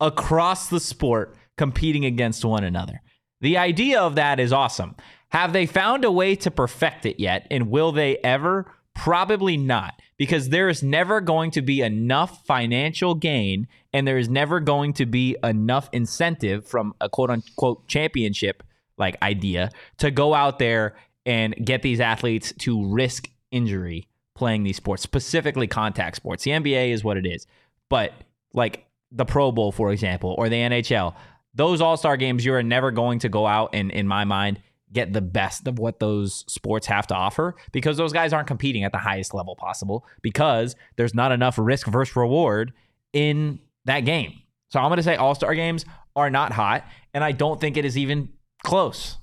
across 0.00 0.68
the 0.68 0.80
sport 0.80 1.36
competing 1.58 2.04
against 2.06 2.44
one 2.46 2.64
another. 2.64 3.02
The 3.42 3.58
idea 3.58 4.00
of 4.00 4.14
that 4.14 4.40
is 4.40 4.50
awesome. 4.52 4.96
Have 5.28 5.52
they 5.52 5.66
found 5.66 6.04
a 6.06 6.10
way 6.10 6.34
to 6.36 6.50
perfect 6.50 7.04
it 7.04 7.20
yet? 7.20 7.46
And 7.50 7.70
will 7.70 7.92
they 7.92 8.16
ever? 8.18 8.72
Probably 8.94 9.56
not, 9.56 10.00
because 10.16 10.50
there 10.50 10.68
is 10.68 10.82
never 10.82 11.20
going 11.20 11.50
to 11.52 11.62
be 11.62 11.80
enough 11.80 12.44
financial 12.46 13.14
gain 13.14 13.66
and 13.92 14.06
there 14.06 14.18
is 14.18 14.28
never 14.28 14.60
going 14.60 14.92
to 14.94 15.06
be 15.06 15.36
enough 15.42 15.88
incentive 15.92 16.66
from 16.66 16.94
a 17.00 17.08
quote 17.08 17.30
unquote 17.30 17.88
championship 17.88 18.62
like 18.98 19.20
idea 19.22 19.70
to 19.98 20.10
go 20.10 20.34
out 20.34 20.58
there 20.58 20.94
and 21.26 21.54
get 21.64 21.82
these 21.82 22.00
athletes 22.00 22.52
to 22.58 22.86
risk 22.86 23.28
injury 23.50 24.08
playing 24.34 24.62
these 24.62 24.76
sports, 24.76 25.02
specifically 25.02 25.66
contact 25.66 26.16
sports. 26.16 26.44
The 26.44 26.52
NBA 26.52 26.90
is 26.90 27.04
what 27.04 27.16
it 27.16 27.26
is. 27.26 27.46
But 27.88 28.12
like 28.54 28.86
the 29.10 29.24
Pro 29.24 29.52
Bowl, 29.52 29.72
for 29.72 29.92
example, 29.92 30.34
or 30.38 30.48
the 30.48 30.56
NHL, 30.56 31.14
those 31.54 31.80
All 31.80 31.96
Star 31.96 32.16
games, 32.16 32.44
you 32.44 32.54
are 32.54 32.62
never 32.62 32.90
going 32.90 33.18
to 33.20 33.28
go 33.28 33.46
out 33.46 33.70
and, 33.74 33.90
in 33.90 34.08
my 34.08 34.24
mind, 34.24 34.60
get 34.92 35.12
the 35.12 35.20
best 35.20 35.66
of 35.66 35.78
what 35.78 36.00
those 36.00 36.44
sports 36.48 36.86
have 36.86 37.06
to 37.06 37.14
offer 37.14 37.54
because 37.72 37.96
those 37.96 38.12
guys 38.12 38.32
aren't 38.32 38.46
competing 38.48 38.84
at 38.84 38.92
the 38.92 38.98
highest 38.98 39.32
level 39.34 39.56
possible 39.56 40.04
because 40.20 40.76
there's 40.96 41.14
not 41.14 41.32
enough 41.32 41.58
risk 41.58 41.86
versus 41.86 42.14
reward 42.14 42.72
in 43.12 43.58
that 43.86 44.00
game. 44.00 44.34
So 44.70 44.80
I'm 44.80 44.88
going 44.88 44.96
to 44.98 45.02
say 45.02 45.16
All 45.16 45.34
Star 45.34 45.54
games 45.54 45.84
are 46.14 46.30
not 46.30 46.52
hot, 46.52 46.84
and 47.14 47.24
I 47.24 47.32
don't 47.32 47.60
think 47.60 47.76
it 47.76 47.84
is 47.84 47.96
even 47.96 48.28
close. 48.64 49.16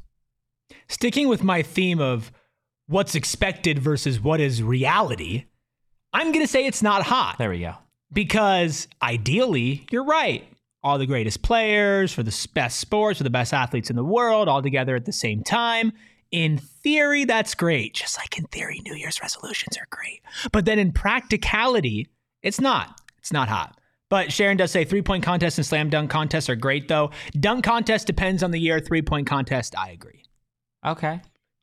Sticking 0.88 1.28
with 1.28 1.44
my 1.44 1.62
theme 1.62 2.00
of 2.00 2.32
what's 2.88 3.14
expected 3.16 3.78
versus 3.80 4.20
what 4.20 4.40
is 4.40 4.62
reality, 4.64 5.46
I'm 6.14 6.32
going 6.32 6.44
to 6.44 6.52
say 6.52 6.66
it's 6.66 6.82
not 6.82 7.04
hot 7.04 7.36
There 7.38 7.50
we 7.52 7.60
go. 7.60 7.76
because 8.12 8.88
ideally, 9.02 9.86
you're 9.92 10.04
right. 10.04 10.48
All 10.84 10.98
the 10.98 11.06
greatest 11.06 11.42
players 11.42 12.14
for 12.14 12.24
the 12.24 12.48
best 12.54 12.80
sports, 12.80 13.18
for 13.18 13.24
the 13.24 13.30
best 13.30 13.54
athletes 13.54 13.90
in 13.90 13.96
the 13.96 14.04
world, 14.04 14.48
all 14.48 14.62
together 14.62 14.96
at 14.96 15.06
the 15.06 15.12
same 15.12 15.44
time. 15.44 15.92
In 16.32 16.58
theory, 16.58 17.26
that's 17.26 17.56
great. 17.56 17.94
Just 17.94 18.18
like 18.18 18.38
in 18.38 18.46
theory, 18.46 18.82
New 18.86 18.94
Year's 18.94 19.20
resolutions 19.22 19.78
are 19.78 19.88
great. 19.90 20.22
But 20.52 20.66
then 20.66 20.80
in 20.80 20.92
practicality, 20.92 22.08
it's 22.44 22.62
not. 22.62 23.02
It's 23.18 23.34
not 23.34 23.50
hot. 23.50 23.80
But 24.10 24.32
Sharon 24.32 24.58
does 24.58 24.72
say 24.72 24.86
three 24.86 25.02
point 25.02 25.24
contests 25.24 25.58
and 25.58 25.66
slam 25.66 25.90
dunk 25.90 26.10
contests 26.10 26.50
are 26.50 26.56
great, 26.56 26.88
though. 26.88 27.12
Dunk 27.40 27.64
contest 27.66 28.08
depends 28.08 28.42
on 28.44 28.52
the 28.52 28.60
year. 28.60 28.80
Three 28.80 29.02
point 29.02 29.28
contest, 29.28 29.76
I 29.78 29.90
agree. 29.90 30.24
Okay. 30.86 31.22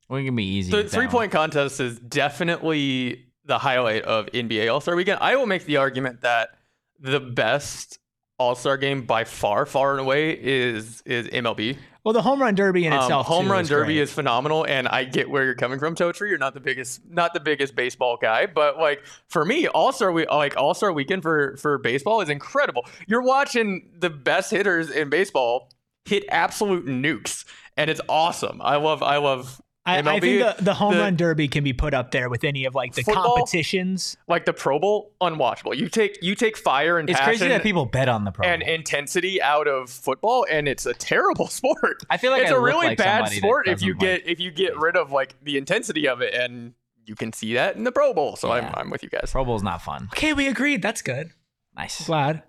We 0.09 0.25
can 0.25 0.37
be 0.37 0.45
easy. 0.45 0.71
The 0.71 0.79
with 0.79 0.93
three-point 0.93 1.33
contest 1.33 1.81
is 1.81 1.99
definitely 1.99 3.27
the 3.45 3.59
highlight 3.59 4.03
of 4.03 4.27
NBA 4.27 4.73
All 4.73 4.81
Star 4.81 4.95
Weekend. 4.95 5.19
I 5.21 5.37
will 5.37 5.47
make 5.47 5.64
the 5.64 5.79
argument 5.79 6.21
that 6.21 6.51
the 6.99 7.21
best 7.21 7.99
All 8.39 8.55
Star 8.55 8.76
game 8.76 9.03
by 9.03 9.24
far, 9.24 9.64
far 9.66 9.93
and 9.93 10.01
away 10.01 10.32
is 10.32 11.03
is 11.07 11.26
MLB. 11.28 11.78
Well, 12.05 12.12
the 12.12 12.22
home 12.22 12.41
run 12.41 12.55
derby 12.55 12.87
in 12.87 12.93
Um, 12.93 13.01
itself, 13.01 13.26
home 13.26 13.47
too, 13.47 13.51
run 13.53 13.62
is 13.62 13.68
derby 13.68 13.95
great. 13.95 14.03
is 14.03 14.12
phenomenal, 14.12 14.64
and 14.64 14.87
I 14.87 15.03
get 15.05 15.28
where 15.28 15.45
you're 15.45 15.55
coming 15.57 15.78
from, 15.80 15.97
Totri. 15.97 16.28
You're 16.28 16.39
not 16.39 16.55
the 16.55 16.61
biggest, 16.61 17.01
not 17.09 17.34
the 17.34 17.41
biggest 17.41 17.74
baseball 17.74 18.16
guy, 18.20 18.47
but 18.47 18.78
like 18.78 19.03
for 19.28 19.45
me, 19.45 19.66
All 19.66 19.91
Star 19.93 20.12
week, 20.12 20.30
like 20.30 20.57
All 20.57 20.74
Star 20.74 20.93
weekend 20.93 21.22
for 21.22 21.57
for 21.57 21.78
baseball 21.78 22.20
is 22.20 22.28
incredible. 22.28 22.84
You're 23.09 23.22
watching 23.24 23.89
the 23.99 24.11
best 24.11 24.51
hitters 24.53 24.91
in 24.91 25.09
baseball 25.11 25.70
hit 26.05 26.24
absolute 26.28 26.87
nukes, 26.87 27.45
and 27.76 27.91
it's 27.91 28.01
awesome. 28.09 28.61
I 28.62 28.76
love, 28.76 29.03
I 29.03 29.16
love. 29.16 29.61
I, 29.87 29.99
I 29.99 30.20
think 30.20 30.43
the, 30.59 30.62
the 30.64 30.74
home 30.74 30.95
the- 30.95 31.01
run 31.01 31.14
derby 31.16 31.47
can 31.49 31.62
be 31.62 31.72
put 31.72 31.95
up 31.95 32.11
there 32.11 32.28
with 32.28 32.43
any 32.45 32.64
of 32.64 32.74
like 32.74 32.95
the 32.95 33.03
Football? 33.03 33.37
competitions. 33.37 34.16
like 34.26 34.45
the 34.45 34.53
Pro 34.53 34.78
Bowl, 34.78 35.12
unwatchable. 35.20 35.76
You 35.76 35.89
take 35.89 36.18
you 36.22 36.34
take 36.34 36.57
fire 36.57 36.99
and 36.99 37.09
It's 37.09 37.18
passion 37.18 37.30
crazy 37.39 37.49
that 37.49 37.62
people 37.62 37.87
bet 37.87 38.09
on 38.09 38.24
the 38.24 38.32
pro. 38.32 38.43
Bowl. 38.45 38.53
and 38.53 38.62
intensity 38.62 39.41
out 39.41 39.68
of 39.68 39.89
football, 39.89 40.45
and 40.51 40.66
it's 40.66 40.87
a 40.87 40.95
terrible 40.95 41.47
sport. 41.47 42.03
I 42.11 42.16
feel 42.16 42.32
like 42.32 42.43
it's 42.43 42.51
I 42.51 42.57
a 42.57 42.61
really 42.61 42.89
like 42.89 42.99
bad 42.99 43.28
sport 43.28 43.68
if 43.68 43.80
you 43.80 43.95
doesn't 43.95 44.24
get 44.24 44.28
if 44.28 44.41
you 44.41 44.51
get 44.51 44.76
rid 44.78 44.97
of 44.97 45.12
like 45.12 45.37
the 45.43 45.57
intensity 45.57 46.09
of 46.09 46.20
it, 46.20 46.34
and 46.34 46.74
you 47.05 47.14
can 47.14 47.32
see 47.32 47.55
that 47.55 47.76
in 47.76 47.84
the 47.84 47.93
Pro 47.93 48.12
Bowl. 48.12 48.34
So 48.34 48.49
Yeah. 48.49 48.66
I'm 48.66 48.74
I'm 48.87 48.91
with 48.91 49.03
you 49.05 49.09
guys. 49.09 49.30
Pro 49.30 49.45
Bowl's 49.45 49.62
not 49.62 49.82
fun. 49.82 50.09
Okay, 50.12 50.32
we 50.32 50.49
agreed. 50.49 50.82
That's 50.82 51.01
good. 51.03 51.30
Nice. 51.76 52.07
Glad. 52.07 52.43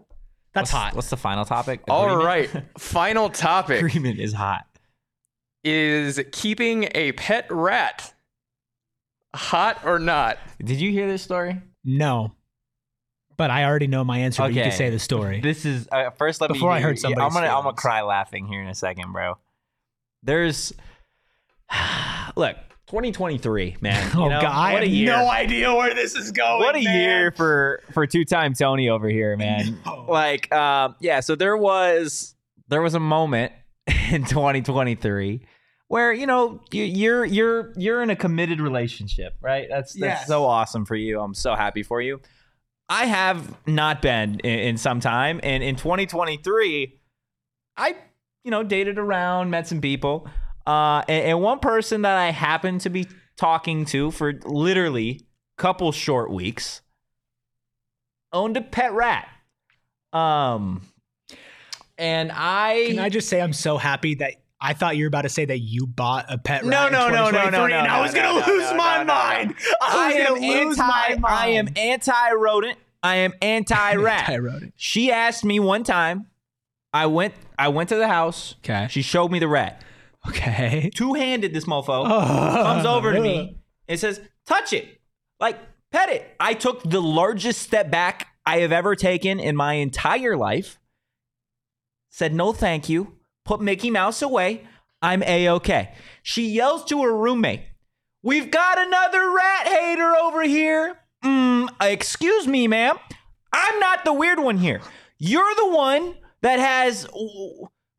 That's 0.53 0.71
what's, 0.73 0.83
hot. 0.83 0.95
What's 0.95 1.09
the 1.11 1.17
final 1.17 1.45
topic? 1.45 1.81
All 1.87 2.05
Agreement? 2.05 2.25
right, 2.25 2.63
final 2.79 3.29
topic 3.47 3.83
Agreement 3.83 4.19
is 4.19 4.33
hot. 4.33 4.65
Is 5.69 6.21
keeping 6.31 6.89
a 6.95 7.11
pet 7.13 7.47
rat. 7.49 8.13
Hot 9.35 9.81
or 9.85 9.99
not? 9.99 10.37
Did 10.63 10.79
you 10.81 10.91
hear 10.91 11.07
this 11.07 11.21
story? 11.21 11.61
No. 11.83 12.33
But 13.35 13.51
I 13.51 13.65
already 13.65 13.87
know 13.87 14.03
my 14.03 14.19
answer, 14.19 14.41
but 14.41 14.53
you 14.53 14.63
can 14.63 14.71
say 14.71 14.89
the 14.89 14.97
story. 14.97 15.41
This 15.41 15.63
is 15.63 15.87
uh, 15.91 16.09
first. 16.11 16.41
Let 16.41 16.47
Before 16.47 16.71
me. 16.71 16.77
I 16.77 16.79
heard 16.79 16.97
yeah, 17.03 17.09
I'm 17.09 17.31
gonna. 17.31 17.47
I'm 17.47 17.63
gonna 17.63 17.73
cry 17.73 18.01
laughing 18.01 18.47
here 18.47 18.61
in 18.61 18.67
a 18.67 18.73
second, 18.73 19.11
bro. 19.13 19.37
There's. 20.23 20.73
Look, 22.35 22.57
2023, 22.87 23.77
man. 23.81 24.11
You 24.15 24.23
oh 24.23 24.29
know, 24.29 24.41
god, 24.41 24.51
I 24.51 24.73
what 24.73 24.83
have 24.83 24.91
a 24.91 24.95
year. 24.95 25.15
no 25.15 25.29
idea 25.29 25.73
where 25.75 25.93
this 25.93 26.15
is 26.15 26.31
going. 26.31 26.59
what 26.59 26.75
a 26.75 26.83
man. 26.83 26.95
year 26.95 27.31
for 27.31 27.83
for 27.91 28.07
two-time 28.07 28.53
Tony 28.53 28.89
over 28.89 29.07
here, 29.09 29.35
man. 29.37 29.79
No. 29.85 30.05
Like, 30.07 30.51
um, 30.53 30.95
yeah. 30.99 31.19
So 31.19 31.35
there 31.35 31.57
was 31.57 32.33
there 32.69 32.81
was 32.81 32.95
a 32.95 32.99
moment 32.99 33.51
in 34.11 34.25
2023 34.25 35.45
where 35.87 36.11
you 36.13 36.25
know 36.25 36.61
you, 36.71 36.83
you're 36.83 37.25
you're 37.25 37.73
you're 37.77 38.03
in 38.03 38.09
a 38.09 38.15
committed 38.15 38.59
relationship, 38.61 39.35
right? 39.41 39.67
That's 39.69 39.93
that's 39.93 40.21
Yes. 40.21 40.27
so 40.27 40.45
awesome 40.45 40.85
for 40.85 40.95
you. 40.95 41.19
I'm 41.21 41.33
so 41.33 41.55
happy 41.55 41.83
for 41.83 42.01
you. 42.01 42.21
I 42.89 43.05
have 43.05 43.55
not 43.67 44.01
been 44.01 44.39
in, 44.41 44.59
in 44.59 44.77
some 44.77 44.99
time, 44.99 45.39
and 45.43 45.61
in 45.63 45.75
2023, 45.75 46.99
I 47.75 47.95
you 48.43 48.51
know 48.51 48.63
dated 48.63 48.97
around, 48.97 49.49
met 49.49 49.67
some 49.67 49.81
people, 49.81 50.27
uh, 50.65 51.03
and, 51.07 51.25
and 51.25 51.41
one 51.41 51.59
person 51.59 52.03
that 52.03 52.17
I 52.17 52.31
happened 52.31 52.81
to 52.81 52.89
be 52.89 53.07
talking 53.37 53.85
to 53.85 54.11
for 54.11 54.33
literally 54.45 55.25
a 55.57 55.61
couple 55.61 55.91
short 55.91 56.31
weeks 56.31 56.81
owned 58.33 58.57
a 58.57 58.61
pet 58.61 58.93
rat. 58.93 59.27
Um, 60.11 60.81
and 61.97 62.31
I 62.33 62.85
Can 62.89 62.99
I 62.99 63.09
just 63.09 63.29
say 63.29 63.41
I'm 63.41 63.53
so 63.53 63.77
happy 63.77 64.15
that 64.15 64.35
I 64.59 64.73
thought 64.73 64.97
you 64.97 65.03
were 65.03 65.09
about 65.09 65.21
to 65.21 65.29
say 65.29 65.45
that 65.45 65.59
you 65.59 65.85
bought 65.85 66.25
a 66.29 66.37
pet 66.37 66.63
rat. 66.63 66.69
No, 66.69 66.89
no, 66.89 67.09
no, 67.09 67.29
no, 67.29 67.49
no, 67.49 67.49
no, 67.49 67.65
and 67.65 67.87
I 67.87 68.01
was 68.01 68.13
no, 68.13 68.21
gonna 68.21 68.39
no, 68.39 68.53
lose 68.53 68.71
no, 68.71 68.77
my 68.77 69.03
mind. 69.03 69.55
I 69.81 70.07
I 70.07 70.13
am 70.13 70.43
anti. 70.43 71.23
I 71.23 71.47
am 71.49 71.69
anti-rodent. 71.75 72.77
I 73.03 73.17
am 73.17 73.33
anti-rat. 73.41 74.21
Anti-rodent. 74.29 74.73
She 74.75 75.11
asked 75.11 75.45
me 75.45 75.59
one 75.59 75.83
time. 75.83 76.27
I 76.91 77.05
went. 77.05 77.35
I 77.59 77.67
went 77.67 77.89
to 77.89 77.95
the 77.95 78.07
house. 78.07 78.55
Okay. 78.59 78.87
She 78.89 79.01
showed 79.03 79.31
me 79.31 79.39
the 79.39 79.47
rat. 79.47 79.83
Okay. 80.27 80.89
Two-handed. 80.93 81.53
This 81.53 81.65
mofo 81.65 82.05
comes 82.63 82.85
over 82.85 83.13
to 83.13 83.21
me 83.21 83.57
and 83.87 83.99
says, 83.99 84.19
"Touch 84.45 84.73
it, 84.73 84.99
like 85.39 85.59
pet 85.91 86.09
it." 86.09 86.35
I 86.39 86.55
took 86.55 86.81
the 86.83 87.01
largest 87.01 87.61
step 87.61 87.91
back 87.91 88.27
I 88.45 88.59
have 88.59 88.71
ever 88.71 88.95
taken 88.95 89.39
in 89.39 89.55
my 89.55 89.73
entire 89.73 90.35
life. 90.35 90.79
Said 92.09 92.33
no, 92.33 92.53
thank 92.53 92.89
you. 92.89 93.16
Put 93.47 93.61
Mickey 93.61 93.89
Mouse 93.89 94.21
away. 94.21 94.67
I'm 95.01 95.23
a 95.23 95.49
okay. 95.49 95.93
She 96.21 96.47
yells 96.49 96.83
to 96.85 97.01
her 97.03 97.15
roommate, 97.15 97.61
"We've 98.21 98.51
got 98.51 98.77
another 98.77 99.31
rat 99.31 99.67
hater 99.67 100.15
over 100.15 100.43
here." 100.43 100.99
Mm, 101.23 101.69
excuse 101.81 102.45
me, 102.45 102.67
ma'am. 102.67 102.97
I'm 103.53 103.79
not 103.79 104.03
the 104.03 104.13
weird 104.13 104.39
one 104.39 104.57
here. 104.57 104.81
You're 105.17 105.55
the 105.55 105.69
one 105.69 106.15
that 106.41 106.59
has 106.59 107.07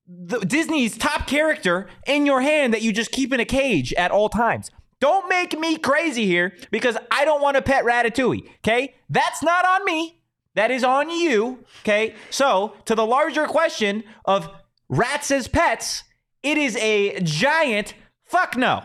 the, 0.07 0.39
Disney's 0.47 0.97
top 0.99 1.27
character 1.27 1.89
in 2.07 2.27
your 2.27 2.43
hand 2.43 2.75
that 2.75 2.83
you 2.83 2.93
just 2.93 3.11
keep 3.11 3.33
in 3.33 3.41
a 3.41 3.45
cage 3.47 3.95
at 3.95 4.11
all 4.11 4.29
times. 4.29 4.71
Don't 5.01 5.29
make 5.29 5.59
me 5.59 5.79
crazy 5.79 6.27
here 6.27 6.55
because 6.71 6.97
I 7.11 7.25
don't 7.25 7.41
want 7.41 7.57
to 7.57 7.63
pet 7.63 7.85
Ratatouille. 7.85 8.47
Okay, 8.59 8.95
that's 9.09 9.43
not 9.43 9.65
on 9.65 9.85
me. 9.87 10.21
That 10.55 10.71
is 10.71 10.85
on 10.85 11.09
you. 11.09 11.65
Okay, 11.83 12.15
so 12.31 12.75
to 12.85 12.95
the 12.95 13.07
larger 13.07 13.47
question 13.47 14.05
of 14.25 14.51
rats 14.89 15.31
as 15.31 15.49
pets, 15.49 16.05
it 16.43 16.59
is 16.59 16.77
a 16.77 17.21
giant 17.21 17.95
fuck 18.25 18.57
no. 18.57 18.83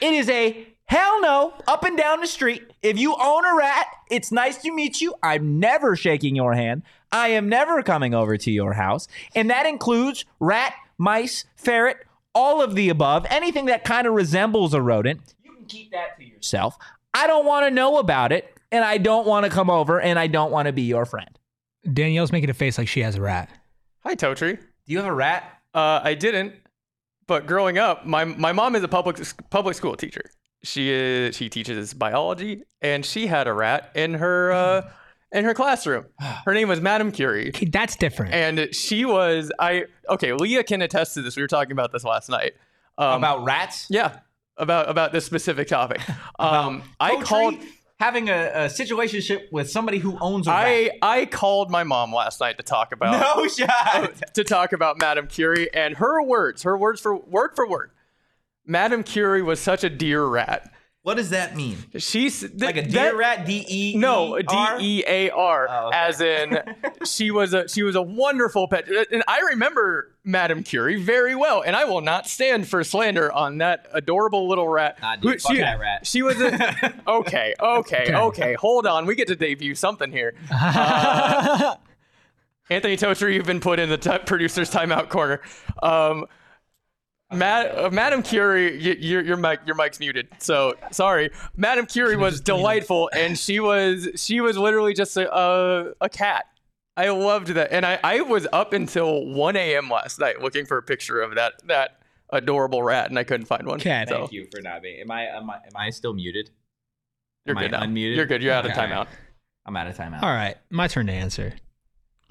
It 0.00 0.12
is 0.14 0.28
a 0.28 0.66
hell 0.86 1.20
no 1.20 1.54
up 1.66 1.84
and 1.84 1.96
down 1.96 2.20
the 2.20 2.26
street. 2.26 2.62
If 2.82 2.98
you 2.98 3.16
own 3.18 3.46
a 3.46 3.56
rat, 3.56 3.86
it's 4.10 4.30
nice 4.30 4.58
to 4.62 4.72
meet 4.72 5.00
you. 5.00 5.14
I'm 5.22 5.58
never 5.58 5.96
shaking 5.96 6.36
your 6.36 6.54
hand. 6.54 6.82
I 7.10 7.28
am 7.28 7.48
never 7.48 7.82
coming 7.82 8.14
over 8.14 8.36
to 8.36 8.50
your 8.50 8.74
house. 8.74 9.08
And 9.34 9.50
that 9.50 9.66
includes 9.66 10.24
rat, 10.40 10.74
mice, 10.98 11.44
ferret, 11.56 11.98
all 12.34 12.60
of 12.60 12.74
the 12.74 12.88
above, 12.88 13.26
anything 13.30 13.66
that 13.66 13.84
kind 13.84 14.06
of 14.06 14.14
resembles 14.14 14.74
a 14.74 14.82
rodent. 14.82 15.34
You 15.44 15.54
can 15.54 15.64
keep 15.66 15.92
that 15.92 16.18
to 16.18 16.24
yourself. 16.24 16.76
I 17.14 17.26
don't 17.26 17.46
want 17.46 17.66
to 17.66 17.70
know 17.70 17.98
about 17.98 18.32
it. 18.32 18.50
And 18.72 18.84
I 18.84 18.98
don't 18.98 19.24
want 19.24 19.44
to 19.44 19.50
come 19.50 19.70
over 19.70 20.00
and 20.00 20.18
I 20.18 20.26
don't 20.26 20.50
want 20.50 20.66
to 20.66 20.72
be 20.72 20.82
your 20.82 21.06
friend. 21.06 21.30
Danielle's 21.92 22.32
making 22.32 22.50
a 22.50 22.54
face 22.54 22.76
like 22.76 22.88
she 22.88 23.00
has 23.02 23.14
a 23.14 23.20
rat. 23.20 23.48
Hi, 24.00 24.16
Totri. 24.16 24.58
Do 24.86 24.92
you 24.92 24.98
have 24.98 25.06
a 25.06 25.14
rat? 25.14 25.44
Uh, 25.72 26.00
I 26.02 26.14
didn't, 26.14 26.54
but 27.26 27.46
growing 27.46 27.78
up, 27.78 28.06
my 28.06 28.24
my 28.24 28.52
mom 28.52 28.76
is 28.76 28.82
a 28.82 28.88
public 28.88 29.18
public 29.50 29.76
school 29.76 29.96
teacher. 29.96 30.30
She 30.62 30.90
is 30.90 31.36
she 31.36 31.48
teaches 31.48 31.94
biology, 31.94 32.62
and 32.80 33.04
she 33.04 33.26
had 33.26 33.46
a 33.46 33.52
rat 33.52 33.90
in 33.94 34.14
her 34.14 34.52
uh, 34.52 34.90
in 35.32 35.44
her 35.44 35.54
classroom. 35.54 36.06
Her 36.44 36.54
name 36.54 36.68
was 36.68 36.80
Madame 36.80 37.12
Curie. 37.12 37.48
Okay, 37.48 37.66
that's 37.66 37.96
different. 37.96 38.34
and 38.34 38.74
she 38.74 39.04
was 39.04 39.50
I 39.58 39.84
okay. 40.08 40.32
Leah 40.32 40.64
can 40.64 40.82
attest 40.82 41.14
to 41.14 41.22
this. 41.22 41.36
We 41.36 41.42
were 41.42 41.48
talking 41.48 41.72
about 41.72 41.92
this 41.92 42.04
last 42.04 42.28
night. 42.28 42.52
Um, 42.96 43.18
about 43.18 43.44
rats? 43.44 43.86
yeah, 43.90 44.20
about 44.56 44.88
about 44.88 45.12
this 45.12 45.24
specific 45.24 45.68
topic. 45.68 46.00
Um, 46.38 46.82
I 46.98 47.14
Totri, 47.14 47.22
called 47.24 47.54
having 48.04 48.28
a, 48.28 48.50
a 48.52 48.58
situationship 48.66 49.50
with 49.50 49.70
somebody 49.70 49.98
who 49.98 50.18
owns 50.20 50.46
a 50.46 50.50
rat. 50.50 50.66
I 50.66 50.90
I 51.00 51.24
called 51.26 51.70
my 51.70 51.84
mom 51.84 52.12
last 52.12 52.38
night 52.40 52.58
to 52.58 52.62
talk 52.62 52.92
about 52.92 53.18
No 53.18 53.48
shot. 53.48 54.34
to 54.34 54.44
talk 54.44 54.72
about 54.74 54.98
Madame 55.00 55.26
Curie 55.26 55.72
and 55.72 55.96
her 55.96 56.22
words, 56.22 56.64
her 56.64 56.76
words 56.76 57.00
for 57.00 57.16
word 57.16 57.52
for 57.56 57.66
word. 57.68 57.90
Madame 58.66 59.02
Curie 59.02 59.42
was 59.42 59.58
such 59.60 59.84
a 59.84 59.90
dear 59.90 60.24
rat 60.24 60.70
What 61.04 61.18
does 61.18 61.28
that 61.30 61.54
mean? 61.54 61.76
She's 61.98 62.40
th- 62.40 62.54
Like 62.56 62.78
a 62.78 62.82
deer 62.82 62.90
that- 62.90 63.16
rat? 63.16 63.44
D 63.46 63.62
E 63.68 63.94
No, 63.96 64.38
D 64.40 64.56
E 64.80 65.04
A 65.06 65.28
R, 65.30 65.68
Oh, 65.70 65.88
okay. 65.88 65.96
as 65.98 66.20
in 66.22 66.58
she 67.04 67.30
was 67.30 67.52
a 67.52 67.68
she 67.68 67.82
was 67.82 67.94
a 67.94 68.00
wonderful 68.00 68.66
pet, 68.68 68.88
and 69.12 69.22
I 69.28 69.40
remember 69.50 70.10
Madame 70.24 70.62
Curie 70.62 70.98
very 70.98 71.34
well, 71.34 71.60
and 71.60 71.76
I 71.76 71.84
will 71.84 72.00
not 72.00 72.26
stand 72.26 72.66
for 72.68 72.82
slander 72.82 73.30
on 73.30 73.58
that 73.58 73.86
adorable 73.92 74.48
little 74.48 74.66
rat. 74.66 74.96
Nah, 75.02 75.16
dude, 75.16 75.32
Who- 75.34 75.38
fuck 75.40 75.52
she, 75.52 75.58
that 75.58 75.78
rat. 75.78 76.06
She 76.06 76.22
was 76.22 76.40
a 76.40 76.94
okay, 77.06 77.54
okay, 77.60 78.14
okay. 78.14 78.54
Hold 78.54 78.86
on, 78.86 79.04
we 79.04 79.14
get 79.14 79.28
to 79.28 79.36
debut 79.36 79.74
something 79.74 80.10
here. 80.10 80.34
Uh, 80.50 81.76
Anthony 82.70 82.96
Totri, 82.96 83.34
you've 83.34 83.44
been 83.44 83.60
put 83.60 83.78
in 83.78 83.90
the 83.90 83.98
t- 83.98 84.18
producer's 84.24 84.70
timeout 84.70 85.10
corner. 85.10 85.42
Um, 85.82 86.24
Mad- 87.32 87.76
uh, 87.76 87.90
Madam 87.90 88.22
Curie, 88.22 88.72
y- 88.76 88.96
your 89.00 89.22
your 89.22 89.36
mic 89.36 89.60
your 89.66 89.74
mic's 89.74 89.98
muted. 89.98 90.28
So 90.38 90.74
sorry. 90.92 91.30
Madam 91.56 91.86
Curie 91.86 92.16
was 92.16 92.40
delightful, 92.40 93.10
and 93.14 93.38
she 93.38 93.60
was 93.60 94.08
she 94.16 94.40
was 94.40 94.56
literally 94.56 94.94
just 94.94 95.16
a 95.16 95.32
a, 95.34 95.92
a 96.02 96.08
cat. 96.08 96.46
I 96.96 97.08
loved 97.08 97.48
that, 97.48 97.72
and 97.72 97.84
I, 97.84 97.98
I 98.04 98.20
was 98.20 98.46
up 98.52 98.72
until 98.72 99.26
1 99.26 99.56
a.m. 99.56 99.90
last 99.90 100.20
night 100.20 100.40
looking 100.40 100.64
for 100.64 100.78
a 100.78 100.82
picture 100.82 101.20
of 101.20 101.34
that 101.34 101.54
that 101.66 101.98
adorable 102.30 102.82
rat, 102.84 103.10
and 103.10 103.18
I 103.18 103.24
couldn't 103.24 103.46
find 103.46 103.66
one. 103.66 103.80
Cat. 103.80 104.08
So 104.10 104.18
Thank 104.18 104.32
you 104.32 104.46
for 104.54 104.60
not 104.60 104.82
being. 104.82 105.00
Am 105.00 105.10
I 105.10 105.24
am 105.26 105.50
I, 105.50 105.54
am 105.56 105.72
I 105.76 105.90
still 105.90 106.12
muted? 106.14 106.50
you're 107.46 107.54
Am 107.56 107.58
I 107.58 107.62
good 107.62 107.70
now. 107.72 107.82
unmuted? 107.82 108.16
You're 108.16 108.26
good. 108.26 108.42
You're 108.42 108.54
out 108.54 108.64
of 108.64 108.70
Okay, 108.72 108.80
all 108.80 109.04
timeout. 109.04 109.08
I'm 109.66 109.76
out 109.76 109.86
of 109.88 109.96
timeout. 109.96 110.22
All 110.22 110.32
right, 110.32 110.56
my 110.70 110.86
turn 110.86 111.06
to 111.08 111.12
answer. 111.12 111.54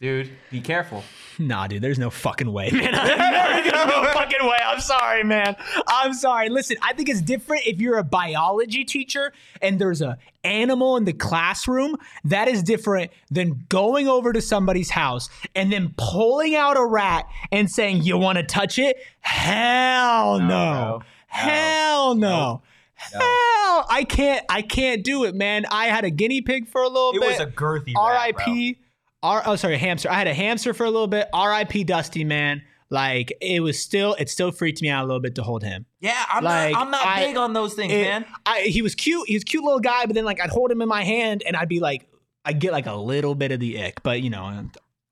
Dude, 0.00 0.30
be 0.50 0.62
careful. 0.62 1.04
Nah, 1.38 1.66
dude, 1.66 1.82
there's 1.82 1.98
no 1.98 2.08
fucking 2.08 2.50
way, 2.50 2.70
man. 2.72 2.90
there's 2.92 3.70
no 3.70 4.04
fucking 4.14 4.46
way. 4.46 4.56
I'm 4.64 4.80
sorry, 4.80 5.22
man. 5.24 5.56
I'm 5.88 6.14
sorry. 6.14 6.48
Listen, 6.48 6.78
I 6.80 6.94
think 6.94 7.10
it's 7.10 7.20
different 7.20 7.66
if 7.66 7.82
you're 7.82 7.98
a 7.98 8.04
biology 8.04 8.82
teacher 8.84 9.32
and 9.60 9.78
there's 9.78 10.00
a 10.00 10.16
animal 10.42 10.96
in 10.96 11.04
the 11.04 11.12
classroom. 11.12 11.96
That 12.24 12.48
is 12.48 12.62
different 12.62 13.10
than 13.30 13.66
going 13.68 14.08
over 14.08 14.32
to 14.32 14.40
somebody's 14.40 14.88
house 14.88 15.28
and 15.54 15.70
then 15.70 15.94
pulling 15.98 16.54
out 16.54 16.78
a 16.78 16.84
rat 16.84 17.26
and 17.52 17.70
saying, 17.70 18.02
"You 18.02 18.16
want 18.16 18.38
to 18.38 18.42
touch 18.42 18.78
it?" 18.78 18.96
Hell 19.20 20.38
no. 20.40 20.46
bro. 20.46 21.02
Hell 21.26 22.14
no. 22.14 22.62
Hell, 22.94 23.86
I 23.88 24.06
can't. 24.08 24.44
I 24.48 24.62
can't 24.62 25.04
do 25.04 25.24
it, 25.24 25.34
man. 25.34 25.66
I 25.70 25.86
had 25.86 26.04
a 26.04 26.10
guinea 26.10 26.40
pig 26.40 26.68
for 26.68 26.82
a 26.82 26.88
little 26.88 27.10
It 27.10 27.20
bit. 27.20 27.22
It 27.22 27.30
was 27.32 27.40
a 27.40 27.46
girthy 27.46 27.94
rat, 27.94 27.94
bro. 27.94 28.02
R.I.P. 28.02 28.78
R. 29.22 29.42
Oh, 29.46 29.56
sorry, 29.56 29.76
hamster. 29.78 30.10
I 30.10 30.14
had 30.14 30.26
a 30.26 30.34
hamster 30.34 30.72
for 30.74 30.84
a 30.84 30.90
little 30.90 31.06
bit. 31.06 31.28
R.I.P. 31.32 31.84
Dusty, 31.84 32.24
man. 32.24 32.62
Like 32.92 33.32
it 33.40 33.60
was 33.60 33.80
still, 33.80 34.14
it 34.18 34.28
still 34.28 34.50
freaked 34.50 34.82
me 34.82 34.88
out 34.88 35.04
a 35.04 35.06
little 35.06 35.20
bit 35.20 35.36
to 35.36 35.42
hold 35.42 35.62
him. 35.62 35.86
Yeah, 36.00 36.24
I'm 36.28 36.42
Like, 36.42 36.72
not. 36.72 36.82
I'm 36.82 36.90
not 36.90 37.06
I- 37.06 37.24
big 37.26 37.36
on 37.36 37.52
those 37.52 37.74
things, 37.74 37.92
It- 37.92 38.02
man. 38.02 38.24
I, 38.46 38.62
he 38.62 38.82
was 38.82 38.94
cute. 38.96 39.28
He 39.28 39.34
was 39.34 39.42
a 39.42 39.46
cute 39.46 39.62
little 39.62 39.78
guy, 39.80 40.06
but 40.06 40.14
then 40.14 40.24
like 40.24 40.40
I'd 40.40 40.50
hold 40.50 40.70
him 40.72 40.82
in 40.82 40.88
my 40.88 41.04
hand 41.04 41.42
and 41.46 41.54
I'd 41.56 41.68
be 41.68 41.78
like, 41.80 42.08
I 42.44 42.52
get 42.52 42.72
like 42.72 42.86
a 42.86 42.94
little 42.94 43.34
bit 43.36 43.52
of 43.52 43.60
the 43.60 43.80
ick, 43.84 44.02
but 44.02 44.22
you 44.22 44.30
know, 44.30 44.50
No, 44.50 44.70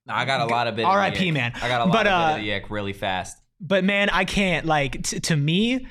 I 0.08 0.24
got 0.24 0.40
a 0.40 0.46
lot 0.46 0.66
of 0.66 0.74
bit. 0.74 0.86
of 0.86 0.88
the 0.88 0.92
R.I.P., 0.92 1.30
man. 1.30 1.52
I 1.54 1.68
got 1.68 1.82
a 1.82 1.84
lot 1.84 1.92
But, 1.92 2.06
of 2.08 2.12
uh, 2.12 2.28
bit 2.32 2.38
of 2.40 2.44
the 2.46 2.54
ick 2.54 2.70
really 2.70 2.94
fast. 2.94 3.36
but 3.60 3.84
man, 3.84 4.08
I 4.10 4.24
can't 4.24 4.64
like 4.66 5.02
t- 5.04 5.20
to 5.20 5.36
me. 5.36 5.86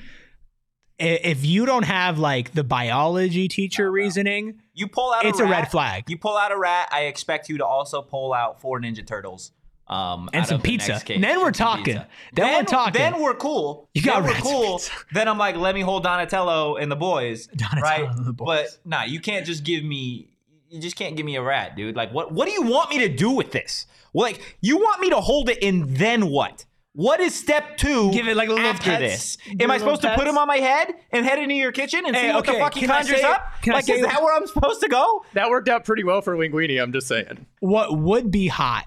If 0.98 1.46
you 1.46 1.64
don't 1.64 1.84
have 1.84 2.18
like 2.18 2.52
the 2.52 2.64
biology 2.64 3.46
teacher 3.46 3.88
reasoning, 3.90 4.60
You 4.78 4.86
pull 4.88 5.12
out. 5.12 5.24
it's 5.24 5.40
a, 5.40 5.44
a 5.44 5.48
red 5.48 5.70
flag. 5.70 6.04
You 6.08 6.16
pull 6.16 6.36
out 6.36 6.52
a 6.52 6.56
rat. 6.58 6.88
I 6.92 7.02
expect 7.02 7.48
you 7.48 7.58
to 7.58 7.66
also 7.66 8.00
pull 8.00 8.32
out 8.32 8.60
four 8.60 8.80
Ninja 8.80 9.06
Turtles. 9.06 9.52
Um, 9.88 10.28
And 10.32 10.46
some 10.46 10.58
the 10.58 10.62
pizza. 10.62 11.00
And 11.08 11.24
then 11.24 11.40
we're 11.40 11.50
talking. 11.50 11.84
pizza. 11.84 12.08
Then 12.34 12.54
we're 12.54 12.64
talking. 12.64 12.92
Then 12.92 13.20
we're 13.20 13.34
cool. 13.34 13.88
You 13.94 14.02
got 14.02 14.22
then 14.22 14.32
we're 14.34 14.40
cool. 14.40 14.80
Then 15.12 15.28
I'm 15.28 15.38
like, 15.38 15.56
let 15.56 15.74
me 15.74 15.80
hold 15.80 16.02
Donatello 16.04 16.76
and 16.76 16.92
the 16.92 16.96
boys. 16.96 17.46
Donatello 17.48 17.82
right? 17.82 18.08
and 18.08 18.26
the 18.26 18.32
boys. 18.32 18.46
But 18.46 18.78
nah, 18.88 19.04
you 19.04 19.20
can't 19.20 19.46
just 19.46 19.64
give 19.64 19.82
me. 19.82 20.28
You 20.68 20.80
just 20.80 20.96
can't 20.96 21.16
give 21.16 21.24
me 21.24 21.36
a 21.36 21.42
rat, 21.42 21.74
dude. 21.76 21.96
Like, 21.96 22.12
what? 22.12 22.32
What 22.32 22.46
do 22.46 22.52
you 22.52 22.62
want 22.62 22.90
me 22.90 22.98
to 22.98 23.08
do 23.08 23.30
with 23.30 23.50
this? 23.52 23.86
Like, 24.12 24.56
you 24.60 24.76
want 24.76 25.00
me 25.00 25.08
to 25.10 25.20
hold 25.20 25.48
it, 25.48 25.58
and 25.62 25.96
then 25.96 26.28
what? 26.28 26.66
What 26.94 27.20
is 27.20 27.34
step 27.34 27.76
two? 27.76 28.10
Give 28.12 28.26
it 28.26 28.36
like 28.36 28.48
a 28.48 28.52
little 28.52 28.66
after 28.66 28.90
pets? 28.90 29.36
this. 29.36 29.36
Give 29.50 29.62
Am 29.62 29.70
I 29.70 29.78
supposed 29.78 30.02
to 30.02 30.08
put 30.08 30.18
pets? 30.20 30.30
him 30.30 30.38
on 30.38 30.48
my 30.48 30.56
head 30.56 30.92
and 31.12 31.24
head 31.24 31.38
into 31.38 31.54
your 31.54 31.70
kitchen 31.70 32.04
and 32.06 32.16
see 32.16 32.22
Hey, 32.22 32.34
what 32.34 32.44
the 32.44 32.52
okay, 32.52 32.60
fuck 32.60 32.74
he 32.74 32.80
can 32.80 32.90
I 32.90 32.98
conjures 33.02 33.20
say- 33.20 33.26
up? 33.26 33.52
can 33.62 33.72
I 33.72 33.76
like, 33.76 33.84
say- 33.84 33.92
is 33.94 34.06
that 34.06 34.20
where 34.22 34.34
I'm 34.34 34.46
supposed 34.46 34.80
to 34.80 34.88
go? 34.88 35.24
That 35.34 35.48
worked 35.50 35.68
out 35.68 35.84
pretty 35.84 36.02
well 36.02 36.22
for 36.22 36.36
Linguini. 36.36 36.82
I'm 36.82 36.92
just 36.92 37.06
saying. 37.06 37.46
what 37.60 37.96
would 37.96 38.30
be 38.30 38.48
hot 38.48 38.84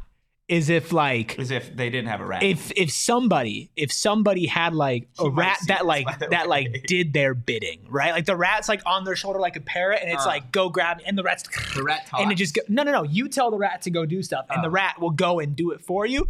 is 0.49 0.70
if 0.70 0.91
like 0.91 1.39
As 1.39 1.49
if 1.52 1.74
they 1.74 1.89
didn't 1.89 2.10
have 2.10 2.20
a 2.20 2.26
rat. 2.26 2.43
if 2.43 2.74
if 2.76 2.91
somebody 2.91 3.72
if 3.78 3.89
somebody 3.93 4.47
had 4.47 4.74
like 4.74 5.08
a 5.18 5.24
He 5.24 5.30
might 5.30 5.41
rat 5.45 5.58
see 5.60 5.66
that 5.68 5.78
this, 5.80 5.88
like 5.88 6.06
by 6.08 6.16
the 6.18 6.28
that 6.32 6.49
way. 6.49 6.68
like 6.74 6.84
did 6.88 7.14
their 7.14 7.34
bidding 7.34 7.86
right 7.88 8.12
like 8.12 8.26
the 8.26 8.36
rat's 8.36 8.68
like 8.68 8.82
on 8.86 9.06
their 9.06 9.16
shoulder 9.16 9.39
like 9.39 9.56
a 9.56 9.62
parrot 9.62 9.99
and 10.02 10.12
it's 10.12 10.26
Uh. 10.26 10.30
like 10.30 10.52
go 10.52 10.68
grab 10.68 10.99
and 11.06 11.18
the 11.18 11.24
rat's 11.24 11.43
the 11.74 11.84
rat 11.84 12.06
and 12.18 12.24
it 12.24 12.36
talks. 12.36 12.39
just 12.39 12.56
go, 12.56 12.62
no 12.68 12.84
no 12.84 12.91
no 12.91 13.04
you 13.04 13.30
tell 13.30 13.49
the 13.49 13.58
rat 13.58 13.84
to 13.84 13.91
go 13.91 14.06
do 14.06 14.22
stuff 14.22 14.45
and 14.49 14.62
the 14.62 14.68
Oh. 14.68 14.72
rat 14.72 14.99
will 14.99 15.12
go 15.12 15.39
and 15.39 15.56
do 15.56 15.72
it 15.72 15.80
for 15.80 16.06
you 16.06 16.28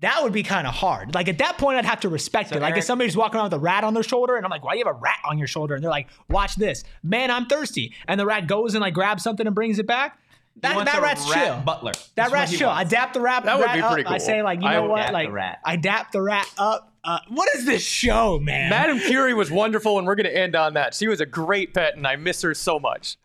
that 0.00 0.22
would 0.22 0.32
be 0.32 0.42
kind 0.42 0.66
of 0.66 0.74
hard 0.74 1.14
like 1.14 1.28
at 1.28 1.38
that 1.38 1.56
point 1.58 1.78
i'd 1.78 1.84
have 1.84 2.00
to 2.00 2.08
respect 2.08 2.50
So 2.50 2.56
it 2.56 2.60
like 2.62 2.70
Erik- 2.72 2.80
if 2.80 2.84
somebody's 2.84 3.16
walking 3.16 3.36
around 3.36 3.46
with 3.46 3.54
a 3.54 3.58
rat 3.58 3.82
on 3.84 3.94
their 3.94 4.02
shoulder 4.02 4.36
and 4.36 4.44
i'm 4.44 4.50
like 4.50 4.64
why 4.64 4.72
do 4.72 4.78
you 4.78 4.84
have 4.86 4.94
a 4.94 4.98
rat 4.98 5.18
on 5.24 5.38
your 5.38 5.48
shoulder 5.48 5.74
and 5.74 5.82
they're 5.82 5.90
like 5.90 6.08
watch 6.28 6.56
this 6.56 6.84
man 7.02 7.30
i'm 7.30 7.46
thirsty 7.46 7.92
and 8.06 8.20
the 8.20 8.26
rat 8.26 8.46
goes 8.46 8.74
and 8.74 8.82
like 8.82 8.94
grabs 8.94 9.22
something 9.22 9.46
and 9.46 9.54
brings 9.54 9.78
it 9.78 9.86
back 9.86 10.18
that, 10.62 10.86
that 10.86 11.02
rat's 11.02 11.28
rat 11.30 11.44
chill 11.44 11.60
Butler. 11.66 11.92
that 11.92 12.10
That's 12.14 12.32
rat's 12.32 12.56
chill. 12.56 12.68
wants. 12.68 12.86
I 12.92 12.96
dap 12.96 13.12
the 13.12 13.20
rat. 13.20 13.44
That 13.44 13.58
would 13.58 13.66
rat 13.66 13.74
be 13.74 13.82
up. 13.82 13.92
pretty 13.92 14.08
I 14.08 14.16
say 14.16 14.42
like, 14.42 14.62
you 14.62 14.70
know 14.70 14.82
would 14.84 14.90
what? 14.92 14.96
dap 14.96 15.06
the 15.08 15.12
Like, 15.12 15.30
rat. 15.32 15.58
I 15.62 15.76
dap 15.76 16.12
the 16.12 16.22
rat 16.22 16.50
up. 16.56 16.94
Uh, 17.04 17.18
what 17.28 17.54
is 17.56 17.66
this 17.66 17.82
show, 17.84 18.38
man? 18.38 18.70
Madam 18.70 18.98
Curie 18.98 19.34
was 19.34 19.50
wonderful, 19.50 19.98
and 19.98 20.06
we're 20.06 20.14
going 20.14 20.24
to 20.24 20.34
end 20.34 20.56
on 20.56 20.72
that. 20.72 20.94
She 20.94 21.08
was 21.08 21.20
a 21.20 21.26
great 21.26 21.74
pet, 21.74 21.94
and 21.98 22.06
I 22.06 22.16
miss 22.16 22.40
her 22.40 22.54
so 22.54 22.78
much. 22.80 23.18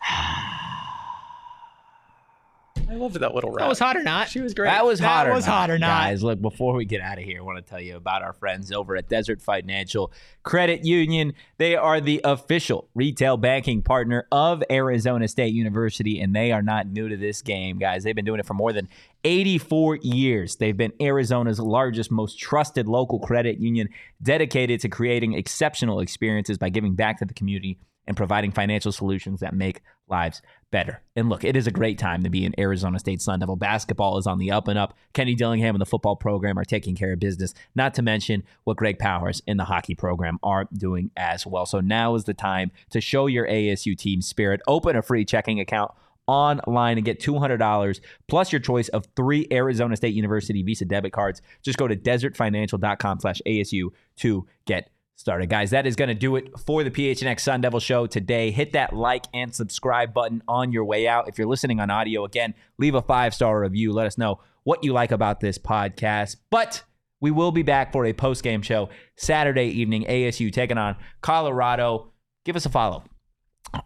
I 2.92 2.96
loved 2.96 3.16
that 3.16 3.34
little 3.34 3.52
rat. 3.52 3.60
that 3.60 3.70
was 3.70 3.80
hot 3.80 3.96
or 3.96 4.04
not? 4.04 4.28
She 4.28 4.42
was 4.42 4.54
great. 4.54 4.66
That 4.68 4.86
was 4.86 5.00
That 5.00 5.08
hot 5.08 5.28
or 5.30 5.34
was 5.34 5.46
not, 5.48 5.54
hot 5.54 5.70
or 5.72 5.80
not. 5.80 5.88
Guys, 5.88 6.22
look, 6.24 6.42
before 6.42 6.74
we 6.74 6.84
get 6.84 7.00
out 7.00 7.18
of 7.18 7.24
here, 7.24 7.40
I 7.40 7.42
want 7.42 7.58
to 7.58 7.70
tell 7.70 7.80
you 7.80 7.96
about 7.96 8.22
our 8.22 8.34
friends 8.34 8.70
over 8.70 8.98
at 8.98 9.08
Desert 9.08 9.42
Financial 9.42 10.12
Credit 10.44 10.84
Union. 10.84 11.32
They 11.58 11.78
are 11.78 12.02
the 12.02 12.20
official 12.26 12.90
retail 12.94 13.38
banking 13.38 13.82
partner 13.82 14.28
of 14.30 14.62
Arizona 14.70 15.30
State 15.30 15.54
University, 15.54 16.20
and 16.20 16.36
they 16.36 16.52
are 16.52 16.62
not 16.62 16.88
new 16.88 17.08
to 17.08 17.16
this 17.16 17.42
game, 17.42 17.78
guys. 17.80 18.04
They've 18.04 18.14
been 18.14 18.26
doing 18.26 18.42
it 18.42 18.46
for 18.46 18.56
more 18.56 18.74
than 18.74 18.90
84 19.24 20.00
years. 20.02 20.58
They've 20.58 20.76
been 20.76 20.92
Arizona's 21.00 21.62
largest, 21.62 22.12
most 22.12 22.38
trusted 22.40 22.90
local 22.90 23.20
credit 23.20 23.58
union, 23.62 23.88
dedicated 24.22 24.82
to 24.82 24.90
creating 24.90 25.32
exceptional 25.34 26.02
experiences 26.02 26.58
by 26.58 26.68
giving 26.68 26.96
back 26.96 27.20
to 27.20 27.26
the 27.26 27.34
community 27.34 27.78
and 28.06 28.18
providing 28.18 28.52
financial 28.52 28.92
solutions 28.92 29.40
that 29.40 29.54
make 29.54 29.82
lives 30.10 30.42
better. 30.72 31.02
And 31.16 31.30
look, 31.30 31.44
it 31.44 31.56
is 31.56 31.68
a 31.68 31.72
great 31.72 32.00
time 32.00 32.24
to 32.24 32.30
be 32.30 32.46
in 32.46 32.58
Arizona 32.60 32.98
State 32.98 33.22
Sun 33.22 33.40
Devil. 33.40 33.58
Basketball 33.58 34.18
is 34.18 34.26
on 34.26 34.40
the 34.40 34.52
up 34.52 34.68
and 34.68 34.80
up. 34.80 34.98
Kenny 35.14 35.36
Dillingham 35.36 35.76
and 35.76 35.82
the 35.82 35.86
football 35.86 36.16
program 36.16 36.58
are 36.58 36.66
taking 36.66 36.96
care 36.96 37.14
of 37.14 37.20
business, 37.20 37.54
not 37.76 37.94
to 37.96 38.02
mention 38.02 38.44
what 38.64 38.78
Greg 38.78 38.98
Powers 38.98 39.42
in 39.46 39.58
the 39.58 39.66
hockey 39.66 39.96
program 39.96 40.40
are 40.42 40.68
doing 40.74 41.12
as 41.18 41.46
well. 41.46 41.66
So 41.66 41.82
now 41.82 42.16
is 42.16 42.24
the 42.24 42.34
time 42.34 42.72
to 42.90 43.02
show 43.02 43.28
your 43.28 43.48
ASU 43.48 43.98
team 43.98 44.22
spirit. 44.22 44.62
Open 44.68 44.96
a 44.96 45.02
free 45.02 45.26
checking 45.26 45.60
account 45.60 45.92
online 46.28 46.98
and 46.98 47.06
get 47.06 47.20
$200 47.20 48.00
plus 48.28 48.52
your 48.52 48.62
choice 48.62 48.88
of 48.90 49.08
three 49.16 49.48
Arizona 49.52 49.96
State 49.96 50.14
University 50.14 50.64
Visa 50.64 50.86
debit 50.86 51.12
cards. 51.12 51.42
Just 51.62 51.78
go 51.78 51.88
to 51.88 51.96
desertfinancial.com 51.96 53.20
slash 53.20 53.42
ASU 53.46 53.90
to 54.18 54.48
get 54.66 54.91
started. 55.22 55.50
Guys, 55.50 55.70
that 55.70 55.88
is 55.88 55.96
going 55.96 56.10
to 56.10 56.16
do 56.16 56.36
it 56.36 56.60
for 56.60 56.84
the 56.84 56.92
PHNX 56.92 57.40
Sun 57.40 57.62
Devil 57.62 57.80
Show 57.80 58.08
today. 58.08 58.52
Hit 58.52 58.74
that 58.74 58.94
like 58.94 59.26
and 59.34 59.56
subscribe 59.56 60.14
button 60.14 60.44
on 60.48 60.74
your 60.74 60.84
way 60.84 61.08
out. 61.08 61.30
If 61.30 61.38
you're 61.38 61.48
listening 61.48 61.80
on 61.80 61.90
audio, 61.90 62.26
again, 62.26 62.54
leave 62.78 62.96
a 62.96 63.02
five 63.02 63.34
star 63.34 63.62
review. 63.62 63.94
Let 63.94 64.08
us 64.08 64.18
know 64.18 64.40
what 64.64 64.84
you 64.84 64.92
like 64.92 65.12
about 65.12 65.40
this 65.40 65.58
podcast. 65.58 66.38
But 66.50 66.84
we 67.22 67.32
will 67.32 67.52
be 67.52 67.64
back 67.64 67.94
for 67.94 68.06
a 68.06 68.14
post 68.14 68.44
game 68.44 68.62
show 68.62 68.90
Saturday 69.16 69.68
evening. 69.68 70.06
ASU 70.06 70.52
taking 70.52 70.78
on 70.78 70.98
Colorado. 71.22 72.12
Give 72.44 72.56
us 72.56 72.66
a 72.66 72.70
follow 72.70 73.04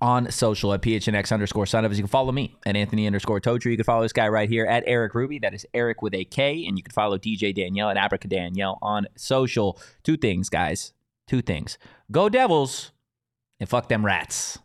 on 0.02 0.32
social 0.32 0.74
at 0.74 0.82
PHNX 0.82 1.32
underscore 1.32 1.66
son 1.66 1.86
of 1.86 1.92
us. 1.92 1.98
You 1.98 2.04
can 2.04 2.10
follow 2.10 2.32
me 2.32 2.56
at 2.66 2.76
Anthony 2.76 3.06
underscore 3.06 3.42
Totri. 3.42 3.72
You 3.72 3.78
can 3.78 3.84
follow 3.84 4.02
this 4.02 4.14
guy 4.14 4.30
right 4.30 4.50
here 4.50 4.66
at 4.66 4.84
Erik 4.88 5.14
Ruby. 5.14 5.40
That 5.40 5.54
is 5.54 5.66
Erik 5.74 6.02
with 6.02 6.16
a 6.16 6.24
K. 6.24 6.66
And 6.66 6.78
you 6.78 6.84
can 6.84 6.94
follow 6.94 7.18
DJ 7.18 7.54
Danielle 7.54 7.90
at 7.90 7.98
Abrica 7.98 8.30
Danielle 8.30 8.80
on 8.82 9.08
social. 9.16 9.80
Two 10.04 10.18
things, 10.18 10.50
guys. 10.50 10.94
Two 11.28 11.42
things. 11.42 11.78
Go 12.12 12.30
Devils 12.30 12.92
and 13.60 13.68
fuck 13.68 13.90
them 13.90 14.06
rats. 14.06 14.60